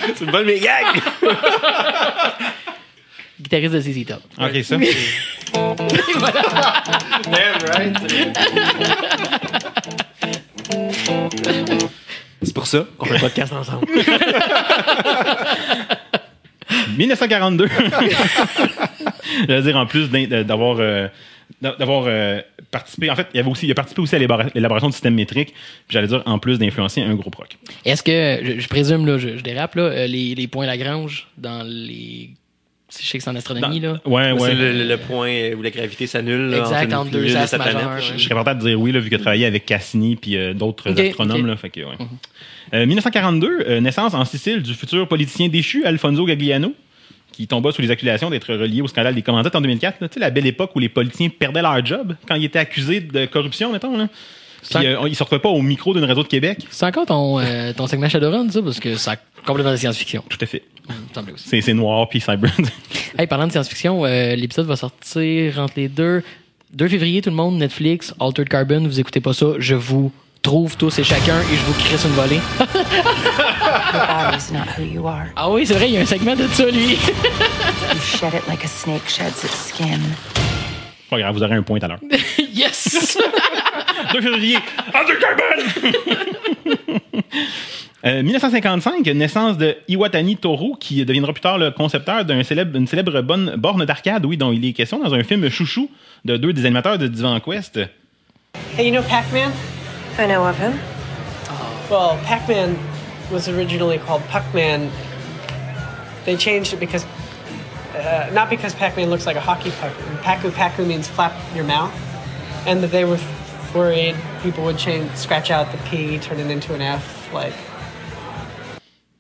C'est 0.08 0.26
une 0.26 0.32
bonne 0.32 0.46
mégag! 0.46 0.86
guitariste 3.42 3.74
de 3.74 3.82
CZ 3.82 4.06
Top. 4.06 4.22
Ok, 4.40 4.64
ça. 4.64 4.78
C'est 12.42 12.54
pour 12.54 12.68
ça 12.68 12.86
qu'on 12.98 13.06
fait 13.06 13.16
un 13.16 13.20
podcast 13.20 13.54
ensemble. 13.54 13.88
1942. 16.98 17.70
J'allais 19.48 19.62
dire, 19.62 19.78
en 19.78 19.86
plus 19.86 20.10
d'avoir 20.10 20.78
euh, 20.80 21.08
d'avoir 21.80 22.04
euh, 22.08 22.42
participé, 22.72 23.10
en 23.10 23.16
fait, 23.16 23.28
il, 23.34 23.38
y 23.38 23.40
avait 23.40 23.50
aussi, 23.50 23.66
il 23.68 23.72
a 23.72 23.76
participé 23.76 24.02
aussi 24.02 24.16
à 24.16 24.20
l'élabora- 24.20 24.50
l'élaboration 24.54 24.88
du 24.88 24.94
système 24.94 25.16
métrique, 25.16 25.50
puis 25.50 25.94
j'allais 25.94 26.08
dire, 26.08 26.22
en 26.26 26.38
plus 26.40 26.60
d'influencer 26.60 27.02
un 27.02 27.16
groupe 27.16 27.36
rock. 27.36 27.58
Est-ce 27.86 28.04
que, 28.04 28.40
je, 28.46 28.60
je 28.60 28.68
présume, 28.68 29.06
là, 29.06 29.18
je, 29.18 29.38
je 29.38 29.44
dérape, 29.44 29.76
là, 29.76 29.84
euh, 29.84 30.08
les, 30.08 30.36
les 30.36 30.48
points 30.48 30.66
Lagrange 30.66 31.28
dans 31.38 31.64
les 31.66 32.30
Je 33.00 33.06
sais 33.06 33.18
que 33.18 33.24
c'est 33.24 33.30
en 33.30 33.36
astronomie, 33.36 33.80
là. 33.80 34.00
Ouais, 34.06 34.34
C'est 34.38 34.42
ouais. 34.44 34.54
le, 34.56 34.72
le- 34.74 34.88
le 34.88 34.98
point 34.98 35.52
où 35.58 35.62
la 35.62 35.70
gravité 35.72 36.06
s'annule. 36.06 36.54
Exact, 36.54 36.94
entre 36.94 37.12
deux 37.12 37.26
planète, 37.58 37.76
majeurs. 37.76 38.02
Je 38.18 38.24
serais 38.24 38.36
content 38.36 38.54
de 38.54 38.60
dire 38.60 38.80
oui, 38.80 38.92
là, 38.92 39.00
vu 39.00 39.10
a 39.16 39.20
travaillé 39.20 39.46
avec 39.46 39.66
Cassini 39.66 40.16
puis 40.16 40.38
euh, 40.38 40.54
d'autres 40.54 40.92
astronomes. 41.00 41.48
Là, 41.48 41.56
fait 41.58 41.70
que, 41.72 41.80
ouais. 41.82 41.96
Euh, 42.74 42.86
1942, 42.86 43.66
euh, 43.68 43.80
naissance 43.82 44.14
en 44.14 44.26
Sicile 44.26 44.62
du 44.64 44.74
futur 44.74 45.08
politicien 45.08 45.48
déchu 45.48 45.86
Alfonso 45.86 46.26
Gagliano, 46.26 46.74
qui 47.34 47.48
tomba 47.48 47.72
sous 47.72 47.82
les 47.82 47.92
accusations 47.92 48.30
d'être 48.30 48.54
relié 48.54 48.82
au 48.82 48.88
scandale 48.88 49.16
des 49.16 49.22
commandites 49.22 49.56
en 49.56 49.62
2004. 49.62 50.00
là. 50.00 50.08
Tu 50.08 50.14
sais, 50.14 50.20
la 50.20 50.30
belle 50.30 50.46
époque 50.46 50.72
où 50.76 50.80
les 50.80 50.90
politiciens 50.90 51.30
perdaient 51.30 51.62
leur 51.62 51.86
job 51.86 52.16
quand 52.28 52.36
ils 52.36 52.46
étaient 52.46 52.60
accusés 52.60 53.02
de 53.02 53.26
corruption, 53.26 53.72
mettons. 53.74 53.98
Là. 53.98 54.08
Puis 54.70 54.88
euh, 54.88 55.08
ils 55.08 55.16
sortaient 55.16 55.40
pas 55.40 55.50
au 55.50 55.62
micro 55.62 55.94
d'une 55.94 56.06
radio 56.06 56.24
de 56.24 56.28
Québec. 56.28 56.66
C'est 56.70 56.86
encore 56.86 57.06
ton, 57.06 57.40
euh, 57.40 57.74
ton 57.74 57.88
segment 57.88 58.08
Shadowrun, 58.08 58.50
ça, 58.50 58.62
parce 58.62 58.80
que 58.80 58.96
ça 58.96 59.18
complètement 59.46 59.74
de 59.74 59.78
science-fiction. 59.78 60.24
Tout 60.30 60.38
à 60.40 60.46
fait. 60.46 60.64
C'est 61.36 61.62
c'est 61.62 61.74
noir 61.74 62.08
puis 62.08 62.22
cyber. 62.22 62.52
Hey, 63.18 63.28
parlant 63.28 63.46
de 63.46 63.52
science-fiction, 63.52 64.06
euh, 64.06 64.36
l'épisode 64.36 64.66
va 64.66 64.76
sortir 64.76 65.60
entre 65.60 65.74
les 65.76 65.88
deux. 65.88 66.24
2 66.74 66.88
février, 66.88 67.22
tout 67.22 67.30
le 67.30 67.36
monde, 67.36 67.58
Netflix, 67.58 68.12
Altered 68.20 68.50
Carbon, 68.50 68.80
vous 68.80 69.00
écoutez 69.00 69.20
pas 69.20 69.34
ça, 69.34 69.50
je 69.60 69.76
vous 69.76 70.12
trouve 70.44 70.78
tous 70.78 71.00
et 71.00 71.04
chacun 71.04 71.40
et 71.40 71.56
je 71.56 71.66
vous 71.66 71.74
crisse 71.74 72.06
une 72.06 72.12
volée. 72.12 72.40
Ah 75.36 75.50
oui, 75.50 75.66
c'est 75.66 75.74
vrai, 75.74 75.88
il 75.90 75.94
y 75.94 75.98
a 75.98 76.02
un 76.02 76.06
segment 76.06 76.36
de 76.36 76.48
ça, 76.48 76.66
lui. 76.70 76.98
Pas 81.10 81.20
grave, 81.20 81.34
vous 81.34 81.44
aurez 81.44 81.56
un 81.56 81.64
point 81.64 81.80
tout 81.80 81.86
à 81.86 81.90
l'heure. 81.90 82.00
yes! 82.54 83.18
2 84.14 84.22
février, 84.22 84.58
Undercarbon! 84.94 85.94
Euh, 88.06 88.22
1955, 88.22 89.06
naissance 89.08 89.58
de 89.58 89.78
Iwatani 89.88 90.36
Toru, 90.36 90.74
qui 90.78 91.06
deviendra 91.06 91.32
plus 91.32 91.42
tard 91.42 91.58
le 91.58 91.72
concepteur 91.72 92.26
d'une 92.26 92.44
célèbre, 92.44 92.78
une 92.78 92.88
célèbre 92.88 93.22
bonne 93.22 93.56
borne 93.58 93.86
d'arcade, 93.86 94.26
oui, 94.26 94.36
dont 94.36 94.52
il 94.52 94.66
est 94.66 94.74
question 94.74 95.00
dans 95.00 95.14
un 95.14 95.24
film 95.24 95.50
chouchou 95.50 95.90
de 96.26 96.36
deux 96.36 96.52
des 96.52 96.66
animateurs 96.66 96.98
de 96.98 97.08
Divan 97.08 97.40
Quest. 97.40 97.80
Hey, 98.78 98.90
you 98.90 98.92
know 98.92 99.02
Pac-Man? 99.04 99.52
I 100.18 100.28
know 100.28 100.46
of 100.46 100.58
him. 100.58 100.80
Well, 101.90 102.18
Pac-Man 102.24 102.78
was 103.32 103.48
originally 103.50 103.98
called 103.98 104.22
Puck-Man. 104.24 104.92
They 106.26 106.38
changed 106.38 106.74
it 106.74 106.80
because, 106.80 107.06
uh, 107.96 108.30
not 108.34 108.50
because 108.50 108.74
Pac-Man 108.76 109.10
looks 109.10 109.26
like 109.26 109.36
a 109.36 109.42
hockey 109.42 109.72
puck. 109.72 109.94
Paku 110.22 110.52
Paku 110.52 110.86
means 110.86 111.08
flap 111.08 111.34
your 111.56 111.66
mouth, 111.66 111.94
and 112.66 112.82
that 112.82 112.92
they 112.92 113.06
were 113.06 113.20
worried 113.74 114.16
people 114.42 114.64
would 114.66 114.78
change, 114.78 115.10
scratch 115.16 115.50
out 115.50 115.72
the 115.72 115.78
P, 115.90 116.20
turn 116.20 116.40
it 116.40 116.52
into 116.52 116.74
an 116.74 116.82
F, 116.82 117.34
like. 117.34 117.54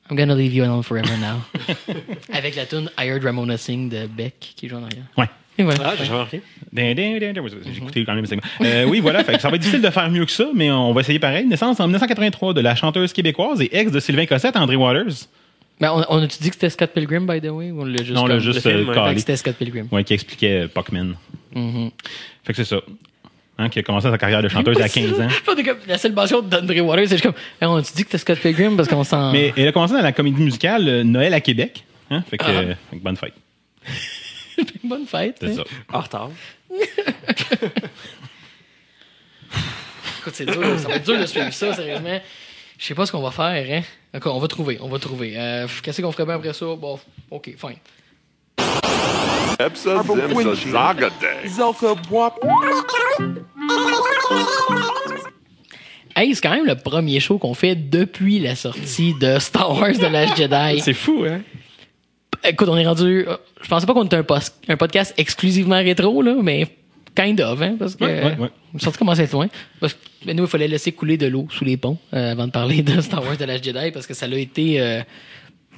I'm 0.09 0.17
gonna 0.17 0.35
leave 0.35 0.53
you 0.53 0.63
alone 0.63 0.83
forever 0.83 1.17
now. 1.17 1.45
Avec 2.29 2.55
la 2.55 2.65
tune 2.65 2.89
I 2.97 3.07
Heard 3.07 3.23
Ramona 3.23 3.57
Sing 3.57 3.89
de 3.89 4.05
Beck 4.07 4.39
qui 4.39 4.67
joue 4.67 4.75
en 4.75 4.83
arrière. 4.83 5.07
Ouais. 5.17 5.29
Et 5.58 5.64
voilà. 5.64 5.80
Ah, 5.86 5.93
j'ai 6.01 6.12
remarqué. 6.12 6.41
Din. 6.72 6.93
J'ai 6.95 7.78
écouté 7.78 8.04
quand 8.06 8.14
même 8.14 8.24
le 8.24 8.28
segment. 8.28 8.41
Euh, 8.62 8.86
oui, 8.86 8.99
voilà. 8.99 9.24
fait 9.24 9.34
que 9.36 9.41
ça 9.41 9.49
va 9.49 9.56
être 9.56 9.62
difficile 9.62 9.82
de 9.84 9.89
faire 9.91 10.10
mieux 10.10 10.26
que 10.26 10.32
ça, 10.32 10.47
mais 10.54 10.72
on 10.72 10.93
va 10.93 11.01
essayer 11.01 11.20
pareil. 11.20 11.45
Naissance 11.45 11.80
en 11.80 11.84
1983 11.86 12.54
de 12.54 12.62
la 12.62 12.76
chanteuse 12.76 13.14
québécoise 13.14 13.62
et 13.62 13.70
ex 13.78 13.91
de 13.91 13.99
Sylvain 13.99 14.26
Cossette, 14.26 14.56
André 14.58 14.76
Waters. 14.76 15.28
Ben, 15.80 15.91
on, 15.91 16.04
on 16.10 16.24
a-tu 16.24 16.38
dit 16.41 16.49
que 16.49 16.56
c'était 16.56 16.70
Scott 16.70 16.91
Pilgrim, 16.93 17.26
by 17.28 17.39
the 17.41 17.51
way? 17.51 17.72
Ou 17.72 17.82
on 17.82 17.86
l'a 17.86 17.97
juste 17.97 18.12
Non, 18.12 18.24
on 18.24 18.26
l'a 18.28 18.36
comme- 18.36 18.43
juste 18.43 18.66
le 18.66 18.72
film, 18.84 18.89
euh, 18.89 19.14
c'était 19.18 19.36
Scott 19.38 19.56
Pilgrim. 19.56 19.88
Ouais, 19.91 20.04
qui 20.04 20.14
expliquait 20.14 20.62
euh, 20.64 20.68
Puckman. 20.68 21.14
Mhm. 21.56 21.91
Fait 22.43 22.54
que 22.54 22.58
c'est 22.64 22.66
ça. 22.70 22.82
Hein, 23.60 23.70
qui 23.70 23.78
a 23.78 23.84
commencé 23.84 24.10
sa 24.10 24.18
carrière 24.18 24.41
de 24.41 24.47
chanteuse 24.47 24.82
à 24.82 24.89
15 24.89 25.22
ans. 25.22 25.28
La 25.88 25.97
seule 25.99 26.14
mention 26.14 26.41
d'André 26.41 26.82
Waters, 26.82 27.06
c'est 27.08 27.16
juste 27.18 27.24
comme, 27.26 27.34
Hey, 27.62 27.68
on 27.68 27.76
a-tu 27.76 27.93
dit 27.93 28.04
que 28.04 28.10
c'était 28.10 28.18
Scott 28.18 28.39
Pilgrim? 28.39 28.76
Parce 28.76 28.88
qu'on 28.89 29.04
s'en. 29.04 29.32
Mais 29.32 29.54
elle 29.56 29.68
a 29.68 29.72
commencé 29.72 29.93
dans 29.93 30.01
la 30.01 30.12
comédie 30.12 30.41
musicale 30.41 30.88
euh, 30.88 31.04
Noël 31.04 31.34
à 31.36 31.41
Québec. 31.41 31.84
Hein? 32.10 32.24
Fait, 32.30 32.38
que, 32.39 32.45
Ah. 32.47 32.49
euh, 32.51 32.74
fait 32.89 32.97
que 32.97 33.04
bonne 33.04 33.18
fête. 33.18 33.34
Bonne 34.84 35.05
fête. 35.05 35.38
C'est 35.39 35.59
hein. 35.59 35.64
ça. 35.89 35.97
En 35.97 36.01
retard. 36.01 36.30
Écoute, 40.20 40.34
c'est 40.34 40.45
dur. 40.45 40.80
Ça 40.80 40.88
va 40.88 40.95
être 40.95 41.05
dur 41.05 41.20
de 41.20 41.26
suivre 41.26 41.53
ça, 41.53 41.74
sérieusement. 41.74 42.22
Je 42.78 42.86
sais 42.86 42.95
pas 42.95 43.05
ce 43.05 43.11
qu'on 43.11 43.22
va 43.22 43.32
faire, 43.32 43.66
hein. 43.70 43.82
D'accord, 44.14 44.36
on 44.36 44.39
va 44.39 44.47
trouver, 44.47 44.78
on 44.82 44.88
va 44.89 44.99
trouver. 44.99 45.34
Euh, 45.36 45.68
Qu'est-ce 45.82 46.01
qu'on 46.01 46.11
ferait 46.11 46.26
bien 46.26 46.36
après 46.36 46.53
ça? 46.53 46.66
Bon, 46.76 46.99
ok, 47.30 47.53
fine. 47.57 47.78
Zaga 50.72 51.09
Day. 51.22 51.47
Hey, 56.16 56.36
c'est 56.36 56.41
quand 56.41 56.51
même 56.51 56.66
le 56.66 56.76
premier 56.76 57.20
show 57.20 57.38
qu'on 57.38 57.53
fait 57.53 57.76
depuis 57.76 58.39
la 58.39 58.55
sortie 58.55 59.14
de 59.20 59.39
Star 59.39 59.72
Wars 59.72 59.93
The 59.93 60.11
Last 60.11 60.38
Jedi. 60.38 60.82
C'est 60.82 60.93
fou, 60.93 61.26
hein? 61.28 61.41
Écoute, 62.43 62.67
on 62.69 62.77
est 62.77 62.85
rendu. 62.85 63.25
euh, 63.27 63.37
Je 63.61 63.67
pensais 63.69 63.85
pas 63.85 63.93
qu'on 63.93 64.05
était 64.05 64.17
un, 64.17 64.77
podcast 64.77 65.13
exclusivement 65.17 65.77
rétro, 65.77 66.21
là, 66.21 66.35
mais 66.41 66.67
kind 67.15 67.39
of, 67.41 67.61
hein, 67.61 67.75
parce 67.79 67.95
que. 67.95 68.03
Ouais, 68.03 68.23
ouais, 68.23 68.37
ouais. 68.37 68.91
Commencer 68.97 69.21
à 69.21 69.23
être 69.25 69.31
loin. 69.33 69.47
Parce 69.79 69.93
que 69.93 69.99
ben, 70.25 70.35
nous, 70.35 70.43
il 70.43 70.49
fallait 70.49 70.67
laisser 70.67 70.91
couler 70.91 71.17
de 71.17 71.27
l'eau 71.27 71.47
sous 71.51 71.63
les 71.63 71.77
ponts 71.77 71.97
euh, 72.13 72.31
avant 72.31 72.47
de 72.47 72.51
parler 72.51 72.81
de 72.81 72.99
Star 73.01 73.23
Wars 73.23 73.37
The 73.37 73.41
Last 73.45 73.63
Jedi 73.63 73.91
parce 73.91 74.07
que 74.07 74.13
ça 74.13 74.27
l'a 74.27 74.37
été 74.37 74.79
euh, 74.81 75.01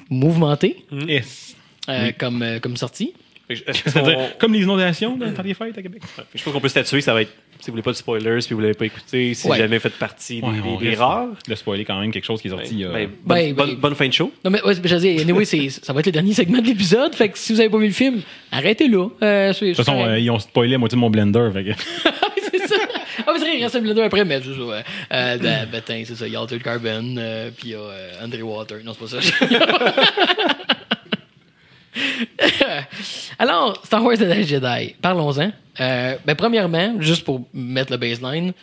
mouvementé 0.10 0.86
Yes. 0.92 1.56
euh, 1.90 2.12
comme, 2.18 2.42
euh, 2.42 2.60
comme 2.60 2.78
sortie. 2.78 3.14
C'est-à-dire, 3.50 4.38
comme 4.40 4.54
les 4.54 4.62
inondations 4.64 5.16
dans 5.18 5.26
le 5.28 5.32
des 5.44 5.54
fêtes 5.54 5.78
à 5.78 5.82
Québec. 5.82 6.02
je 6.34 6.44
pense 6.44 6.54
qu'on 6.54 6.60
peut 6.60 6.68
statuer, 6.68 7.02
ça 7.02 7.14
va 7.14 7.22
être. 7.22 7.32
Si 7.60 7.68
vous 7.68 7.74
voulez 7.74 7.84
pas 7.84 7.92
de 7.92 7.96
spoilers, 7.96 8.40
puis 8.46 8.54
vous 8.54 8.60
l'avez 8.60 8.74
pas 8.74 8.86
écouté, 8.86 9.34
si 9.34 9.48
Ouais. 9.48 9.58
jamais 9.58 9.80
fait 9.80 9.90
partie 9.92 10.42
des, 10.42 10.48
Ouais, 10.48 10.78
des- 10.82 10.96
rares. 10.96 11.28
De 11.48 11.56
spoiler 11.56 11.86
quand 11.86 12.00
même 12.00 12.12
quelque 12.12 12.26
chose 12.26 12.42
qui 12.42 12.48
est 12.48 12.52
sorti 12.52 12.74
il 12.74 12.80
y 12.82 12.86
a- 12.86 12.90
Ben, 12.90 13.08
bonne, 13.24 13.38
Ben, 13.38 13.54
bonne- 13.56 13.70
ben- 13.72 13.76
bonne 13.80 13.96
fin 13.96 14.08
de 14.08 14.14
show. 14.14 14.32
Non, 14.44 14.52
mais 14.52 14.62
ouais, 14.64 14.74
je 14.76 15.22
anyway, 15.22 15.46
ça 15.46 15.94
va 15.94 16.00
être 16.02 16.06
le 16.08 16.12
dernier 16.12 16.34
segment 16.34 16.62
de 16.62 16.68
l'épisode. 16.68 17.16
Fait 17.16 17.30
que 17.30 17.38
si 17.38 17.54
vous 17.54 17.60
avez 17.62 17.70
pas 17.70 17.78
vu 17.78 17.88
le 17.88 17.94
film, 17.94 18.22
arrêtez 18.52 18.88
là. 18.88 19.08
Euh, 19.24 19.54
De 19.54 19.58
toute 19.68 19.76
façon, 19.78 20.06
euh, 20.06 20.20
ils 20.20 20.30
ont 20.32 20.40
spoilé 20.40 20.72
la 20.74 20.78
moitié 20.80 20.96
de 20.98 21.02
mon 21.02 21.10
blender. 21.10 21.50
Fait 21.54 21.64
que... 21.64 21.72
c'est 22.52 22.68
ça. 22.68 22.76
Ah, 23.28 23.32
mais 23.34 23.40
c'est 23.40 23.46
vrai, 23.46 23.58
il 23.58 23.64
reste 23.64 23.76
un 23.76 23.82
blender 23.82 24.02
après, 24.02 24.26
mais 24.26 24.42
c'est 24.44 24.54
ça. 24.54 24.60
ouais. 24.62 24.84
Euh, 25.14 25.38
ben, 25.72 25.82
tiens, 25.86 26.04
c'est 26.06 26.16
ça. 26.16 26.28
Il 26.28 26.34
y 26.34 26.36
a 26.36 26.42
Altered 26.42 26.62
Carbon, 26.62 27.16
euh, 27.18 27.50
puis 27.56 27.70
il 27.70 27.72
y 27.72 27.76
a 27.76 27.80
euh, 27.80 28.12
André 28.24 28.42
Water. 28.42 28.78
Non, 28.84 28.94
c'est 29.00 29.18
pas 29.18 29.22
ça. 29.22 30.46
Alors, 33.40 33.82
Star 33.86 34.04
Wars 34.04 34.18
The 34.18 34.22
Last 34.22 34.50
Jedi, 34.50 34.96
parlons-en. 35.02 35.52
Euh, 35.80 36.16
ben, 36.26 36.36
premièrement, 36.36 36.96
juste 37.02 37.24
pour 37.24 37.42
mettre 37.54 37.92
le 37.92 37.98
baseline, 37.98 38.54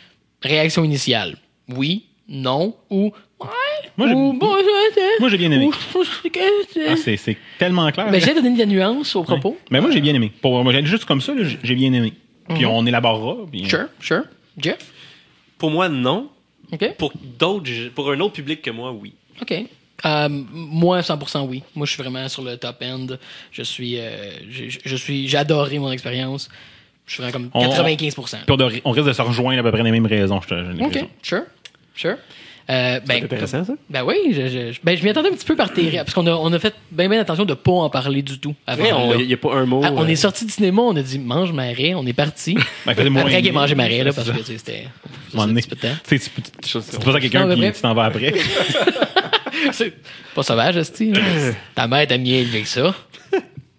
réaction 0.41 0.83
initiale. 0.83 1.37
Oui, 1.69 2.05
non, 2.27 2.75
ou 2.89 3.11
ouais, 3.39 3.47
Moi, 3.97 4.07
j'ai- 4.07 4.13
ou 4.13 4.33
bon, 4.33 4.51
je- 4.57 5.19
Moi, 5.19 5.29
j'ai 5.29 5.37
bien 5.37 5.51
aimé. 5.51 5.69
Ah, 6.89 6.95
c'est 6.95 7.17
c'est 7.17 7.37
tellement 7.59 7.89
clair. 7.91 8.05
ben, 8.07 8.13
là. 8.13 8.19
j'ai 8.19 8.33
donné 8.33 8.55
des 8.55 8.65
nuances 8.65 9.15
au 9.15 9.23
propos. 9.23 9.57
Mais 9.69 9.79
moi, 9.79 9.91
j'ai 9.91 10.01
bien 10.01 10.13
aimé. 10.13 10.31
Pour, 10.41 10.63
moi, 10.63 10.73
juste 10.83 11.05
comme 11.05 11.21
ça, 11.21 11.33
là, 11.33 11.43
j'ai 11.63 11.75
bien 11.75 11.93
aimé. 11.93 12.13
Puis 12.49 12.65
on 12.65 12.85
élaborera. 12.85 13.45
puis- 13.49 13.63
Mhm. 13.63 13.69
Sure, 13.69 13.87
sure. 13.99 14.23
Jeff? 14.57 14.91
Pour 15.57 15.71
moi, 15.71 15.87
non. 15.89 16.29
OK. 16.71 16.95
Pour 16.97 17.13
d'autres, 17.39 17.69
pour 17.95 18.11
un 18.11 18.19
autre 18.19 18.33
public 18.33 18.61
que 18.61 18.71
moi, 18.71 18.91
oui. 18.91 19.13
OK. 19.41 19.53
Euh, 20.05 20.27
moi, 20.29 20.99
100% 21.01 21.47
oui. 21.47 21.63
Moi, 21.75 21.85
je 21.85 21.93
suis 21.93 22.03
vraiment 22.03 22.27
sur 22.27 22.43
le 22.43 22.57
top 22.57 22.81
end. 22.83 23.07
Je 23.51 23.63
suis, 23.63 23.97
euh, 23.99 24.31
je, 24.49 24.77
je 24.83 24.95
suis, 24.95 25.27
j'ai 25.27 25.37
adoré 25.37 25.79
mon 25.79 25.91
expérience. 25.91 26.49
Je 27.05 27.13
suis 27.13 27.21
vraiment 27.23 27.49
comme 27.49 27.49
On- 27.53 27.69
95%. 27.69 28.37
Puis 28.45 28.81
on, 28.85 28.91
risque 28.91 29.07
de 29.07 29.13
se 29.13 29.21
rejoindre 29.21 29.59
à 29.59 29.63
peu 29.63 29.71
près 29.71 29.83
les 29.83 29.91
mêmes 29.91 30.05
raisons. 30.05 30.39
je 30.41 30.47
te- 30.47 30.75
j'ai 30.77 30.83
OK, 30.85 31.09
sure, 31.21 31.43
sure. 31.95 32.17
Euh, 32.69 32.99
ben, 33.05 33.17
C'est 33.17 33.23
intéressant, 33.25 33.65
ça. 33.65 33.73
Ben 33.89 34.03
oui, 34.05 34.15
je, 34.31 34.47
je, 34.47 34.79
ben, 34.83 34.97
je 34.97 35.03
m'y 35.03 35.09
attendais 35.09 35.29
un 35.29 35.33
petit 35.33 35.45
peu 35.45 35.55
par 35.55 35.73
tes 35.73 35.91
parce 35.91 36.13
qu'on 36.13 36.25
a, 36.27 36.31
on 36.31 36.51
a 36.53 36.59
fait 36.59 36.73
bien 36.91 37.09
bien 37.09 37.19
attention 37.19 37.43
de 37.43 37.49
ne 37.49 37.55
pas 37.55 37.71
en 37.71 37.89
parler 37.89 38.21
du 38.21 38.39
tout. 38.39 38.55
avant. 38.65 39.13
Il 39.19 39.27
n'y 39.27 39.33
a 39.33 39.37
pas 39.37 39.53
un 39.53 39.65
mot. 39.65 39.81
Ah, 39.83 39.91
on 39.93 40.03
euh, 40.03 40.07
est 40.07 40.15
sorti 40.15 40.45
du 40.45 40.51
cinéma, 40.51 40.81
on 40.81 40.95
a 40.95 41.01
dit 41.01 41.19
mange 41.19 41.51
marais, 41.51 41.93
on 41.95 42.05
est 42.05 42.13
parti. 42.13 42.57
Ben, 42.85 42.91
Après 42.91 43.37
qu'il 43.37 43.47
ait 43.47 43.51
mangé 43.51 43.75
marais, 43.75 44.03
là, 44.03 44.11
parce 44.13 44.29
que 44.29 44.43
c'était. 44.43 44.87
Tu 46.07 46.19
sais, 46.19 46.99
poses 46.99 47.15
à 47.15 47.19
quelqu'un 47.19 47.49
tu 47.49 47.81
t'en 47.81 47.93
vas 47.93 48.05
après. 48.05 48.33
C'est 49.71 49.93
pas 50.35 50.43
sauvage, 50.43 50.77
Esti. 50.77 51.13
Ta 51.75 51.87
mère 51.87 52.07
t'a 52.07 52.17
mieux 52.17 52.33
élevé 52.33 52.61
que 52.61 52.67
ça. 52.67 52.93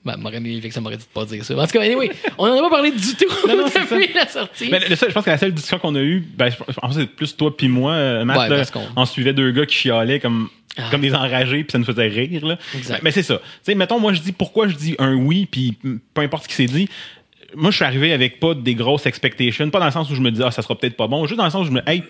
Ben, 0.04 0.16
m'aurait 0.18 0.40
mieux 0.40 0.60
que 0.60 0.70
ça, 0.70 0.80
m'aurait 0.82 0.98
dit 0.98 1.04
de 1.04 1.08
pas 1.14 1.24
dire 1.24 1.42
ça. 1.44 1.56
En 1.56 1.66
tout 1.66 1.72
cas, 1.72 1.80
anyway, 1.82 2.10
on 2.36 2.46
en 2.46 2.58
a 2.58 2.60
pas 2.60 2.70
parlé 2.70 2.90
du 2.90 3.14
tout 3.16 3.24
Non, 3.48 3.56
non, 3.56 3.64
depuis 3.66 4.12
la 4.14 4.28
sortie. 4.28 4.68
Le 4.70 4.96
seul- 4.96 5.08
je 5.08 5.14
pense 5.14 5.24
que 5.24 5.30
la 5.30 5.38
seule 5.38 5.52
discussion 5.52 5.78
qu'on 5.78 5.94
a 5.94 6.00
eue, 6.02 6.20
ben, 6.36 6.50
pense 6.80 6.94
que 6.94 7.00
c'est 7.00 7.06
plus 7.06 7.34
toi 7.36 7.56
puis 7.56 7.68
moi, 7.68 7.92
euh, 7.92 8.24
Matt, 8.24 8.36
Ouais, 8.38 8.48
là, 8.50 8.64
on 8.96 9.06
suivait 9.06 9.32
deux 9.32 9.50
gars 9.52 9.64
qui 9.64 9.76
chialaient 9.76 10.20
comme, 10.20 10.50
Ah. 10.76 10.82
comme 10.90 11.00
des 11.00 11.14
enragés, 11.14 11.64
puis 11.64 11.72
ça 11.72 11.78
nous 11.78 11.84
faisait 11.86 12.08
rire. 12.08 12.44
Là. 12.46 12.58
Exact. 12.74 12.94
Mais, 12.96 13.00
mais 13.04 13.10
c'est 13.12 13.22
ça. 13.22 13.38
Tu 13.38 13.42
sais, 13.62 13.74
mettons, 13.74 13.98
moi, 13.98 14.12
je 14.12 14.20
dis 14.20 14.32
pourquoi 14.32 14.68
je 14.68 14.74
dis 14.74 14.94
un 14.98 15.14
oui, 15.14 15.46
puis 15.50 15.78
peu 16.12 16.20
importe 16.20 16.44
ce 16.44 16.48
qui 16.48 16.54
s'est 16.54 16.66
dit. 16.66 16.88
Moi, 17.56 17.70
je 17.70 17.76
suis 17.76 17.84
arrivé 17.84 18.12
avec 18.12 18.40
pas 18.40 18.54
des 18.54 18.74
grosses 18.74 19.06
expectations, 19.06 19.70
pas 19.70 19.78
dans 19.78 19.86
le 19.86 19.92
sens 19.92 20.10
où 20.10 20.14
je 20.14 20.20
me 20.20 20.30
dis, 20.32 20.42
ah, 20.44 20.50
ça 20.50 20.60
sera 20.60 20.76
peut-être 20.76 20.96
pas 20.96 21.06
bon, 21.06 21.24
juste 21.26 21.38
dans 21.38 21.44
le 21.44 21.50
sens 21.50 21.62
où 21.62 21.66
je 21.66 21.70
me 21.72 21.88
hey, 21.88 22.02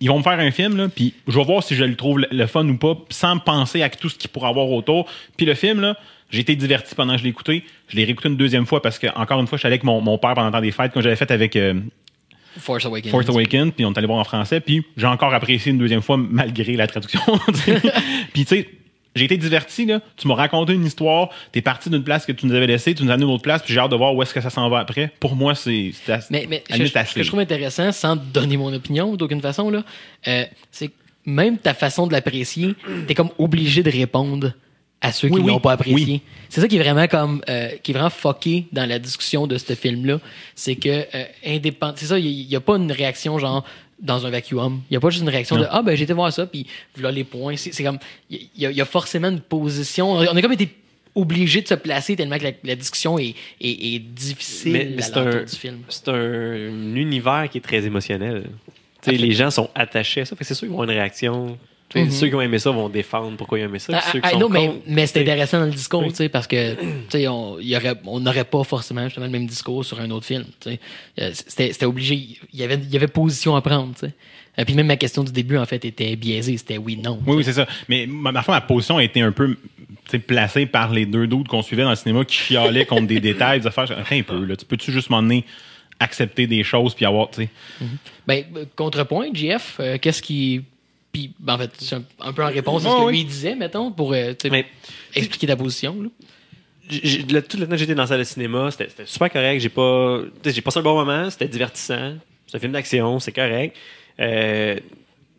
ils 0.00 0.08
vont 0.08 0.18
me 0.18 0.22
faire 0.22 0.38
un 0.40 0.50
film, 0.50 0.76
là, 0.76 0.88
puis 0.88 1.14
je 1.28 1.38
vais 1.38 1.44
voir 1.44 1.62
si 1.62 1.76
je 1.76 1.84
le 1.84 1.94
trouve 1.94 2.18
le, 2.18 2.26
le 2.32 2.46
fun 2.46 2.66
ou 2.68 2.76
pas, 2.76 2.96
sans 3.10 3.38
penser 3.38 3.82
à 3.82 3.88
tout 3.90 4.08
ce 4.08 4.16
qu'il 4.16 4.30
pourrait 4.30 4.48
avoir 4.48 4.68
autour. 4.70 5.06
Puis 5.36 5.46
le 5.46 5.54
film, 5.54 5.80
là, 5.80 5.96
j'ai 6.30 6.40
été 6.40 6.56
diverti 6.56 6.94
pendant 6.94 7.12
que 7.14 7.18
je 7.20 7.24
l'ai 7.24 7.30
écouté. 7.30 7.64
Je 7.88 7.96
l'ai 7.96 8.04
réécouté 8.04 8.28
une 8.28 8.36
deuxième 8.36 8.66
fois 8.66 8.82
parce 8.82 8.98
que, 8.98 9.06
encore 9.16 9.40
une 9.40 9.46
fois, 9.46 9.56
je 9.56 9.60
suis 9.60 9.66
allé 9.66 9.74
avec 9.74 9.84
mon, 9.84 10.00
mon 10.00 10.18
père 10.18 10.34
pendant 10.34 10.46
le 10.48 10.52
temps 10.52 10.60
des 10.60 10.72
fêtes, 10.72 10.92
comme 10.92 11.02
j'avais 11.02 11.16
fait 11.16 11.30
avec 11.30 11.54
euh, 11.56 11.74
Force 12.58 12.86
Awakens. 12.86 13.10
Force 13.10 13.28
Awakens, 13.28 13.72
puis 13.72 13.84
on 13.84 13.92
est 13.92 13.98
allé 13.98 14.06
voir 14.06 14.18
en 14.18 14.24
français, 14.24 14.60
puis 14.60 14.84
j'ai 14.96 15.06
encore 15.06 15.32
apprécié 15.34 15.72
une 15.72 15.78
deuxième 15.78 16.02
fois 16.02 16.16
malgré 16.16 16.74
la 16.76 16.86
traduction. 16.86 17.20
puis 18.32 18.44
tu 18.44 18.56
sais, 18.56 18.68
j'ai 19.16 19.24
été 19.26 19.36
diverti, 19.36 19.86
là. 19.86 20.00
Tu 20.16 20.26
m'as 20.26 20.34
raconté 20.34 20.72
une 20.72 20.84
histoire, 20.84 21.30
t'es 21.52 21.62
parti 21.62 21.88
d'une 21.88 22.02
place 22.02 22.26
que 22.26 22.32
tu 22.32 22.46
nous 22.46 22.54
avais 22.54 22.66
laissée, 22.66 22.94
tu 22.94 23.04
nous 23.04 23.10
as 23.10 23.14
amené 23.14 23.24
à 23.26 23.28
une 23.28 23.34
autre 23.34 23.42
place, 23.44 23.62
puis 23.62 23.72
j'ai 23.72 23.78
hâte 23.80 23.90
de 23.92 23.96
voir 23.96 24.14
où 24.14 24.22
est-ce 24.22 24.34
que 24.34 24.40
ça 24.40 24.50
s'en 24.50 24.68
va 24.68 24.80
après. 24.80 25.12
Pour 25.20 25.36
moi, 25.36 25.54
c'est 25.54 25.92
assez- 26.08 26.28
Mais, 26.32 26.46
mais 26.50 26.64
la 26.70 27.04
ce, 27.04 27.14
que- 27.14 27.22
je 27.22 27.28
trouve 27.28 27.40
intéressant, 27.40 27.92
sans 27.92 28.16
donner 28.16 28.56
mon 28.56 28.72
opinion 28.74 29.14
d'aucune 29.14 29.40
façon, 29.40 29.70
là, 29.70 29.84
euh, 30.26 30.44
c'est 30.72 30.88
que 30.88 30.94
même 31.26 31.58
ta 31.58 31.74
façon 31.74 32.06
de 32.08 32.12
l'apprécier, 32.12 32.74
t'es 33.06 33.14
comme 33.14 33.30
obligé 33.38 33.82
de 33.84 33.90
répondre 33.90 34.52
à 35.00 35.12
ceux 35.12 35.28
qui 35.28 35.34
Oui, 35.34 35.46
l'ont 35.46 35.60
pas 35.60 35.72
apprécié. 35.72 35.94
oui. 35.94 36.20
C'est 36.48 36.60
ça 36.60 36.68
qui 36.68 36.76
est 36.76 36.82
vraiment 36.82 37.06
comme 37.08 37.42
euh, 37.48 37.68
qui 37.82 37.90
est 37.90 37.94
vraiment 37.94 38.10
fucké 38.10 38.66
dans 38.72 38.88
la 38.88 38.98
discussion 38.98 39.46
de 39.46 39.58
ce 39.58 39.74
film-là. 39.74 40.18
C'est 40.54 40.76
que 40.76 40.88
euh, 41.14 41.24
indépendant. 41.46 41.94
C'est 41.96 42.06
ça, 42.06 42.18
il 42.18 42.46
n'y 42.46 42.56
a, 42.56 42.60
pas 42.60 42.76
une 42.76 42.90
réaction 42.92 43.38
genre 43.38 43.64
dans 44.00 44.24
un 44.26 44.30
vacuum. 44.30 44.80
Il 44.88 44.94
n'y 44.94 44.96
a 44.96 45.00
pas 45.00 45.10
juste 45.10 45.22
une 45.22 45.28
réaction 45.28 45.56
Non. 45.56 45.62
de 45.62 45.68
Ah 45.70 45.82
ben 45.82 45.94
j'ai 45.96 46.04
été 46.04 46.12
voir 46.12 46.32
ça, 46.32 46.46
puis 46.46 46.66
voilà 46.94 47.10
les 47.12 47.24
points. 47.24 47.56
C'est 47.56 47.82
comme 47.84 47.98
il 48.30 48.48
y, 48.56 48.66
a- 48.66 48.70
il 48.70 48.76
y 48.76 48.80
a 48.80 48.84
forcément 48.84 49.28
une 49.28 49.40
position. 49.40 50.12
On 50.12 50.20
a 50.36 50.42
comme 50.42 50.52
été 50.52 50.68
obligé 51.14 51.60
de 51.60 51.68
se 51.68 51.74
placer 51.74 52.16
tellement 52.16 52.38
que 52.38 52.44
la, 52.44 52.50
la 52.64 52.74
discussion 52.74 53.18
est, 53.18 53.34
est, 53.60 53.94
est 53.94 53.98
difficile 54.00 54.72
Mais- 54.72 54.84
mais 54.96 55.02
à 55.02 55.06
c'est 55.06 55.16
un- 55.16 55.24
l'entour 55.24 55.44
du 55.44 55.56
film. 55.56 55.78
C'est 55.88 56.08
un, 56.08 56.14
un 56.14 56.94
univers 56.96 57.48
qui 57.50 57.58
est 57.58 57.60
très 57.60 57.84
émotionnel. 57.84 58.44
Les 59.06 59.32
gens 59.32 59.50
sont 59.50 59.68
attachés 59.74 60.22
à 60.22 60.24
ça. 60.24 60.34
C'est 60.40 60.54
sûr 60.54 60.60
qu'ils 60.66 60.70
avoir 60.72 60.84
une 60.88 60.96
réaction. 60.96 61.58
Mhm. 61.94 62.10
Ceux 62.10 62.28
qui 62.28 62.34
ont 62.34 62.40
aimé 62.40 62.58
ça 62.58 62.70
vont 62.70 62.88
défendre 62.88 63.36
pourquoi 63.36 63.58
ils 63.58 63.62
ont 63.64 63.68
aimé 63.68 63.78
ça. 63.78 63.92
Ah, 63.96 64.00
ceux 64.12 64.20
qui 64.20 64.26
ah, 64.26 64.30
sont 64.30 64.38
non, 64.38 64.48
mais, 64.48 64.66
contre, 64.66 64.80
mais 64.86 65.06
c'est 65.06 65.20
intéressant 65.20 65.58
dans 65.60 65.66
le 65.66 65.72
discours, 65.72 66.02
Oui. 66.02 66.10
tu 66.10 66.16
sais, 66.16 66.28
parce 66.28 66.46
que 66.46 66.74
tu 66.74 66.80
sais, 67.10 67.28
on 67.28 67.58
y 67.60 67.76
aurait- 67.76 68.00
on 68.06 68.20
n'aurait 68.20 68.44
pas 68.44 68.64
forcément 68.64 69.04
justement 69.04 69.26
le 69.26 69.32
même 69.32 69.46
discours 69.46 69.84
sur 69.84 70.00
un 70.00 70.10
autre 70.10 70.26
film. 70.26 70.44
tu 70.60 70.70
sais. 70.70 70.80
Euh, 71.20 71.30
C'était 71.34 71.72
c'était 71.72 71.86
obligé. 71.86 72.14
Il 72.52 72.58
y 72.60 72.62
avait, 72.62 72.76
il 72.76 72.90
y 72.90 72.96
avait 72.96 73.06
position 73.08 73.54
à 73.56 73.60
prendre. 73.60 73.94
tu 73.94 74.06
sais. 74.06 74.12
Et 74.56 74.64
puis 74.64 74.74
même 74.74 74.86
ma 74.86 74.96
question 74.96 75.24
du 75.24 75.32
début, 75.32 75.56
en 75.56 75.66
fait, 75.66 75.84
était 75.84 76.14
biaisée. 76.16 76.56
C'était 76.56 76.78
oui, 76.78 76.96
non. 76.96 77.18
Oui, 77.26 77.36
oui, 77.38 77.44
c'est 77.44 77.54
ça. 77.54 77.66
Mais 77.88 78.06
ma, 78.06 78.30
ma, 78.30 78.44
ma 78.46 78.60
position 78.60 78.98
a 78.98 79.02
été 79.04 79.20
un 79.20 79.32
peu 79.32 79.56
tu 79.56 80.10
sais, 80.10 80.18
placée 80.18 80.66
par 80.66 80.92
les 80.92 81.06
deux 81.06 81.26
doutes 81.26 81.48
qu'on 81.48 81.62
suivait 81.62 81.82
dans 81.82 81.90
le 81.90 81.96
cinéma 81.96 82.24
qui 82.24 82.36
chialaient 82.36 82.84
contre 82.86 83.06
des 83.08 83.20
détails, 83.20 83.60
des 83.60 83.66
affaires. 83.66 83.90
Attends 83.90 84.14
un 84.14 84.22
peu, 84.22 84.44
là. 84.44 84.54
Tu 84.56 84.64
peux-tu 84.64 84.92
juste 84.92 85.10
m'en 85.10 85.22
donner 85.22 85.44
accepter 86.00 86.46
des 86.46 86.62
choses 86.64 86.94
puis 86.94 87.04
avoir, 87.04 87.30
tu 87.30 87.42
sais? 87.44 87.48
Ben, 88.26 88.44
euh, 88.56 88.64
contrepoint, 88.76 89.28
JF, 89.32 89.76
euh, 89.80 89.96
qu'est-ce 90.00 90.22
qui. 90.22 90.62
Puis, 91.14 91.32
ben, 91.38 91.54
en 91.54 91.58
fait, 91.58 91.70
c'est 91.78 91.94
un, 91.94 92.02
un 92.20 92.32
peu 92.34 92.42
en 92.44 92.48
réponse 92.48 92.84
à 92.84 92.90
ce 92.90 92.94
que 92.96 93.02
oui. 93.04 93.12
lui 93.18 93.24
disait, 93.24 93.54
mettons, 93.54 93.90
pour 93.92 94.12
euh, 94.12 94.34
Mais- 94.50 94.66
expliquer 95.14 95.46
ta 95.46 95.56
position. 95.56 95.96
Là. 96.02 96.08
le- 96.90 97.40
tout 97.40 97.56
le 97.56 97.64
temps 97.64 97.70
que 97.70 97.76
j'étais 97.78 97.94
dans 97.94 98.02
la 98.02 98.06
salle 98.08 98.18
de 98.18 98.24
cinéma, 98.24 98.70
c'était 98.70 98.88
c'était 98.90 99.06
super 99.06 99.30
correct. 99.30 99.60
J'ai 99.60 99.68
pas, 99.70 100.20
j'ai 100.44 100.60
passé 100.60 100.80
un 100.80 100.82
bon 100.82 100.94
moment, 100.96 101.30
c'était 101.30 101.48
divertissant. 101.48 102.14
C'est 102.46 102.56
un 102.56 102.60
film 102.60 102.72
d'action, 102.72 103.18
c'est 103.20 103.32
correct. 103.32 103.74
Euh, 104.20 104.76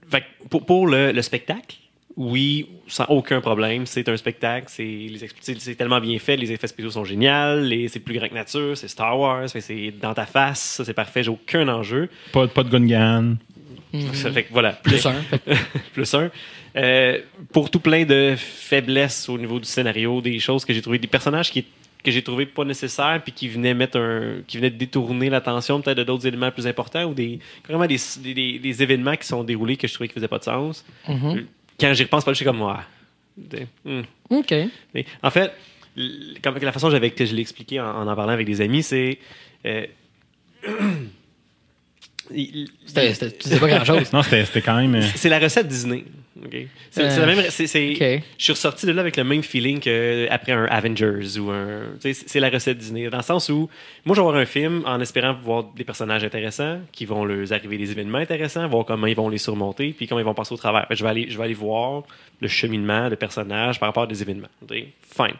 fait 0.10 0.22
que 0.22 0.48
pour, 0.50 0.66
pour 0.66 0.88
le, 0.88 1.12
le 1.12 1.22
spectacle, 1.22 1.76
oui, 2.18 2.68
sans 2.88 3.06
aucun 3.10 3.42
problème, 3.42 3.86
c'est 3.86 4.08
un 4.10 4.16
spectacle. 4.18 4.68
C'est 4.70 5.76
tellement 5.78 6.00
bien 6.00 6.18
fait, 6.20 6.38
les 6.38 6.52
effets 6.52 6.68
spéciaux 6.68 6.92
sont 6.92 7.04
géniaux, 7.04 7.60
les- 7.62 7.90
c'est 7.90 8.00
plus 8.00 8.18
grand 8.18 8.30
que 8.30 8.34
nature, 8.34 8.78
c'est 8.78 8.88
Star 8.88 9.20
Wars, 9.20 9.50
c'est 9.50 9.92
dans 10.02 10.14
ta 10.14 10.26
face, 10.26 10.62
ça 10.62 10.86
c'est 10.86 10.94
parfait, 10.94 11.22
j'ai 11.24 11.30
aucun 11.32 11.68
enjeu. 11.68 12.10
Pas, 12.32 12.48
pas 12.48 12.64
de 12.64 12.70
Gungan. 12.70 13.36
Ça 14.14 14.32
fait 14.32 14.44
que 14.44 14.54
voilà, 14.54 14.74
Plus 14.74 15.06
un. 15.06 15.16
Plus 15.94 16.14
un. 16.14 16.30
Euh, 16.76 17.20
pour 17.54 17.70
tout 17.70 17.80
plein 17.80 18.04
de 18.06 18.36
faiblesses 18.38 19.30
au 19.30 19.38
niveau 19.38 19.60
du 19.60 19.66
scénario, 19.66 20.22
des 20.22 20.40
choses 20.40 20.66
que 20.66 20.74
j'ai 20.74 20.82
trouvé, 20.82 21.00
des 21.00 21.08
personnages 21.08 21.50
qui, 21.52 21.66
que 22.04 22.12
j'ai 22.12 22.22
trouvé 22.22 22.46
pas 22.46 22.66
nécessaires, 22.66 23.22
puis 23.24 23.32
qui 23.32 23.48
venaient 23.48 23.74
mettre 23.74 23.98
un, 23.98 24.42
qui 24.46 24.58
venaient 24.58 24.70
détourner 24.70 25.30
l'attention 25.30 25.80
peut-être 25.82 25.98
de 25.98 26.04
d'autres 26.04 26.28
éléments 26.28 26.52
plus 26.52 26.68
importants 26.68 27.06
ou 27.06 27.14
des, 27.14 27.40
vraiment 27.68 27.88
des, 27.88 27.98
des, 28.60 28.84
événements 28.84 29.16
qui 29.16 29.26
sont 29.26 29.44
déroulés 29.44 29.78
que 29.78 29.88
je 29.88 29.94
trouvais 29.94 30.10
qui 30.10 30.16
faisaient 30.16 30.28
pas 30.28 30.40
de 30.40 30.44
sens. 30.44 30.86
Mhm. 31.08 31.46
Quand 31.80 31.94
j'y 31.94 32.04
repense 32.04 32.26
pas, 32.26 32.32
je 32.32 32.38
suis 32.38 32.46
comme 32.46 32.58
moi. 32.58 32.84
Hmm. 33.84 34.02
OK. 34.30 34.54
En 35.24 35.32
fait, 35.32 35.52
la 35.96 36.72
façon 36.72 36.88
que 36.88 36.94
j'avais- 36.94 37.12
que 37.12 37.26
je 37.26 37.36
l'ai 37.36 37.42
expliqué 37.42 37.80
en, 37.80 37.86
en 37.86 38.08
en 38.08 38.16
parlant 38.16 38.34
avec 38.34 38.48
des 38.48 38.62
amis, 38.62 38.84
c'est 38.84 39.18
euh, 39.66 39.86
C'était- 42.30 43.14
c'était- 43.14 43.32
Tu 43.32 43.48
disais 43.50 43.60
pas 43.60 43.68
grand-chose. 43.68 44.12
Non, 44.14 44.22
c'était 44.24 44.46
c'était 44.46 44.62
quand 44.62 44.76
même. 44.80 44.96
euh, 44.96 45.02
c'est 45.16 45.30
la 45.30 45.40
recette 45.40 45.68
Disney. 45.68 46.04
ok? 46.44 46.56
C'est 46.92 47.04
Euh, 47.04 47.20
la 47.20 47.26
même. 47.36 47.46
c'est- 47.50 47.68
c'est- 47.68 47.92
ok. 48.18 48.24
Je 48.38 48.44
suis 48.44 48.54
ressorti 48.54 48.86
de 48.86 48.92
là 48.92 49.02
avec 49.02 49.16
le 49.18 49.24
même 49.24 49.42
feeling 49.44 49.80
qu'après 49.80 50.52
un 50.52 50.66
Avengers 50.66 51.38
ou 51.40 51.50
un. 51.52 51.82
C'est 52.00 52.40
la 52.40 52.50
recette 52.50 52.78
Disney. 52.78 53.10
Dans 53.10 53.18
le 53.18 53.24
sens 53.24 53.50
où, 53.50 53.70
moi, 54.06 54.16
je 54.16 54.22
vais 54.22 54.26
voir 54.26 54.36
un 54.36 54.46
film 54.46 54.84
en 54.86 55.00
espérant 55.00 55.34
voir 55.34 55.64
des 55.76 55.84
personnages 55.84 56.24
intéressants, 56.24 56.80
qui 56.92 57.06
vont 57.06 57.24
leur 57.26 57.52
arriver 57.54 57.78
des 57.78 57.92
événements 57.92 58.18
intéressants, 58.20 58.68
voir 58.68 58.86
comment 58.86 59.08
ils 59.08 59.16
vont 59.16 59.30
les 59.30 59.38
surmonter, 59.38 59.94
puis 59.96 60.08
comment 60.08 60.20
ils 60.20 60.26
vont 60.26 60.34
passer 60.34 60.54
au 60.54 60.58
travers. 60.58 60.88
Je 60.92 61.04
vais 61.04 61.10
aller, 61.10 61.28
je 61.30 61.38
vais 61.38 61.44
aller 61.44 61.54
voir 61.54 62.04
le 62.42 62.48
cheminement 62.48 63.10
de 63.10 63.16
personnages 63.16 63.80
par 63.80 63.88
rapport 63.90 64.04
à 64.04 64.08
des 64.08 64.22
événements. 64.22 64.50
ok? 64.64 64.76
Fine. 65.16 65.36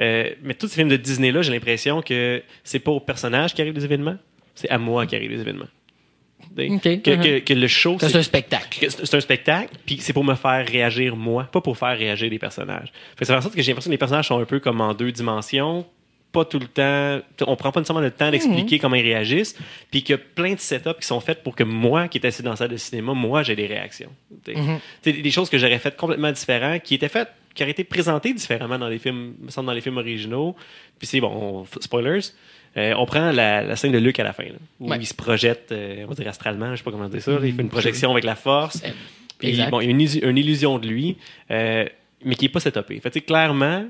Euh, 0.00 0.30
mais 0.42 0.54
tous 0.54 0.66
ces 0.68 0.76
films 0.76 0.88
de 0.88 0.96
Disney-là, 0.96 1.42
j'ai 1.42 1.52
l'impression 1.52 2.02
que 2.02 2.42
c'est 2.64 2.80
pas 2.80 2.90
aux 2.90 3.00
personnages 3.00 3.54
qui 3.54 3.60
arrivent 3.60 3.74
des 3.74 3.84
événements, 3.84 4.16
c'est 4.54 4.68
à 4.68 4.78
moi 4.78 5.06
qui 5.06 5.14
arrivent 5.14 5.30
des 5.30 5.40
événements. 5.40 5.68
Que, 6.98 7.10
que- 7.10 7.10
Uh-huh. 7.10 7.44
que 7.44 7.54
le 7.54 7.66
show, 7.68 7.96
C'est 8.00 8.14
un 8.16 8.22
spectacle. 8.22 8.78
c'est 8.80 9.06
c'est 9.06 9.16
un 9.16 9.20
spectacle, 9.20 9.74
puis 9.86 9.98
c'est 10.00 10.12
pour 10.12 10.24
me 10.24 10.34
faire 10.34 10.66
réagir 10.66 11.16
moi, 11.16 11.44
pas 11.44 11.60
pour 11.60 11.76
faire 11.78 11.96
réagir 11.96 12.30
les 12.30 12.38
personnages. 12.38 12.92
Fait 13.16 13.20
que 13.20 13.24
ça 13.26 13.34
fait 13.34 13.38
en 13.38 13.42
sorte 13.42 13.54
que 13.54 13.62
j'ai 13.62 13.72
l'impression 13.72 13.88
que 13.90 13.94
les 13.94 13.98
personnages 13.98 14.28
sont 14.28 14.38
un 14.38 14.44
peu 14.44 14.60
comme 14.60 14.80
en 14.80 14.92
deux 14.94 15.12
dimensions, 15.12 15.86
pas 16.32 16.44
tout 16.46 16.58
le 16.58 16.66
temps, 16.66 17.20
on 17.46 17.56
prend 17.56 17.72
pas 17.72 17.80
nécessairement 17.80 18.00
le 18.00 18.10
temps 18.10 18.30
d'expliquer 18.30 18.78
comment 18.78 18.96
ils 18.96 19.02
réagissent, 19.02 19.54
puis 19.90 20.02
qu'il 20.02 20.14
y 20.14 20.18
a 20.18 20.18
plein 20.18 20.54
de 20.54 20.58
setups 20.60 20.94
qui 21.00 21.06
sont 21.06 21.20
faits 21.20 21.42
pour 21.42 21.54
que 21.54 21.62
moi, 21.62 22.08
qui 22.08 22.16
est 22.18 22.26
assis 22.26 22.42
dans 22.42 22.50
la 22.52 22.56
salle 22.56 22.70
de 22.70 22.76
cinéma, 22.78 23.12
moi, 23.12 23.42
j'ai 23.42 23.54
des 23.54 23.66
réactions. 23.66 24.10
Tu 24.46 24.54
sais, 25.02 25.12
des 25.12 25.30
choses 25.30 25.50
que 25.50 25.58
j'aurais 25.58 25.78
faites 25.78 25.96
complètement 25.96 26.32
différentes, 26.32 26.82
qui 26.82 26.94
étaient 26.94 27.10
faites, 27.10 27.28
qui 27.54 27.62
auraient 27.62 27.72
été 27.72 27.84
présentées 27.84 28.32
différemment 28.32 28.78
dans 28.78 28.88
les 28.88 28.98
films, 28.98 29.34
me 29.42 29.50
semble 29.50 29.66
dans 29.66 29.74
les 29.74 29.82
films 29.82 29.98
originaux. 29.98 30.56
Puis 30.98 31.06
c'est 31.06 31.20
bon, 31.20 31.64
on- 31.70 31.80
spoilers. 31.82 32.20
Euh, 32.76 32.94
on 32.96 33.04
prend 33.06 33.32
la, 33.32 33.62
la 33.62 33.76
scène 33.76 33.92
de 33.92 33.98
Luke 33.98 34.18
à 34.18 34.24
la 34.24 34.32
fin, 34.32 34.44
là, 34.44 34.50
où 34.80 34.88
Ouais. 34.90 34.96
il 34.98 35.06
se 35.06 35.12
projette, 35.14 35.68
euh, 35.72 36.04
on 36.04 36.08
va 36.08 36.14
dire 36.14 36.28
astralement, 36.28 36.70
je 36.72 36.76
sais 36.78 36.82
pas 36.82 36.90
comment 36.90 37.08
dire 37.08 37.20
ça, 37.20 37.32
là, 37.32 37.40
il 37.44 37.52
fait 37.54 37.62
une 37.62 37.68
projection 37.68 38.10
avec 38.12 38.24
la 38.24 38.34
force. 38.34 38.82
Puis, 39.38 39.48
exact. 39.48 39.70
bon, 39.70 39.80
il 39.80 39.84
y 39.84 39.88
a 39.88 39.90
une, 39.90 40.00
illusion- 40.00 40.28
une 40.28 40.38
illusion 40.38 40.78
de 40.78 40.86
lui, 40.88 41.16
euh, 41.50 41.84
mais 42.24 42.34
qui 42.34 42.44
n'est 42.46 42.48
pas 42.50 42.60
setupé. 42.60 42.98
Fait 43.00 43.20
clairement, 43.20 43.84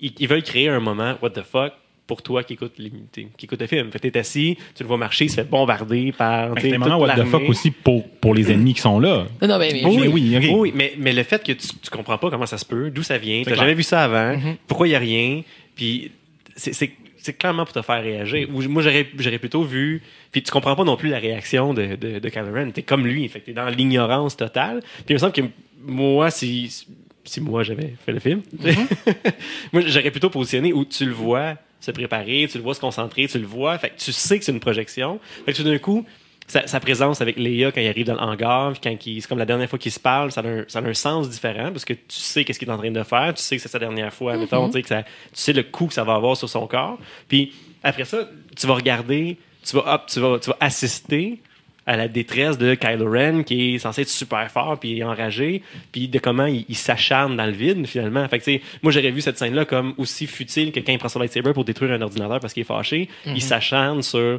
ils, 0.00 0.12
ils 0.18 0.28
veulent 0.28 0.42
créer 0.42 0.68
un 0.68 0.80
moment, 0.80 1.16
what 1.20 1.30
the 1.30 1.42
fuck, 1.42 1.72
pour 2.06 2.22
toi 2.22 2.42
qui 2.42 2.54
écoute, 2.54 2.72
qui 3.12 3.26
écoute 3.44 3.60
le 3.60 3.66
film. 3.66 3.90
Fait 3.92 3.98
que 3.98 4.08
t'es 4.08 4.18
assis, 4.18 4.56
tu 4.74 4.82
le 4.82 4.86
vois 4.88 4.96
marcher, 4.96 5.26
il 5.26 5.28
se 5.28 5.34
fait 5.34 5.44
bombarder 5.50 6.10
par. 6.12 6.54
t'sais, 6.54 6.70
C'est 6.70 6.76
un 6.76 6.78
moment 6.78 6.98
what 6.98 7.14
the 7.14 7.24
fuck 7.26 7.42
aussi 7.46 7.70
pour, 7.70 8.08
pour 8.08 8.34
les 8.34 8.50
ennemis 8.50 8.72
qui 8.72 8.80
sont 8.80 8.98
là. 8.98 9.26
Non, 9.42 9.48
non, 9.48 9.58
mais, 9.58 9.68
mais- 9.74 9.84
Oui, 9.84 10.08
oui, 10.08 10.36
ok. 10.38 10.44
Oui, 10.58 10.72
mais, 10.74 10.94
mais 10.96 11.12
le 11.12 11.22
fait 11.24 11.44
que 11.44 11.52
tu, 11.52 11.66
tu 11.82 11.90
comprends 11.90 12.16
pas 12.16 12.30
comment 12.30 12.46
ça 12.46 12.56
se 12.56 12.64
peut, 12.64 12.90
d'où 12.90 13.02
ça 13.02 13.18
vient, 13.18 13.42
t'as 13.44 13.54
jamais 13.56 13.74
vu 13.74 13.82
ça 13.82 14.04
avant, 14.04 14.34
Mhm. 14.38 14.56
pourquoi 14.66 14.88
il 14.88 14.92
y 14.92 14.94
a 14.94 14.98
rien, 14.98 15.42
puis 15.74 16.10
c'est- 16.56 16.72
c'est 17.28 17.34
clairement 17.34 17.64
pour 17.66 17.74
te 17.74 17.82
faire 17.82 18.02
réagir. 18.02 18.48
Ou 18.54 18.62
moi, 18.68 18.82
j'aurais 18.82 19.04
plutôt 19.38 19.62
vu, 19.62 20.02
puis 20.32 20.42
tu 20.42 20.50
comprends 20.50 20.74
pas 20.74 20.84
non 20.84 20.96
plus 20.96 21.10
la 21.10 21.18
réaction 21.18 21.74
de, 21.74 21.94
de, 21.94 22.18
de. 22.18 22.70
T'es 22.70 22.82
comme 22.82 23.06
lui, 23.06 23.28
fait 23.28 23.40
que 23.40 23.46
t'es 23.46 23.52
dans 23.52 23.68
l'ignorance 23.68 24.36
totale. 24.36 24.80
Puis 24.80 25.04
il 25.10 25.14
me 25.14 25.18
semble 25.18 25.32
que 25.34 25.42
moi, 25.84 26.30
si, 26.30 26.86
si 27.24 27.40
moi 27.42 27.62
j'avais 27.64 27.94
fait 28.04 28.12
le 28.12 28.18
film, 28.18 28.42
moi 29.72 29.82
j'aurais 29.86 30.10
plutôt 30.10 30.30
positionné 30.30 30.72
où 30.72 30.86
tu 30.86 31.04
le 31.04 31.12
vois 31.12 31.56
se 31.80 31.90
préparer, 31.90 32.48
tu 32.50 32.56
le 32.56 32.64
vois 32.64 32.74
se 32.74 32.80
concentrer, 32.80 33.28
tu 33.28 33.38
le 33.38 33.46
vois, 33.46 33.78
fait 33.78 33.90
que 33.90 33.98
tu 33.98 34.10
sais 34.10 34.38
que 34.38 34.44
c'est 34.44 34.52
une 34.52 34.60
projection. 34.60 35.20
Fait 35.44 35.52
que 35.52 35.58
tout 35.58 35.64
d'un 35.64 35.78
coup, 35.78 36.06
sa, 36.48 36.66
sa 36.66 36.80
présence 36.80 37.20
avec 37.20 37.36
Léa 37.36 37.70
quand 37.70 37.80
il 37.80 37.88
arrive 37.88 38.06
dans 38.06 38.14
le 38.14 38.20
hangar, 38.20 38.74
quand 38.82 38.96
c'est 39.00 39.28
comme 39.28 39.38
la 39.38 39.44
dernière 39.44 39.68
fois 39.68 39.78
qu'il 39.78 39.92
se 39.92 40.00
parle, 40.00 40.32
ça 40.32 40.40
a, 40.40 40.46
un, 40.46 40.64
ça 40.66 40.80
a 40.80 40.82
un 40.82 40.94
sens 40.94 41.28
différent 41.28 41.70
parce 41.70 41.84
que 41.84 41.92
tu 41.92 42.00
sais 42.08 42.44
qu'est-ce 42.44 42.58
qu'il 42.58 42.68
est 42.68 42.72
en 42.72 42.78
train 42.78 42.90
de 42.90 43.02
faire, 43.02 43.34
tu 43.34 43.42
sais 43.42 43.56
que 43.56 43.62
c'est 43.62 43.68
sa 43.68 43.78
dernière 43.78 44.12
fois, 44.12 44.36
mettons, 44.36 44.66
tu 44.66 44.72
sais 44.72 44.82
que 44.82 44.88
ça, 44.88 45.02
tu 45.02 45.08
sais 45.34 45.52
le 45.52 45.62
coup 45.62 45.86
que 45.86 45.94
ça 45.94 46.04
va 46.04 46.14
avoir 46.14 46.36
sur 46.36 46.48
son 46.48 46.66
corps. 46.66 46.98
Puis 47.28 47.52
après 47.82 48.06
ça, 48.06 48.28
tu 48.56 48.66
vas 48.66 48.74
regarder, 48.74 49.36
tu 49.64 49.76
vas, 49.76 49.94
hop, 49.94 50.06
tu 50.08 50.20
vas, 50.20 50.38
tu 50.38 50.50
vas 50.50 50.56
assister 50.58 51.38
à 51.86 51.96
la 51.96 52.06
détresse 52.06 52.58
de 52.58 52.74
Kylo 52.74 53.10
Ren 53.10 53.44
qui 53.44 53.74
est 53.74 53.78
censé 53.78 54.02
être 54.02 54.10
super 54.10 54.50
fort 54.50 54.78
puis 54.78 55.02
enragé 55.02 55.62
puis 55.90 56.06
de 56.06 56.18
comment 56.18 56.44
il, 56.44 56.66
il 56.68 56.76
s'acharne 56.76 57.34
dans 57.36 57.46
le 57.46 57.52
vide 57.52 57.86
finalement. 57.86 58.26
Fait 58.28 58.38
que 58.38 58.50
moi 58.82 58.92
j'aurais 58.92 59.10
vu 59.10 59.22
cette 59.22 59.38
scène 59.38 59.54
là 59.54 59.64
comme 59.64 59.94
aussi 59.96 60.26
futile 60.26 60.70
que 60.70 60.80
quand 60.80 60.92
il 60.92 60.98
prend 60.98 61.08
son 61.08 61.18
lightsaber 61.18 61.54
pour 61.54 61.64
détruire 61.64 61.92
un 61.92 62.02
ordinateur 62.02 62.40
parce 62.40 62.52
qu'il 62.52 62.60
est 62.60 62.64
fâché. 62.64 63.08
Il 63.24 63.40
s'acharne 63.40 64.02
sur 64.02 64.38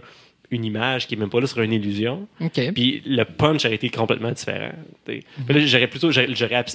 une 0.51 0.65
image 0.65 1.07
qui 1.07 1.15
est 1.15 1.17
même 1.17 1.29
pas 1.29 1.39
là 1.39 1.47
sur 1.47 1.61
une 1.61 1.73
illusion 1.73 2.27
puis 2.73 3.01
le 3.05 3.23
punch 3.23 3.65
aurait 3.65 3.75
été 3.75 3.89
complètement 3.89 4.31
différent. 4.31 4.71
là, 5.07 5.65
j'aurais 5.65 5.87
plutôt 5.87 6.11
j'aurais 6.11 6.33
j'aurais 6.33 6.55
ap- 6.55 6.69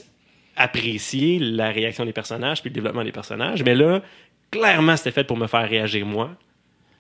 apprécié 0.57 1.39
la 1.41 1.71
réaction 1.71 2.05
des 2.05 2.13
personnages 2.13 2.61
puis 2.61 2.71
le 2.71 2.75
développement 2.75 3.05
des 3.05 3.13
personnages. 3.13 3.63
Mais 3.65 3.75
là, 3.75 4.03
clairement, 4.51 4.97
c'était 4.97 5.11
fait 5.11 5.25
pour 5.25 5.37
me 5.37 5.47
faire 5.49 5.69
réagir 5.69 6.07
moi, 6.07 6.31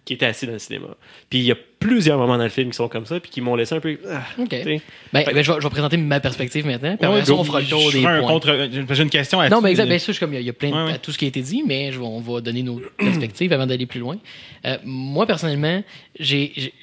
qui 0.04 0.12
était 0.14 0.26
assis 0.26 0.46
dans 0.46 0.52
le 0.52 0.58
cinéma. 0.58 0.88
Puis 1.30 1.38
il 1.40 1.44
y 1.46 1.52
a 1.52 1.56
plusieurs 1.78 2.18
moments 2.18 2.36
dans 2.36 2.44
le 2.44 2.50
film 2.50 2.70
qui 2.70 2.76
sont 2.76 2.88
comme 2.88 3.06
ça 3.06 3.18
puis 3.20 3.30
qui 3.30 3.40
m'ont 3.40 3.54
laissé 3.56 3.74
un 3.74 3.80
peu. 3.80 3.98
ah, 4.10 4.22
OK. 4.38 4.50
Ben, 4.50 4.80
ben, 5.12 5.24
je, 5.28 5.32
vais, 5.32 5.42
je 5.42 5.50
vais 5.62 5.70
présenter 5.70 5.96
ma 5.96 6.20
perspective 6.20 6.66
maintenant. 6.66 6.96
Puis 6.96 7.06
Ouais, 7.08 7.14
après 7.14 7.26
ça, 7.26 7.32
on 7.34 7.44
fera 7.44 7.60
le 7.60 7.66
tour 7.66 7.90
Je 7.90 7.96
des 7.98 8.02
points. 8.02 8.20
contre- 8.22 8.68
J'ai 8.90 9.02
une 9.02 9.10
question 9.10 9.40
là-dessus. 9.40 9.54
Non, 9.54 9.60
mais 9.62 9.70
exact. 9.70 9.86
Bien 9.86 9.98
sûr, 9.98 10.18
comme 10.18 10.34
il 10.34 10.42
y 10.42 10.48
a- 10.48 10.52
plein 10.52 10.70
de 10.70 10.74
Ouais, 10.74 10.84
ouais. 10.84 10.92
à 10.92 10.98
tout 10.98 11.10
ce 11.12 11.18
qui 11.18 11.24
a 11.24 11.28
été 11.28 11.40
dit, 11.40 11.62
mais 11.66 11.90
je 11.92 12.00
on 12.00 12.20
va 12.20 12.40
donner 12.40 12.62
nos 12.62 12.80
perspectives 12.98 13.52
avant 13.52 13.66
d'aller 13.66 13.86
plus 13.86 14.00
loin. 14.00 14.18
Euh, 14.66 14.76
moi, 14.84 15.26
personnellement, 15.26 15.82
j'ai, 16.20 16.52
j'ai- 16.56 16.74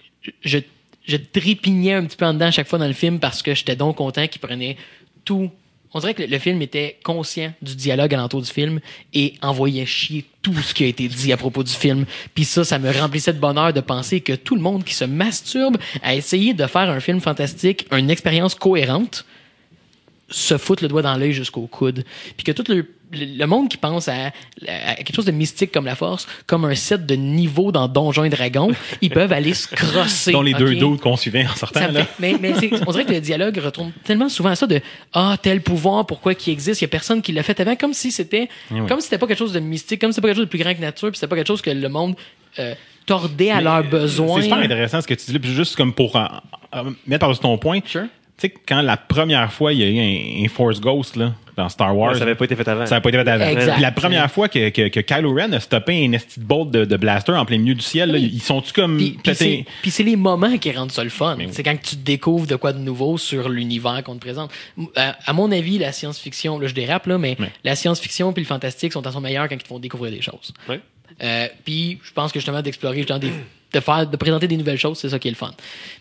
je, 0.41 0.57
je 1.07 1.17
trépignais 1.17 1.93
un 1.93 2.05
petit 2.05 2.17
peu 2.17 2.26
en 2.26 2.34
dedans 2.34 2.47
à 2.47 2.51
chaque 2.51 2.67
fois 2.67 2.80
dans 2.80 2.88
le 2.88 2.93
film 2.93 3.19
parce 3.19 3.41
que 3.43 3.53
j'étais 3.55 3.76
donc 3.76 3.97
content 3.97 4.28
qu'il 4.28 4.41
prenait 4.41 4.78
tout 5.26 5.51
on 5.93 5.99
dirait 5.99 6.13
que 6.13 6.23
le, 6.23 6.39
film 6.39 6.61
était 6.61 6.97
conscient 7.03 7.53
du 7.61 7.75
dialogue 7.75 8.13
alentour 8.13 8.41
du 8.41 8.49
film 8.49 8.79
et 9.13 9.33
envoyait 9.41 9.85
chier 9.85 10.25
tout 10.41 10.55
ce 10.55 10.73
qui 10.73 10.85
a 10.85 10.87
été 10.87 11.07
dit 11.07 11.33
à 11.33 11.37
propos 11.37 11.63
du 11.63 11.71
film. 11.71 12.05
Puis 12.33 12.45
ça, 12.45 12.63
ça 12.63 12.79
me 12.79 12.91
remplissait 12.91 13.33
de 13.33 13.39
bonheur 13.39 13.73
de 13.73 13.81
penser 13.81 14.21
que 14.21 14.33
tout 14.33 14.55
le 14.55 14.61
monde 14.61 14.83
qui 14.83 14.93
se 14.93 15.05
masturbe 15.05 15.77
à 16.01 16.15
essayer 16.15 16.53
de 16.53 16.65
faire 16.65 16.89
un 16.89 16.99
film 16.99 17.19
fantastique, 17.19 17.87
une 17.91 18.09
expérience 18.09 18.55
cohérente, 18.55 19.25
se 20.32 20.57
foutent 20.57 20.82
le 20.82 20.88
doigt 20.88 21.01
dans 21.01 21.15
l'œil 21.15 21.34
jusqu'au 21.34 21.67
coude. 21.67 22.03
Puis 22.38 22.43
que 22.43 22.51
tout 22.51 22.63
le, 22.69 23.45
monde 23.45 23.67
qui 23.69 23.77
pense 23.77 24.07
à, 24.07 24.32
à 24.67 24.95
quelque 24.95 25.13
chose 25.13 25.25
de 25.25 25.32
mystique 25.32 25.71
comme 25.71 25.86
la 25.86 25.95
force, 25.95 26.27
comme 26.47 26.65
un 26.65 26.75
set 26.75 27.05
de 27.05 27.15
niveaux 27.15 27.71
dans 27.71 27.88
Donjons 27.88 28.23
et 28.23 28.29
Dragons, 28.29 28.71
ils 29.01 29.09
peuvent 29.09 29.34
aller 29.34 29.53
se 29.53 29.67
crosser. 29.67 30.32
Dont 30.32 30.41
les 30.41 30.53
deux 30.53 30.75
d'autres 30.75 31.01
qu'on 31.01 31.17
suivait 31.17 31.45
en 31.45 31.55
sortant. 31.55 31.82
Me 31.89 31.91
là. 31.93 32.05
fait- 32.05 32.11
mais 32.19 32.38
mais 32.39 32.53
on 32.88 32.91
dirait 32.91 33.05
que 33.05 33.11
le 33.11 33.21
dialogue 33.21 33.57
retourne 33.57 33.91
tellement 34.05 34.29
souvent 34.29 34.49
à 34.49 34.55
ça 34.55 34.65
de 34.65 34.79
ah 35.13 35.36
tel 35.41 35.61
pouvoir 35.61 36.05
pourquoi 36.05 36.34
qu'il 36.36 36.53
existe? 36.53 36.82
Il 36.82 36.86
y 36.86 36.86
a 36.86 36.89
personne 36.89 37.21
qui 37.21 37.34
l'a 37.34 37.43
fait 37.43 37.59
avant 37.59 37.75
comme 37.75 37.93
si 37.93 38.11
c'était 38.11 38.47
Eh 38.71 38.79
oui. 38.79 38.88
comme 38.88 38.99
si 39.01 39.05
c'était 39.05 39.17
pas 39.17 39.27
quelque 39.27 39.39
chose 39.39 39.53
de 39.53 39.59
mystique 39.59 39.99
comme 39.99 40.11
si 40.11 40.15
c'était 40.15 40.21
pas 40.21 40.29
quelque 40.29 40.38
chose 40.38 40.45
de 40.45 40.49
plus 40.49 40.59
grand 40.59 40.73
que 40.73 40.82
nature 40.82 41.09
puis 41.09 41.17
c'était 41.17 41.27
pas 41.27 41.36
quelque 41.36 41.47
chose 41.47 41.61
que 41.61 41.69
le 41.69 41.89
monde 41.89 42.15
euh, 42.59 42.73
tordait 43.05 43.51
à 43.51 43.57
Mais, 43.57 43.63
leurs 43.63 43.75
euh, 43.77 43.84
besoins 43.84 44.38
C'est 44.38 44.43
super 44.43 44.59
intéressant 44.59 45.01
ce 45.01 45.07
que 45.07 45.13
tu 45.13 45.25
dis 45.25 45.34
là, 45.34 45.39
puis 45.39 45.53
juste 45.53 45.75
comme 45.75 45.93
pour 45.93 46.15
euh, 46.15 46.27
mettre 47.07 47.25
par 47.27 47.38
ton 47.39 47.57
point. 47.57 47.79
Sure. 47.86 48.05
Tu 48.41 48.47
sais, 48.47 48.53
quand 48.67 48.81
la 48.81 48.97
première 48.97 49.51
fois, 49.53 49.73
il 49.73 49.79
y 49.79 49.83
a 49.83 49.87
eu 49.87 49.99
un, 49.99 50.45
un 50.45 50.47
Force 50.49 50.79
Ghost 50.81 51.15
là, 51.15 51.33
dans 51.55 51.69
Star 51.69 51.95
Wars. 51.95 52.13
Ouais, 52.13 52.17
ça 52.17 52.23
avait 52.23 52.35
pas 52.35 52.45
été 52.45 52.55
fait 52.55 52.67
avant. 52.67 52.85
Ça 52.85 52.95
n'a 52.95 53.01
pas 53.01 53.09
été 53.09 53.17
fait 53.23 53.27
avant. 53.29 53.45
Exact. 53.45 53.73
Puis 53.73 53.81
la 53.81 53.91
première 53.91 54.31
fois 54.31 54.47
que, 54.49 54.69
que, 54.69 54.87
que 54.87 54.99
Kylo 54.99 55.33
Ren 55.35 55.53
a 55.53 55.59
stoppé 55.59 56.05
un 56.05 56.11
esti 56.13 56.39
de 56.39 56.45
bolt 56.45 56.71
de, 56.71 56.85
de 56.85 56.97
blaster 56.97 57.33
en 57.33 57.45
plein 57.45 57.57
milieu 57.59 57.75
du 57.75 57.81
ciel, 57.81 58.11
là, 58.11 58.17
ils 58.17 58.41
sont-tu 58.41 58.73
comme. 58.73 58.97
Puis, 58.97 59.17
c'est, 59.35 60.03
les 60.03 60.15
moments 60.15 60.57
qui 60.57 60.71
rendent 60.71 60.91
ça 60.91 61.03
le 61.03 61.09
fun. 61.09 61.35
Oui. 61.37 61.47
C'est 61.51 61.63
quand 61.63 61.75
tu 61.81 61.95
découvres 61.97 62.47
de 62.47 62.55
quoi 62.55 62.73
de 62.73 62.79
nouveau 62.79 63.17
sur 63.17 63.47
l'univers 63.49 64.01
qu'on 64.03 64.15
te 64.15 64.21
présente. 64.21 64.51
M- 64.77 64.87
À, 64.95 65.15
à 65.25 65.33
mon 65.33 65.51
avis, 65.51 65.77
la 65.77 65.91
science-fiction, 65.91 66.57
là 66.59 66.67
je 66.67 66.73
dérape, 66.73 67.05
là, 67.07 67.17
mais 67.17 67.37
la 67.63 67.75
science-fiction 67.75 68.33
puis 68.33 68.43
le 68.43 68.47
fantastique 68.47 68.93
sont 68.93 69.05
à 69.05 69.11
son 69.11 69.21
meilleur 69.21 69.47
quand 69.47 69.55
ils 69.55 69.61
te 69.63 69.67
font 69.67 69.79
découvrir 69.79 70.11
des 70.11 70.21
choses. 70.21 70.53
Euh, 71.22 71.47
puis 71.66 71.99
je 72.03 72.12
pense 72.14 72.32
que 72.32 72.39
justement 72.39 72.62
d'explorer, 72.62 73.03
des- 73.03 73.32
de 73.74 73.80
faire, 73.80 74.05
de 74.05 74.18
présenter 74.18 74.49
des 74.49 74.57
nouvelles 74.57 74.78
choses, 74.78 74.97
c'est 74.99 75.07
ça 75.07 75.18
qui 75.18 75.30
est 75.30 75.32
le 75.32 75.38
fun. 75.38 75.51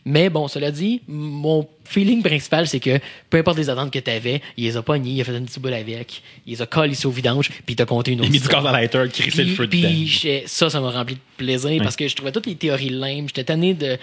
Mais 0.04 0.28
bon, 0.28 0.48
cela 0.48 0.72
dit, 0.72 1.02
mon 1.06 1.68
feeling 1.84 2.20
principal, 2.20 2.66
c'est 2.66 2.80
que 2.80 2.98
peu 3.28 3.38
importe 3.38 3.58
les 3.58 3.70
attentes 3.70 3.92
que 3.92 3.98
tu 4.00 4.10
avais, 4.10 4.42
il 4.56 4.64
les 4.64 4.76
a 4.76 4.82
pognés, 4.82 5.12
il 5.12 5.20
a 5.20 5.24
fait 5.24 5.36
un 5.36 5.42
petit 5.42 5.60
bout 5.60 5.68
avec, 5.68 6.20
il 6.46 6.54
les 6.54 6.62
a 6.62 6.66
collés 6.66 7.06
au 7.06 7.10
vidange, 7.10 7.48
puis 7.48 7.62
il 7.68 7.76
t'a 7.76 7.84
compté 7.86 8.10
une 8.10 8.18
Il 8.18 8.22
autre 8.22 8.28
a 8.28 8.32
mis 8.32 8.38
du 8.38 8.42
histoire. 8.44 8.62
gaz 8.64 8.70
à 8.70 8.72
lighter, 8.72 9.04
crissé 9.12 9.44
le 9.44 9.54
feu 9.54 9.68
puis 9.68 10.42
ça, 10.46 10.68
ça 10.68 10.80
m'a 10.80 10.90
rempli 10.90 11.14
de 11.14 11.20
plaisir 11.36 11.80
parce 11.82 11.94
que 11.94 12.08
je 12.08 12.16
trouvais 12.16 12.32
toutes 12.32 12.46
les 12.46 12.56
théories 12.56 12.90
lame. 12.90 13.28
J'étais 13.28 13.44
tanné 13.44 13.72
de 13.74 13.96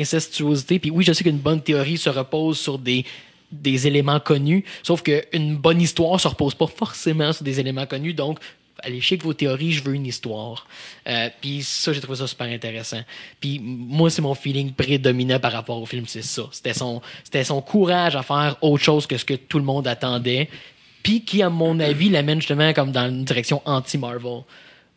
l'incestuosité. 0.00 0.78
Puis 0.78 0.90
oui, 0.90 1.04
je 1.04 1.12
sais 1.12 1.24
qu'une 1.24 1.38
bonne 1.38 1.62
théorie 1.62 1.96
se 1.98 2.10
repose 2.10 2.58
sur 2.58 2.78
des 2.78 3.04
des 3.52 3.86
éléments 3.86 4.18
connus, 4.18 4.64
sauf 4.82 5.02
qu'une 5.02 5.56
bonne 5.56 5.80
histoire 5.80 6.18
se 6.20 6.26
repose 6.26 6.52
pas 6.56 6.66
forcément 6.66 7.32
sur 7.32 7.44
des 7.44 7.60
éléments 7.60 7.86
connus, 7.86 8.12
donc 8.12 8.40
allez 8.82 9.00
chier 9.00 9.14
avec 9.16 9.24
vos 9.24 9.32
théories, 9.34 9.72
je 9.72 9.82
veux 9.82 9.94
une 9.94 10.06
histoire. 10.06 10.66
Euh, 11.08 11.28
puis 11.40 11.62
ça, 11.62 11.92
j'ai 11.92 12.00
trouvé 12.00 12.18
ça 12.18 12.26
super 12.26 12.46
intéressant. 12.46 13.00
Puis 13.40 13.60
moi, 13.62 14.10
c'est 14.10 14.22
mon 14.22 14.34
feeling 14.34 14.72
prédominant 14.72 15.38
par 15.40 15.52
rapport 15.52 15.80
au 15.80 15.86
film, 15.86 16.04
c'est 16.06 16.22
ça. 16.22 16.42
C'était 16.52 16.74
son, 16.74 17.00
c'était 17.24 17.44
son 17.44 17.60
courage 17.62 18.16
à 18.16 18.22
faire 18.22 18.56
autre 18.60 18.82
chose 18.82 19.06
que 19.06 19.16
ce 19.16 19.24
que 19.24 19.34
tout 19.34 19.58
le 19.58 19.64
monde 19.64 19.86
attendait, 19.88 20.48
puis 21.02 21.22
qui, 21.24 21.42
à 21.42 21.50
mon 21.50 21.78
avis, 21.80 22.08
l'amène 22.08 22.40
justement 22.40 22.72
comme 22.72 22.92
dans 22.92 23.08
une 23.08 23.24
direction 23.24 23.62
anti-Marvel. 23.64 24.42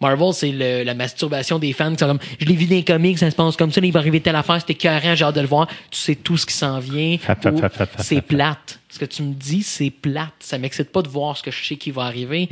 Marvel, 0.02 0.34
c'est 0.34 0.52
le- 0.54 0.84
la 0.84 0.94
masturbation 0.94 1.60
des 1.60 1.74
fans 1.74 1.92
qui 1.92 1.98
sont 2.00 2.08
comme 2.08 2.20
je 2.40 2.46
l'ai 2.46 2.56
vu 2.56 2.66
dans 2.68 2.76
les 2.76 2.86
comics, 2.86 3.18
ça 3.18 3.30
se 3.30 3.36
passe 3.36 3.58
comme 3.58 3.70
ça, 3.74 3.82
il 3.84 3.92
va 3.92 4.00
arriver 4.00 4.22
telle 4.22 4.38
affaire, 4.38 4.58
c'était 4.62 4.72
écœurant, 4.72 5.14
j'ai 5.14 5.26
hâte 5.26 5.36
de 5.36 5.42
le 5.42 5.48
voir. 5.48 5.68
Tu 5.92 6.00
sais 6.00 6.16
tout 6.16 6.38
ce 6.38 6.46
qui 6.46 6.54
s'en 6.54 6.80
vient. 6.80 7.18
C'est 8.02 8.22
plate. 8.22 8.80
Ce 8.88 8.98
que 8.98 9.04
tu 9.04 9.22
me 9.24 9.34
dis, 9.34 9.62
c'est 9.62 9.90
plate. 9.90 10.32
Ça 10.40 10.58
m'excite 10.58 10.90
pas 10.94 11.02
de 11.02 11.10
voir 11.10 11.36
ce 11.38 11.44
que 11.44 11.52
je 11.52 11.64
sais 11.66 11.76
qui 11.76 11.92
va 11.92 12.04
arriver. 12.04 12.48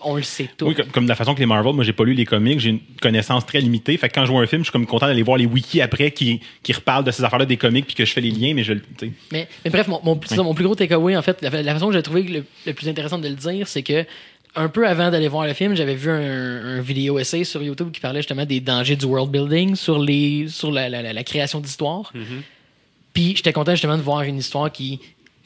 On 0.00 0.14
le 0.14 0.22
sait 0.22 0.48
tout. 0.56 0.66
Oui, 0.66 0.74
comme, 0.76 0.86
comme 0.86 1.04
de 1.04 1.08
la 1.08 1.16
façon 1.16 1.34
que 1.34 1.40
les 1.40 1.46
Marvel, 1.46 1.72
moi 1.74 1.82
j'ai 1.82 1.92
pas 1.92 2.04
lu 2.04 2.14
les 2.14 2.24
comics, 2.24 2.60
j'ai 2.60 2.70
une 2.70 2.80
connaissance 3.02 3.44
très 3.44 3.60
limitée. 3.60 3.96
Fait 3.96 4.08
que 4.08 4.14
quand 4.14 4.24
je 4.24 4.30
vois 4.30 4.40
un 4.42 4.46
film, 4.46 4.60
je 4.62 4.66
suis 4.66 4.72
comme 4.72 4.86
content 4.86 5.06
d'aller 5.08 5.22
voir 5.24 5.38
les 5.38 5.46
wikis 5.46 5.80
après 5.80 6.12
qui, 6.12 6.40
qui 6.62 6.72
reparlent 6.72 7.02
de 7.04 7.10
ces 7.10 7.24
affaires-là 7.24 7.46
des 7.46 7.56
comics 7.56 7.84
puis 7.84 7.96
que 7.96 8.04
je 8.04 8.12
fais 8.12 8.20
les 8.20 8.30
liens, 8.30 8.54
mais 8.54 8.62
je. 8.62 8.74
Mais, 9.32 9.48
mais 9.64 9.70
bref, 9.72 9.88
mon, 9.88 10.00
mon, 10.04 10.16
plus 10.54 10.64
gros 10.64 10.74
takeaway, 10.76 11.16
en 11.16 11.22
fait, 11.22 11.42
la, 11.42 11.50
la 11.62 11.72
façon 11.74 11.88
que 11.88 11.94
j'ai 11.94 12.02
trouvé 12.02 12.22
le, 12.22 12.44
le 12.66 12.72
plus 12.74 12.88
intéressant 12.88 13.18
de 13.18 13.26
le 13.28 13.34
dire, 13.34 13.66
c'est 13.66 13.82
que 13.82 14.04
un 14.54 14.68
peu 14.68 14.86
avant 14.88 15.10
d'aller 15.10 15.28
voir 15.28 15.46
le 15.46 15.52
film, 15.52 15.74
j'avais 15.76 15.94
vu 15.94 16.10
un, 16.10 16.78
un 16.78 16.80
vidéo 16.80 17.18
essai 17.18 17.42
sur 17.44 17.62
YouTube 17.62 17.90
qui 17.92 18.00
parlait 18.00 18.20
justement 18.20 18.44
des 18.46 18.60
dangers 18.60 18.96
du 18.96 19.04
world 19.04 19.30
building 19.30 19.74
sur 19.74 19.98
les 19.98 20.46
sur 20.48 20.70
la, 20.70 20.88
la- 20.88 21.02
la- 21.02 21.12
la 21.12 21.24
création 21.24 21.58
d'histoires. 21.60 22.12
Puis 23.14 23.34
j'étais 23.36 23.52
content 23.52 23.72
justement 23.72 23.96
de 23.96 24.02
voir 24.02 24.22
une 24.22 24.38
histoire 24.38 24.70
qui. 24.70 25.00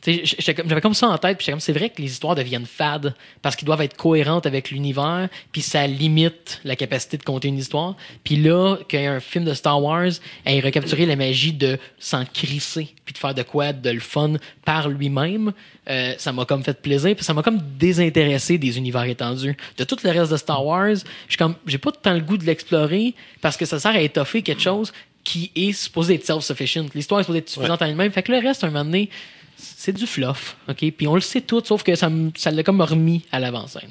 J'avais 0.05 0.81
comme 0.81 0.95
ça 0.95 1.09
en 1.09 1.19
tête, 1.19 1.39
puis 1.39 1.45
j'étais 1.45 1.53
comme 1.53 1.61
c'est 1.61 1.73
vrai 1.73 1.89
que 1.91 2.03
les 2.03 2.11
histoires 2.11 2.35
deviennent 2.35 2.67
fades 2.67 3.15
parce 3.41 3.55
qu'ils 3.55 3.67
doivent 3.67 3.83
être 3.83 3.97
cohérentes 3.97 4.47
avec 4.47 4.71
l'univers, 4.71 5.29
puis 5.53 5.63
ça 5.63 5.87
limite 5.87 6.61
la 6.65 6.75
capacité 6.75 7.19
de 7.19 7.23
conter 7.23 7.49
une 7.49 7.59
histoire. 7.59 7.95
Puis 8.25 8.37
là, 8.37 8.79
qu'il 8.89 9.01
y 9.01 9.07
a 9.07 9.13
un 9.13 9.21
film 9.21 9.45
de 9.45 9.55
Star 9.55 9.81
Wars, 9.81 10.11
il 10.47 10.61
recapturer 10.61 11.07
la 11.07 11.15
magie 11.15 11.53
de 11.53 11.79
s'en 12.01 12.25
crisser, 12.25 12.89
puis 13.05 13.13
de 13.13 13.19
faire 13.19 13.35
de 13.35 13.43
quoi 13.43 13.73
de 13.73 13.91
le 13.91 14.01
fun 14.01 14.35
par 14.65 14.89
lui-même, 14.89 15.53
euh, 15.89 16.15
ça 16.19 16.33
m'a 16.33 16.45
comme 16.45 16.65
fait 16.65 16.81
plaisir, 16.81 17.15
puis 17.15 17.25
ça 17.25 17.33
m'a 17.33 17.43
comme 17.43 17.61
désintéressé 17.79 18.59
des 18.59 18.79
univers 18.79 19.05
étendus. 19.05 19.57
De 19.77 19.85
tout 19.85 19.97
le 20.03 20.11
reste 20.11 20.33
de 20.33 20.37
Star 20.37 20.65
Wars, 20.65 20.97
comme 21.39 21.55
j'ai 21.67 21.79
pas 21.79 21.93
tant 21.93 22.15
le 22.15 22.21
goût 22.21 22.39
de 22.39 22.45
l'explorer 22.45 23.15
parce 23.41 23.57
que 23.57 23.67
ça 23.67 23.79
sert 23.79 23.93
à 23.93 24.01
étoffer 24.01 24.43
quelque 24.43 24.63
chose 24.63 24.93
qui 25.25 25.51
est 25.55 25.73
supposé 25.73 26.15
être 26.15 26.27
self-sufficient. 26.27 26.87
L'histoire 26.95 27.21
est 27.21 27.25
supposée 27.25 27.39
être 27.41 27.49
suffisante 27.49 27.81
en 27.83 27.87
elle-même. 27.87 28.11
Fait 28.11 28.23
que 28.23 28.33
le 28.33 28.39
reste, 28.39 28.65
un 28.65 28.69
moment 28.69 28.85
donné, 28.85 29.09
c'est 29.63 29.93
du 29.93 30.07
fluff. 30.07 30.57
OK? 30.69 30.85
Puis 30.97 31.07
on 31.07 31.15
le 31.15 31.21
sait 31.21 31.41
tout, 31.41 31.63
sauf 31.65 31.83
que 31.83 31.95
ça 31.95 32.11
ça 32.37 32.51
l'a 32.51 32.63
comme 32.63 32.81
remis 32.81 33.25
à 33.33 33.41
l'avant-scène. 33.41 33.91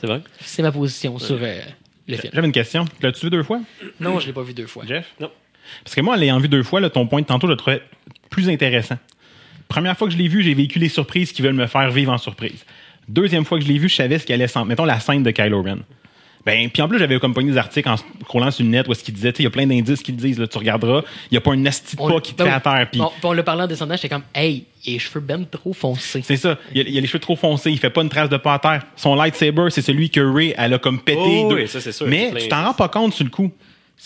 C'est 0.00 0.06
vrai? 0.06 0.22
C'est 0.40 0.62
ma 0.62 0.72
position 0.72 1.18
sur 1.18 1.38
euh, 1.40 1.60
le 2.08 2.16
film. 2.16 2.32
J'avais 2.34 2.46
une 2.46 2.52
question. 2.52 2.84
L'as-tu 3.02 3.26
vu 3.26 3.30
deux 3.30 3.42
fois, 3.42 3.60
Non, 4.00 4.18
je 4.18 4.26
l'ai 4.26 4.32
pas 4.32 4.42
vu 4.42 4.54
deux 4.54 4.66
fois. 4.66 4.84
Jeff? 4.86 5.06
Non. 5.20 5.30
Parce 5.84 5.94
que 5.94 6.00
moi, 6.00 6.14
en 6.14 6.18
l'ayant 6.18 6.38
vu 6.38 6.48
deux 6.48 6.62
fois, 6.62 6.80
là, 6.80 6.90
ton 6.90 7.06
point 7.06 7.20
de 7.20 7.26
tantôt, 7.26 7.46
je 7.46 7.52
le 7.52 7.56
trouvais 7.56 7.82
plus 8.30 8.48
intéressant. 8.48 8.98
Première 9.68 9.96
fois 9.96 10.08
que 10.08 10.14
je 10.14 10.18
l'ai 10.18 10.28
vu, 10.28 10.42
j'ai 10.42 10.54
vécu 10.54 10.78
les 10.78 10.88
surprises 10.88 11.32
qui 11.32 11.42
veulent 11.42 11.52
me 11.52 11.66
faire 11.66 11.90
vivre 11.90 12.12
en 12.12 12.18
surprise. 12.18 12.64
Deuxième 13.08 13.44
fois 13.44 13.58
que 13.58 13.64
je 13.64 13.68
l'ai 13.70 13.78
vu, 13.78 13.88
je 13.88 13.94
savais 13.94 14.18
ce 14.18 14.26
qui 14.26 14.32
allait 14.32 14.48
s'en. 14.48 14.64
Mettons 14.64 14.84
la 14.84 14.98
scène 15.00 15.22
de 15.22 15.30
Kylo 15.30 15.62
Ren. 15.62 15.78
Ben, 16.46 16.70
puis 16.70 16.80
en 16.82 16.88
plus, 16.88 16.98
j'avais 16.98 17.16
accompagné 17.16 17.52
des 17.52 17.58
articles 17.58 17.88
en 17.88 17.96
scrollant 17.96 18.50
sur 18.50 18.64
le 18.64 18.70
net 18.70 18.88
où 18.88 18.92
est-ce 18.92 19.04
qu'ils 19.04 19.12
disaient, 19.14 19.32
tu 19.32 19.38
sais, 19.38 19.42
il 19.42 19.44
y 19.44 19.46
a 19.46 19.50
plein 19.50 19.66
d'indices 19.66 20.02
qui 20.02 20.10
le 20.12 20.16
disent, 20.16 20.38
là, 20.38 20.46
tu 20.46 20.56
regarderas, 20.56 21.02
il 21.30 21.34
n'y 21.34 21.38
a 21.38 21.40
pas 21.42 21.52
un 21.52 21.66
asti 21.66 21.96
de 21.96 22.00
On- 22.02 22.08
pas 22.08 22.20
qui 22.20 22.32
te 22.34 22.42
fait 22.42 22.48
à 22.48 22.60
terre. 22.60 22.88
Puis 22.90 22.98
Bon, 23.00 23.08
puis 23.08 23.20
on 23.24 23.32
le 23.34 23.42
parlait 23.42 23.64
en 23.64 23.66
descendant, 23.66 23.94
j'étais 23.94 24.08
comme, 24.08 24.22
hey, 24.34 24.64
il 24.86 24.90
a 24.90 24.92
les 24.94 24.98
cheveux 24.98 25.20
ben 25.20 25.44
trop 25.44 25.74
foncés. 25.74 26.22
c'est 26.24 26.36
ça, 26.38 26.56
il 26.74 26.78
y, 26.78 26.80
a, 26.80 26.88
il 26.88 26.96
a 26.96 27.00
les 27.02 27.06
cheveux 27.06 27.18
trop 27.18 27.36
foncés, 27.36 27.70
il 27.70 27.78
fait 27.78 27.90
pas 27.90 28.00
une 28.02 28.08
trace 28.08 28.30
de 28.30 28.38
pas 28.38 28.54
à 28.54 28.58
terre. 28.58 28.82
Son 28.96 29.14
lightsaber, 29.14 29.66
c'est 29.70 29.82
celui 29.82 30.08
que 30.08 30.20
Ray, 30.20 30.54
elle 30.56 30.72
a 30.74 30.78
comme 30.78 31.00
pété. 31.00 31.18
Oh, 31.22 31.52
oui, 31.54 31.68
ça, 31.68 31.80
c'est 31.80 31.92
sûr, 31.92 32.06
Mais 32.06 32.30
plein 32.30 32.40
tu 32.40 32.48
t'en 32.48 32.64
rends 32.64 32.74
pas 32.74 32.88
compte 32.88 33.12
sur 33.12 33.24
le 33.24 33.30
coup. 33.30 33.52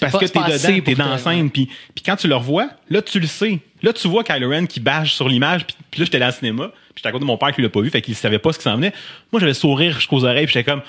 Parce 0.00 0.10
pas- 0.12 0.18
que 0.18 0.24
t'es 0.26 0.40
dedans, 0.40 0.84
t'es 0.84 0.94
dans 0.96 1.08
la 1.08 1.18
scène, 1.18 1.50
puis, 1.50 1.66
puis 1.94 2.02
quand 2.04 2.16
tu 2.16 2.26
le 2.26 2.34
revois, 2.34 2.68
là, 2.90 3.00
tu 3.00 3.20
le 3.20 3.28
sais. 3.28 3.60
Là, 3.80 3.92
tu 3.92 4.08
vois 4.08 4.24
Kylo 4.24 4.50
Ren 4.50 4.66
qui 4.66 4.80
bâche 4.80 5.12
sur 5.14 5.28
l'image, 5.28 5.64
puis, 5.66 5.76
puis 5.88 6.00
là, 6.00 6.04
j'étais 6.06 6.18
dans 6.18 6.26
le 6.26 6.32
cinéma, 6.32 6.68
puis 6.68 6.94
j'étais 6.96 7.08
à 7.10 7.12
côté 7.12 7.20
de 7.22 7.26
mon 7.28 7.36
père 7.38 7.52
qui 7.52 7.62
l'a 7.62 7.68
pas 7.68 7.80
vu, 7.80 7.90
fait 7.90 8.02
qu'il 8.02 8.16
savait 8.16 8.40
pas 8.40 8.52
ce 8.52 8.58
qui 8.58 8.64
s'en 8.64 8.74
venait. 8.74 8.92
Moi, 9.30 9.38
j'avais 9.38 9.54
sourire 9.54 9.92
jusqu'aux 9.94 10.24
oreilles, 10.24 10.46
puis 10.46 10.54
j'étais 10.54 10.68
comme, 10.68 10.82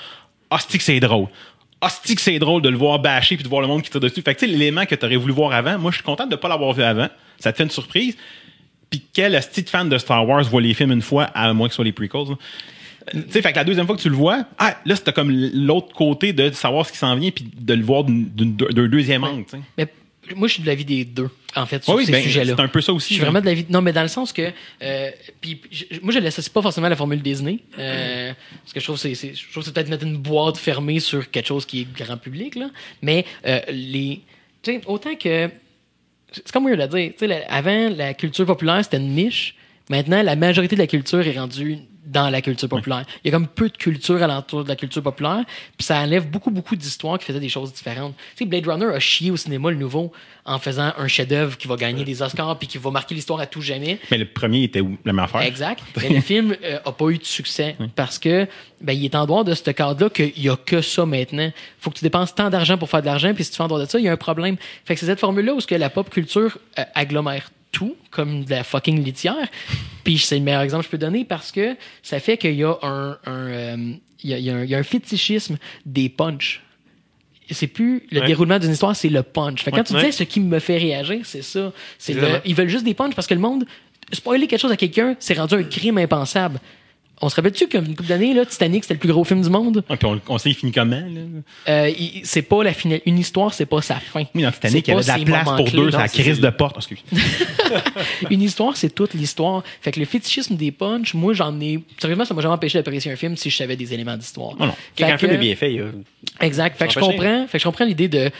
hostie 0.50 0.78
que 0.78 0.84
c'est 0.84 1.00
drôle. 1.00 1.28
Hostie 1.80 2.14
que 2.14 2.20
c'est 2.20 2.38
drôle 2.38 2.62
de 2.62 2.68
le 2.68 2.76
voir 2.76 2.98
bâcher, 2.98 3.36
puis 3.36 3.44
de 3.44 3.48
voir 3.48 3.62
le 3.62 3.68
monde 3.68 3.82
qui 3.82 3.90
tire 3.90 4.00
dessus. 4.00 4.22
Fait 4.22 4.34
que, 4.34 4.40
tu 4.40 4.46
sais, 4.46 4.52
l'élément 4.52 4.86
que 4.86 4.94
t'aurais 4.94 5.16
voulu 5.16 5.32
voir 5.32 5.52
avant, 5.52 5.78
moi, 5.78 5.90
je 5.90 5.96
suis 5.96 6.04
content 6.04 6.26
de 6.26 6.36
pas 6.36 6.48
l'avoir 6.48 6.72
vu 6.72 6.82
avant. 6.82 7.08
Ça 7.38 7.52
te 7.52 7.58
fait 7.58 7.64
une 7.64 7.70
surprise. 7.70 8.16
Puis 8.88 9.02
quel 9.12 9.34
hostie 9.34 9.62
de 9.62 9.68
fan 9.68 9.88
de 9.88 9.98
Star 9.98 10.26
Wars 10.26 10.44
voit 10.44 10.62
les 10.62 10.74
films 10.74 10.92
une 10.92 11.02
fois, 11.02 11.24
à 11.24 11.52
moins 11.52 11.68
que 11.68 11.72
ce 11.72 11.76
soit 11.76 11.84
les 11.84 11.92
prequels. 11.92 12.36
Tu 13.12 13.22
sais, 13.30 13.42
fait 13.42 13.52
que 13.52 13.56
la 13.56 13.64
deuxième 13.64 13.86
fois 13.86 13.96
que 13.96 14.02
tu 14.02 14.08
le 14.08 14.16
vois, 14.16 14.44
ah, 14.58 14.76
là, 14.84 14.96
c'était 14.96 15.12
comme 15.12 15.30
l'autre 15.30 15.94
côté 15.94 16.32
de 16.32 16.50
savoir 16.50 16.86
ce 16.86 16.92
qui 16.92 16.98
s'en 16.98 17.14
vient, 17.14 17.30
puis 17.30 17.46
de 17.56 17.74
le 17.74 17.84
voir 17.84 18.04
d'un 18.04 18.88
deuxième 18.88 19.22
angle, 19.22 19.44
tu 19.48 19.86
moi, 20.34 20.48
je 20.48 20.54
suis 20.54 20.62
de 20.62 20.66
l'avis 20.66 20.84
des 20.84 21.04
deux, 21.04 21.28
en 21.54 21.66
fait, 21.66 21.84
sur 21.84 21.94
Oui, 21.94 22.06
ces 22.06 22.12
ben, 22.12 22.22
sujets-là. 22.22 22.54
c'est 22.56 22.62
un 22.62 22.68
peu 22.68 22.80
ça 22.80 22.92
Je 22.92 22.96
aussi. 22.96 23.14
suis 23.14 23.16
là. 23.18 23.24
vraiment 23.30 23.40
de 23.40 23.46
l'avis. 23.46 23.66
Non, 23.68 23.80
mais 23.82 23.92
dans 23.92 24.02
le 24.02 24.08
sens 24.08 24.32
que. 24.32 24.50
euh, 24.82 25.10
puis, 25.40 25.60
je- 25.70 25.84
moi, 26.02 26.12
je 26.12 26.18
l'associe 26.18 26.52
pas 26.52 26.62
forcément 26.62 26.86
à 26.86 26.90
la 26.90 26.96
formule 26.96 27.22
Disney. 27.22 27.58
euh, 27.78 28.32
parce 28.62 28.72
que 28.72 28.80
je 28.80 28.84
trouve 28.84 29.00
que 29.00 29.14
c'est, 29.14 29.34
je 29.34 29.70
peut-être 29.70 29.88
mettre 29.88 30.04
une 30.04 30.16
boîte 30.18 30.56
fermée 30.58 31.00
sur 31.00 31.30
quelque 31.30 31.46
chose 31.46 31.64
qui 31.66 31.82
est 31.82 31.92
grand 31.96 32.16
public, 32.16 32.54
là. 32.56 32.70
Mais 33.02 33.24
euh, 33.46 33.60
les. 33.70 34.22
Tu 34.62 34.72
sais, 34.72 34.80
autant 34.86 35.14
que. 35.14 35.50
C'est 36.32 36.50
comme 36.52 36.66
weird 36.66 36.80
à 36.80 36.88
dire. 36.88 37.12
Tu 37.18 37.26
sais, 37.26 37.44
avant, 37.48 37.88
la 37.88 38.12
culture 38.14 38.44
populaire, 38.46 38.82
c'était 38.84 38.96
une 38.98 39.14
niche. 39.14 39.54
Maintenant, 39.88 40.22
la 40.22 40.34
majorité 40.36 40.74
de 40.76 40.80
la 40.80 40.86
culture 40.88 41.24
est 41.26 41.38
rendue 41.38 41.78
dans 42.06 42.30
la 42.30 42.40
culture 42.40 42.68
populaire. 42.68 43.04
Il 43.24 43.28
y 43.28 43.30
a 43.30 43.36
comme 43.36 43.48
peu 43.48 43.68
de 43.68 43.76
culture 43.76 44.22
alentour 44.22 44.64
de 44.64 44.68
la 44.68 44.76
culture 44.76 45.02
populaire, 45.02 45.44
puis 45.76 45.84
ça 45.84 45.98
enlève 45.98 46.28
beaucoup, 46.30 46.50
beaucoup 46.50 46.76
d'histoires 46.76 47.18
qui 47.18 47.24
faisaient 47.24 47.40
des 47.40 47.48
choses 47.48 47.72
différentes. 47.72 48.14
Tu 48.16 48.22
sais, 48.38 48.44
Blade 48.44 48.66
Runner 48.66 48.86
a 48.86 49.00
chié 49.00 49.30
au 49.30 49.36
cinéma 49.36 49.70
le 49.70 49.76
nouveau 49.76 50.12
en 50.44 50.58
faisant 50.58 50.92
un 50.96 51.08
chef-d'œuvre 51.08 51.56
qui 51.58 51.66
va 51.66 51.76
gagner 51.76 52.04
des 52.04 52.22
Oscars 52.22 52.56
puis 52.58 52.68
qui 52.68 52.78
va 52.78 52.90
marquer 52.90 53.14
l'histoire 53.14 53.40
à 53.40 53.46
tout 53.46 53.60
jamais. 53.60 53.98
Mais 54.10 54.18
le 54.18 54.26
premier 54.26 54.62
était 54.62 54.80
où? 54.80 54.96
La 55.04 55.12
même 55.12 55.24
affaire? 55.24 55.42
Exact. 55.42 55.82
Mais 56.00 56.08
le 56.08 56.20
film 56.20 56.56
euh, 56.62 56.78
a 56.84 56.92
pas 56.92 57.08
eu 57.08 57.18
de 57.18 57.24
succès 57.24 57.76
parce 57.96 58.18
que 58.18 58.46
ben, 58.80 58.92
il 58.92 59.04
est 59.04 59.14
en 59.16 59.26
dehors 59.26 59.44
de 59.44 59.54
ce 59.54 59.68
cadre-là 59.70 60.08
qu'il 60.08 60.38
y 60.38 60.48
a 60.48 60.56
que 60.56 60.80
ça 60.80 61.04
maintenant. 61.04 61.50
Faut 61.80 61.90
que 61.90 61.98
tu 61.98 62.04
dépenses 62.04 62.34
tant 62.34 62.48
d'argent 62.48 62.78
pour 62.78 62.88
faire 62.88 63.00
de 63.00 63.06
l'argent, 63.06 63.34
puis 63.34 63.42
si 63.42 63.50
tu 63.50 63.56
fais 63.56 63.64
en 63.64 63.68
dehors 63.68 63.80
de 63.80 63.86
ça, 63.86 63.98
il 63.98 64.04
y 64.04 64.08
a 64.08 64.12
un 64.12 64.16
problème. 64.16 64.56
Fait 64.84 64.94
que 64.94 65.00
c'est 65.00 65.06
cette 65.06 65.20
formule-là 65.20 65.54
où 65.54 65.60
ce 65.60 65.66
que 65.66 65.74
la 65.74 65.90
pop 65.90 66.08
culture 66.10 66.58
euh, 66.78 66.84
agglomère 66.94 67.50
tout, 67.72 67.96
comme 68.10 68.44
de 68.44 68.50
la 68.50 68.64
fucking 68.64 69.02
litière. 69.04 69.48
Puis 70.04 70.18
c'est 70.18 70.38
le 70.38 70.44
meilleur 70.44 70.62
exemple 70.62 70.82
que 70.84 70.86
je 70.86 70.90
peux 70.92 70.98
donner 70.98 71.24
parce 71.24 71.52
que 71.52 71.76
ça 72.02 72.20
fait 72.20 72.36
qu'il 72.38 72.54
y 72.54 72.64
a 72.64 72.74
un, 72.82 73.18
un, 73.26 73.46
euh, 73.48 73.92
il 74.22 74.30
y 74.30 74.34
a, 74.34 74.38
il 74.38 74.44
y 74.44 74.50
a 74.50 74.56
un, 74.56 74.64
il 74.64 74.70
y 74.70 74.74
a 74.74 74.78
un 74.78 74.82
fétichisme 74.82 75.58
des 75.84 76.08
punchs. 76.08 76.62
C'est 77.50 77.66
plus 77.68 78.02
le 78.10 78.20
Ouais. 78.20 78.26
déroulement 78.26 78.58
d'une 78.58 78.72
histoire, 78.72 78.96
c'est 78.96 79.08
le 79.08 79.22
punch. 79.22 79.62
Fait 79.62 79.70
que 79.70 79.76
quand 79.76 79.84
tu 79.84 79.92
Ouais. 79.94 80.00
disais 80.00 80.12
ce 80.12 80.24
qui 80.24 80.40
me 80.40 80.58
fait 80.58 80.78
réagir, 80.78 81.20
c'est 81.24 81.42
ça. 81.42 81.72
C'est 81.98 82.12
le- 82.14 82.18
Exactement. 82.18 82.42
ils 82.44 82.54
veulent 82.56 82.68
juste 82.68 82.84
des 82.84 82.94
punchs 82.94 83.14
parce 83.14 83.26
que 83.28 83.34
le 83.34 83.40
monde, 83.40 83.66
spoiler 84.12 84.46
quelque 84.48 84.60
chose 84.60 84.72
à 84.72 84.76
quelqu'un, 84.76 85.14
c'est 85.20 85.34
rendu 85.38 85.54
un 85.54 85.62
crime 85.62 85.98
impensable. 85.98 86.58
On 87.22 87.30
se 87.30 87.36
rappelle-tu 87.36 87.66
qu'une 87.68 87.94
couple 87.96 88.08
d'années, 88.08 88.34
là, 88.34 88.44
Titanic, 88.44 88.84
c'était 88.84 88.92
le 88.94 89.00
plus 89.00 89.08
gros 89.10 89.24
film 89.24 89.40
du 89.40 89.48
monde? 89.48 89.82
Puis 89.88 89.98
on, 90.04 90.20
on 90.28 90.36
sait 90.36 90.50
il 90.50 90.54
finit 90.54 90.70
comment. 90.72 91.00
Euh, 91.68 91.90
c'est 92.24 92.42
pas 92.42 92.62
la 92.62 92.74
finale. 92.74 93.00
Une 93.06 93.18
histoire, 93.18 93.54
c'est 93.54 93.64
pas 93.64 93.80
sa 93.80 93.94
fin. 93.94 94.24
Oui, 94.34 94.42
dans 94.42 94.52
Titanic, 94.52 94.86
il 94.86 94.90
y 94.90 94.94
avait 94.94 95.02
de 95.02 95.08
la 95.08 95.18
place 95.44 95.56
pour 95.56 95.70
deux, 95.70 95.90
c'est- 95.90 96.08
crise 96.22 96.40
de 96.40 96.50
porte. 96.50 96.76
Excuse. 96.76 96.98
Une 98.30 98.42
histoire, 98.42 98.76
c'est 98.76 98.94
toute 98.94 99.14
l'histoire. 99.14 99.62
Fait 99.80 99.92
que 99.92 100.00
le 100.00 100.06
fétichisme 100.06 100.56
des 100.56 100.72
punchs, 100.72 101.14
moi, 101.14 101.32
j'en 101.32 101.58
ai. 101.60 101.80
Sérieusement, 101.98 102.24
ça 102.24 102.34
m'a 102.34 102.42
jamais 102.42 102.54
empêché 102.54 102.78
d'apprécier 102.78 103.10
un 103.10 103.16
film 103.16 103.36
si 103.36 103.48
je 103.50 103.56
savais 103.56 103.76
des 103.76 103.94
éléments 103.94 104.16
d'histoire. 104.16 104.54
Non, 104.58 104.66
non. 104.66 104.74
Quand 104.98 105.06
un 105.06 105.18
film 105.18 105.32
est 105.32 105.38
bien 105.38 105.56
fait, 105.56 105.72
il 105.72 105.76
y 105.76 105.80
a- 105.80 106.44
Exact. 106.44 106.76
Fait 106.78 106.86
que 106.86 106.92
je 106.92 106.98
comprends. 107.00 107.46
Fait 107.46 107.52
que 107.52 107.58
je 107.58 107.64
comprends 107.64 107.84
l'idée 107.84 108.08
de, 108.08 108.30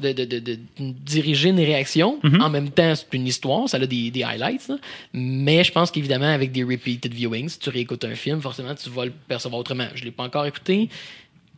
de, 0.00 0.12
de, 0.12 0.24
de, 0.24 0.38
de 0.38 0.58
diriger 0.78 1.48
une 1.50 1.60
réaction. 1.60 2.18
Mhm. 2.22 2.40
En 2.42 2.50
même 2.50 2.70
temps, 2.70 2.94
c'est 2.94 3.06
une 3.12 3.26
histoire, 3.26 3.68
ça 3.68 3.76
a 3.78 3.86
des, 3.86 4.10
des 4.10 4.22
highlights. 4.22 4.68
là. 4.68 4.76
Mais 5.12 5.64
je 5.64 5.72
pense 5.72 5.90
qu'évidemment, 5.90 6.32
avec 6.32 6.52
des 6.52 6.62
repeated 6.64 7.12
viewings, 7.12 7.48
si 7.48 7.58
tu 7.58 7.70
réécoutes 7.70 8.04
un 8.04 8.14
film, 8.14 8.40
forcément, 8.40 8.74
tu 8.74 8.90
vas 8.90 9.04
le 9.06 9.12
percevoir 9.28 9.60
autrement. 9.60 9.86
Je 9.94 10.04
l'ai 10.04 10.10
pas 10.10 10.24
encore 10.24 10.46
écouté 10.46 10.88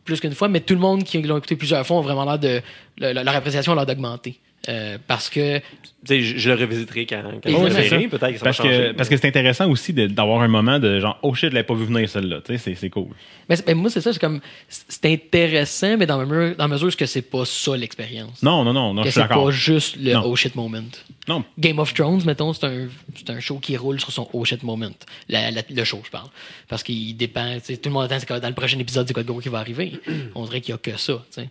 plus 0.03 0.19
qu'une 0.19 0.35
fois, 0.35 0.47
mais 0.47 0.59
tout 0.61 0.75
le 0.75 0.79
monde 0.79 1.03
qui 1.03 1.19
l'a 1.21 1.35
écouté 1.37 1.55
plusieurs 1.55 1.85
fois 1.85 1.97
ont 1.97 2.01
vraiment 2.01 2.25
l'air 2.25 2.37
de. 2.39 2.61
le- 2.99 3.13
le- 3.13 3.23
leur 3.23 3.35
appréciation 3.35 3.71
a 3.73 3.75
l'air 3.75 3.85
d'augmenter. 3.87 4.39
Euh, 4.67 4.97
parce 5.07 5.29
que 5.29 5.59
tu 5.59 5.63
sais, 6.07 6.21
je, 6.21 6.37
je 6.37 6.49
le 6.51 6.55
revisiterai 6.55 7.05
quand, 7.05 7.21
quand 7.43 7.49
Oui, 7.51 7.69
je 7.69 7.81
c'est. 7.89 8.07
Peut-être 8.07 8.31
que 8.31 8.37
ça 8.37 8.43
Parce 8.43 8.59
va 8.59 8.63
que, 8.67 8.91
parce 8.93 9.09
que 9.09 9.17
c'est 9.17 9.27
intéressant 9.27 9.69
aussi 9.69 9.91
d'avoir 9.93 10.41
un 10.41 10.47
moment 10.47 10.77
de 10.79 10.99
genre, 10.99 11.17
oh 11.23 11.33
shit, 11.33 11.49
je 11.49 11.55
l'avais 11.55 11.65
pas 11.65 11.73
vu 11.73 11.85
venir 11.85 12.07
celle-là. 12.09 12.41
Tu 12.45 12.53
sais, 12.53 12.57
c'est- 12.59 12.75
c'est 12.75 12.89
cool. 12.89 13.07
Mais, 13.49 13.55
c'est- 13.55 13.67
mais 13.67 13.73
moi, 13.73 13.89
c'est 13.89 14.01
ça, 14.01 14.11
c'est 14.13 14.19
comme. 14.19 14.39
C'est 14.69 15.05
intéressant, 15.11 15.97
mais 15.97 16.05
dans 16.05 16.17
la 16.17 16.25
mesure, 16.25 16.55
dans 16.57 16.63
la 16.65 16.67
mesure 16.73 16.95
que 16.95 17.05
c'est 17.05 17.21
pas 17.23 17.43
ça 17.45 17.75
l'expérience. 17.75 18.41
Non, 18.43 18.63
non, 18.63 18.73
non, 18.73 18.93
non, 18.93 19.01
que 19.01 19.07
je 19.07 19.11
suis 19.13 19.21
c'est 19.21 19.27
d'accord. 19.27 19.45
pas 19.45 19.51
juste 19.51 19.97
le 19.99 20.13
Non. 20.13 20.23
oh 20.25 20.35
shit 20.35 20.55
moment. 20.55 20.81
Non, 21.27 21.43
Game 21.57 21.79
of 21.79 21.93
Thrones, 21.93 22.21
mettons, 22.25 22.53
c'est 22.53 22.65
un, 22.65 22.87
c'est 23.15 23.29
un 23.31 23.39
show 23.39 23.57
qui 23.59 23.75
roule 23.77 23.99
sur 23.99 24.11
son 24.11 24.27
oh 24.33 24.45
shit 24.45 24.61
moment. 24.63 24.89
La- 25.29 25.49
la- 25.51 25.61
le 25.69 25.83
show, 25.83 26.01
je 26.05 26.09
parle. 26.11 26.27
Parce 26.67 26.83
qu'il 26.83 27.17
dépend. 27.17 27.55
tu 27.55 27.61
sais, 27.65 27.77
Tout 27.77 27.89
le 27.89 27.93
monde 27.93 28.03
attend 28.05 28.19
c'est 28.19 28.27
quoi, 28.27 28.39
dans 28.39 28.47
le 28.47 28.53
prochain 28.53 28.77
épisode, 28.79 29.07
c'est 29.07 29.13
quoi 29.13 29.23
de 29.23 29.27
gros 29.27 29.39
qui 29.39 29.49
va 29.49 29.59
arriver. 29.59 29.93
On 30.35 30.45
dirait 30.45 30.61
qu'il 30.61 30.71
y 30.73 30.75
a 30.75 30.77
que 30.77 30.97
ça. 30.97 31.23
Euh, 31.37 31.45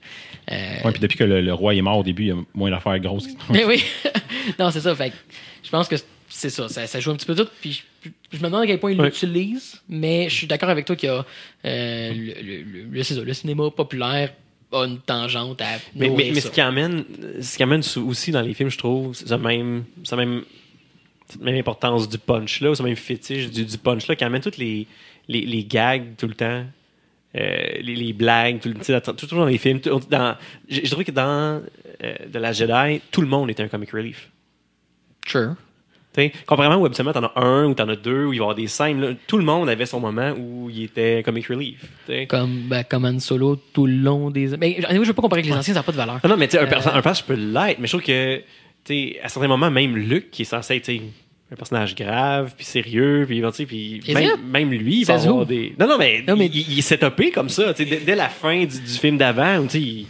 Ouais, 0.85 0.93
puis 0.93 1.01
depuis 1.01 1.17
que 1.19 1.25
le, 1.25 1.41
le 1.41 1.53
roi 1.55 1.75
est 1.75 1.83
mort 1.83 1.99
au 1.99 2.03
début, 2.03 2.23
il 2.25 2.29
y 2.29 2.33
a 2.33 2.37
moins 2.55 2.71
d'affaires 2.71 3.01
grosses. 3.05 3.27
qui 3.29 3.33
se 3.33 3.37
passent. 3.37 3.51
mais 3.51 3.65
oui. 3.65 3.83
non, 4.59 4.71
c'est 4.71 4.81
ça. 4.81 4.95
Fait 4.95 5.13
je 5.63 5.71
pense 5.71 5.89
que 5.89 5.97
c'est 6.29 6.51
ça, 6.51 6.69
ça. 6.69 6.87
ça 6.87 7.01
joue 7.01 7.11
un 7.11 7.17
petit 7.17 7.27
peu 7.27 7.35
tout. 7.37 7.49
Puis 7.61 7.83
je, 8.03 8.09
je 8.33 8.39
me 8.39 8.45
demande 8.45 8.63
à 8.63 8.67
quel 8.67 8.81
point 8.81 8.91
ils 8.93 9.01
Ouais. 9.01 9.07
l'utilisent. 9.07 9.81
Mais 9.89 10.29
je 10.29 10.35
suis 10.35 10.47
d'accord 10.47 10.69
avec 10.71 10.85
toi 10.85 10.97
qu'il 10.97 11.09
y 11.09 11.13
a 11.13 11.25
euh, 11.65 12.13
le, 12.13 12.63
le- 12.63 12.91
le- 12.91 13.03
ça, 13.03 13.15
le 13.21 13.33
cinéma 13.35 13.71
populaire 13.71 14.33
a 14.73 14.85
une 14.85 14.99
tangente 14.99 15.61
à. 15.63 15.67
Mais, 15.95 16.09
mais, 16.09 16.31
mais 16.35 16.41
ça. 16.41 16.49
ce 16.49 16.53
qui 16.53 16.61
amène, 16.61 17.05
ce 17.41 17.57
qui 17.57 17.63
amène 17.63 17.83
aussi 18.05 18.31
dans 18.33 18.41
les 18.43 18.55
films, 18.55 18.71
je 18.71 18.79
trouve, 18.79 19.15
c'est 19.15 19.29
ça 19.29 19.39
même, 19.39 19.85
ça 20.03 20.17
même, 20.17 20.43
cette 21.29 21.41
même 21.43 21.57
importance 21.57 22.09
du 22.09 22.19
punch 22.19 22.61
là, 22.61 22.71
ou 22.71 22.75
ce 22.75 22.83
même 22.83 22.97
fétiche 22.97 23.51
du, 23.51 23.65
du 23.65 23.79
punch 23.79 24.07
là, 24.09 24.17
qui 24.17 24.25
amène 24.25 24.43
toutes 24.43 24.57
les, 24.59 24.87
les, 25.29 25.43
les 25.43 25.65
gags 25.65 26.17
tout 26.19 26.27
le 26.27 26.35
temps, 26.35 26.65
les, 27.35 27.97
les 27.97 28.13
blagues, 28.13 28.61
tout, 28.61 28.69
le- 28.69 28.75
tu 28.77 28.85
sais, 28.85 29.01
tout, 29.01 29.13
toujours 29.13 29.41
dans 29.41 29.47
les 29.47 29.59
films. 29.59 29.81
tout- 29.81 30.01
dans, 30.11 30.37
je, 30.69 30.81
je 30.85 30.91
trouve 30.91 31.05
que 31.05 31.11
dans 31.13 31.63
euh, 32.03 32.15
de 32.33 32.39
la 32.39 32.53
Jedi, 32.53 33.01
tout 33.11 33.21
le 33.21 33.27
monde 33.27 33.51
était 33.51 33.63
un 33.63 33.69
comic 33.69 33.91
relief. 33.91 34.31
Sure. 35.27 35.55
T'sais, 36.13 36.31
comparément 36.47 36.77
où 36.77 36.87
habituellement 36.87 37.13
t'en 37.13 37.25
as 37.25 37.33
un 37.41 37.65
ou 37.67 37.75
t'en 37.75 37.89
as 37.89 37.97
deux 37.97 38.27
où 38.27 38.33
il 38.33 38.37
va 38.39 38.43
y 38.43 38.45
avoir 38.45 38.55
des 38.55 38.69
scènes, 38.69 39.01
là, 39.01 39.09
tout 39.27 39.37
le 39.37 39.43
monde 39.45 39.69
avait 39.69 39.85
son 39.87 39.99
moment 39.99 40.33
où 40.39 40.71
il 40.71 40.85
était 40.85 41.23
comic 41.25 41.45
relief. 41.49 41.85
t'sais. 42.05 42.27
Comme, 42.27 42.69
ben, 42.69 42.85
comme 42.85 43.05
Han 43.05 43.19
Solo 43.19 43.57
tout 43.57 43.87
le 43.87 43.95
long 43.97 44.31
des. 44.31 44.57
Mais 44.57 44.77
je 44.81 44.97
veux 44.97 45.13
pas 45.13 45.23
comparer 45.23 45.41
avec 45.41 45.51
les 45.51 45.57
anciens, 45.59 45.75
ça 45.75 45.81
n'a 45.81 45.85
pas 45.85 45.91
de 45.91 45.97
valeur. 45.97 46.21
Non, 46.23 46.31
non, 46.31 46.37
mais 46.37 46.47
tu 46.47 46.53
sais, 46.53 46.59
un, 46.61 46.63
Euh, 46.67 46.67
un 46.67 47.03
personnage 47.03 47.25
peut 47.25 47.35
l'être, 47.35 47.81
mais 47.81 47.89
je 47.89 47.93
trouve 47.93 48.03
que, 48.07 48.37
tu 48.37 48.43
sais, 48.85 49.21
à 49.25 49.29
certains 49.29 49.49
moments, 49.49 49.73
même 49.73 49.97
Luke, 49.97 50.31
qui 50.31 50.43
est 50.43 50.45
censé 50.45 50.77
être, 50.77 50.85
tu 50.85 50.99
sais, 50.99 51.03
un 51.53 51.57
personnage 51.57 51.95
grave, 51.95 52.53
puis 52.57 52.65
sérieux, 52.65 53.25
puis, 53.29 53.41
tu 53.41 53.53
sais, 53.53 53.67
puis 53.67 54.01
Is 54.09 54.15
même, 54.51 54.71
lui, 54.73 55.01
il 55.01 55.05
va 55.05 55.15
avoir 55.15 55.45
des... 55.47 55.75
Non, 55.79 55.87
non, 55.87 55.99
mais, 55.99 56.25
Non, 56.27 56.37
mais- 56.37 56.47
il, 56.47 56.79
il 56.79 56.83
s'est 56.83 56.97
topé 56.99 57.31
comme 57.31 57.49
ça, 57.51 57.73
tu 57.75 57.85
sais, 57.85 57.89
dès, 57.89 57.97
dès 57.99 58.15
la 58.17 58.29
fin 58.29 58.61
du, 58.61 58.81
du 58.81 58.93
film 58.99 59.19
d'avant, 59.19 59.59
où, 59.59 59.65
tu 59.67 59.71
sais, 59.71 59.81
il- 59.81 60.07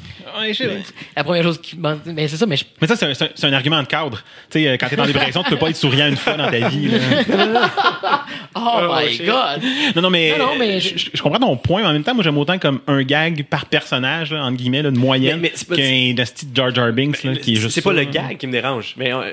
La 1.16 1.22
première 1.22 1.42
chose 1.42 1.60
qui. 1.60 1.76
bon, 1.76 1.98
Mais 2.06 2.26
c'est 2.28 2.36
ça, 2.36 2.46
mais 2.46 2.56
je- 2.56 2.64
Mais 2.80 2.86
ça, 2.88 2.96
c'est 2.96 3.44
un, 3.46 3.52
argument 3.52 3.82
de 3.82 3.86
cadre. 3.86 4.18
Tu 4.50 4.60
sais, 4.60 4.68
euh, 4.68 4.76
quand 4.78 4.88
t'es 4.88 4.96
dans 4.96 5.06
dépression, 5.06 5.42
tu 5.42 5.50
peux 5.50 5.58
pas 5.58 5.70
être 5.70 5.76
souriant 5.76 6.08
une 6.08 6.16
fois 6.16 6.34
dans 6.36 6.50
ta 6.50 6.68
vie. 6.68 6.88
là. 6.88 7.70
Oh 8.56 8.80
my 8.94 9.18
god! 9.26 9.62
Non, 9.96 10.02
non, 10.02 10.10
mais, 10.10 10.38
Non, 10.38 10.46
non, 10.46 10.52
mais 10.58 10.80
je, 10.80 10.96
je- 10.96 11.10
je 11.12 11.22
comprends 11.22 11.40
ton 11.40 11.56
point, 11.56 11.82
mais 11.82 11.88
en 11.88 11.92
même 11.92 12.04
temps, 12.04 12.14
moi, 12.14 12.22
j'aime 12.24 12.38
autant 12.38 12.58
comme 12.58 12.80
un 12.86 13.02
gag 13.02 13.44
par 13.44 13.66
personnage, 13.66 14.32
là, 14.32 14.44
entre 14.44 14.56
guillemets, 14.56 14.82
là, 14.82 14.90
de 14.92 14.98
moyenne, 14.98 15.40
Mais- 15.40 15.48
mais 15.48 15.52
c'est 15.54 15.68
pas- 15.68 15.76
qu'un 15.76 16.14
Jar 16.54 16.74
Jar 16.74 16.92
Binks, 16.92 17.22
là, 17.24 17.34
qui 17.36 17.52
est 17.52 17.56
c'est 17.56 17.60
juste 17.62 17.74
c'est 17.74 17.82
pas 17.82 17.90
ça, 17.90 17.96
le 17.96 18.04
gag 18.04 18.36
qui 18.38 18.46
me 18.46 18.52
dérange, 18.52 18.94
mais 18.96 19.12
euh, 19.12 19.32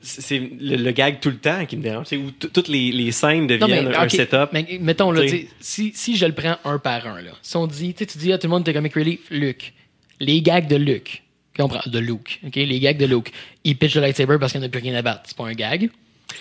c'est 0.00 0.38
le, 0.38 0.76
le 0.76 0.90
gag 0.92 1.20
tout 1.20 1.30
le 1.30 1.36
temps 1.36 1.66
qui 1.66 1.76
me 1.76 1.82
dérange, 1.82 2.06
c'est 2.06 2.16
où 2.16 2.30
toutes 2.30 2.68
les, 2.68 2.90
les 2.90 3.12
scènes 3.12 3.46
Non, 3.46 3.58
deviennent 3.58 3.88
mais, 3.88 3.96
un 3.96 4.08
setup. 4.08 4.48
mais 4.52 4.78
mettons, 4.80 5.10
là, 5.10 5.22
si, 5.60 5.92
si 5.94 6.16
je 6.16 6.26
le 6.26 6.32
prends 6.32 6.56
un 6.64 6.78
par 6.78 7.06
un, 7.06 7.20
là, 7.20 7.32
si 7.42 7.56
on 7.56 7.66
dit, 7.66 7.94
tu 7.94 8.06
dis 8.16 8.32
à 8.32 8.38
tout 8.38 8.46
le 8.46 8.50
monde, 8.50 8.64
t'es 8.64 8.72
comic 8.72 8.94
relief, 8.94 9.20
Luke. 9.30 9.74
Les 10.18 10.42
gags 10.42 10.66
de 10.66 10.76
Luke. 10.76 11.22
Puis 11.52 11.62
on 11.62 11.68
prend 11.68 11.80
de 11.84 11.98
Luke. 11.98 12.40
OK? 12.46 12.56
Les 12.56 12.80
gags 12.80 12.98
de 12.98 13.06
Luke. 13.06 13.32
Il 13.64 13.76
pitch 13.76 13.94
le 13.94 14.02
lightsaber 14.02 14.38
parce 14.38 14.52
qu'il 14.52 14.60
n'y 14.60 14.66
en 14.66 14.68
a 14.68 14.70
plus 14.70 14.80
rien 14.80 14.94
à 14.94 15.02
battre. 15.02 15.22
C'est 15.24 15.36
pas 15.36 15.46
un 15.46 15.52
gag. 15.52 15.90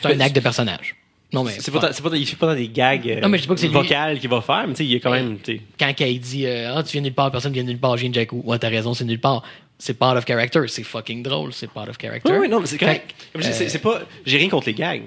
C'est 0.02 0.14
un 0.14 0.20
acte 0.20 0.36
de 0.36 0.42
personnage. 0.42 0.96
Non, 1.32 1.44
mais. 1.44 1.54
C'est 1.60 1.72
pas, 1.72 1.92
il 2.14 2.26
fait 2.26 2.36
pas 2.36 2.48
dans 2.48 2.56
des 2.56 2.70
gags 2.70 3.08
euh, 3.08 3.22
Non, 3.22 3.30
mais 3.30 3.38
je 3.38 3.48
pas 3.48 3.56
que 3.56 3.66
vocales 3.68 4.20
qu'il 4.20 4.30
va 4.30 4.42
faire, 4.42 4.66
mais 4.68 4.74
tu 4.74 4.78
sais, 4.78 4.86
il 4.86 4.92
y 4.92 4.96
a 4.96 5.00
quand 5.00 5.12
même, 5.12 5.38
Quand 5.80 5.94
il 6.00 6.20
dit, 6.20 6.46
euh, 6.46 6.74
ah, 6.76 6.84
tu 6.84 6.94
viens 6.94 7.02
nulle 7.02 7.14
part, 7.14 7.32
personne 7.32 7.54
vient 7.54 7.64
nulle 7.64 7.78
part, 7.78 7.98
je 7.98 8.02
viens 8.02 8.10
de 8.10 8.16
Jakku. 8.16 8.42
Ouais, 8.46 8.58
t'as 8.58 8.70
raison, 8.70 8.94
c'est 8.94 9.06
nulle 9.06 9.20
part. 9.20 9.44
C'est 9.82 9.94
part 9.98 10.16
of 10.18 10.26
character. 10.26 10.68
C'est 10.68 10.84
fucking 10.84 11.24
drôle. 11.24 11.54
C'est 11.54 11.72
part 11.72 11.88
of 11.90 11.98
character. 11.98 12.30
Oui, 12.32 12.38
oui, 12.42 12.50
non, 12.50 12.60
mais 12.60 12.66
c'est 12.68 12.78
correct. 12.78 13.16
Euh, 13.36 13.40
c'est- 13.42 13.70
c'est 13.70 13.80
pas. 13.80 14.02
J'ai 14.26 14.38
rien 14.38 14.50
contre 14.50 14.68
les 14.68 14.74
gags. 14.74 15.04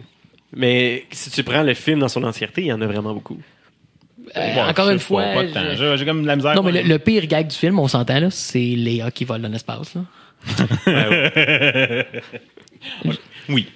Mais 0.55 1.05
si 1.13 1.31
tu 1.31 1.43
prends 1.45 1.63
le 1.63 1.75
film 1.75 1.99
dans 2.01 2.09
son 2.09 2.23
entièreté, 2.25 2.63
il 2.63 2.67
y 2.69 2.73
en 2.73 2.81
a 2.81 2.87
vraiment 2.87 3.13
beaucoup. 3.15 3.39
euh, 4.37 4.57
encore 4.69 4.89
une 4.91 4.99
fois. 4.99 5.23
pas, 5.25 5.35
pas 5.35 5.45
tant. 5.53 5.71
je- 5.73 5.77
J'ai 5.77 5.97
j'ai 5.99 6.05
comme 6.07 6.23
de 6.23 6.27
la 6.27 6.37
misère. 6.37 6.55
Non, 6.55 6.63
mais 6.63 6.73
le, 6.73 6.83
le 6.89 6.99
pire 6.99 7.27
gag 7.27 7.49
du 7.49 7.57
film, 7.57 7.79
on 7.79 7.89
s'entend, 7.89 8.19
là, 8.21 8.31
c'est 8.31 8.59
Léa 8.61 9.11
qui 9.11 9.25
vole 9.25 9.43
dans 9.43 9.49
l'espace, 9.49 9.95
là. 9.95 10.03
Oui. 13.49 13.69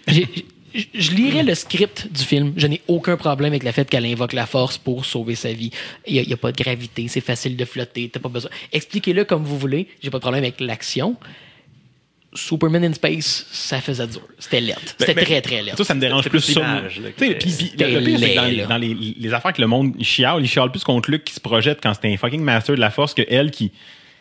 Je 0.95 1.11
lirais 1.13 1.43
le 1.43 1.55
script 1.55 2.09
du 2.13 2.23
film. 2.23 2.53
Je 2.57 2.67
n'ai 2.67 2.81
aucun 2.89 3.17
problème 3.17 3.53
avec 3.53 3.63
le 3.63 3.73
fait 3.73 3.89
qu'elle 3.89 4.07
invoque 4.07 4.33
la 4.33 4.47
force 4.47 4.79
pour 4.79 5.05
sauver 5.05 5.35
sa 5.35 5.53
vie. 5.53 5.71
Il 6.07 6.21
n'y 6.21 6.33
a, 6.33 6.37
pas 6.37 6.53
de 6.53 6.63
gravité, 6.63 7.09
c'est 7.09 7.21
facile 7.21 7.57
de 7.57 7.65
flotter, 7.65 8.11
t'as 8.13 8.21
pas 8.21 8.29
besoin. 8.29 8.51
Expliquez-le 8.73 9.25
comme 9.25 9.45
vous 9.45 9.59
voulez. 9.59 9.89
J'ai 10.03 10.11
pas 10.11 10.19
de 10.19 10.23
problème 10.23 10.43
avec 10.43 10.61
l'action. 10.61 11.17
Superman 12.35 12.85
in 12.85 12.93
Space, 12.93 13.47
ça 13.51 13.81
faisait 13.81 14.07
dur. 14.07 14.21
C'était 14.39 14.61
laid. 14.61 14.77
C'était 14.99 15.15
Ben, 15.15 15.25
très, 15.25 15.41
très 15.41 15.63
laid. 15.63 15.75
Ça, 15.77 15.85
ça 15.85 15.95
me 15.95 16.01
dérange 16.01 16.29
plus 16.29 16.45
puis 16.45 16.55
le, 16.55 17.11
pire, 17.11 17.37
c'est 17.49 17.69
que 17.77 18.35
dans, 18.35 18.45
les, 18.45 18.67
dans 18.67 18.77
les, 18.77 18.95
les 18.95 19.33
affaires 19.33 19.55
que 19.55 19.61
le 19.63 19.67
monde 19.67 19.95
il 19.99 20.05
chiale, 20.05 20.41
il 20.41 20.49
chiale 20.49 20.71
plus 20.71 20.85
contre 20.85 21.11
Luke 21.11 21.25
qui 21.25 21.33
se 21.33 21.41
projette 21.41 21.79
quand 21.83 21.95
c'était 21.95 22.13
un 22.13 22.17
fucking 22.19 22.43
master 22.43 22.75
de 22.75 22.81
la 22.81 22.91
force 22.91 23.15
que 23.15 23.23
elle 23.27 23.51
qui, 23.51 23.73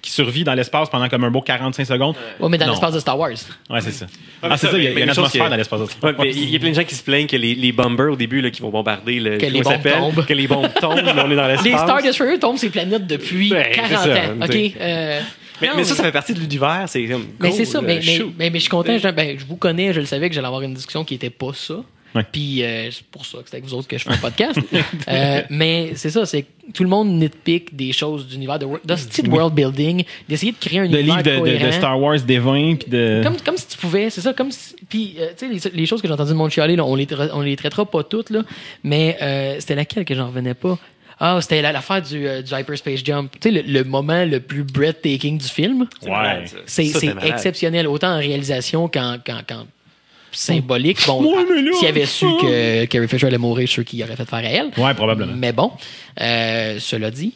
qui 0.06 0.12
survit 0.12 0.44
dans 0.44 0.54
l'espace 0.54 0.90
pendant 0.90 1.10
comme 1.10 1.24
un 1.24 1.32
beau 1.32 1.42
45 1.42 1.84
secondes. 1.86 2.16
Ouais, 2.40 2.48
mais 2.48 2.58
dans 2.60 2.70
l'espace 2.70 2.94
de 2.94 3.00
Star 3.00 3.18
Wars. 3.18 3.32
Ouais, 3.70 3.82
c'est 3.82 3.92
ça. 3.92 4.06
mais 4.44 4.50
Ah, 4.52 4.58
c'est 4.58 4.68
ça, 4.68 4.78
il 4.78 4.84
y 4.84 4.88
a, 4.88 4.92
une 4.92 5.10
atmosphère 5.10 5.46
que- 5.46 5.50
dans 5.50 5.56
l'espace 5.56 5.82
de 5.82 5.86
Star 5.88 6.18
Wars. 6.18 6.26
il 6.28 6.50
y 6.50 6.56
a 6.56 6.60
plein 6.60 6.70
de 6.70 6.76
gens 6.76 6.84
qui 6.84 6.96
se 6.96 7.04
plaignent 7.04 7.28
que 7.28 7.36
les, 7.36 7.56
les 7.56 7.72
bombers 7.72 8.12
au 8.12 8.16
début 8.16 8.40
là, 8.42 8.52
qui 8.52 8.62
vont 8.62 8.70
bombarder 8.70 9.20
le. 9.20 9.38
Que 9.38 9.48
les 9.48 9.62
bombes 9.62 9.82
tombent. 9.84 10.26
Que 10.26 10.34
les 10.34 10.48
bombes 10.48 10.70
tombent, 10.80 11.02
on 11.04 11.32
est 11.32 11.36
dans 11.36 11.48
l'espace. 11.48 11.66
Les 11.66 11.72
Star 11.78 12.02
Destroyers 12.02 12.40
tombent 12.40 12.58
ces 12.58 12.70
planètes 12.70 13.08
depuis 13.08 13.50
Ben, 13.50 13.66
40 13.74 13.90
c'est 13.90 13.96
ça, 13.96 14.32
ans. 14.32 14.36
OK? 14.44 14.56
Euh, 14.80 15.22
Mais, 15.62 15.68
non, 15.70 15.74
mais 15.78 15.84
ça, 15.86 15.96
ça 15.96 16.04
fait 16.04 16.12
partie 16.12 16.34
de 16.34 16.40
l'univers. 16.40 16.84
C'est 16.88 17.04
comme. 17.06 17.26
Mais 17.40 17.52
c'est 17.52 17.66
ça, 17.66 17.82
mais, 17.82 17.96
mais, 17.96 18.02
shoot. 18.02 18.34
mais, 18.38 18.50
mais 18.50 18.60
je 18.60 18.64
suis 18.64 18.70
content. 18.70 18.98
Je, 18.98 19.08
ben, 19.10 19.38
je 19.40 19.46
vous 19.46 19.56
connais, 19.56 19.92
je 19.94 20.00
le 20.02 20.06
savais 20.06 20.30
que 20.30 20.36
j'allais 20.36 20.48
avoir 20.48 20.62
une 20.62 20.74
discussion 20.74 21.04
qui 21.04 21.16
était 21.16 21.30
pas 21.30 21.52
ça. 21.54 21.76
Ouais. 22.16 22.24
Puis 22.32 22.64
euh, 22.64 22.90
c'est 22.92 23.04
pour 23.08 23.26
ça 23.26 23.40
que 23.40 23.44
c'est 23.50 23.58
avec 23.58 23.66
vous 23.66 23.74
autres 23.76 23.88
que 23.88 23.98
je 23.98 24.04
fais 24.04 24.12
un 24.12 24.18
podcast. 24.18 24.58
Euh, 25.08 25.42
mais 25.50 25.92
c'est 25.96 26.10
ça, 26.10 26.26
c'est 26.26 26.44
que 26.44 26.48
tout 26.74 26.84
le 26.84 26.90
monde 26.90 27.10
nitpick 27.10 27.76
des 27.76 27.92
choses 27.92 28.28
d'univers, 28.28 28.58
de, 28.58 28.66
de 28.84 28.96
ce 28.96 29.08
type 29.08 29.26
de 29.28 29.32
world 29.32 29.54
building, 29.54 30.04
d'essayer 30.28 30.52
de 30.52 30.58
créer 30.58 30.80
un 30.80 30.88
de 30.88 30.98
univers 30.98 31.18
livres 31.18 31.24
de, 31.24 31.30
de- 31.32 31.36
de 31.36 31.58
cohérent. 31.58 31.72
Star 31.74 32.00
Wars 32.02 32.20
des 32.22 32.40
20 32.40 32.76
puis 32.78 32.90
de. 32.90 33.22
Comme, 33.24 33.38
comme 33.42 33.58
si 33.58 33.68
tu 33.68 33.78
pouvais, 33.78 34.10
c'est 34.10 34.22
ça, 34.22 34.34
comme 34.34 34.52
si. 34.52 34.76
Puis, 34.90 35.16
euh, 35.20 35.30
tu 35.38 35.60
sais, 35.60 35.70
les, 35.70 35.78
les 35.78 35.86
choses 35.86 36.02
que 36.02 36.08
j'ai 36.08 36.14
entendues 36.14 36.32
de 36.32 36.36
mon 36.38 36.50
chialer, 36.50 36.76
là, 36.76 36.86
on 36.86 36.96
les, 36.96 37.06
tra- 37.06 37.30
on 37.34 37.42
les 37.42 37.56
traitera 37.56 37.86
pas 37.86 38.04
toutes, 38.04 38.30
là, 38.32 38.44
mais 38.84 39.18
euh, 39.22 39.58
c'était 39.60 39.76
laquelle 39.76 40.06
que 40.06 40.16
j'en 40.16 40.28
revenais 40.28 40.54
pas? 40.56 40.78
Ah, 41.20 41.38
c'était 41.42 41.62
la- 41.62 41.72
l'affaire 41.72 42.02
du, 42.02 42.28
euh, 42.28 42.42
du 42.42 42.54
Hyperspace 42.54 43.04
Jump. 43.04 43.32
Tu 43.40 43.50
sais, 43.50 43.52
le, 43.52 43.62
le 43.72 43.84
moment 43.84 44.26
le 44.26 44.40
plus 44.40 44.64
breathtaking 44.64 45.38
du 45.38 45.48
film. 45.48 45.88
C'est 46.02 46.10
malade, 46.10 46.42
Ouais. 46.42 46.48
ça. 46.48 46.58
C'est 46.66 46.86
Ça, 46.86 47.00
c'est 47.00 47.14
malade. 47.14 47.30
exceptionnel, 47.32 47.88
autant 47.88 48.16
en 48.16 48.18
réalisation 48.20 48.88
qu'en 48.88 49.18
qu'en- 49.26 49.42
qu'en 49.48 49.66
symbolique. 50.36 51.00
Bon, 51.08 51.24
Ouais, 51.24 51.62
là- 51.62 51.72
s'il 51.74 51.88
avait 51.88 52.06
su 52.06 52.26
que 52.42 52.86
Carrie 52.86 53.08
Fisher 53.08 53.28
allait 53.28 53.38
mourir, 53.38 53.66
je 53.68 53.72
suis 53.72 53.82
sûr 53.82 53.86
qu'il 53.86 54.04
aurait 54.04 54.16
fait 54.16 54.26
faire 54.30 54.40
à 54.40 54.44
elle. 54.44 54.72
Ouais, 54.78 54.94
probablement. 54.94 55.34
Mais 55.36 55.52
bon, 55.54 55.72
euh, 56.22 56.78
cela 56.80 57.12
dit, 57.12 57.34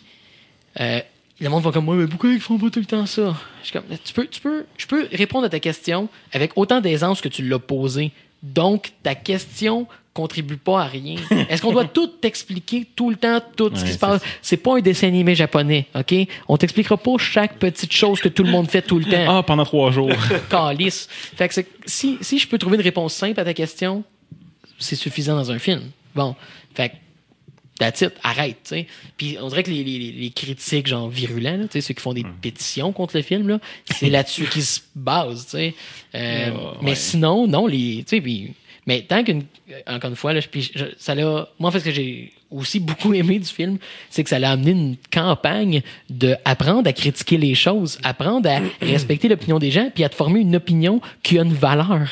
euh, 0.80 1.00
le 1.42 1.50
monde 1.50 1.64
va 1.64 1.72
comme 1.72 1.86
moi, 1.86 1.96
mais 1.96 2.08
pourquoi 2.08 2.30
ils 2.32 2.40
font 2.40 2.58
pas 2.58 2.70
tout 2.70 2.80
le 2.80 2.86
temps 2.86 3.06
ça? 3.06 3.36
Je 3.62 3.68
suis 3.70 3.74
comme, 3.74 3.84
tu 4.04 4.14
peux, 4.14 4.28
tu 4.28 4.42
peux, 4.42 4.66
je 4.78 4.86
peux 4.88 5.08
répondre 5.12 5.46
à 5.46 5.50
ta 5.50 5.60
question 5.60 6.10
avec 6.34 6.52
autant 6.58 6.82
d'aisance 6.82 7.22
que 7.22 7.30
tu 7.30 7.48
l'as 7.48 7.60
posée 7.60 8.12
Donc, 8.44 8.92
ta 9.04 9.16
question 9.16 9.86
contribue 10.14 10.58
pas 10.58 10.82
à 10.82 10.86
rien. 10.88 11.16
Est-ce 11.50 11.62
qu'on 11.62 11.72
doit 11.72 11.86
tout 11.86 12.08
t'expliquer 12.08 12.86
tout 12.96 13.10
le 13.10 13.16
temps, 13.16 13.40
tout 13.56 13.72
ce 13.74 13.84
qui 13.86 13.94
se 13.94 13.98
passe? 13.98 14.22
c'est 14.42 14.58
pas 14.58 14.78
un 14.78 14.82
dessin 14.82 15.08
animé 15.08 15.36
japonais, 15.36 15.88
OK? 15.96 16.14
On 16.48 16.58
t'expliquera 16.58 16.98
pas 16.98 17.18
chaque 17.18 17.58
petite 17.60 17.92
chose 17.94 18.20
que 18.20 18.28
tout 18.30 18.44
le 18.44 18.52
monde 18.52 18.70
fait 18.70 18.82
tout 18.82 19.00
le 19.00 19.06
temps. 19.06 19.38
Ah, 19.38 19.44
pendant 19.44 19.64
trois 19.66 19.92
jours. 19.92 20.12
Calice. 20.50 21.08
Fait 21.12 21.48
que 21.48 21.62
si, 21.86 22.18
si 22.22 22.40
je 22.40 22.48
peux 22.48 22.58
trouver 22.58 22.76
une 22.78 22.84
réponse 22.84 23.14
simple 23.14 23.40
à 23.40 23.46
ta 23.46 23.54
question, 23.54 24.04
c'est 24.78 24.96
suffisant 24.96 25.36
dans 25.36 25.52
un 25.52 25.60
film. 25.60 25.82
Bon. 26.16 26.36
Fait 26.74 26.90
que, 26.90 26.96
that's 27.78 28.02
it, 28.02 28.12
arrête, 28.24 28.58
tu 28.64 28.70
sais. 28.70 28.88
Puis 29.18 29.38
on 29.42 29.48
dirait 29.48 29.64
que 29.64 29.70
les, 29.70 29.84
les- 29.84 30.12
les 30.12 30.30
critiques, 30.32 30.88
genre 30.88 31.08
virulents, 31.10 31.58
là, 31.58 31.66
ceux 31.72 31.94
qui 31.94 32.02
font 32.02 32.14
des 32.14 32.26
pétitions 32.42 32.92
contre 32.92 33.16
le 33.16 33.22
film, 33.24 33.48
là, 33.48 33.60
c'est 33.86 34.10
là-dessus 34.10 34.46
qu'ils 34.46 34.64
se 34.64 34.82
basent, 34.96 35.46
tu 35.46 35.52
sais. 35.52 35.76
Euh, 36.16 36.52
mais 36.82 36.96
sinon, 36.96 37.48
non, 37.48 37.68
les, 37.68 37.98
tu 38.08 38.16
sais, 38.18 38.22
puis- 38.22 38.54
mais 38.90 39.02
tant 39.04 39.24
qu'une, 39.24 39.44
encore 39.88 40.10
une 40.10 40.16
fois, 40.16 40.34
là, 40.34 40.40
je- 40.40 40.48
puis 40.48 40.72
je- 40.76 40.86
ça 40.98 41.14
l'a, 41.14 41.48
moi, 41.60 41.70
en 41.70 41.72
fait, 41.72 41.80
ce 41.80 41.86
que 41.86 41.92
j'ai 41.92 42.34
aussi 42.50 42.80
beaucoup 42.80 43.14
aimé 43.20 43.38
du 43.38 43.46
film, 43.46 43.78
c'est 44.10 44.24
que 44.24 44.30
ça 44.30 44.40
l'a 44.40 44.50
amené 44.52 44.72
une 44.72 44.96
campagne 45.12 45.82
de 46.10 46.36
apprendre 46.44 46.90
à 46.90 46.94
critiquer 46.94 47.38
les 47.38 47.54
choses, 47.54 48.00
apprendre 48.04 48.50
à 48.50 48.60
respecter 48.82 49.28
l'opinion 49.28 49.60
des 49.60 49.70
gens, 49.70 49.92
puis 49.94 50.04
à 50.04 50.10
te 50.10 50.16
former 50.16 50.40
une 50.40 50.56
opinion 50.56 51.00
qui 51.22 51.38
a 51.38 51.44
une 51.44 51.54
valeur. 51.54 52.08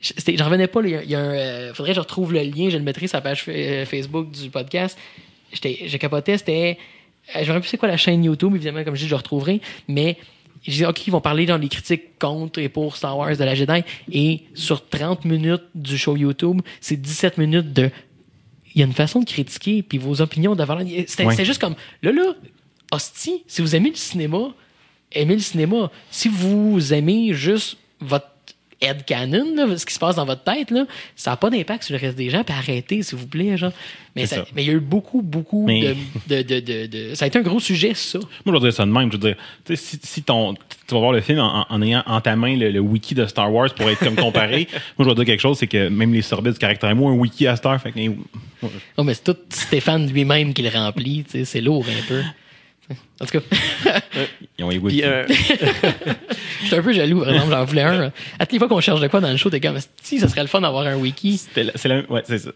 J'en 0.00 0.44
revenais 0.46 0.66
pas, 0.66 0.80
il 0.82 1.10
y 1.10 1.14
a- 1.14 1.20
un, 1.20 1.34
euh, 1.34 1.74
faudrait 1.74 1.92
que 1.92 1.96
je 1.96 2.00
retrouve 2.00 2.32
le 2.32 2.40
lien, 2.42 2.70
je 2.70 2.78
le 2.78 2.82
mettrai 2.82 3.06
sur 3.06 3.18
la 3.18 3.20
page 3.22 3.44
euh, 3.48 3.84
Facebook 3.84 4.30
du 4.30 4.48
podcast. 4.50 4.98
J'étais, 5.52 5.80
je 5.86 5.96
capotais, 5.98 6.38
c'était, 6.38 6.78
euh, 7.36 7.40
je 7.40 7.40
me 7.40 7.46
rappelle 7.48 7.60
plus 7.60 7.68
c'est 7.68 7.76
quoi 7.76 7.88
la 7.88 7.98
chaîne 7.98 8.24
YouTube, 8.24 8.52
évidemment, 8.56 8.82
comme 8.84 8.94
je 8.96 9.00
dis, 9.02 9.06
je 9.06 9.10
le 9.10 9.16
retrouverai, 9.16 9.60
mais 9.86 10.16
je 10.62 10.70
disais, 10.70 10.86
OK, 10.86 11.06
ils 11.06 11.10
vont 11.10 11.20
parler 11.20 11.46
dans 11.46 11.56
les 11.58 11.68
critiques 11.68 12.18
contre 12.18 12.60
et 12.60 12.68
pour 12.68 12.96
Star 12.96 13.16
Wars 13.18 13.36
de 13.36 13.44
la 13.44 13.54
Jedi, 13.54 13.82
et 14.12 14.42
sur 14.54 14.88
30 14.88 15.24
minutes 15.24 15.64
du 15.74 15.98
show 15.98 16.16
YouTube, 16.16 16.60
c'est 16.80 17.00
17 17.00 17.38
minutes 17.38 17.72
de 17.72 17.90
il 18.74 18.80
y 18.80 18.82
a 18.82 18.86
une 18.86 18.94
façon 18.94 19.20
de 19.20 19.26
critiquer, 19.26 19.82
puis 19.82 19.98
vos 19.98 20.22
opinions 20.22 20.54
Ouais. 21.26 21.34
c'était 21.34 21.44
juste 21.44 21.60
comme, 21.60 21.74
là, 22.02 22.10
là, 22.10 22.34
hostie, 22.90 23.42
si 23.46 23.60
vous 23.60 23.76
aimez 23.76 23.90
le 23.90 23.96
cinéma, 23.96 24.54
aimez 25.12 25.34
le 25.34 25.40
cinéma. 25.40 25.90
Si 26.10 26.28
vous 26.28 26.94
aimez 26.94 27.34
juste 27.34 27.76
votre 28.00 28.31
headcanon, 28.82 29.54
là, 29.56 29.76
ce 29.76 29.86
qui 29.86 29.94
se 29.94 29.98
passe 29.98 30.16
dans 30.16 30.24
votre 30.26 30.42
tête, 30.44 30.70
là, 30.70 30.84
ça 31.16 31.30
n'a 31.30 31.36
pas 31.36 31.48
d'impact 31.50 31.84
sur 31.84 31.94
le 31.94 32.00
reste 32.00 32.16
des 32.16 32.28
gens, 32.30 32.44
puis 32.44 32.54
arrêtez, 32.54 33.02
s'il 33.02 33.16
vous 33.18 33.26
plaît. 33.26 33.56
Genre. 33.56 33.72
Mais, 34.14 34.26
C'est 34.26 34.34
ça- 34.36 34.42
ça. 34.44 34.50
mais 34.54 34.62
il 34.64 34.66
y 34.66 34.70
a 34.70 34.74
eu 34.74 34.80
beaucoup, 34.80 35.22
beaucoup 35.22 35.64
Mais- 35.66 35.94
de, 36.28 36.42
de, 36.42 36.60
de, 36.60 36.86
de- 36.86 37.14
Ça 37.14 37.24
a 37.24 37.28
été 37.28 37.38
un 37.38 37.42
gros 37.42 37.60
sujet, 37.60 37.94
ça. 37.94 38.18
Moi, 38.18 38.28
je 38.46 38.52
vais 38.52 38.60
dire 38.60 38.72
ça 38.74 38.84
de 38.84 38.90
même. 38.90 39.10
Je 39.10 39.16
veux 39.16 39.22
dire, 39.22 39.36
si, 39.74 39.98
si 40.02 40.22
ton, 40.22 40.52
tu 40.54 40.94
vas 40.94 40.98
voir 41.00 41.12
le 41.12 41.20
film 41.22 41.38
en, 41.38 41.64
en 41.68 41.82
ayant 41.82 42.02
en 42.06 42.20
ta 42.20 42.36
main 42.36 42.54
le, 42.56 42.70
le 42.70 42.80
wiki 42.80 43.14
de 43.14 43.24
Star 43.26 43.50
Wars 43.52 43.72
pour 43.74 43.88
être 43.88 44.00
comme 44.00 44.16
comparé, 44.16 44.68
moi, 44.98 45.04
je 45.06 45.08
vais 45.08 45.14
dire 45.14 45.24
quelque 45.24 45.40
chose, 45.40 45.56
c'est 45.58 45.66
que 45.66 45.88
même 45.88 46.12
les 46.12 46.20
sorbets 46.22 46.52
du 46.52 46.58
caractère, 46.58 46.94
moi, 46.94 47.10
un 47.10 47.14
wiki 47.14 47.46
à 47.46 47.56
Star, 47.56 47.80
fait 47.80 47.92
que, 47.92 47.98
mais 49.02 49.14
c'est 49.14 49.24
tout 49.24 49.36
Stéphane 49.48 50.06
lui-même 50.12 50.52
qui 50.52 50.62
le 50.62 50.68
remplit. 50.68 51.24
C'est 51.44 51.60
lourd 51.60 51.84
un 51.88 52.06
peu. 52.06 52.20
En 53.20 53.26
tout 53.26 53.38
cas, 53.40 53.44
ils 54.58 54.64
ont 54.64 54.68
les 54.70 54.80
Puis, 54.80 55.02
euh, 55.04 55.24
j'étais 56.62 56.76
un 56.78 56.82
peu 56.82 56.92
jaloux, 56.92 57.20
par 57.20 57.30
exemple, 57.32 57.50
j'en 57.50 57.64
voulais 57.64 57.82
un. 57.82 58.12
À 58.38 58.44
toutes 58.46 58.52
les 58.52 58.58
fois 58.58 58.68
qu'on 58.68 58.80
cherche 58.80 59.00
de 59.00 59.06
quoi 59.08 59.20
dans 59.20 59.30
le 59.30 59.36
show, 59.36 59.48
t'es 59.50 59.60
comme, 59.60 59.78
si, 60.02 60.18
ça 60.18 60.28
serait 60.28 60.42
le 60.42 60.48
fun 60.48 60.60
d'avoir 60.60 60.86
un 60.86 60.96
wiki. 60.96 61.38
C'était 61.38 61.64
la- 61.64 61.72
c'est 61.76 61.88
la, 61.88 62.00
ouais, 62.10 62.22
c'est 62.26 62.38
ça. 62.38 62.50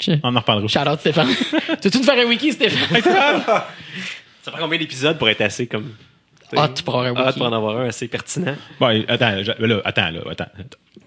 Shout 0.00 0.12
On 0.22 0.34
en 0.36 0.40
reparlera. 0.40 0.92
out 0.92 1.00
Stéphane. 1.00 1.28
tu 1.28 1.54
veux-tu 1.88 1.98
nous 1.98 2.04
faire 2.04 2.18
un 2.18 2.28
wiki, 2.28 2.52
Stéphane? 2.52 3.02
ça 3.02 4.50
prend 4.50 4.58
combien 4.60 4.78
d'épisodes 4.78 5.18
pour 5.18 5.28
être 5.28 5.40
assez 5.40 5.66
comme. 5.66 5.92
Ah, 6.56 6.68
tu 6.68 6.82
pourras 6.82 7.08
avoir 7.08 7.26
un 7.26 7.28
Ah, 7.30 7.32
pour 7.32 7.46
en 7.46 7.52
avoir 7.52 7.76
un 7.78 7.86
assez 7.88 8.08
pertinent. 8.08 8.54
Bon, 8.80 9.04
attends, 9.08 9.42
je- 9.42 9.64
là, 9.64 9.80
attends, 9.84 10.10
là, 10.10 10.20
attends. 10.30 10.46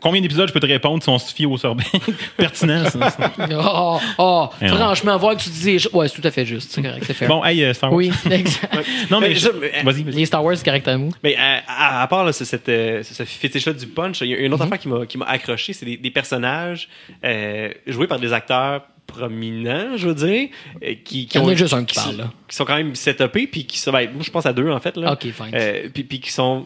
Combien 0.01 0.21
d'épisodes 0.21 0.47
je 0.47 0.53
peux 0.53 0.59
te 0.59 0.65
répondre 0.65 1.01
si 1.01 1.09
on 1.09 1.17
se 1.17 1.33
fie 1.33 1.45
au 1.45 1.57
sorbet? 1.57 1.83
Pertinent, 2.37 2.83
ça. 2.89 3.09
ça. 3.11 3.31
Oh, 3.51 3.99
oh, 4.17 4.49
franchement, 4.67 5.17
voir 5.17 5.35
que 5.37 5.41
tu 5.43 5.49
disais. 5.49 5.77
Ouais, 5.93 6.07
c'est 6.07 6.21
tout 6.21 6.27
à 6.27 6.31
fait 6.31 6.45
juste. 6.45 6.71
C'est 6.71 6.81
correct, 6.81 7.03
c'est 7.07 7.13
fair. 7.13 7.27
Bon, 7.27 7.43
hey, 7.43 7.63
euh, 7.63 7.73
Star 7.73 7.91
Wars. 7.91 7.97
Oui, 7.97 8.11
exact. 8.31 8.73
Non, 9.09 9.19
mais, 9.19 9.29
Mais 9.29 9.35
je- 9.35 9.39
je- 9.47 9.49
mais- 9.59 9.83
vas-y, 9.83 10.03
vas-y. 10.03 10.13
Les 10.15 10.25
Star 10.25 10.43
Wars, 10.43 10.57
c'est 10.57 10.63
caractère 10.65 10.97
mou. 10.99 11.11
Mais 11.23 11.35
à, 11.35 11.61
à- 11.67 12.01
à 12.03 12.07
part 12.07 12.23
là, 12.25 12.33
c'est 12.33 12.45
cette, 12.45 12.69
euh, 12.69 13.01
ce 13.03 13.23
fétiche-là 13.23 13.73
du 13.73 13.87
punch, 13.87 14.21
il 14.21 14.27
y 14.29 14.33
a 14.33 14.37
une 14.39 14.53
autre 14.53 14.63
Mhm. 14.65 14.73
affaire 14.73 14.79
qui 14.79 14.87
m'a, 14.89 15.05
qui 15.05 15.17
m'a 15.17 15.25
accroché, 15.25 15.73
c'est 15.73 15.85
des, 15.85 15.97
des 15.97 16.11
personnages 16.11 16.87
euh, 17.23 17.69
joués 17.87 18.07
par 18.07 18.19
des 18.19 18.33
acteurs 18.33 18.81
prominents, 19.07 19.97
je 19.97 20.07
veux 20.07 20.15
dire, 20.15 20.49
euh, 20.83 20.93
qui, 21.03 21.25
qui 21.27 21.29
Il 21.33 21.35
y 21.35 21.37
en 21.39 21.47
a 21.47 21.51
ont- 21.51 21.55
juste 21.55 21.73
un 21.73 21.83
qui 21.85 21.95
qui 21.95 22.03
parle, 22.03 22.17
là. 22.17 22.31
qui 22.47 22.55
sont 22.55 22.65
quand 22.65 22.75
même 22.75 22.95
setupés, 22.95 23.47
puis 23.47 23.65
qui 23.65 23.79
sont, 23.79 23.91
ben, 23.91 24.09
moi 24.13 24.23
je 24.23 24.31
pense 24.31 24.45
à 24.45 24.53
deux 24.53 24.69
en 24.69 24.79
fait 24.79 24.97
là. 24.97 25.13
Ok, 25.13 25.21
fine. 25.31 25.51
Euh, 25.53 25.89
puis, 25.93 26.03
puis 26.03 26.19
qui 26.19 26.31
sont 26.31 26.65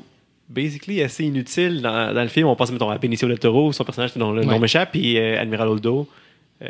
basically 0.49 1.01
assez 1.03 1.25
inutiles 1.25 1.81
dans, 1.81 2.13
dans 2.13 2.21
le 2.23 2.27
film. 2.27 2.47
On 2.47 2.55
pense 2.55 2.71
mettons 2.71 2.89
à 2.89 2.97
Benicio 2.97 3.27
del 3.27 3.39
Toro, 3.39 3.71
son 3.71 3.83
personnage 3.83 4.13
dont 4.15 4.31
le 4.31 4.43
nom 4.43 4.53
Ouais. 4.53 4.59
m'échappe, 4.59 4.91
puis 4.91 5.17
euh, 5.17 5.39
Admiral 5.41 5.67
Holdo. 5.67 6.07
euh, 6.61 6.67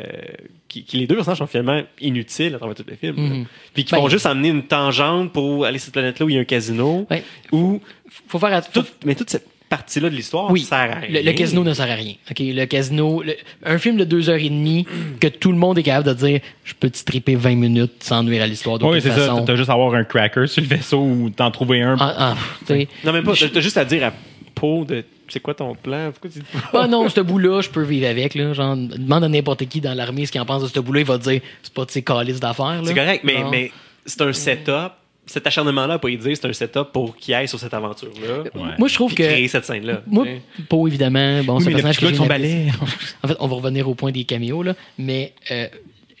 qui, 0.68 0.84
qui 0.84 0.98
les 0.98 1.06
deux 1.08 1.16
personnages 1.16 1.38
sont 1.38 1.48
finalement 1.48 1.82
inutiles 2.00 2.54
à 2.54 2.58
travers 2.58 2.76
tout 2.76 2.84
le 2.86 2.94
film. 2.94 3.16
là. 3.16 3.22
Mhm. 3.22 3.46
Puis 3.74 3.84
qui 3.84 3.90
Ben- 3.92 3.98
font 4.00 4.08
juste 4.08 4.24
amener 4.26 4.48
une 4.50 4.62
tangente 4.62 5.32
pour 5.32 5.64
aller 5.64 5.78
sur 5.78 5.86
cette 5.86 5.94
planète-là 5.94 6.26
où 6.26 6.28
il 6.28 6.36
y 6.36 6.38
a 6.38 6.42
un 6.42 6.44
casino. 6.44 7.06
Ouais. 7.10 7.24
Où 7.50 7.80
Faut 8.28 8.38
faire 8.38 8.52
att- 8.52 8.70
faut- 8.72 8.82
tout- 8.82 8.88
mais 9.04 9.16
toute 9.16 9.30
cette 9.30 9.46
partie-là 9.70 10.10
de 10.10 10.14
l'histoire 10.14 10.50
Oui, 10.50 10.60
sert 10.60 10.76
à 10.78 10.84
rien. 11.00 11.08
le, 11.08 11.22
le 11.22 11.32
casino 11.32 11.64
ne 11.64 11.72
sert 11.72 11.90
à 11.90 11.94
rien. 11.94 12.12
Ok, 12.30 12.36
le 12.40 12.64
casino, 12.66 13.22
le- 13.22 13.36
un 13.64 13.78
film 13.78 13.96
de 13.96 14.04
deux 14.04 14.28
heures 14.28 14.36
et 14.38 14.50
demie 14.50 14.84
que 15.20 15.28
tout 15.28 15.50
le 15.52 15.56
monde 15.58 15.78
est 15.78 15.82
capable 15.82 16.08
de 16.08 16.12
dire, 16.26 16.40
je 16.64 16.74
peux 16.74 16.90
te 16.90 16.98
stripper 16.98 17.36
20 17.36 17.54
minutes 17.54 17.92
sans 18.02 18.22
nuire 18.22 18.42
à 18.42 18.46
l'histoire 18.46 18.78
de 18.78 18.84
Oui, 18.84 19.00
c'est 19.00 19.10
ça. 19.10 19.42
T'as 19.46 19.56
juste 19.56 19.70
à 19.70 19.72
avoir 19.72 19.94
un 19.94 20.04
cracker 20.04 20.46
sur 20.46 20.60
le 20.60 20.68
vaisseau 20.68 21.00
ou 21.00 21.30
t'en 21.30 21.50
trouver 21.50 21.80
un. 21.80 21.96
Ah, 21.98 22.34
ah. 22.68 22.74
Non, 23.04 23.12
même 23.12 23.24
pas. 23.24 23.32
T'as 23.34 23.60
juste 23.60 23.76
à 23.78 23.84
dire 23.86 24.04
à 24.08 24.12
Poe 24.54 24.84
de 24.84 25.04
c'est 25.28 25.38
quoi 25.40 25.54
ton 25.54 25.74
plan? 25.76 26.10
Pourquoi 26.10 26.28
tu 26.30 26.40
dis 26.40 26.44
Ah 26.74 26.88
non, 26.88 27.08
ce 27.08 27.20
bout-là, 27.20 27.60
je 27.62 27.68
peux 27.70 27.84
vivre 27.84 28.08
avec. 28.08 28.34
Là. 28.34 28.52
Genre, 28.52 28.76
demande 28.76 29.22
à 29.24 29.28
n'importe 29.28 29.64
qui 29.66 29.80
dans 29.80 29.94
l'armée 29.94 30.26
ce 30.26 30.32
qu'il 30.32 30.40
en 30.40 30.44
pense 30.44 30.62
de 30.62 30.66
ce 30.68 30.80
bout-là, 30.80 31.00
il 31.00 31.06
va 31.06 31.18
te 31.18 31.22
dire 31.30 31.40
c'est 31.62 31.72
pas 31.72 31.84
de 31.84 31.90
ses 31.92 32.02
calices 32.02 32.40
d'affaires. 32.40 32.80
C'est 32.84 32.92
correct, 32.94 33.22
mais, 33.22 33.36
mais 33.50 33.70
c'est 34.04 34.20
un 34.22 34.32
setup. 34.32 34.92
Cet 35.32 35.46
acharnement-là, 35.46 35.98
pas 35.98 36.08
y 36.10 36.16
dire, 36.16 36.36
c'est 36.36 36.46
un 36.48 36.52
setup 36.52 36.92
pour 36.92 37.16
qu'il 37.16 37.32
aille 37.34 37.46
sur 37.46 37.58
cette 37.60 37.72
aventure-là. 37.72 38.42
Ouais. 38.60 38.70
Moi, 38.78 38.88
je 38.88 38.94
trouve 38.94 39.14
que. 39.14 39.22
créer 39.22 39.46
cette 39.48 39.64
scène-là. 39.64 40.02
Moi. 40.06 40.26
Poe, 40.68 40.88
évidemment, 40.88 41.42
bon, 41.44 41.58
Oui, 41.58 41.64
c'est 41.64 41.70
personnage 41.70 41.98
que 42.00 42.14
son 42.14 42.26
balai. 42.26 42.66
En 43.22 43.28
fait, 43.28 43.36
on 43.38 43.46
va 43.46 43.54
revenir 43.56 43.88
au 43.88 43.94
point 43.94 44.10
des 44.10 44.24
caméos, 44.24 44.62
là. 44.64 44.74
Mais 44.98 45.32
euh, 45.52 45.68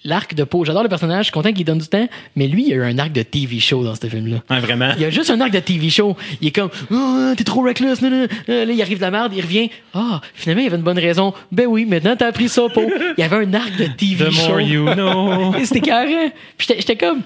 l'arc 0.04 0.34
de 0.34 0.44
Poe, 0.44 0.64
j'adore 0.64 0.82
le 0.84 0.88
personnage, 0.88 1.18
je 1.18 1.24
suis 1.24 1.32
content 1.32 1.52
qu'il 1.52 1.64
donne 1.64 1.78
du 1.78 1.88
temps, 1.88 2.08
mais 2.36 2.46
lui, 2.46 2.66
il 2.68 2.72
a 2.72 2.76
eu 2.76 2.82
un 2.84 2.98
arc 2.98 3.10
de 3.12 3.22
TV 3.22 3.58
show 3.58 3.82
dans 3.82 3.94
ce 3.96 4.06
film-là. 4.06 4.42
Ah, 4.48 4.60
vraiment? 4.60 4.92
Il 4.96 5.02
y 5.02 5.04
a 5.04 5.10
juste 5.10 5.30
un 5.30 5.40
arc 5.40 5.50
de 5.50 5.58
TV 5.58 5.90
show. 5.90 6.16
Il 6.40 6.48
est 6.48 6.52
comme, 6.52 6.70
oh, 6.92 7.32
t'es 7.36 7.42
trop 7.44 7.62
reckless. 7.62 8.00
non, 8.02 8.10
non. 8.10 8.26
Euh, 8.48 8.64
Là, 8.64 8.72
il 8.72 8.80
arrive 8.80 8.98
de 8.98 9.02
la 9.02 9.10
merde, 9.10 9.32
il 9.34 9.40
revient. 9.42 9.70
Ah, 9.92 10.20
finalement, 10.34 10.60
il 10.62 10.64
y 10.64 10.68
avait 10.68 10.76
une 10.76 10.82
bonne 10.84 10.98
raison. 11.00 11.34
Ben 11.50 11.66
oui, 11.66 11.84
maintenant, 11.84 12.14
t'as 12.16 12.28
appris 12.28 12.48
ça, 12.48 12.62
Poe. 12.72 12.86
Il 13.18 13.20
y 13.20 13.24
avait 13.24 13.44
un 13.44 13.54
arc 13.54 13.76
de 13.76 13.86
TV 13.86 14.26
The 14.26 14.30
show. 14.30 14.48
more 14.50 14.60
you 14.60 14.94
know. 14.94 15.54
Et 15.56 15.64
C'était 15.64 15.80
carré. 15.80 16.32
Puis 16.56 16.68
j'étais 16.70 16.96
comme. 16.96 17.22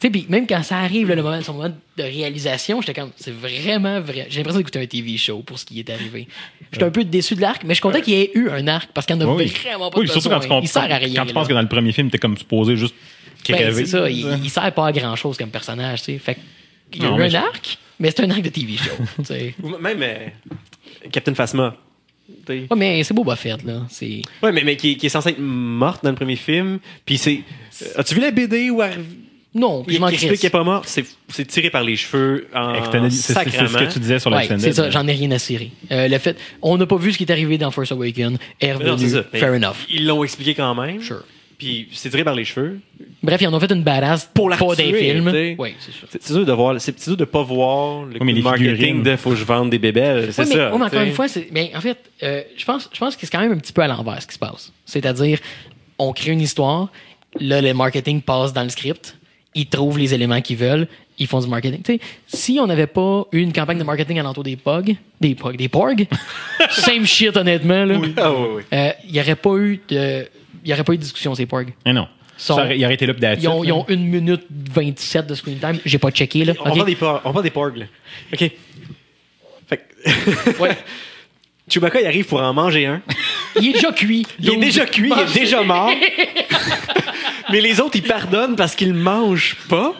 Tu 0.00 0.06
sais, 0.06 0.10
puis 0.10 0.24
même 0.30 0.46
quand 0.46 0.62
ça 0.62 0.78
arrive, 0.78 1.08
là, 1.10 1.14
le 1.14 1.22
moment, 1.22 1.42
son 1.42 1.52
moment 1.52 1.68
de 1.96 2.02
réalisation, 2.02 2.80
j'étais 2.80 2.98
comme, 2.98 3.10
c'est 3.16 3.32
vraiment 3.34 4.00
vrai. 4.00 4.26
J'ai 4.30 4.38
l'impression 4.38 4.58
d'écouter 4.58 4.80
un 4.80 4.86
TV 4.86 5.18
show 5.18 5.40
pour 5.42 5.58
ce 5.58 5.66
qui 5.66 5.78
est 5.78 5.90
arrivé. 5.90 6.26
J'étais 6.72 6.86
un 6.86 6.90
peu 6.90 7.04
déçu 7.04 7.34
de 7.34 7.42
l'arc, 7.42 7.62
mais 7.64 7.70
je 7.70 7.74
suis 7.74 7.82
content 7.82 8.00
qu'il 8.00 8.14
y 8.14 8.20
ait 8.22 8.30
eu 8.34 8.48
un 8.48 8.66
arc 8.66 8.88
parce 8.94 9.06
qu'il 9.06 9.16
n'y 9.16 9.22
en 9.24 9.28
a 9.28 9.34
Oui. 9.34 9.46
vraiment 9.46 9.90
pas 9.90 9.98
Oui, 10.00 10.06
de 10.06 10.10
surtout 10.10 10.30
besoin. 10.30 10.48
quand 10.48 10.60
tu, 10.60 10.64
Il 10.66 10.68
sert 10.68 10.82
à 10.90 10.96
rien. 10.96 11.14
quand 11.20 11.26
tu 11.26 11.34
penses 11.34 11.48
que 11.48 11.52
dans 11.52 11.60
le 11.60 11.68
premier 11.68 11.92
film, 11.92 12.08
t'es 12.10 12.16
comme 12.18 12.38
supposé 12.38 12.76
juste 12.76 12.94
Ben, 13.48 13.74
c'est 13.74 13.84
ça, 13.86 14.08
il, 14.10 14.26
il 14.42 14.48
sert 14.50 14.72
pas 14.72 14.86
à 14.86 14.92
grand 14.92 15.16
chose 15.16 15.36
comme 15.36 15.50
personnage, 15.50 16.00
tu 16.00 16.12
sais. 16.12 16.18
Fait 16.18 16.38
qu'il 16.90 17.02
y 17.02 17.06
a 17.06 17.10
Non, 17.10 17.18
eu 17.18 17.22
un 17.24 17.28
je- 17.28 17.36
arc, 17.36 17.78
mais 17.98 18.10
c'est 18.10 18.22
un 18.24 18.30
arc 18.30 18.40
de 18.40 18.48
TV 18.48 18.76
show, 18.78 18.90
tu 19.18 19.24
sais. 19.26 19.54
Ou 19.62 19.68
même 19.76 20.00
euh, 20.02 20.26
Captain 21.12 21.34
Phasma. 21.34 21.76
Ouais, 22.48 22.66
mais 22.76 23.02
c'est 23.04 23.12
Boba 23.12 23.36
Fett, 23.36 23.62
là. 23.64 23.82
C'est. 23.90 24.22
Ouais, 24.42 24.50
mais, 24.52 24.62
mais 24.64 24.76
qui, 24.76 24.92
est- 24.92 24.96
qui 24.96 25.06
est 25.06 25.10
censée 25.10 25.30
être 25.30 25.40
morte 25.40 26.02
dans 26.04 26.10
le 26.10 26.16
premier 26.16 26.36
film. 26.36 26.78
Puis 27.04 27.18
c'est. 27.18 27.40
euh, 27.82 27.86
As-tu 28.00 28.14
vu 28.14 28.20
la 28.22 28.30
BD 28.30 28.70
où 28.70 28.82
elle- 28.82 29.04
Non, 29.52 29.82
puis 29.82 29.94
il 29.94 29.96
je 29.96 30.00
m'en 30.00 30.08
explique 30.08 30.28
crisse. 30.30 30.40
qu'elle 30.42 30.48
est 30.48 30.50
pas 30.50 30.62
morte? 30.62 30.88
C'est 31.28 31.44
tiré 31.46 31.70
par 31.70 31.82
les 31.82 31.96
cheveux 31.96 32.46
en 32.54 32.72
C'est 33.10 33.32
ce 33.34 33.78
que 33.78 33.92
tu 33.92 33.98
disais 33.98 34.18
sur 34.20 34.30
Ouais, 34.30 34.38
l'extended. 34.38 34.62
c'est 34.62 34.72
ça, 34.72 34.90
j'en 34.90 35.06
ai 35.08 35.12
rien 35.12 35.30
à 35.32 35.38
cirer. 35.38 35.72
Euh, 35.90 36.06
le 36.06 36.18
fait, 36.18 36.36
on 36.62 36.76
n'a 36.76 36.86
pas 36.86 36.96
vu 36.96 37.12
ce 37.12 37.18
qui 37.18 37.24
est 37.24 37.32
arrivé 37.32 37.58
dans 37.58 37.70
Force 37.72 37.90
Awakens. 37.90 38.38
Est 38.60 38.74
non, 38.74 38.96
Fair 39.32 39.52
enough. 39.52 39.74
Ils 39.92 40.06
l'ont 40.06 40.22
expliqué 40.22 40.54
quand 40.54 40.74
même. 40.76 41.02
Sure. 41.02 41.24
Puis 41.58 41.88
c'est 41.92 42.08
tiré 42.08 42.24
par 42.24 42.34
les 42.34 42.44
cheveux. 42.46 42.80
Bref, 43.22 43.38
ils 43.42 43.46
en 43.46 43.52
ont 43.52 43.60
fait 43.60 43.70
une 43.70 43.82
badass 43.82 44.30
Pour 44.32 44.48
la 44.48 44.56
pas 44.56 44.74
des 44.76 44.94
films. 44.94 45.30
Oui, 45.58 45.74
c'est 45.78 45.90
ça. 45.92 46.18
C'est 46.18 46.32
de 46.32 46.52
voir, 46.52 46.80
c'est 46.80 47.08
de 47.10 47.24
pas 47.26 47.42
voir 47.42 48.04
le 48.06 48.18
marketing 48.18 48.76
figurines. 48.76 49.02
de 49.02 49.16
faut 49.16 49.30
que 49.30 49.36
je 49.36 49.44
vende 49.44 49.68
des 49.68 49.78
bébelles. 49.78 50.32
C'est 50.32 50.42
Oui, 50.44 50.48
mais, 50.48 50.54
ça. 50.54 50.70
oui, 50.72 50.78
mais 50.78 50.84
encore 50.86 51.02
une 51.02 51.12
fois, 51.12 51.26
mais 51.52 51.70
en 51.76 51.80
fait, 51.82 51.98
euh, 52.22 52.42
je 52.56 52.64
pense, 52.64 52.88
je 52.92 52.98
pense 52.98 53.14
que 53.16 53.26
c'est 53.26 53.32
quand 53.32 53.40
même 53.40 53.52
un 53.52 53.58
petit 53.58 53.74
peu 53.74 53.82
à 53.82 53.88
l'envers 53.88 54.22
ce 54.22 54.26
qui 54.26 54.34
se 54.34 54.38
passe. 54.38 54.72
C'est-à-dire, 54.86 55.38
on 55.98 56.12
crée 56.14 56.30
une 56.30 56.40
histoire, 56.40 56.88
là, 57.38 57.60
le 57.60 57.74
marketing 57.74 58.22
passe 58.22 58.54
dans 58.54 58.62
le 58.62 58.70
script, 58.70 59.18
ils 59.54 59.66
trouvent 59.66 59.98
les 59.98 60.14
éléments 60.14 60.40
qu'ils 60.40 60.56
veulent, 60.56 60.86
ils 61.18 61.26
font 61.26 61.40
du 61.40 61.48
marketing. 61.48 61.98
Si 62.26 62.58
on 62.60 62.66
n'avait 62.66 62.86
pas 62.86 63.24
eu 63.32 63.40
une 63.40 63.52
campagne 63.52 63.78
de 63.78 63.84
marketing 63.84 64.18
alentour 64.20 64.42
des 64.44 64.56
POG, 64.56 64.96
des 65.20 65.34
POG, 65.34 65.56
des 65.56 65.68
PORG, 65.68 66.06
same 66.70 67.04
shit 67.04 67.36
honnêtement, 67.36 67.84
là, 67.84 67.96
Ah 68.16 68.32
oui, 68.32 68.46
oui. 68.56 68.62
euh, 68.72 68.90
il 69.06 69.12
n'y 69.12 69.20
aurait 69.20 69.34
pas 69.36 69.56
eu 69.56 69.80
de, 69.88 70.26
y 70.64 70.72
aurait 70.72 70.84
pas 70.84 70.92
eu 70.92 70.96
de 70.96 71.02
discussion 71.02 71.34
ces 71.34 71.46
POG. 71.46 71.72
Eh 71.84 71.92
non. 71.92 72.06
Sont- 72.38 72.56
Ça 72.56 72.64
aurait- 72.64 72.78
il 72.78 72.84
aurait 72.86 72.94
été 72.94 73.04
là 73.06 73.12
Ils 73.38 73.48
ont, 73.48 73.62
ils 73.64 73.72
ont 73.72 73.84
une 73.88 74.06
minute 74.06 74.46
27 74.50 75.26
de 75.26 75.34
screen 75.34 75.58
time. 75.58 75.78
J'ai 75.84 75.98
pas 75.98 76.10
checké, 76.10 76.44
là. 76.46 76.54
On 76.60 76.64
parle 76.74 76.86
des 76.86 76.96
porgs. 76.96 77.20
On 77.24 77.32
parle 77.32 77.44
des 77.44 77.50
porgs, 77.50 77.76
là. 77.76 77.84
OK. 78.32 78.50
Fait 79.68 79.76
que- 79.76 80.58
Ouais. 80.62 80.70
Chewbacca, 81.70 82.00
il 82.00 82.06
arrive 82.06 82.26
pour 82.26 82.42
en 82.42 82.52
manger 82.52 82.86
un. 82.86 83.00
il 83.60 83.68
est 83.68 83.72
déjà 83.74 83.92
cuit. 83.92 84.26
Il 84.40 84.50
est 84.50 84.56
déjà 84.56 84.86
cuit, 84.86 85.12
il 85.14 85.22
est 85.22 85.40
déjà 85.40 85.62
mort. 85.62 85.90
Mais 87.50 87.60
les 87.60 87.80
autres, 87.80 87.96
ils 87.96 88.02
pardonnent 88.02 88.56
parce 88.56 88.74
qu'ils 88.74 88.94
mangent 88.94 89.56
pas. 89.68 89.94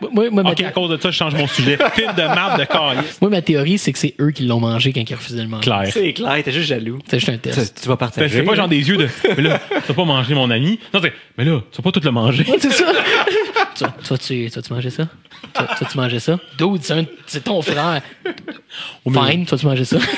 Moi, 0.00 0.30
moi, 0.30 0.42
ma, 0.42 0.50
Ok, 0.50 0.62
à 0.62 0.70
cause 0.70 0.90
de 0.90 0.96
ça, 1.00 1.10
je 1.10 1.16
change 1.16 1.34
mon 1.34 1.46
sujet. 1.46 1.78
Film 1.94 2.12
de 2.16 2.22
marde 2.22 2.60
de 2.60 2.64
calice. 2.64 3.20
moi, 3.20 3.30
ma 3.30 3.42
théorie, 3.42 3.78
c'est 3.78 3.92
que 3.92 3.98
c'est 3.98 4.14
eux 4.20 4.30
qui 4.30 4.44
l'ont 4.44 4.60
mangé 4.60 4.92
quand 4.92 5.08
ils 5.08 5.14
refusaient 5.14 5.38
de 5.38 5.42
le 5.42 5.48
manger. 5.48 5.64
Clair. 5.64 5.90
C'est 5.92 6.12
clair, 6.12 6.42
t'es 6.42 6.52
juste 6.52 6.68
jaloux. 6.68 6.98
C'est 7.08 7.18
juste 7.18 7.30
un 7.30 7.38
test. 7.38 7.80
Tu, 7.82 7.88
vas 7.88 7.96
partager. 7.96 8.38
Fais 8.38 8.42
pas 8.42 8.54
genre 8.54 8.68
des 8.68 8.88
yeux 8.88 8.96
de. 8.96 9.08
Mais 9.36 9.42
là, 9.42 9.60
tu 9.68 9.88
vas 9.88 9.94
pas 9.94 10.04
manger 10.04 10.34
mon 10.34 10.50
ami. 10.50 10.78
Non, 10.94 11.00
c'est. 11.02 11.12
Mais 11.36 11.44
là, 11.44 11.60
tu 11.70 11.76
vas 11.82 11.90
pas 11.90 11.92
tout 11.92 12.04
le 12.04 12.10
manger. 12.10 12.44
Ouais, 12.48 12.56
c'est 12.58 12.72
ça. 12.72 12.86
Tu, 13.74 13.84
vas- 13.84 13.94
tu, 14.02 14.08
vas-tu, 14.10 14.50
tu 14.62 14.72
manger 14.72 14.90
ça? 14.90 15.08
Tu, 15.54 15.62
vas- 15.62 15.90
tu 15.90 15.96
manger 15.96 16.20
ça? 16.20 16.38
Dude, 16.58 16.82
c'est, 16.82 16.92
un- 16.94 17.04
c'est 17.26 17.44
ton 17.44 17.62
frère. 17.62 18.02
Fine, 19.04 19.44
tu 19.44 19.50
vas-tu 19.50 19.66
manger 19.66 19.84
ça? 19.84 19.98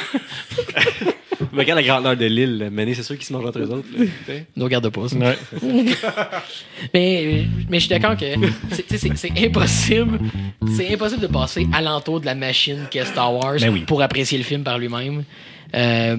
Regarde 1.55 1.81
la 1.81 1.83
grandeur 1.87 2.17
de 2.17 2.25
l'île. 2.25 2.69
Mané, 2.73 2.95
c'est 2.95 3.03
sûr 3.03 3.17
qu'ils 3.17 3.27
se 3.27 3.33
mangent 3.33 3.45
entre 3.47 3.59
eux 3.59 3.71
autres. 3.71 3.87
Ne 4.57 4.65
regarde 4.65 4.89
pas 4.91 5.09
ça. 5.09 5.17
Ouais. 5.17 5.37
Mais, 6.95 7.45
mais 7.69 7.79
je 7.79 7.81
suis 7.81 7.89
d'accord 7.89 8.17
que 8.17 8.25
c'est, 8.71 8.87
tu 8.87 8.99
sais, 8.99 8.99
c'est, 8.99 9.17
c'est 9.17 9.45
impossible. 9.47 10.19
C'est 10.77 10.93
impossible 10.95 11.21
de 11.23 11.27
passer 11.27 11.67
alentour 11.73 12.21
de 12.21 12.27
la 12.27 12.35
machine 12.35 12.87
qu'est 12.91 13.05
Star 13.05 13.33
Wars 13.35 13.57
Ben 13.61 13.71
oui. 13.71 13.81
pour 13.81 14.03
apprécier 14.03 14.39
le 14.39 14.45
film 14.45 14.63
par 14.63 14.79
lui-même. 14.79 15.25
Euh, 15.75 16.17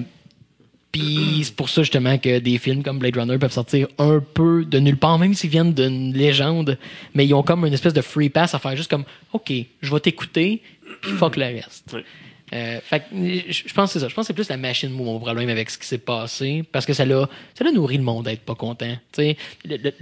Puis 0.94 1.40
c'est 1.44 1.56
pour 1.56 1.68
ça 1.68 1.82
justement 1.82 2.16
que 2.18 2.38
des 2.38 2.58
films 2.58 2.82
comme 2.82 2.98
Blade 2.98 3.16
Runner 3.16 3.36
peuvent 3.38 3.52
sortir 3.52 3.88
un 3.98 4.20
peu 4.20 4.64
de 4.64 4.78
nulle 4.78 4.96
part, 4.96 5.18
même 5.18 5.34
s'ils 5.34 5.50
viennent 5.50 5.74
d'une 5.74 6.12
légende, 6.12 6.78
mais 7.14 7.26
ils 7.26 7.34
ont 7.34 7.42
comme 7.42 7.66
une 7.66 7.72
espèce 7.74 7.92
de 7.94 8.00
free 8.00 8.28
pass 8.28 8.54
à 8.54 8.58
faire 8.58 8.76
juste 8.76 8.90
comme 8.90 9.04
OK, 9.32 9.52
je 9.82 9.90
vais 9.92 10.00
t'écouter, 10.00 10.62
puis 11.00 11.10
fuck 11.12 11.36
le 11.36 11.44
reste. 11.46 11.92
Ouais. 11.92 12.04
Euh, 12.52 12.78
fait 12.82 13.00
que, 13.00 13.06
je 13.50 13.74
pense 13.74 13.88
que 13.92 13.94
c'est 13.94 14.00
ça. 14.00 14.08
Je 14.08 14.14
pense 14.14 14.24
que 14.24 14.26
c'est 14.28 14.34
plus 14.34 14.48
la 14.48 14.56
machine, 14.56 14.90
moi, 14.90 15.06
mon 15.06 15.18
problème 15.18 15.48
avec 15.48 15.70
ce 15.70 15.78
qui 15.78 15.86
s'est 15.86 15.98
passé. 15.98 16.62
Parce 16.70 16.86
que 16.86 16.92
ça 16.92 17.04
l'a, 17.04 17.28
ça 17.58 17.64
l'a 17.64 17.72
nourri 17.72 17.96
le 17.96 18.04
monde 18.04 18.26
d'être 18.26 18.42
pas 18.42 18.54
content. 18.54 18.94
Le- 19.18 19.92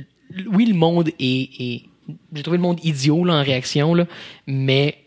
oui, 0.52 0.66
le 0.66 0.74
monde 0.74 1.08
est, 1.18 1.48
est- 1.60 1.82
J'ai 2.34 2.42
trouvé 2.42 2.58
le 2.58 2.62
monde 2.62 2.80
idiot 2.84 3.24
là, 3.24 3.34
en 3.34 3.42
réaction, 3.42 3.94
là, 3.94 4.06
mais 4.46 4.98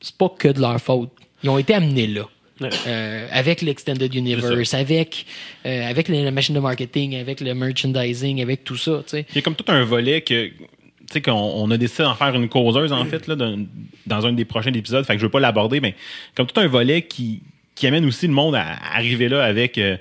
c'est 0.00 0.16
pas 0.16 0.30
que 0.30 0.48
de 0.48 0.60
leur 0.60 0.80
faute. 0.80 1.10
Ils 1.42 1.50
ont 1.50 1.58
été 1.58 1.74
amenés 1.74 2.06
là. 2.06 2.22
Euh, 2.62 3.26
avec 3.32 3.62
l'extended 3.62 4.14
universe, 4.14 4.74
avec 4.74 5.26
euh, 5.66 5.90
avec 5.90 6.08
la 6.08 6.30
machine 6.30 6.54
de 6.54 6.60
marketing, 6.60 7.16
avec 7.16 7.40
le 7.40 7.52
merchandising, 7.52 8.40
avec 8.40 8.62
tout 8.62 8.76
ça, 8.76 9.02
tu 9.04 9.10
sais. 9.10 9.26
Il 9.30 9.36
y 9.36 9.38
a 9.38 9.42
comme 9.42 9.56
tout 9.56 9.64
un 9.68 9.84
volet 9.84 10.20
que. 10.20 10.46
Tu 10.46 11.12
sais, 11.12 11.20
qu'on 11.20 11.32
on 11.32 11.70
a 11.70 11.76
décidé 11.76 12.04
d'en 12.04 12.14
faire 12.14 12.34
une 12.34 12.48
causeuse, 12.48 12.90
en 12.90 13.04
fait, 13.04 13.26
là, 13.26 13.36
dans 13.36 14.26
un 14.26 14.32
des 14.32 14.46
prochains 14.46 14.72
épisodes. 14.72 15.04
Fait 15.04 15.14
que 15.14 15.18
je 15.18 15.26
veux 15.26 15.30
pas 15.30 15.40
l'aborder, 15.40 15.80
mais 15.80 15.94
comme 16.34 16.46
tout 16.46 16.58
un 16.58 16.66
volet 16.66 17.02
qui, 17.02 17.42
qui 17.74 17.86
amène 17.86 18.06
aussi 18.06 18.26
le 18.26 18.32
monde 18.32 18.54
à, 18.54 18.64
arriver 18.94 19.28
là 19.28 19.44
avec 19.44 19.76
euh, 19.76 19.98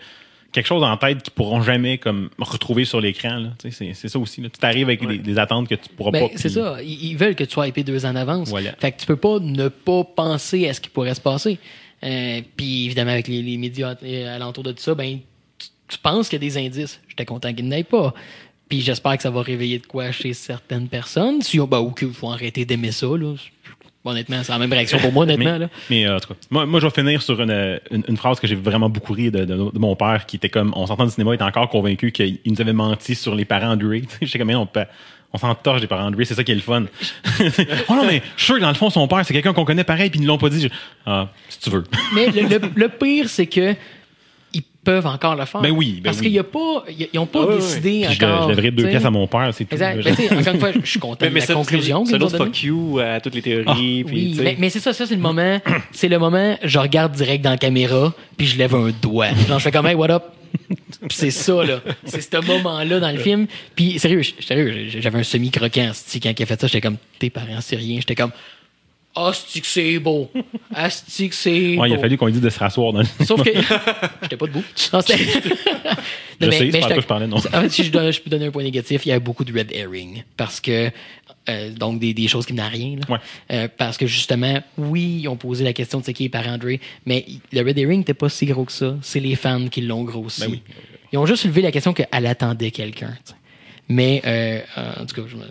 quelque 0.54 0.66
chose 0.66 0.82
en 0.82 0.96
tête 0.96 1.22
qu'ils 1.22 1.34
pourront 1.34 1.62
jamais 1.62 1.98
comme 1.98 2.30
retrouver 2.40 2.86
sur 2.86 3.02
l'écran. 3.02 3.52
C'est 3.70 3.94
ça 4.08 4.18
aussi. 4.18 4.42
Là. 4.42 4.48
Tu 4.50 4.60
t'arrives 4.60 4.88
avec 4.88 5.06
des, 5.06 5.18
des 5.18 5.38
attentes 5.38 5.68
que 5.68 5.76
tu 5.76 5.90
pourras 5.90 6.12
Ben, 6.12 6.30
pas. 6.30 6.34
c'est 6.38 6.50
ça. 6.50 6.78
Ils, 6.82 7.12
ils 7.12 7.18
veulent 7.18 7.36
que 7.36 7.44
tu 7.44 7.52
sois 7.52 7.68
hypé 7.68 7.84
deux 7.84 8.06
ans 8.06 8.12
en 8.12 8.16
avance. 8.16 8.50
Voilà. 8.50 8.72
Fait 8.80 8.94
que 8.94 9.00
tu 9.02 9.06
peux 9.06 9.18
pas 9.18 9.40
ne 9.40 9.68
pas 9.68 10.06
penser 10.06 10.70
à 10.70 10.74
ce 10.74 10.80
qui 10.80 10.90
pourrait 10.90 11.16
se 11.16 11.22
passer. 11.22 11.60
Euh, 12.04 12.42
Puis 12.58 12.86
évidemment, 12.86 13.12
avec 13.12 13.28
les, 13.28 13.42
les 13.42 13.58
médias 13.58 13.96
euh, 14.04 14.36
alentour 14.36 14.64
de 14.64 14.72
tout 14.72 14.82
ça, 14.82 14.96
ben, 14.96 15.20
tu, 15.58 15.68
tu 15.88 15.98
penses 15.98 16.30
qu'il 16.30 16.42
y 16.42 16.46
a 16.46 16.50
des 16.50 16.58
indices. 16.58 17.00
J'étais 17.08 17.26
content 17.26 17.54
qu'il 17.54 17.68
n'y 17.70 17.84
pas. 17.84 18.14
Puis 18.70 18.82
j'espère 18.82 19.16
que 19.18 19.24
ça 19.24 19.30
va 19.32 19.42
réveiller 19.42 19.80
de 19.80 19.86
quoi 19.86 20.12
chez 20.12 20.34
certaines 20.34 20.88
personnes. 20.88 21.42
Si, 21.42 21.60
ben, 21.60 21.80
ou 21.80 21.92
qu'il 21.92 22.12
faut 22.14 22.32
arrêter 22.32 22.66
d'aimer 22.66 22.92
ça. 22.92 23.08
Là. 23.08 23.36
Honnêtement, 24.06 24.44
c'est 24.44 24.52
la 24.52 24.58
même 24.60 24.72
réaction 24.74 24.98
pour 25.00 25.14
moi, 25.14 25.24
honnêtement. 25.24 25.54
Mais, 25.54 25.60
là. 25.60 25.70
mais, 25.90 26.06
euh, 26.06 26.18
en 26.18 26.20
tout 26.20 26.28
cas, 26.34 26.40
moi, 26.50 26.66
moi, 26.66 26.82
je 26.82 26.88
vais 26.88 26.92
finir 26.92 27.22
sur 27.22 27.40
une, 27.42 27.80
une, 27.90 28.04
une 28.10 28.18
phrase 28.18 28.38
que 28.38 28.48
j'ai 28.48 28.56
vraiment 28.56 28.90
beaucoup 28.90 29.14
ri 29.14 29.32
de, 29.32 29.46
de- 29.46 29.72
de 29.72 29.80
mon 29.80 29.96
père, 29.96 30.26
qui 30.26 30.36
était 30.36 30.50
comme, 30.50 30.74
on 30.76 30.86
s'entend 30.88 31.06
du 31.06 31.12
cinéma, 31.12 31.32
il 31.32 31.36
était 31.36 31.44
encore 31.46 31.70
convaincu 31.70 32.12
qu'il 32.12 32.40
nous 32.46 32.60
avait 32.60 32.74
menti 32.74 33.16
sur 33.16 33.34
les 33.34 33.46
parents 33.46 33.78
de 33.78 33.88
Ray. 33.88 34.04
J'étais 34.22 34.40
comme, 34.40 34.50
mais 34.50 34.56
on, 34.56 34.66
peut- 34.66 34.84
on 35.34 35.38
s'entorche 35.40 35.82
des 35.82 35.88
parents 35.88 36.12
de 36.12 36.16
Ray, 36.16 36.26
c'est 36.26 36.36
ça 36.36 36.44
qui 36.44 36.52
est 36.52 36.56
le 36.56 36.62
fun. 36.62 36.84
oh 37.90 37.94
non, 37.96 38.06
mais 38.06 38.22
je 38.36 38.44
suis 38.44 38.46
sûr 38.46 38.56
que 38.56 38.62
dans 38.62 38.70
le 38.70 38.76
fond, 38.76 38.90
son 38.90 39.08
père, 39.08 39.26
c'est 39.26 39.34
quelqu'un 39.34 39.54
qu'on 39.54 39.66
connaît 39.66 39.84
pareil, 39.84 40.10
puis 40.10 40.20
ils 40.20 40.24
ne 40.24 40.28
l'ont 40.28 40.38
pas 40.38 40.50
dit. 40.50 40.62
Je- 40.62 40.68
ah, 41.06 41.28
si 41.50 41.60
tu 41.60 41.70
veux. 41.72 41.84
Mais 42.16 42.28
le, 42.28 42.42
le- 42.48 42.72
le 42.76 42.90
pire, 42.90 43.28
c'est 43.30 43.48
que 43.48 43.74
ils 44.56 44.62
peuvent 44.84 45.08
encore 45.08 45.36
le 45.36 45.46
faire. 45.46 45.62
Ben 45.62 45.72
oui, 45.72 45.94
ben 45.96 46.04
Parce 46.04 46.18
oui. 46.18 46.26
qu'il 46.26 46.34
y 46.34 46.40
a 46.40 46.44
pas, 46.44 46.84
ils 46.88 47.08
n'ont 47.16 47.26
pas 47.26 47.46
ouais, 47.48 47.56
décidé 47.56 48.04
Puis 48.06 48.16
je, 48.20 48.24
encore. 48.26 48.44
je 48.44 48.50
lèverais 48.50 48.70
deux 48.70 48.88
pièces 48.88 49.06
à 49.06 49.10
mon 49.10 49.26
père, 49.26 49.50
c'est 49.52 49.66
tout. 49.66 49.74
Exact. 49.74 50.04
Ben, 50.30 50.40
encore 50.40 50.54
une 50.54 50.60
fois, 50.60 50.72
je 50.84 50.88
suis 50.90 51.00
content 51.00 51.18
Mais, 51.26 51.32
mais 51.32 51.40
de 51.40 51.46
c'est 51.46 51.54
la 51.54 51.58
conclusion. 51.60 52.06
c'est 52.06 52.20
qu'ils 52.20 52.30
fuck 52.30 52.64
you 52.64 53.00
à 53.00 53.20
toutes 53.20 53.34
les 53.34 53.42
théories. 53.42 53.64
Ah, 53.68 53.74
puis, 53.74 54.04
Oui, 54.06 54.38
mais, 54.40 54.56
mais 54.60 54.70
c'est 54.70 54.80
ça, 54.80 54.94
ça 54.94 55.08
c'est 55.08 55.16
le 55.16 55.22
moment, 55.22 55.60
c'est 55.92 56.10
le 56.10 56.20
moment, 56.20 56.56
je 56.64 56.78
regarde 56.78 57.14
direct 57.14 57.44
dans 57.44 57.50
la 57.50 57.58
caméra, 57.58 58.14
puis 58.38 58.46
je 58.46 58.56
lève 58.60 58.76
un 58.76 58.92
doigt. 59.02 59.30
Genre, 59.48 59.58
je 59.58 59.64
fais 59.64 59.72
comme, 59.72 59.88
hey, 59.88 59.96
what 59.96 60.12
up? 60.12 60.24
Puis 61.08 61.18
c'est 61.18 61.32
ça, 61.32 61.64
là. 61.64 61.82
C'est 62.06 62.22
ce 62.22 62.46
moment-là 62.46 63.00
dans 63.00 63.12
le 63.12 63.18
film. 63.18 63.48
Puis 63.76 64.00
sérieux, 64.00 64.22
je- 64.22 64.44
sérieux, 64.46 64.88
j'avais 65.00 65.20
un 65.20 65.24
semi-croquant, 65.24 65.92
quand 66.22 66.40
il 66.40 66.44
a 66.44 66.46
fait 66.46 66.62
ça, 66.62 66.68
j'étais 66.68 66.82
comme, 66.82 66.98
tes 67.20 67.30
parents, 67.30 67.60
c'est 67.62 67.76
rien. 67.76 67.98
J'étais 68.00 68.16
comme, 68.16 68.32
asti 69.16 69.62
que 69.62 69.68
c'est 69.68 70.00
beau. 70.00 70.32
Asti 70.74 71.30
que 71.30 71.36
c'est 71.36 71.78
Ouais, 71.78 71.90
il 71.90 71.96
a 71.96 72.00
fallu 72.00 72.18
qu'on 72.18 72.26
lui 72.28 72.34
dise 72.34 72.42
de 72.42 72.50
se 72.50 72.58
rasseoir 72.60 72.94
dans 72.94 73.00
le 73.02 73.26
Sauf 73.26 73.44
que 73.44 73.50
j'étais 74.24 74.38
pas 74.38 74.48
debout. 74.48 74.64
Non, 74.94 75.00
Je 75.02 75.14
Non, 76.46 76.52
sais, 76.52 76.70
quoi 76.82 76.96
je 77.00 77.06
parlais, 77.06 77.28
non. 77.28 77.38
En 77.38 77.42
fait, 77.62 77.70
si 77.70 77.84
je, 77.84 77.92
dois- 77.92 78.10
je 78.12 78.20
peux 78.20 78.30
donner 78.30 78.48
un 78.48 78.52
point 78.52 78.64
négatif, 78.64 79.06
il 79.06 79.10
y 79.10 79.12
a 79.12 79.20
beaucoup 79.20 79.44
de 79.46 79.54
red 79.58 79.72
herring. 79.72 80.24
Parce 80.36 80.60
que, 80.60 80.90
euh, 81.50 81.72
donc, 81.72 82.00
des, 82.00 82.14
des 82.14 82.28
choses 82.28 82.46
qui 82.46 82.54
n'ont 82.54 82.68
rien. 82.70 82.98
là. 82.98 83.14
Ouais. 83.14 83.20
Euh, 83.52 83.68
parce 83.78 83.98
que 83.98 84.08
justement, 84.08 84.62
oui, 84.78 85.20
ils 85.22 85.28
ont 85.28 85.36
posé 85.36 85.64
la 85.64 85.74
question 85.74 86.00
de 86.00 86.06
c'est 86.06 86.14
qui 86.14 86.26
est 86.26 86.30
parent 86.30 86.58
de 86.58 86.66
Ray, 86.66 86.80
mais 87.06 87.26
le 87.52 87.62
red 87.62 87.78
herring 87.78 88.00
n'était 88.00 88.14
pas 88.14 88.30
si 88.30 88.46
gros 88.46 88.66
que 88.66 88.72
ça. 88.72 88.96
C'est 89.02 89.20
les 89.20 89.36
fans 89.36 89.68
qui 89.68 89.82
l'ont 89.82 90.04
grossi. 90.04 90.42
Ben 90.42 90.52
oui. 90.52 90.62
Ils 91.12 91.18
ont 91.20 91.26
juste 91.26 91.46
levé 91.46 91.62
la 91.62 91.72
question 91.72 91.94
qu'elle 91.94 92.26
attendait 92.26 92.72
quelqu'un. 92.72 93.16
Mais, 93.90 94.22
euh, 94.26 94.62
en 95.00 95.06
tout 95.06 95.16
cas, 95.16 95.28
je 95.28 95.36
me- 95.36 95.44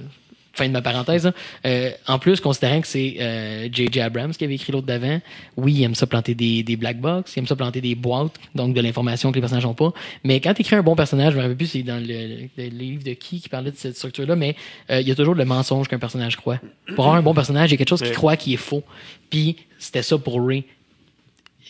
fin 0.55 0.67
de 0.69 0.73
ma 0.73 0.83
parenthèse. 0.83 1.25
là. 1.25 1.33
Euh, 1.67 1.91
en 2.07 2.19
plus, 2.19 2.41
considérant 2.41 2.81
que 2.81 2.87
c'est 2.87 3.17
euh, 3.21 3.69
J.J. 3.73 4.01
Abrams 4.01 4.33
qui 4.33 4.45
avait 4.45 4.55
écrit 4.57 4.73
l'autre 4.73 4.87
d'avant, 4.87 5.21
oui, 5.57 5.73
il 5.75 5.83
aime 5.85 5.95
ça 5.95 6.07
planter 6.07 6.35
des, 6.35 6.63
des 6.63 6.77
black 6.77 7.01
box, 7.01 7.35
il 7.35 7.41
aime 7.41 7.47
ça 7.47 7.57
planter 7.57 7.81
des 7.81 7.95
boîtes, 7.95 8.33
donc 8.55 8.75
de 8.75 8.81
l'information 8.81 9.31
que 9.31 9.37
les 9.37 9.41
personnages 9.41 9.65
n'ont 9.65 9.75
pas. 9.75 9.93
Mais 10.25 10.41
quand 10.41 10.53
tu 10.55 10.61
écris 10.63 10.77
un 10.77 10.83
bon 10.83 10.95
personnage, 10.95 11.33
je 11.33 11.39
me 11.39 11.43
rappelle 11.43 11.57
plus 11.57 11.67
c'est 11.69 11.83
dans 11.83 11.97
le, 11.99 12.07
le- 12.07 12.49
le 12.57 12.65
livre 12.69 13.03
de 13.03 13.13
qui 13.15 13.41
qui 13.41 13.49
parlait 13.49 13.71
de 13.71 13.77
cette 13.77 13.97
structure-là, 13.97 14.37
mais 14.37 14.55
euh, 14.91 15.01
il 15.01 15.09
y 15.09 15.11
a 15.11 15.15
toujours 15.15 15.35
le 15.35 15.45
mensonge 15.45 15.89
qu'un 15.89 15.99
personnage 15.99 16.37
croit. 16.37 16.61
Pour 16.95 17.05
avoir 17.05 17.17
un 17.17 17.23
bon 17.23 17.35
personnage, 17.35 17.71
il 17.71 17.73
y 17.73 17.75
a 17.75 17.79
quelque 17.79 17.89
chose 17.89 18.01
qu'il 18.01 18.09
Ouais. 18.09 18.15
croit 18.15 18.37
qui 18.37 18.55
est 18.55 18.59
faux. 18.59 18.83
Puis 19.31 19.57
c'était 19.79 20.03
ça 20.03 20.19
pour 20.19 20.47
Ray. 20.47 20.65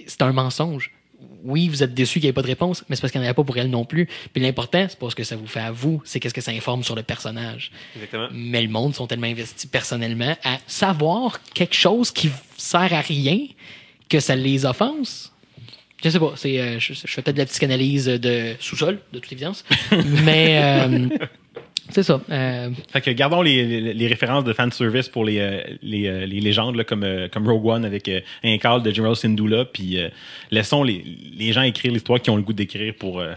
C'est 0.06 0.22
un 0.22 0.32
mensonge. 0.32 0.90
Oui, 1.44 1.68
vous 1.68 1.82
êtes 1.82 1.94
déçu 1.94 2.14
qu'il 2.14 2.24
n'y 2.24 2.28
ait 2.28 2.32
pas 2.32 2.42
de 2.42 2.46
réponse, 2.46 2.84
mais 2.88 2.96
c'est 2.96 3.02
parce 3.02 3.12
qu'il 3.12 3.20
n'y 3.20 3.26
en 3.26 3.28
avait 3.28 3.34
pas 3.34 3.44
pour 3.44 3.56
elle 3.58 3.70
non 3.70 3.84
plus. 3.84 4.08
Puis 4.32 4.42
l'important, 4.42 4.86
c'est 4.88 4.98
pas 4.98 5.10
ce 5.10 5.14
que 5.14 5.24
ça 5.24 5.36
vous 5.36 5.46
fait 5.46 5.60
à 5.60 5.72
vous, 5.72 6.00
c'est 6.04 6.20
qu'est-ce 6.20 6.34
que 6.34 6.40
ça 6.40 6.52
informe 6.52 6.84
sur 6.84 6.94
le 6.94 7.02
personnage. 7.02 7.70
Exactement. 7.96 8.28
Mais 8.32 8.62
le 8.62 8.68
monde 8.68 8.94
sont 8.94 9.06
tellement 9.06 9.26
investis 9.26 9.68
personnellement 9.68 10.36
à 10.44 10.58
savoir 10.66 11.40
quelque 11.54 11.74
chose 11.74 12.10
qui 12.10 12.30
sert 12.56 12.92
à 12.92 13.00
rien 13.00 13.38
que 14.08 14.20
ça 14.20 14.36
les 14.36 14.64
offense. 14.66 15.32
Je 16.04 16.10
sais 16.10 16.18
pas, 16.18 16.32
c'est, 16.36 16.60
euh, 16.60 16.80
je, 16.80 16.94
je 16.94 17.06
fais 17.06 17.22
peut-être 17.22 17.36
de 17.36 17.40
la 17.40 17.46
psychanalyse 17.46 18.06
de 18.06 18.54
sous-sol, 18.58 18.98
de 19.12 19.18
toute 19.20 19.32
évidence. 19.32 19.64
mais 20.24 20.60
euh, 20.62 21.08
c'est 21.92 22.02
ça. 22.02 22.20
euh, 22.30 22.70
Fait 22.92 23.00
que 23.00 23.10
gardons 23.10 23.42
les, 23.42 23.64
les, 23.80 23.94
les 23.94 24.06
références 24.08 24.44
de 24.44 24.52
fanservice 24.52 25.08
pour 25.08 25.24
les, 25.24 25.38
euh, 25.38 25.60
les, 25.82 26.06
euh, 26.08 26.26
les 26.26 26.40
légendes 26.40 26.74
là, 26.76 26.84
comme, 26.84 27.06
comme 27.32 27.48
Rogue 27.48 27.66
One 27.66 27.84
avec 27.84 28.08
euh, 28.08 28.20
un 28.42 28.58
call 28.58 28.82
de 28.82 28.90
General 28.92 29.14
Syndulla, 29.14 29.64
puis 29.64 29.98
euh, 29.98 30.08
laissons 30.50 30.82
les, 30.82 31.04
les 31.36 31.52
gens 31.52 31.62
écrire 31.62 31.92
l'histoire 31.92 32.20
qui 32.20 32.30
ont 32.30 32.36
le 32.36 32.42
goût 32.42 32.52
d'écrire 32.52 32.94
pour 32.98 33.20
euh, 33.20 33.32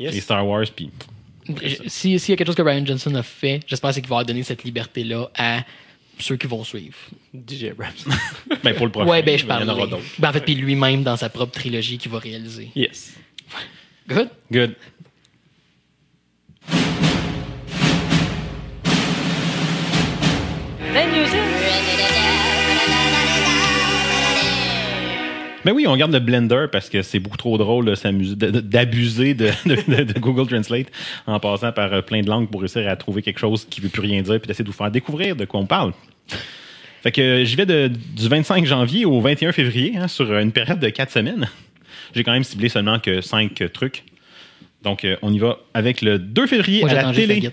Yes. 0.00 0.12
les 0.12 0.20
Star 0.20 0.44
Wars. 0.46 0.64
Puis 0.74 0.90
je- 1.62 1.76
si- 1.88 2.18
S'il 2.18 2.32
y 2.32 2.32
a 2.32 2.36
quelque 2.36 2.46
chose 2.48 2.56
que 2.56 2.62
Ryan 2.62 2.84
Johnson 2.84 3.14
a 3.14 3.22
fait, 3.22 3.60
j'espère 3.66 3.94
c'est 3.94 4.00
qu'il 4.00 4.10
va 4.10 4.24
donner 4.24 4.42
cette 4.42 4.64
liberté-là 4.64 5.30
à 5.38 5.60
ceux 6.18 6.36
qui 6.36 6.46
vont 6.48 6.64
suivre. 6.64 6.96
DJ 7.32 7.64
Abrams. 7.70 7.92
ben, 8.64 8.74
pour 8.74 8.86
le 8.86 8.92
prochain, 8.92 9.08
ouais, 9.10 9.22
ben 9.22 9.36
je 9.38 9.42
il 9.42 9.44
y 9.44 9.48
parle. 9.48 9.68
en 9.70 9.72
aura 9.74 9.86
d'autres. 9.86 10.02
Ben, 10.18 10.30
en 10.30 10.32
fait, 10.32 10.40
puis 10.44 10.54
lui-même 10.56 11.02
dans 11.04 11.16
sa 11.16 11.28
propre 11.28 11.52
trilogie 11.52 11.98
qu'il 11.98 12.10
va 12.10 12.18
réaliser. 12.18 12.70
yes. 12.74 13.14
Good? 14.08 14.28
Good. 14.52 14.74
Ben 25.64 25.72
oui, 25.72 25.86
on 25.86 25.96
garde 25.96 26.12
le 26.12 26.18
Blender 26.20 26.66
parce 26.70 26.90
que 26.90 27.02
c'est 27.02 27.18
beaucoup 27.18 27.36
trop 27.36 27.56
drôle 27.58 27.86
d'abuser 27.96 29.34
de, 29.34 29.50
de- 29.66 30.02
de 30.12 30.18
Google 30.18 30.46
Translate 30.46 30.86
en 31.26 31.40
passant 31.40 31.72
par 31.72 31.92
euh, 31.92 32.02
plein 32.02 32.20
de 32.22 32.28
langues 32.28 32.48
pour 32.50 32.60
réussir 32.60 32.88
à 32.88 32.96
trouver 32.96 33.22
quelque 33.22 33.38
chose 33.40 33.66
qui 33.68 33.80
veut 33.80 33.88
plus 33.88 34.02
rien 34.02 34.20
dire 34.22 34.38
puis 34.40 34.46
d'essayer 34.48 34.64
de 34.64 34.68
vous 34.70 34.76
faire 34.76 34.90
découvrir 34.90 35.36
de 35.36 35.44
quoi 35.44 35.60
on 35.60 35.66
parle. 35.66 35.92
Fait 37.02 37.12
que 37.12 37.20
euh, 37.20 37.44
j'y 37.44 37.56
vais 37.56 37.66
de- 37.66 37.88
du 37.88 38.28
25 38.28 38.64
janvier 38.66 39.04
au 39.04 39.20
21 39.20 39.52
février 39.52 39.94
hein, 39.96 40.08
sur 40.08 40.36
une 40.36 40.52
période 40.52 40.80
de 40.80 40.88
4 40.88 41.10
semaines. 41.10 41.48
J'ai 42.14 42.24
quand 42.24 42.32
même 42.32 42.44
ciblé 42.44 42.68
seulement 42.68 42.98
que 42.98 43.20
5 43.20 43.72
trucs. 43.72 44.04
Donc 44.82 45.04
euh, 45.04 45.16
on 45.22 45.32
y 45.32 45.38
va 45.38 45.58
avec 45.72 46.02
le 46.02 46.18
2 46.18 46.46
février 46.46 46.80
Moi, 46.82 46.90
à 46.90 46.94
la 46.94 47.12
télé. 47.12 47.50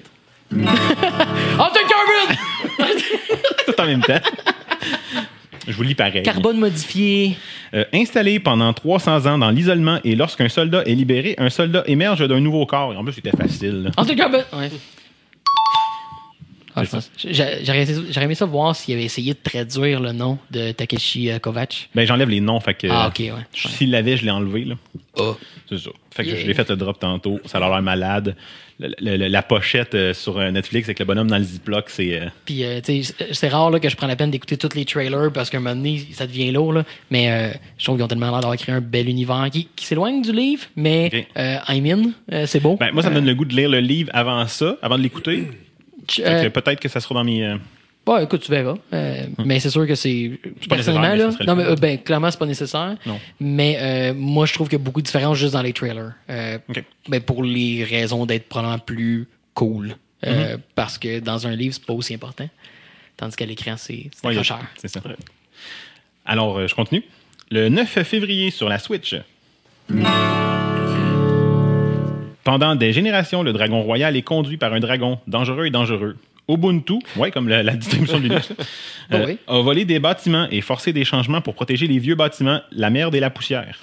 Altered 0.51 1.87
Carbon! 1.89 2.35
Tout 3.65 3.81
en 3.81 3.85
même 3.85 4.01
temps. 4.01 4.19
Je 5.67 5.73
vous 5.73 5.83
lis 5.83 5.95
pareil. 5.95 6.23
Carbone 6.23 6.57
modifié. 6.57 7.37
Euh, 7.73 7.85
installé 7.93 8.39
pendant 8.39 8.73
300 8.73 9.25
ans 9.27 9.37
dans 9.37 9.51
l'isolement 9.51 9.99
et 10.03 10.15
lorsqu'un 10.15 10.49
soldat 10.49 10.83
est 10.85 10.95
libéré, 10.95 11.35
un 11.37 11.49
soldat 11.49 11.83
émerge 11.87 12.27
d'un 12.27 12.39
nouveau 12.39 12.65
corps. 12.65 12.93
Et 12.93 12.97
en 12.97 13.03
plus, 13.03 13.13
c'était 13.13 13.31
facile. 13.31 13.83
là. 13.83 13.91
En 13.97 14.05
tout 14.05 14.15
cas, 14.15 14.27
ben, 14.29 14.43
ouais. 14.57 14.69
Ah, 16.73 16.83
J'aurais 16.85 18.23
aimé 18.23 18.33
ça 18.35 18.45
voir 18.45 18.73
s'il 18.75 18.93
avait 18.95 19.03
essayé 19.03 19.33
de 19.33 19.39
traduire 19.43 19.99
le 19.99 20.13
nom 20.13 20.37
de 20.51 20.71
Takeshi 20.71 21.29
euh, 21.29 21.37
Kovacs. 21.37 21.89
Ben, 21.93 22.07
j'enlève 22.07 22.29
les 22.29 22.39
noms. 22.39 22.61
Fait 22.61 22.73
que, 22.73 22.87
Ah, 22.89 23.07
ok, 23.09 23.19
ouais. 23.19 23.31
S'il 23.53 23.91
l'avait, 23.91 24.15
je 24.15 24.23
l'ai 24.23 24.31
enlevé. 24.31 24.63
Là. 24.63 24.75
Oh. 25.17 25.35
C'est 25.67 25.77
ça. 25.79 25.89
Fait 26.15 26.23
que 26.23 26.29
Yeah. 26.29 26.39
je 26.41 26.47
l'ai 26.47 26.53
fait 26.53 26.69
le 26.69 26.77
drop 26.77 26.97
tantôt. 26.97 27.39
Ça 27.45 27.57
a 27.57 27.69
l'air 27.69 27.81
malade. 27.81 28.35
La 28.99 29.43
pochette 29.43 29.93
euh, 29.93 30.13
sur 30.13 30.37
euh, 30.39 30.49
Netflix 30.49 30.87
avec 30.87 30.97
le 30.99 31.05
bonhomme 31.05 31.27
dans 31.29 31.37
le 31.37 31.43
ziploc, 31.43 31.85
c'est. 31.89 32.19
euh, 32.19 32.25
Puis, 32.45 32.63
euh, 32.63 32.81
tu 32.83 33.03
sais, 33.03 33.13
c'est- 33.31 33.47
rare 33.49 33.69
là, 33.69 33.79
que 33.79 33.89
je 33.89 33.95
prends 33.95 34.07
la 34.07 34.15
peine 34.15 34.31
d'écouter 34.31 34.57
tous 34.57 34.73
les 34.75 34.85
trailers 34.85 35.31
parce 35.33 35.49
qu'à 35.49 35.57
un 35.57 35.61
moment 35.61 35.75
donné, 35.75 36.01
ça 36.13 36.25
devient 36.25 36.51
lourd. 36.51 36.73
Là. 36.73 36.83
Mais 37.11 37.31
euh, 37.31 37.51
je 37.77 37.83
trouve 37.83 37.97
qu'ils 37.97 38.03
ont 38.03 38.07
tellement 38.07 38.31
l'air 38.31 38.39
d'avoir 38.39 38.57
créé 38.57 38.73
un 38.73 38.81
bel 38.81 39.07
univers 39.07 39.49
qui, 39.51 39.67
qui 39.75 39.85
s'éloigne 39.85 40.21
du 40.21 40.31
livre, 40.31 40.63
mais 40.75 41.27
I'm 41.69 42.13
in. 42.31 42.45
C'est 42.47 42.59
beau. 42.59 42.77
Ben, 42.79 42.91
moi, 42.91 43.03
ça 43.03 43.09
me 43.09 43.15
donne 43.15 43.25
le 43.25 43.35
goût 43.35 43.45
de 43.45 43.55
lire 43.55 43.69
le 43.69 43.79
livre 43.79 44.09
avant 44.13 44.45
ça, 44.47 44.77
avant 44.81 44.97
de 44.97 45.03
l'écouter. 45.03 45.47
Peut-être 46.17 46.79
que 46.79 46.89
ça 46.89 46.99
sera 46.99 47.15
dans 47.15 47.23
mes. 47.23 47.55
Euh, 48.07 48.11
Ouais, 48.11 48.23
écoute, 48.23 48.41
tu 48.41 48.51
verras. 48.51 48.75
Euh, 48.93 49.25
Mais 49.45 49.59
c'est 49.59 49.69
sûr 49.69 49.85
que 49.87 49.95
c'est. 49.95 50.39
Personnellement, 50.67 51.09
mais 51.09 51.17
là. 51.17 51.45
Non, 51.45 51.55
mais 51.55 51.65
euh, 51.65 51.75
ben, 51.75 51.97
clairement, 51.99 52.31
c'est 52.31 52.39
pas 52.39 52.45
nécessaire. 52.45 52.95
Non. 53.05 53.19
Mais 53.39 53.77
euh, 53.79 54.13
moi, 54.15 54.45
je 54.45 54.53
trouve 54.53 54.67
qu'il 54.69 54.79
y 54.79 54.81
a 54.81 54.83
beaucoup 54.83 55.01
de 55.01 55.05
différences 55.05 55.37
juste 55.37 55.53
dans 55.53 55.61
les 55.61 55.73
trailers. 55.73 56.13
Euh, 56.29 56.57
Ok. 56.69 56.83
ben, 57.07 57.21
pour 57.21 57.43
les 57.43 57.83
raisons 57.83 58.25
d'être 58.25 58.47
probablement 58.49 58.79
plus 58.79 59.27
cool. 59.53 59.95
Mhm. 60.25 60.59
Parce 60.75 60.97
que 60.97 61.19
dans 61.19 61.47
un 61.47 61.55
livre, 61.55 61.73
c'est 61.73 61.85
pas 61.85 61.93
aussi 61.93 62.13
important. 62.13 62.47
Tandis 63.17 63.35
qu'à 63.35 63.45
l'écran, 63.45 63.73
c'est 63.77 64.09
ouais, 64.23 64.31
accrocheur. 64.31 64.59
C'est 64.77 64.87
ça. 64.87 65.01
Alors, 66.25 66.67
je 66.67 66.75
continue. 66.75 67.03
Le 67.49 67.69
9 67.69 67.87
février 68.03 68.51
sur 68.51 68.69
la 68.69 68.77
Switch. 68.79 69.15
Pendant 72.43 72.75
des 72.75 72.91
générations, 72.93 73.43
le 73.43 73.53
dragon 73.53 73.81
royal 73.83 74.15
est 74.15 74.21
conduit 74.23 74.57
par 74.57 74.73
un 74.73 74.79
dragon 74.79 75.19
dangereux 75.27 75.65
et 75.65 75.69
dangereux. 75.69 76.17
Ubuntu, 76.51 76.99
ouais, 77.15 77.31
comme 77.31 77.47
la, 77.47 77.63
la 77.63 77.75
distribution 77.75 78.19
de 78.19 78.23
Linux, 78.23 78.49
euh, 79.13 79.25
oui. 79.25 79.37
a 79.47 79.61
volé 79.61 79.85
des 79.85 79.99
bâtiments 79.99 80.47
et 80.51 80.61
forcé 80.61 80.91
des 80.91 81.05
changements 81.05 81.41
pour 81.41 81.55
protéger 81.55 81.87
les 81.87 81.97
vieux 81.97 82.15
bâtiments, 82.15 82.59
la 82.71 82.89
merde 82.89 83.15
et 83.15 83.19
la 83.19 83.29
poussière. 83.29 83.79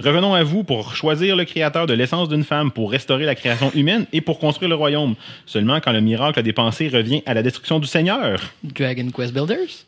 Revenons 0.00 0.34
à 0.34 0.42
vous 0.42 0.64
pour 0.64 0.96
choisir 0.96 1.36
le 1.36 1.44
créateur 1.44 1.86
de 1.86 1.94
l'essence 1.94 2.28
d'une 2.28 2.42
femme 2.44 2.72
pour 2.72 2.90
restaurer 2.90 3.24
la 3.24 3.36
création 3.36 3.70
humaine 3.74 4.06
et 4.12 4.20
pour 4.20 4.40
construire 4.40 4.68
le 4.68 4.74
royaume. 4.74 5.14
Seulement 5.46 5.80
quand 5.80 5.92
le 5.92 6.00
miracle 6.00 6.42
des 6.42 6.52
pensées 6.52 6.88
revient 6.88 7.22
à 7.26 7.34
la 7.34 7.42
destruction 7.42 7.78
du 7.78 7.86
Seigneur. 7.86 8.40
Dragon 8.64 9.08
Quest 9.14 9.32
Builders? 9.32 9.86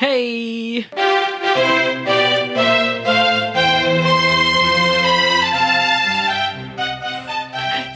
Hey! 0.00 0.84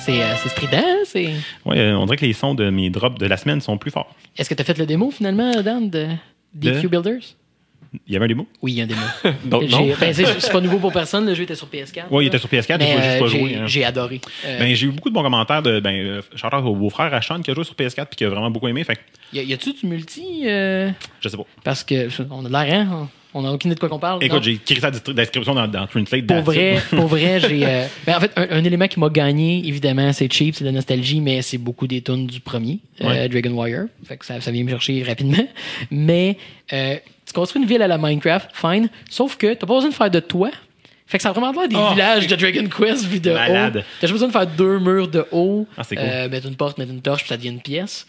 C'est 0.06 0.22
euh, 0.22 0.36
strident, 0.36 0.84
c'est. 1.04 1.26
Ouais, 1.64 1.78
euh, 1.78 1.98
on 1.98 2.04
dirait 2.06 2.16
que 2.16 2.24
les 2.24 2.32
sons 2.32 2.54
de 2.54 2.70
mes 2.70 2.90
drops 2.90 3.18
de 3.18 3.26
la 3.26 3.36
semaine 3.36 3.60
sont 3.60 3.76
plus 3.76 3.90
forts. 3.90 4.14
Est-ce 4.36 4.48
que 4.48 4.54
tu 4.54 4.60
as 4.60 4.64
fait 4.64 4.78
le 4.78 4.86
démo 4.86 5.10
finalement, 5.10 5.50
Dan, 5.62 5.90
de 5.90 6.06
DQ 6.54 6.82
De? 6.82 6.88
Builders? 6.88 7.22
Il 8.06 8.12
y 8.12 8.16
avait 8.16 8.26
un 8.26 8.28
démo? 8.28 8.46
Oui, 8.62 8.72
il 8.72 8.78
y 8.78 8.80
a 8.82 8.84
un 8.84 8.86
démo. 8.86 9.00
Donc, 9.44 9.68
non. 9.70 9.86
J'ai- 9.86 9.94
ben, 9.98 10.12
c'est 10.14 10.52
pas 10.52 10.60
nouveau 10.60 10.78
pour 10.78 10.92
personne, 10.92 11.26
le 11.26 11.34
jeu 11.34 11.42
était 11.42 11.54
sur 11.56 11.66
PS4. 11.66 12.04
Oui, 12.10 12.24
il 12.24 12.28
était 12.28 12.38
sur 12.38 12.48
PS4, 12.48 12.74
il 12.74 12.78
Mais 12.78 12.92
faut 12.94 13.00
juste 13.02 13.08
euh, 13.16 13.18
pas 13.20 13.26
j'ai 13.26 13.56
hein. 13.56 13.66
j'ai 13.66 13.84
adoré. 13.84 14.20
Euh, 14.44 14.58
Ben, 14.60 14.74
j'ai 14.74 14.86
eu 14.86 14.90
beaucoup 14.90 15.08
de 15.08 15.14
bons 15.14 15.22
commentaires 15.22 15.62
de 15.62 15.80
ben, 15.80 15.94
euh, 15.94 16.20
out 16.44 16.64
au 16.64 16.74
beau-frère 16.76 17.12
à 17.12 17.20
Sean 17.22 17.40
qui 17.40 17.50
a 17.50 17.54
joué 17.54 17.64
sur 17.64 17.74
PS4 17.74 18.06
puis 18.06 18.16
qui 18.16 18.24
a 18.24 18.28
vraiment 18.28 18.50
beaucoup 18.50 18.68
aimé. 18.68 18.84
Fait 18.84 18.98
y 19.32 19.52
a-tu 19.52 19.72
du 19.72 19.86
multi? 19.86 20.42
euh, 20.46 20.90
je 21.20 21.28
sais 21.28 21.36
pas. 21.36 21.44
parce 21.64 21.82
que 21.82 22.08
on 22.30 22.44
a 22.44 22.48
de 22.48 22.52
l'air, 22.52 22.90
hein? 22.90 23.08
On 23.38 23.42
n'a 23.42 23.52
aucune 23.52 23.70
idée 23.70 23.74
de 23.74 23.80
quoi 23.80 23.88
qu'on 23.90 23.98
parle. 23.98 24.22
Écoute, 24.24 24.42
j'ai 24.42 24.52
écrit 24.52 24.80
sa 24.80 24.90
description 24.90 25.54
dans, 25.54 25.68
dans 25.68 25.86
Translate. 25.86 26.26
Pour 26.26 26.40
vrai, 26.40 26.78
pour 26.90 27.06
vrai, 27.06 27.38
j'ai. 27.40 27.66
euh, 27.66 27.86
ben, 28.06 28.16
en 28.16 28.20
fait, 28.20 28.32
un, 28.36 28.46
un 28.50 28.64
élément 28.64 28.88
qui 28.88 28.98
m'a 28.98 29.10
gagné, 29.10 29.62
évidemment, 29.66 30.12
c'est 30.14 30.32
cheap, 30.32 30.54
c'est 30.54 30.64
de 30.64 30.68
la 30.70 30.72
nostalgie, 30.74 31.20
mais 31.20 31.42
c'est 31.42 31.58
beaucoup 31.58 31.86
des 31.86 32.00
tunes 32.00 32.26
du 32.26 32.40
premier, 32.40 32.78
euh. 33.02 33.28
Dragon 33.28 33.50
Warrior. 33.50 33.86
Fait 34.06 34.16
que 34.16 34.24
ça, 34.24 34.40
ça 34.40 34.50
vient 34.50 34.64
me 34.64 34.70
chercher 34.70 35.02
rapidement. 35.02 35.46
Mais 35.90 36.38
euh, 36.72 36.96
tu 37.26 37.32
construis 37.34 37.60
une 37.62 37.68
ville 37.68 37.82
à 37.82 37.88
la 37.88 37.98
Minecraft, 37.98 38.48
fine. 38.54 38.88
Sauf 39.10 39.36
que 39.36 39.52
t'as 39.54 39.66
pas 39.66 39.74
besoin 39.74 39.90
de 39.90 39.94
faire 39.94 40.10
de 40.10 40.20
toit. 40.20 40.50
Fait 41.08 41.18
que 41.18 41.22
ça 41.22 41.28
a 41.28 41.32
vraiment 41.32 41.52
l'air 41.52 41.68
des 41.68 41.76
Oh, 41.78 41.92
villages 41.92 42.26
de 42.26 42.34
Dragon 42.34 42.66
Quest 42.68 43.04
vu 43.06 43.20
de 43.20 43.30
Malade. 43.32 43.76
haut. 43.76 43.80
T'as 44.00 44.06
juste 44.08 44.12
besoin 44.14 44.26
de 44.28 44.32
faire 44.32 44.46
deux 44.46 44.80
murs 44.80 45.06
de 45.08 45.24
haut, 45.30 45.66
Ah, 45.76 45.84
c'est 45.84 45.94
cool. 45.94 46.04
euh, 46.08 46.28
mettre 46.28 46.48
une 46.48 46.56
porte, 46.56 46.78
mettre 46.78 46.90
une 46.90 47.00
torche, 47.02 47.20
puis 47.22 47.28
ça 47.28 47.36
devient 47.36 47.50
une 47.50 47.60
pièce. 47.60 48.06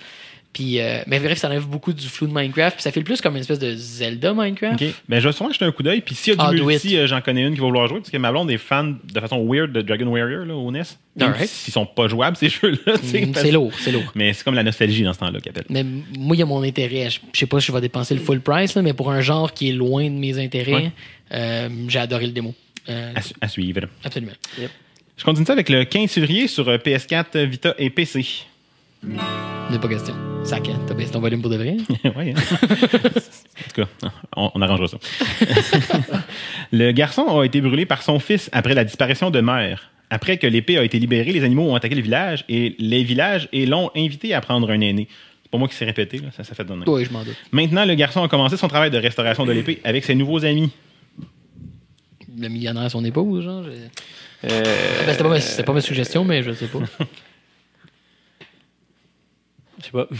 Puis, 0.54 0.80
euh, 0.80 1.02
mais 1.06 1.20
bref, 1.20 1.38
ça 1.38 1.48
enlève 1.50 1.68
beaucoup 1.68 1.94
du 1.94 2.08
flou 2.08 2.26
de 2.26 2.34
Minecraft, 2.34 2.78
puis 2.78 2.82
ça 2.82 2.92
fait 2.92 3.00
le 3.00 3.04
plus 3.04 3.22
comme 3.22 3.36
une 3.36 3.42
espèce 3.42 3.60
de 3.60 3.76
Zelda 3.76 4.34
Minecraft. 4.34 4.82
Ok. 4.82 4.88
Ben, 5.08 5.20
je 5.20 5.28
vais 5.28 5.32
sûrement 5.32 5.52
jeter 5.54 5.66
un 5.66 5.72
coup 5.72 5.84
d'œil. 5.84 6.02
Puis 6.02 6.16
s'il 6.16 6.34
y 6.34 6.36
a 6.40 6.46
Ah, 6.48 6.50
du 6.52 6.58
do 6.58 6.66
multi, 6.66 6.98
euh, 6.98 7.06
j'en 7.06 7.22
connais 7.22 7.44
une 7.44 7.54
qui 7.54 7.60
va 7.60 7.68
vouloir 7.68 7.88
jouer. 7.88 8.00
Parce 8.00 8.10
que 8.10 8.18
ma 8.18 8.32
blonde 8.32 8.50
est 8.50 8.58
fan 8.58 8.98
de 9.04 9.20
façon 9.20 9.46
weird 9.46 9.72
de 9.72 9.82
Dragon 9.82 10.08
Warrior 10.08 10.46
là, 10.46 10.56
au 10.56 10.72
NES. 10.72 10.82
Même. 11.16 11.34
S'ils 11.46 11.74
sont 11.74 11.86
pas 11.86 12.08
jouables, 12.08 12.38
ces 12.38 12.50
jeux-là. 12.50 12.78
Mm, 12.96 13.32
parce- 13.34 13.46
c'est 13.46 13.52
lourd, 13.52 13.72
c'est 13.80 13.92
lourd. 13.92 14.12
Mais 14.16 14.34
c'est 14.34 14.44
comme 14.44 14.56
la 14.56 14.64
nostalgie 14.64 15.04
dans 15.04 15.14
ce 15.14 15.20
temps-là 15.20 15.40
qu'elle 15.42 15.52
appelle. 15.52 15.66
Mais 15.70 15.84
moi, 15.84 16.36
il 16.36 16.40
y 16.40 16.44
a 16.44 16.46
mon 16.48 16.64
intérêt. 16.64 17.10
Je 17.12 17.40
sais 17.40 17.46
pas 17.46 17.60
si 17.60 17.68
je 17.68 17.72
vais 17.72 17.82
dépenser 17.82 18.16
le 18.16 18.22
full 18.22 18.42
price, 18.42 18.74
là, 18.74 18.82
mais 18.82 18.94
pour 18.94 19.12
un 19.12 19.22
genre 19.22 19.54
qui 19.54 19.70
est 19.70 19.74
loin 19.74 20.06
de 20.06 20.16
mes 20.16 20.40
intérêts, 20.44 20.74
Ouais. 20.74 20.92
euh, 21.34 21.70
j'ai 21.88 22.00
adoré 22.00 22.26
le 22.26 22.32
démo. 22.32 22.56
Euh, 22.90 23.12
À, 23.16 23.22
su- 23.22 23.34
à 23.42 23.48
suivre. 23.48 23.82
absolument. 24.04 24.32
Je 25.18 25.24
continue 25.24 25.46
ça 25.46 25.54
avec 25.54 25.70
le 25.70 25.84
15 25.84 26.10
février 26.10 26.48
sur 26.48 26.68
euh, 26.68 26.78
PS4, 26.78 27.38
Vita 27.46 27.76
et 27.78 27.90
PC. 27.92 28.26
N'est 29.04 29.80
pas 29.80 29.88
question. 29.88 30.16
Sac, 30.44 30.70
hein? 30.70 30.80
T'as 30.88 30.94
baissé 30.94 31.12
ton 31.12 31.20
volume 31.20 31.42
pour 31.42 31.50
de 31.52 31.58
vrai? 31.58 31.78
ouais, 32.16 32.34
hein. 32.36 32.42
en 32.64 33.70
tout 33.74 33.82
cas, 33.82 34.10
on, 34.36 34.52
on 34.56 34.62
arrangera 34.62 34.88
ça. 34.88 34.98
le 36.72 36.92
garçon 36.92 37.40
a 37.40 37.46
été 37.46 37.60
brûlé 37.62 37.86
par 37.86 38.02
son 38.02 38.20
fils 38.20 38.50
après 38.54 38.74
la 38.74 38.84
disparition 38.84 39.30
de 39.30 39.42
mère. 39.42 39.92
Après 40.10 40.38
que 40.38 40.48
l'épée 40.48 40.78
a 40.78 40.84
été 40.84 41.00
libérée, 41.00 41.34
les 41.34 41.44
animaux 41.44 41.70
ont 41.70 41.76
attaqué 41.76 41.96
le 41.96 42.02
village 42.02 42.46
et 42.48 42.76
les 42.80 43.04
villages 43.04 43.50
et 43.52 43.66
l'ont 43.66 43.92
invité 43.96 44.34
à 44.34 44.40
prendre 44.42 44.70
un 44.72 44.80
aîné. 44.80 45.10
C'est 45.44 45.52
pas 45.52 45.58
moi 45.58 45.68
qui 45.68 45.76
s'est 45.76 45.86
répété, 45.86 46.20
là, 46.20 46.30
ça, 46.36 46.44
ça 46.44 46.56
fait 46.56 46.64
donner. 46.64 46.84
oui, 46.88 47.04
je 47.06 47.12
m'en 47.12 47.24
doute. 47.24 47.36
Maintenant, 47.52 47.86
le 47.86 47.96
garçon 47.96 48.24
a 48.24 48.28
commencé 48.30 48.56
son 48.58 48.68
travail 48.70 48.90
de 48.90 48.98
restauration 48.98 49.46
de 49.46 49.52
l'épée 49.52 49.80
avec 49.84 50.06
ses 50.06 50.16
nouveaux 50.16 50.46
amis. 50.46 50.72
Le 52.38 52.48
millionnaire 52.50 52.84
à 52.84 52.90
son 52.90 53.04
épouse, 53.04 53.44
genre. 53.44 53.64
Euh, 53.66 53.88
Ben, 54.44 55.12
c'était, 55.12 55.24
pas 55.24 55.30
ma, 55.30 55.64
pas 55.64 55.74
ma 55.74 55.82
suggestion, 55.82 56.24
mais 56.24 56.44
je 56.44 56.52
sais 56.54 56.68
pas. 56.68 56.80
Je 59.80 59.86
sais 59.86 59.92
pas. 59.92 60.08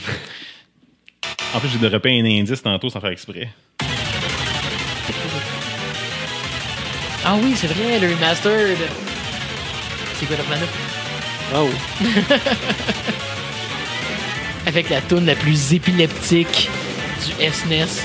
En 1.56 1.60
plus, 1.60 1.70
j'ai 1.70 1.78
développé 1.78 2.20
un 2.20 2.26
indice 2.26 2.62
tantôt 2.62 2.90
sans 2.90 3.00
faire 3.00 3.10
exprès. 3.10 3.48
Ah 7.26 7.36
oui, 7.42 7.54
c'est 7.56 7.68
vrai, 7.68 8.00
le 8.00 8.14
remastered. 8.14 8.78
Secret 10.20 10.40
of 10.40 10.50
Mana. 10.50 10.66
Ah 11.54 11.64
oui. 11.64 11.72
Avec 14.68 14.90
la 14.90 15.02
toune 15.02 15.26
la 15.26 15.36
plus 15.36 15.74
épileptique 15.74 16.70
du 17.26 17.52
SNES. 17.52 18.04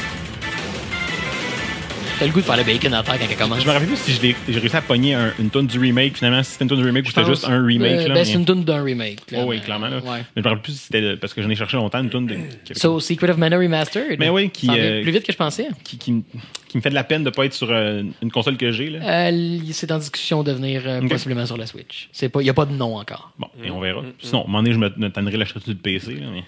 T'as 2.23 2.29
le 2.29 2.35
goût 2.35 2.41
de 2.41 2.45
faire 2.47 2.57
le 2.57 2.63
bacon 2.63 2.95
à 2.95 3.03
terre 3.03 3.19
quand 3.19 3.27
elle 3.29 3.37
commence. 3.37 3.63
Je 3.63 3.67
me 3.67 3.73
rappelle 3.73 3.89
plus 3.89 3.97
si 3.97 4.13
j'ai 4.13 4.59
réussi 4.61 4.77
à 4.77 4.81
pogner 4.81 5.15
un- 5.15 5.33
une 5.41 5.51
tonne 5.51 5.67
du 5.67 5.77
remake, 5.77 6.19
finalement, 6.19 6.41
si 6.45 6.53
c'était 6.53 6.63
une 6.63 6.69
tonne 6.71 6.79
du 6.79 6.85
remake 6.85 7.05
ou 7.07 7.09
c'était 7.09 7.25
juste 7.25 7.45
un 7.49 7.67
remake. 7.67 8.09
Euh, 8.09 8.15
ben, 8.15 8.25
c'est 8.25 8.35
une 8.35 8.45
tune 8.45 8.63
d'un 8.63 8.81
remake. 8.85 9.19
Oh, 9.33 9.43
oui, 9.49 9.61
clairement. 9.61 9.89
Là. 9.89 9.97
Ouais. 9.97 10.21
Mais 10.21 10.25
je 10.37 10.41
me 10.43 10.45
rappelle 10.49 10.63
plus 10.63 10.73
si 10.75 10.79
c'était 10.85 11.17
parce 11.17 11.35
que 11.35 11.43
j'en 11.43 11.51
ai 11.51 11.57
cherché 11.57 11.77
longtemps 11.77 11.99
une 12.01 12.11
tonne 12.11 12.27
de... 12.29 12.37
So, 12.77 13.01
Secret 13.01 13.31
of 13.31 13.39
Mana 13.39 13.59
Remastered. 13.59 14.21
Mais 14.21 14.29
oui, 14.29 14.51
qui, 14.51 14.71
en 14.71 14.75
euh, 14.79 15.03
plus 15.03 15.11
vite 15.11 15.25
que 15.25 15.33
je 15.33 15.37
pensais. 15.37 15.67
qui, 15.83 15.99
qui 15.99 16.13
me- 16.13 16.23
qui 16.69 16.77
me 16.79 16.83
fait 16.83 16.91
de 16.91 16.95
la 16.95 17.03
peine 17.03 17.25
de 17.25 17.31
pas 17.31 17.45
être 17.45 17.55
sur 17.55 17.73
euh, 17.73 18.05
une 18.23 18.31
console 18.31 18.57
que 18.57 18.71
j'ai. 18.71 18.89
là. 18.89 19.29
Euh, 19.31 19.59
c'est 19.73 19.91
en 19.91 19.99
discussion 19.99 20.45
de 20.45 20.53
venir 20.53 20.83
euh, 20.87 21.01
possiblement 21.09 21.45
sur 21.45 21.57
la 21.57 21.67
Switch. 21.67 22.09
Il 22.23 22.31
n'y 22.39 22.51
a 22.51 22.55
pas 22.55 22.67
de 22.67 22.73
nom 22.73 22.99
encore. 22.99 23.33
Bon, 23.37 23.49
et 23.65 23.71
on 23.73 23.81
verra. 23.81 24.03
Sinon, 24.21 24.43
à 24.43 24.45
un 24.45 24.47
moment 24.47 24.63
donné, 24.63 24.73
je 24.73 24.79
me, 24.79 25.09
tannerai 25.11 25.39
l'acheter 25.39 25.59
le 25.67 25.75
PC. 25.75 26.15
Là, 26.15 26.27
mais... 26.33 26.45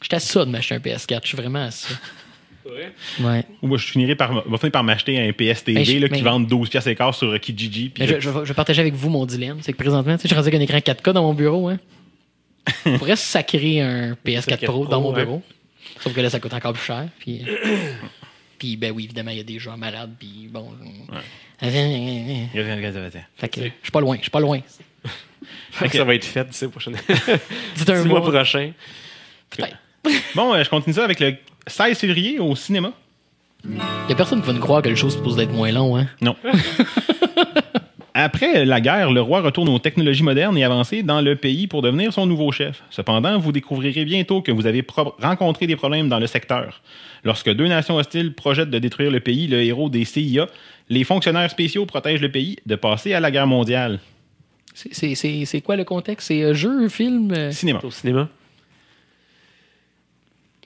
J'étais 0.00 0.16
à 0.16 0.20
ça 0.20 0.44
de 0.44 0.50
m'acheter 0.50 0.76
un 0.76 0.78
PS4. 0.78 1.22
Je 1.24 1.26
suis 1.26 1.36
vraiment 1.36 1.64
à 1.64 1.72
ça. 1.72 1.88
Ouais. 3.20 3.44
Ou 3.62 3.66
moi, 3.68 3.78
je 3.78 3.86
finirai 3.86 4.14
par, 4.14 4.32
va 4.48 4.58
finir 4.58 4.72
par 4.72 4.84
m'acheter 4.84 5.18
un 5.18 5.32
PS 5.32 5.64
TV 5.64 5.78
Mais 5.78 5.84
je- 5.84 5.98
là, 5.98 6.08
qui 6.08 6.22
vend 6.22 6.40
12 6.40 6.68
pièces 6.68 6.86
et 6.86 6.94
quart 6.94 7.14
sur 7.14 7.28
euh, 7.28 7.38
Kijiji. 7.38 7.88
puis 7.90 8.02
Mais 8.02 8.08
je, 8.08 8.20
je, 8.20 8.30
vais- 8.30 8.40
je 8.44 8.48
vais 8.48 8.54
partager 8.54 8.80
avec 8.80 8.94
vous 8.94 9.08
mon 9.10 9.24
dilemme. 9.26 9.58
C'est 9.62 9.72
que 9.72 9.78
présentement, 9.78 10.14
tu 10.16 10.22
sais, 10.22 10.28
je 10.28 10.28
suis 10.28 10.36
rendu 10.36 10.48
avec 10.48 10.60
un 10.60 10.62
écran 10.78 10.78
4K 10.78 11.12
dans 11.12 11.22
mon 11.22 11.34
bureau. 11.34 11.68
Hein. 11.68 11.78
Je 12.84 12.96
pourrais 12.96 13.14
sacrer 13.16 13.80
un 13.80 14.14
PS4 14.24 14.64
Pro 14.64 14.86
dans 14.86 15.00
mon 15.00 15.12
ouais. 15.14 15.24
bureau. 15.24 15.42
Sauf 16.00 16.12
que 16.12 16.20
là, 16.20 16.28
ça 16.30 16.40
coûte 16.40 16.52
encore 16.52 16.72
plus 16.72 16.82
cher. 16.82 17.06
Puis, 17.20 17.42
puis 18.58 18.76
ben 18.76 18.90
oui, 18.92 19.04
évidemment, 19.04 19.30
il 19.30 19.36
y 19.36 19.40
a 19.40 19.44
des 19.44 19.58
gens 19.60 19.76
malades. 19.76 20.14
Puis 20.18 20.48
bon. 20.50 20.68
Fait 21.60 23.48
que 23.48 23.60
je 23.62 23.68
suis 23.82 23.92
pas 23.92 24.00
loin. 24.00 24.16
Je 24.16 24.22
suis 24.22 24.30
pas 24.30 24.40
loin. 24.40 24.60
Fait 25.70 25.88
que 25.88 25.96
ça 25.96 26.04
va 26.04 26.14
être 26.14 26.24
fait 26.24 26.44
d'ici 26.48 26.64
au 26.64 26.70
prochain. 26.70 26.90
Dites 27.76 27.90
un 27.90 27.96
Six 28.02 28.08
mois 28.08 28.20
prochain. 28.20 28.72
Peut-être. 29.50 29.76
Bon, 30.34 30.54
euh, 30.54 30.64
je 30.64 30.68
continue 30.70 30.94
ça 30.94 31.04
avec 31.04 31.20
le 31.20 31.36
16 31.66 31.98
février 31.98 32.38
au 32.38 32.54
cinéma. 32.56 32.92
Il 33.64 33.72
y 34.08 34.12
a 34.12 34.14
personne 34.14 34.40
qui 34.40 34.46
va 34.46 34.52
nous 34.52 34.60
croire 34.60 34.82
que 34.82 34.88
le 34.88 34.94
show 34.94 35.10
se 35.10 35.16
suppose 35.16 35.36
d'être 35.36 35.52
moins 35.52 35.72
long. 35.72 35.96
Hein? 35.96 36.06
Non. 36.20 36.36
Après 38.18 38.64
la 38.64 38.80
guerre, 38.80 39.10
le 39.12 39.20
roi 39.20 39.42
retourne 39.42 39.68
aux 39.68 39.78
technologies 39.78 40.22
modernes 40.22 40.56
et 40.56 40.64
avancées 40.64 41.02
dans 41.02 41.20
le 41.20 41.36
pays 41.36 41.66
pour 41.66 41.82
devenir 41.82 42.14
son 42.14 42.24
nouveau 42.24 42.50
chef. 42.50 42.82
Cependant, 42.88 43.38
vous 43.38 43.52
découvrirez 43.52 44.06
bientôt 44.06 44.40
que 44.40 44.50
vous 44.50 44.66
avez 44.66 44.82
rencontré 45.20 45.66
des 45.66 45.76
problèmes 45.76 46.08
dans 46.08 46.18
le 46.18 46.26
secteur. 46.26 46.80
Lorsque 47.24 47.50
deux 47.50 47.66
nations 47.68 47.96
hostiles 47.96 48.32
projettent 48.32 48.70
de 48.70 48.78
détruire 48.78 49.10
le 49.10 49.20
pays, 49.20 49.48
le 49.48 49.62
héros 49.62 49.90
des 49.90 50.06
CIA, 50.06 50.46
les 50.88 51.04
fonctionnaires 51.04 51.50
spéciaux 51.50 51.84
protègent 51.84 52.22
le 52.22 52.30
pays 52.30 52.56
de 52.64 52.74
passer 52.76 53.12
à 53.12 53.20
la 53.20 53.30
guerre 53.30 53.46
mondiale. 53.46 54.00
C'est- 54.72 54.94
C'est 54.94 55.14
c'est- 55.14 55.44
c'est 55.44 55.60
quoi 55.60 55.76
le 55.76 55.84
contexte? 55.84 56.28
C'est 56.28 56.42
euh, 56.42 56.54
jeu, 56.54 56.88
film? 56.88 57.32
euh? 57.32 57.50
Cinéma. 57.50 57.80
Au 57.82 57.90
cinéma. 57.90 58.28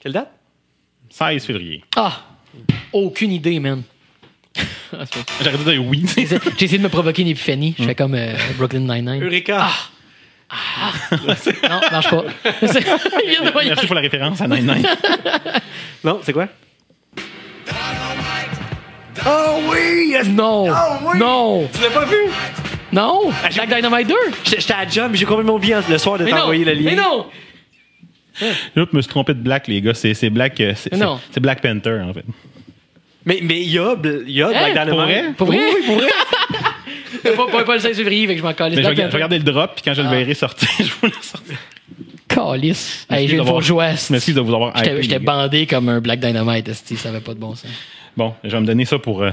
Quelle 0.01 0.13
date? 0.13 0.31
16 1.11 1.45
février. 1.45 1.83
Ah! 1.95 2.21
Aucune 2.93 3.31
idée, 3.31 3.59
man. 3.59 3.83
Ah, 4.93 5.05
J'aurais 5.41 5.57
dû 5.57 5.63
dire 5.63 5.85
oui. 5.85 6.03
J'ai 6.15 6.21
essayé 6.23 6.41
j'ai 6.57 6.65
essayé 6.65 6.77
de 6.77 6.83
me 6.83 6.89
provoquer 6.89 7.21
une 7.21 7.29
épiphanie. 7.29 7.75
Je 7.77 7.83
fais 7.85 7.95
comme 7.95 8.15
euh, 8.15 8.33
Brooklyn 8.57 8.79
Nine-Nine. 8.81 9.23
Eureka! 9.23 9.69
Non, 11.69 11.79
marche 11.91 12.09
pas. 12.09 12.23
C'est- 12.67 12.79
Il 13.25 13.29
vient 13.29 13.45
de 13.45 13.51
voyager. 13.51 13.69
Merci 13.69 13.85
pour 13.87 13.95
la 13.95 14.01
référence 14.01 14.41
à 14.41 14.47
99. 14.47 14.83
Non, 16.03 16.19
c'est 16.23 16.33
quoi? 16.33 16.47
Non! 20.29 20.67
Non! 21.15 21.69
Tu 21.73 21.81
l'as 21.81 21.89
pas 21.89 22.05
vu? 22.05 22.15
Non! 22.91 23.31
Black 23.53 23.69
Dynamite 23.75 24.07
2? 24.07 24.15
J'étais 24.43 24.73
à 24.73 24.87
job, 24.87 25.11
j'ai 25.13 25.25
complètement 25.25 25.55
oublié 25.55 25.77
le 25.89 25.97
soir 25.97 26.17
de 26.17 26.25
t'envoyer 26.25 26.65
le 26.65 26.73
lien? 26.73 26.91
Mais 26.91 26.95
non! 26.95 27.27
Là, 28.39 28.85
je 28.91 28.95
me 28.95 29.01
suis 29.01 29.09
trompé 29.09 29.33
de 29.33 29.39
Black, 29.39 29.67
les 29.67 29.81
gars. 29.81 29.93
C'est 29.93 30.29
Black, 30.29 30.59
euh, 30.61 30.73
c'est- 30.75 31.39
Black 31.39 31.61
Panther, 31.61 31.99
en 32.07 32.13
fait. 32.13 32.25
Mais 33.25 33.39
mais 33.43 33.61
il 33.61 33.69
y 33.71 33.77
a, 33.77 33.95
y 34.27 34.41
a 34.41 34.47
Black 34.49 34.77
Hein? 34.77 34.85
Dynamite. 34.85 34.91
Pour 34.93 34.97
vrai? 35.05 35.23
Pour 35.37 35.47
vrai? 35.47 35.59
Oui, 35.75 35.85
pour 35.85 35.95
vrai. 35.97 36.07
pas, 37.35 37.47
pas, 37.51 37.63
pas 37.63 37.73
le 37.75 37.79
16 37.79 37.97
février, 37.97 38.25
fait 38.25 38.33
que 38.33 38.39
je 38.39 38.43
m'en 38.45 38.53
calisse. 38.53 38.77
Mais 38.77 38.83
je 38.83 38.87
Black 38.87 38.95
regarde- 38.97 39.11
je 39.11 39.17
Panther. 39.17 39.23
regardais 39.23 39.37
le 39.37 39.43
drop, 39.43 39.71
puis 39.75 39.83
quand 39.85 39.93
je 39.93 40.01
le 40.01 40.07
Ah. 40.07 40.11
verrai 40.11 40.33
sortir, 40.33 40.69
je 40.79 40.83
vous 40.85 41.07
le 41.07 41.11
sortir. 41.21 41.55
Calisse. 42.27 43.05
Hey, 43.09 43.27
j'ai 43.27 43.35
une 43.35 43.45
fausse 43.45 43.65
joie. 43.65 43.89
Merci 44.09 44.33
de 44.33 44.39
vous 44.39 44.53
avoir 44.53 44.73
J'étais 45.01 45.19
bandé 45.19 45.67
comme 45.67 45.89
un 45.89 45.99
Black 45.99 46.19
Dynamite, 46.19 46.73
ça 46.73 47.09
avait 47.09 47.19
pas 47.19 47.33
de 47.33 47.39
bon 47.39 47.53
sens. 47.55 47.69
Bon, 48.17 48.33
je 48.43 48.49
vais 48.49 48.59
me 48.61 48.65
donner 48.65 48.85
ça 48.85 48.97
pour 48.97 49.21
euh, 49.21 49.31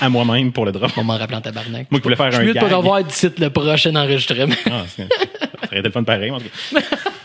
à 0.00 0.08
moi-même 0.08 0.52
pour 0.52 0.66
le 0.66 0.72
drop. 0.72 0.90
On 0.96 1.04
m'en 1.04 1.16
rappelant 1.16 1.38
en 1.38 1.42
tabarnak. 1.42 1.86
Moi 1.90 2.00
qui 2.00 2.04
voulais 2.04 2.16
faire 2.16 2.30
Je 2.30 2.36
suis 2.36 2.42
un 2.42 2.46
mieux 2.48 2.54
de 2.54 2.58
pas 2.60 2.66
gag. 2.66 2.76
revoir 2.76 3.02
d'ici 3.04 3.28
le 3.38 3.48
prochain 3.50 3.94
enregistrement. 3.96 4.54
Ah, 4.66 4.82
ça 4.94 5.04
aurait 5.66 5.78
été 5.78 5.88
le 5.88 5.90
fun 5.90 6.02
pareil, 6.02 6.30
en 6.32 6.38
tout 6.38 6.44
cas. 6.74 6.80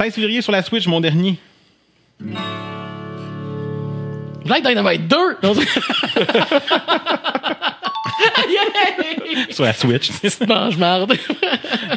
16 0.00 0.14
février 0.14 0.40
sur 0.40 0.50
la 0.52 0.62
Switch, 0.62 0.86
mon 0.86 0.98
dernier. 1.00 1.36
Black 4.46 4.66
Dynamite 4.66 5.06
2! 5.08 5.16
Non, 5.42 5.52
c'est- 5.54 5.68
Sur 9.50 9.64
la 9.64 9.72
Switch. 9.72 10.10
Tu 10.20 10.46
manges 10.46 10.76
marde. 10.76 11.12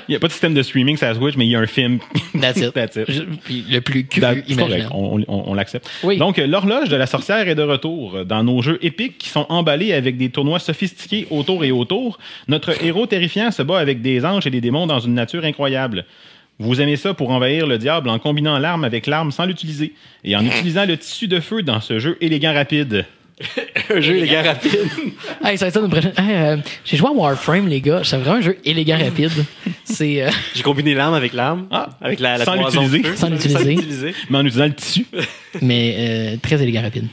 Il 0.08 0.12
n'y 0.12 0.16
a 0.16 0.20
pas 0.20 0.28
de 0.28 0.32
système 0.34 0.54
de 0.54 0.62
streaming 0.62 0.96
sur 0.98 1.08
la 1.08 1.16
Switch, 1.16 1.36
mais 1.38 1.46
il 1.46 1.52
y 1.52 1.56
a 1.56 1.60
un 1.60 1.66
film. 1.66 2.00
That's 2.40 2.58
it. 2.58 2.74
That's 2.76 2.96
it. 2.98 3.06
Je- 3.10 3.22
puis 3.24 3.66
le 3.70 3.80
plus 3.82 4.06
cru 4.06 4.22
That- 4.22 4.36
c'est 4.48 4.56
correct, 4.56 4.70
imaginable. 4.70 4.94
on, 4.96 5.20
on- 5.28 5.44
on 5.52 5.54
l'accepte. 5.54 5.90
Oui. 6.04 6.18
Donc, 6.18 6.38
l'horloge 6.38 6.90
de 6.90 6.96
la 6.98 7.06
sorcière 7.08 7.48
est 7.48 7.56
de 7.56 7.64
retour. 7.64 8.26
Dans 8.26 8.44
nos 8.44 8.62
jeux 8.62 8.80
épiques 8.82 9.18
qui 9.18 9.30
sont 9.30 9.46
emballés 9.50 9.94
avec 9.94 10.18
des 10.18 10.30
tournois 10.30 10.60
sophistiqués 10.60 11.28
autour 11.30 11.64
et 11.64 11.72
autour, 11.72 12.20
notre 12.48 12.84
héros 12.84 13.06
terrifiant 13.06 13.52
se 13.52 13.62
bat 13.64 13.80
avec 13.80 14.02
des 14.02 14.26
anges 14.26 14.46
et 14.48 14.50
des 14.50 14.62
démons 14.62 14.88
dans 14.88 15.00
une 15.00 15.14
nature 15.14 15.44
incroyable. 15.46 16.06
Vous 16.60 16.82
aimez 16.82 16.96
ça 16.98 17.14
pour 17.14 17.32
envahir 17.32 17.66
le 17.68 17.78
diable 17.78 18.10
en 18.10 18.20
combinant 18.20 18.58
l'arme 18.60 18.84
avec 18.84 19.08
l'arme 19.08 19.32
sans 19.32 19.46
l'utiliser 19.46 19.94
et 20.24 20.36
en 20.36 20.46
utilisant 20.46 20.86
le 20.86 20.98
tissu 20.98 21.28
de 21.28 21.40
feu 21.40 21.64
dans 21.64 21.82
ce 21.82 22.00
jeu 22.00 22.18
élégant 22.22 22.54
rapide. 22.54 23.06
Un 23.90 24.00
jeu, 24.00 24.24
gars, 24.26 24.44
rapide. 24.44 24.72
Hey, 25.44 25.58
ça 25.58 25.66
va 25.66 25.70
être 25.70 25.82
ça 25.82 25.88
prochaine. 25.88 26.14
Hey, 26.18 26.36
euh, 26.36 26.58
J'ai 26.86 26.98
joué 26.98 27.10
à 27.10 27.12
Warframe, 27.12 27.68
les 27.68 27.82
gars. 27.82 28.02
C'est 28.04 28.16
vraiment 28.18 28.38
un 28.38 28.42
jeu 28.42 28.58
élégant 28.64 28.98
rapide. 28.98 29.32
C'est. 29.84 30.22
euh, 30.22 30.30
J'ai 30.54 30.62
combiné 30.62 30.94
l'arme 30.94 31.16
avec 31.16 31.34
l'arme. 31.34 31.68
Ah, 31.72 31.90
avec 32.00 32.20
la, 32.20 32.38
la 32.38 32.46
sans 32.46 32.54
l'utiliser. 32.54 33.02
feu. 33.04 33.16
Sans 33.18 33.30
l'utiliser. 33.30 34.14
Mais 34.30 34.38
en 34.38 34.42
utilisant 34.46 34.66
le 34.66 34.74
tissu. 34.76 35.08
mais 35.62 35.96
euh, 35.98 36.38
très 36.42 36.62
élégant 36.62 36.84
rapide. 36.84 37.08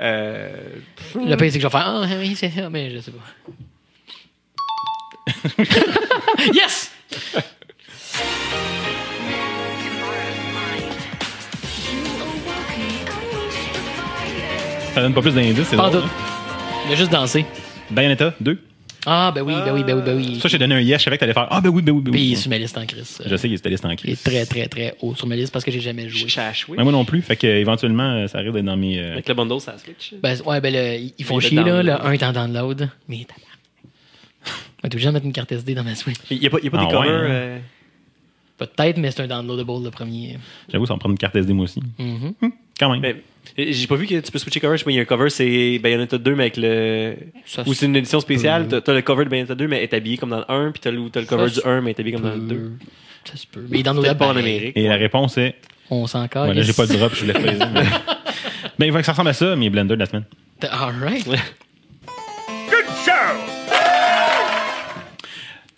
Euh, 0.00 0.50
Le 1.14 1.36
pire, 1.36 1.52
c'est 1.52 1.58
que 1.58 1.62
je 1.62 1.66
vais 1.66 1.70
faire. 1.70 1.86
Ah, 1.86 2.04
oui, 2.18 2.34
c'est 2.34 2.50
ça, 2.50 2.68
mais 2.68 2.90
je 2.90 2.98
sais 2.98 3.12
pas. 3.12 3.24
yes! 6.52 6.90
Ça 14.94 15.02
donne 15.02 15.14
pas 15.14 15.22
plus 15.22 15.34
d'indices, 15.34 15.68
c'est 15.68 15.76
Pas 15.76 15.86
en 15.88 15.90
drôle. 15.90 16.02
tout. 16.02 16.08
Il 16.88 16.92
a 16.92 16.96
juste 16.96 17.12
dansé. 17.12 17.44
Bayonetta 17.90 18.34
2. 18.40 18.58
Ah, 19.06 19.32
ben 19.34 19.40
oui, 19.42 19.54
ben 19.64 19.72
oui, 19.72 19.82
ben 19.82 19.96
oui, 19.96 20.02
ben 20.04 20.16
oui. 20.16 20.38
Ça, 20.40 20.48
j'ai 20.48 20.58
donné 20.58 20.74
un 20.74 20.80
yes. 20.80 20.98
Je 21.00 21.04
savais 21.04 21.16
que 21.16 21.20
t'allais 21.20 21.32
faire 21.32 21.46
Ah, 21.50 21.60
ben 21.62 21.70
oui, 21.70 21.80
ben 21.80 21.92
oui, 21.92 22.02
ben 22.02 22.10
Puis 22.10 22.20
il 22.20 22.32
est 22.32 22.36
oui. 22.36 22.40
sur 22.42 22.50
ma 22.50 22.58
liste 22.58 22.76
en 22.76 22.84
crise. 22.84 23.22
Je 23.24 23.34
sais 23.36 23.48
qu'il 23.48 23.56
était 23.56 23.70
liste 23.70 23.84
en 23.84 23.90
Il 23.90 24.10
est 24.10 24.22
très, 24.22 24.44
très, 24.44 24.66
très 24.68 24.94
haut 25.00 25.14
sur 25.14 25.26
ma 25.26 25.36
liste 25.36 25.52
parce 25.52 25.64
que 25.64 25.70
j'ai 25.70 25.80
jamais 25.80 26.08
joué. 26.08 26.28
J'ai 26.28 26.40
achevé. 26.40 26.76
Ouais, 26.76 26.82
moi 26.82 26.92
non 26.92 27.04
plus. 27.06 27.22
Fait 27.22 27.36
que 27.36 27.46
éventuellement, 27.46 28.10
euh, 28.12 28.26
ça 28.26 28.38
arrive 28.38 28.52
d'être 28.52 28.64
dans 28.64 28.76
mes. 28.76 28.98
euh, 28.98 29.12
Avec 29.12 29.28
le 29.28 29.34
bundle, 29.34 29.60
ça 29.60 29.76
Switch. 29.78 30.14
Ben, 30.22 30.36
ouais, 30.44 30.60
ben, 30.60 30.74
le- 30.74 31.10
ils 31.18 31.24
font 31.24 31.36
Mais 31.38 31.42
chier, 31.44 31.56
là. 31.56 31.82
Le 31.82 31.88
download. 31.92 32.00
1 32.06 32.12
est 32.12 32.22
en 32.24 32.32
download. 32.32 32.90
Mais 33.08 33.24
tabarnak. 33.24 33.46
On 34.82 34.88
est 34.88 34.94
obligé 34.94 35.06
de 35.08 35.12
mettre 35.14 35.26
une 35.26 35.32
carte 35.32 35.52
SD 35.52 35.74
dans 35.74 35.84
ma 35.84 35.94
Switch. 35.94 36.18
Il 36.30 36.38
n'y 36.40 36.46
a 36.46 36.50
pas, 36.50 36.58
il 36.58 36.64
y 36.64 36.68
a 36.68 36.70
pas 36.70 36.78
Ah 36.80 36.86
des 36.86 36.92
covers. 36.92 37.10
ouais, 37.10 37.16
hein. 37.26 37.30
euh, 37.30 37.58
Peut-être, 38.58 38.98
mais 38.98 39.10
c'est 39.10 39.22
un 39.22 39.26
downloadable 39.28 39.84
le 39.84 39.90
premier. 39.90 40.38
J'avoue, 40.70 40.84
ça 40.84 40.92
me 40.92 40.98
prendre 40.98 41.12
une 41.14 41.18
carte 41.18 41.34
SD 41.36 41.54
moi 41.54 41.64
aussi. 41.64 41.80
Mhm. 41.98 42.34
Quand 42.80 42.90
même. 42.90 43.00
mais 43.56 43.72
j'ai 43.72 43.86
pas 43.86 43.94
vu 43.96 44.06
que 44.06 44.18
tu 44.18 44.32
peux 44.32 44.38
switcher 44.38 44.58
cover. 44.58 44.76
Je 44.76 44.78
sais 44.80 44.84
pas, 44.84 44.90
il 44.90 44.94
y 44.96 44.98
a 44.98 45.02
un 45.02 45.04
cover, 45.04 45.30
c'est 45.30 45.78
Bayonetta 45.78 46.18
2, 46.18 46.34
mais 46.34 46.44
avec 46.44 46.56
le. 46.56 47.14
Ça, 47.46 47.62
Ou 47.66 47.74
c'est 47.74 47.86
une 47.86 47.94
édition 47.94 48.18
spéciale. 48.20 48.66
T'as 48.68 48.80
t'as 48.80 48.94
le 48.94 49.02
cover 49.02 49.24
de 49.24 49.30
Bayonetta 49.30 49.54
2, 49.54 49.68
mais 49.68 49.82
est 49.84 49.94
habillé 49.94 50.16
comme 50.16 50.30
dans 50.30 50.38
le 50.38 50.50
1, 50.50 50.70
puis 50.72 50.80
t'as 50.80 50.90
le, 50.90 51.08
t'as 51.10 51.20
le 51.20 51.26
cover 51.26 51.48
Ça 51.50 51.60
du 51.60 51.66
1, 51.68 51.80
mais 51.82 51.90
est 51.90 52.00
habillé 52.00 52.16
comme 52.16 52.24
dans 52.24 52.34
le 52.34 52.40
peut- 52.40 52.54
2. 52.54 52.72
Ça 53.24 53.36
se 53.36 53.46
peut. 53.46 53.60
Mais 53.68 53.76
il 53.76 53.80
est 53.80 53.84
dans 53.84 53.94
nos 53.94 54.02
pas 54.02 54.26
en. 54.26 54.30
Amérique. 54.30 54.72
Et 54.76 54.88
la 54.88 54.96
réponse 54.96 55.36
est. 55.38 55.54
On 55.90 56.06
s'en 56.06 56.26
calisse. 56.26 56.46
Voilà, 56.46 56.62
j'ai 56.62 56.72
pas 56.72 56.86
le 56.86 56.96
drop, 56.98 57.12
je 57.14 57.20
voulais 57.20 57.32
pas 57.34 57.40
mais... 57.40 57.82
Ben, 58.78 58.86
il 58.86 58.92
faut 58.92 58.98
que 58.98 59.04
ça 59.04 59.12
ressemble 59.12 59.28
à 59.28 59.34
ça, 59.34 59.56
mes 59.56 59.68
blenders 59.68 59.96
de 59.96 60.00
la 60.00 60.06
semaine. 60.06 60.24
Alright. 60.62 61.26
Good 61.26 62.86
show! 63.04 63.10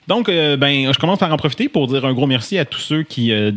Donc, 0.06 0.28
euh, 0.28 0.56
ben, 0.56 0.92
je 0.92 0.98
commence 0.98 1.18
par 1.18 1.32
en 1.32 1.36
profiter 1.36 1.68
pour 1.68 1.86
dire 1.88 2.04
un 2.04 2.12
gros 2.12 2.26
merci 2.26 2.58
à 2.58 2.64
tous 2.64 2.78
ceux 2.80 3.02
qui 3.02 3.32
euh, 3.32 3.52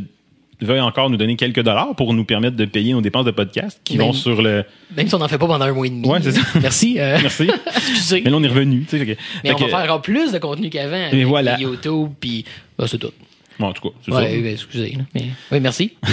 veulent 0.61 0.79
encore 0.79 1.09
nous 1.09 1.17
donner 1.17 1.35
quelques 1.35 1.61
dollars 1.61 1.95
pour 1.95 2.13
nous 2.13 2.23
permettre 2.25 2.55
de 2.55 2.65
payer 2.65 2.93
nos 2.93 3.01
dépenses 3.01 3.25
de 3.25 3.31
podcast 3.31 3.79
qui 3.83 3.97
vont 3.97 4.13
sur 4.13 4.41
le. 4.41 4.63
Même 4.95 5.07
si 5.07 5.15
on 5.15 5.19
n'en 5.19 5.27
fait 5.27 5.37
pas 5.37 5.47
pendant 5.47 5.65
un 5.65 5.73
mois 5.73 5.87
et 5.87 5.89
demi. 5.89 6.07
Ouais, 6.07 6.19
c'est 6.21 6.31
ça. 6.31 6.41
Merci. 6.61 6.99
euh, 6.99 7.17
Merci. 7.21 7.49
excusez. 7.67 8.21
Mais 8.23 8.29
là, 8.29 8.37
on 8.37 8.43
est 8.43 8.47
revenu. 8.47 8.85
tu 8.89 8.97
sais, 8.97 9.05
Mais 9.43 9.49
fait 9.49 9.53
on 9.55 9.57
va 9.57 9.67
faire 9.67 9.83
encore 9.83 10.01
plus 10.01 10.31
de 10.31 10.37
contenu 10.37 10.69
qu'avant. 10.69 11.07
Avec 11.07 11.25
voilà. 11.25 11.59
YouTube, 11.59 12.09
puis. 12.19 12.45
bah, 12.77 12.85
c'est 12.87 12.97
tout. 12.97 13.11
Bon, 13.57 13.67
en 13.67 13.73
tout 13.73 13.89
cas, 13.89 13.95
c'est 14.03 14.11
Ouais, 14.11 14.21
ça. 14.23 14.41
ben, 14.41 14.45
excusez. 14.47 14.97
Mais... 15.13 15.25
Oui, 15.51 15.59
merci. 15.61 15.93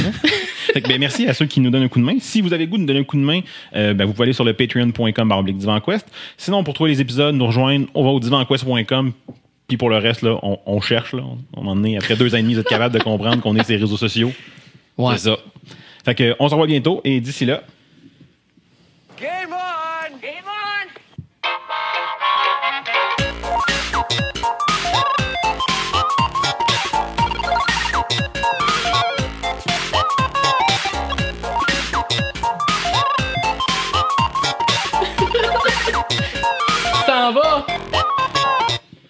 Fait 0.73 0.81
que, 0.81 0.89
ben, 0.89 0.99
merci 1.01 1.27
à 1.27 1.35
ceux 1.35 1.47
qui 1.47 1.61
nous 1.61 1.71
donnent 1.71 1.83
un 1.83 1.89
coup 1.89 1.99
de 1.99 2.05
main. 2.05 2.15
Si 2.21 2.41
vous 2.41 2.53
avez 2.53 2.67
le 2.67 2.71
goût 2.71 2.77
de 2.77 2.83
nous 2.83 2.87
donner 2.87 3.01
un 3.01 3.05
coup 3.05 3.17
de 3.17 3.23
main, 3.23 3.41
euh, 3.75 3.95
ben, 3.95 4.05
vous 4.05 4.13
pouvez 4.13 4.25
aller 4.27 4.33
sur 4.33 4.45
le 4.45 4.53
patreon.com 4.55 5.45
divanquest. 5.53 6.07
Sinon, 6.37 6.63
pour 6.63 6.75
trouver 6.75 6.91
les 6.91 7.01
épisodes, 7.01 7.35
nous 7.35 7.47
rejoindre, 7.47 7.87
on 7.95 8.05
va 8.05 8.11
au 8.11 8.21
divanquest.com. 8.21 9.13
Puis 9.73 9.79
pour 9.79 9.89
le 9.89 9.97
reste, 9.97 10.21
là, 10.21 10.39
on, 10.43 10.59
on 10.67 10.83
cherche. 10.83 11.15
Là. 11.15 11.23
On 11.57 11.67
en 11.67 11.83
est, 11.83 11.97
après 11.97 12.15
deux 12.15 12.35
ans 12.35 12.37
et 12.37 12.43
demi, 12.43 12.53
vous 12.53 12.61
êtes 12.61 12.69
capable 12.69 12.95
de 12.95 13.03
comprendre 13.03 13.41
qu'on 13.41 13.57
est 13.57 13.67
les 13.71 13.77
réseaux 13.77 13.97
sociaux. 13.97 14.31
Ouais. 14.99 15.15
C'est 15.17 15.31
ça. 15.31 15.39
Fait 16.05 16.15
que, 16.15 16.37
on 16.39 16.47
se 16.47 16.53
revoit 16.53 16.67
bientôt. 16.67 17.01
Et 17.05 17.23
d'ici 17.23 17.47
là, 17.47 17.63
Game 19.19 19.49
on! 19.49 20.19
Game 20.21 20.45
on! 20.45 20.52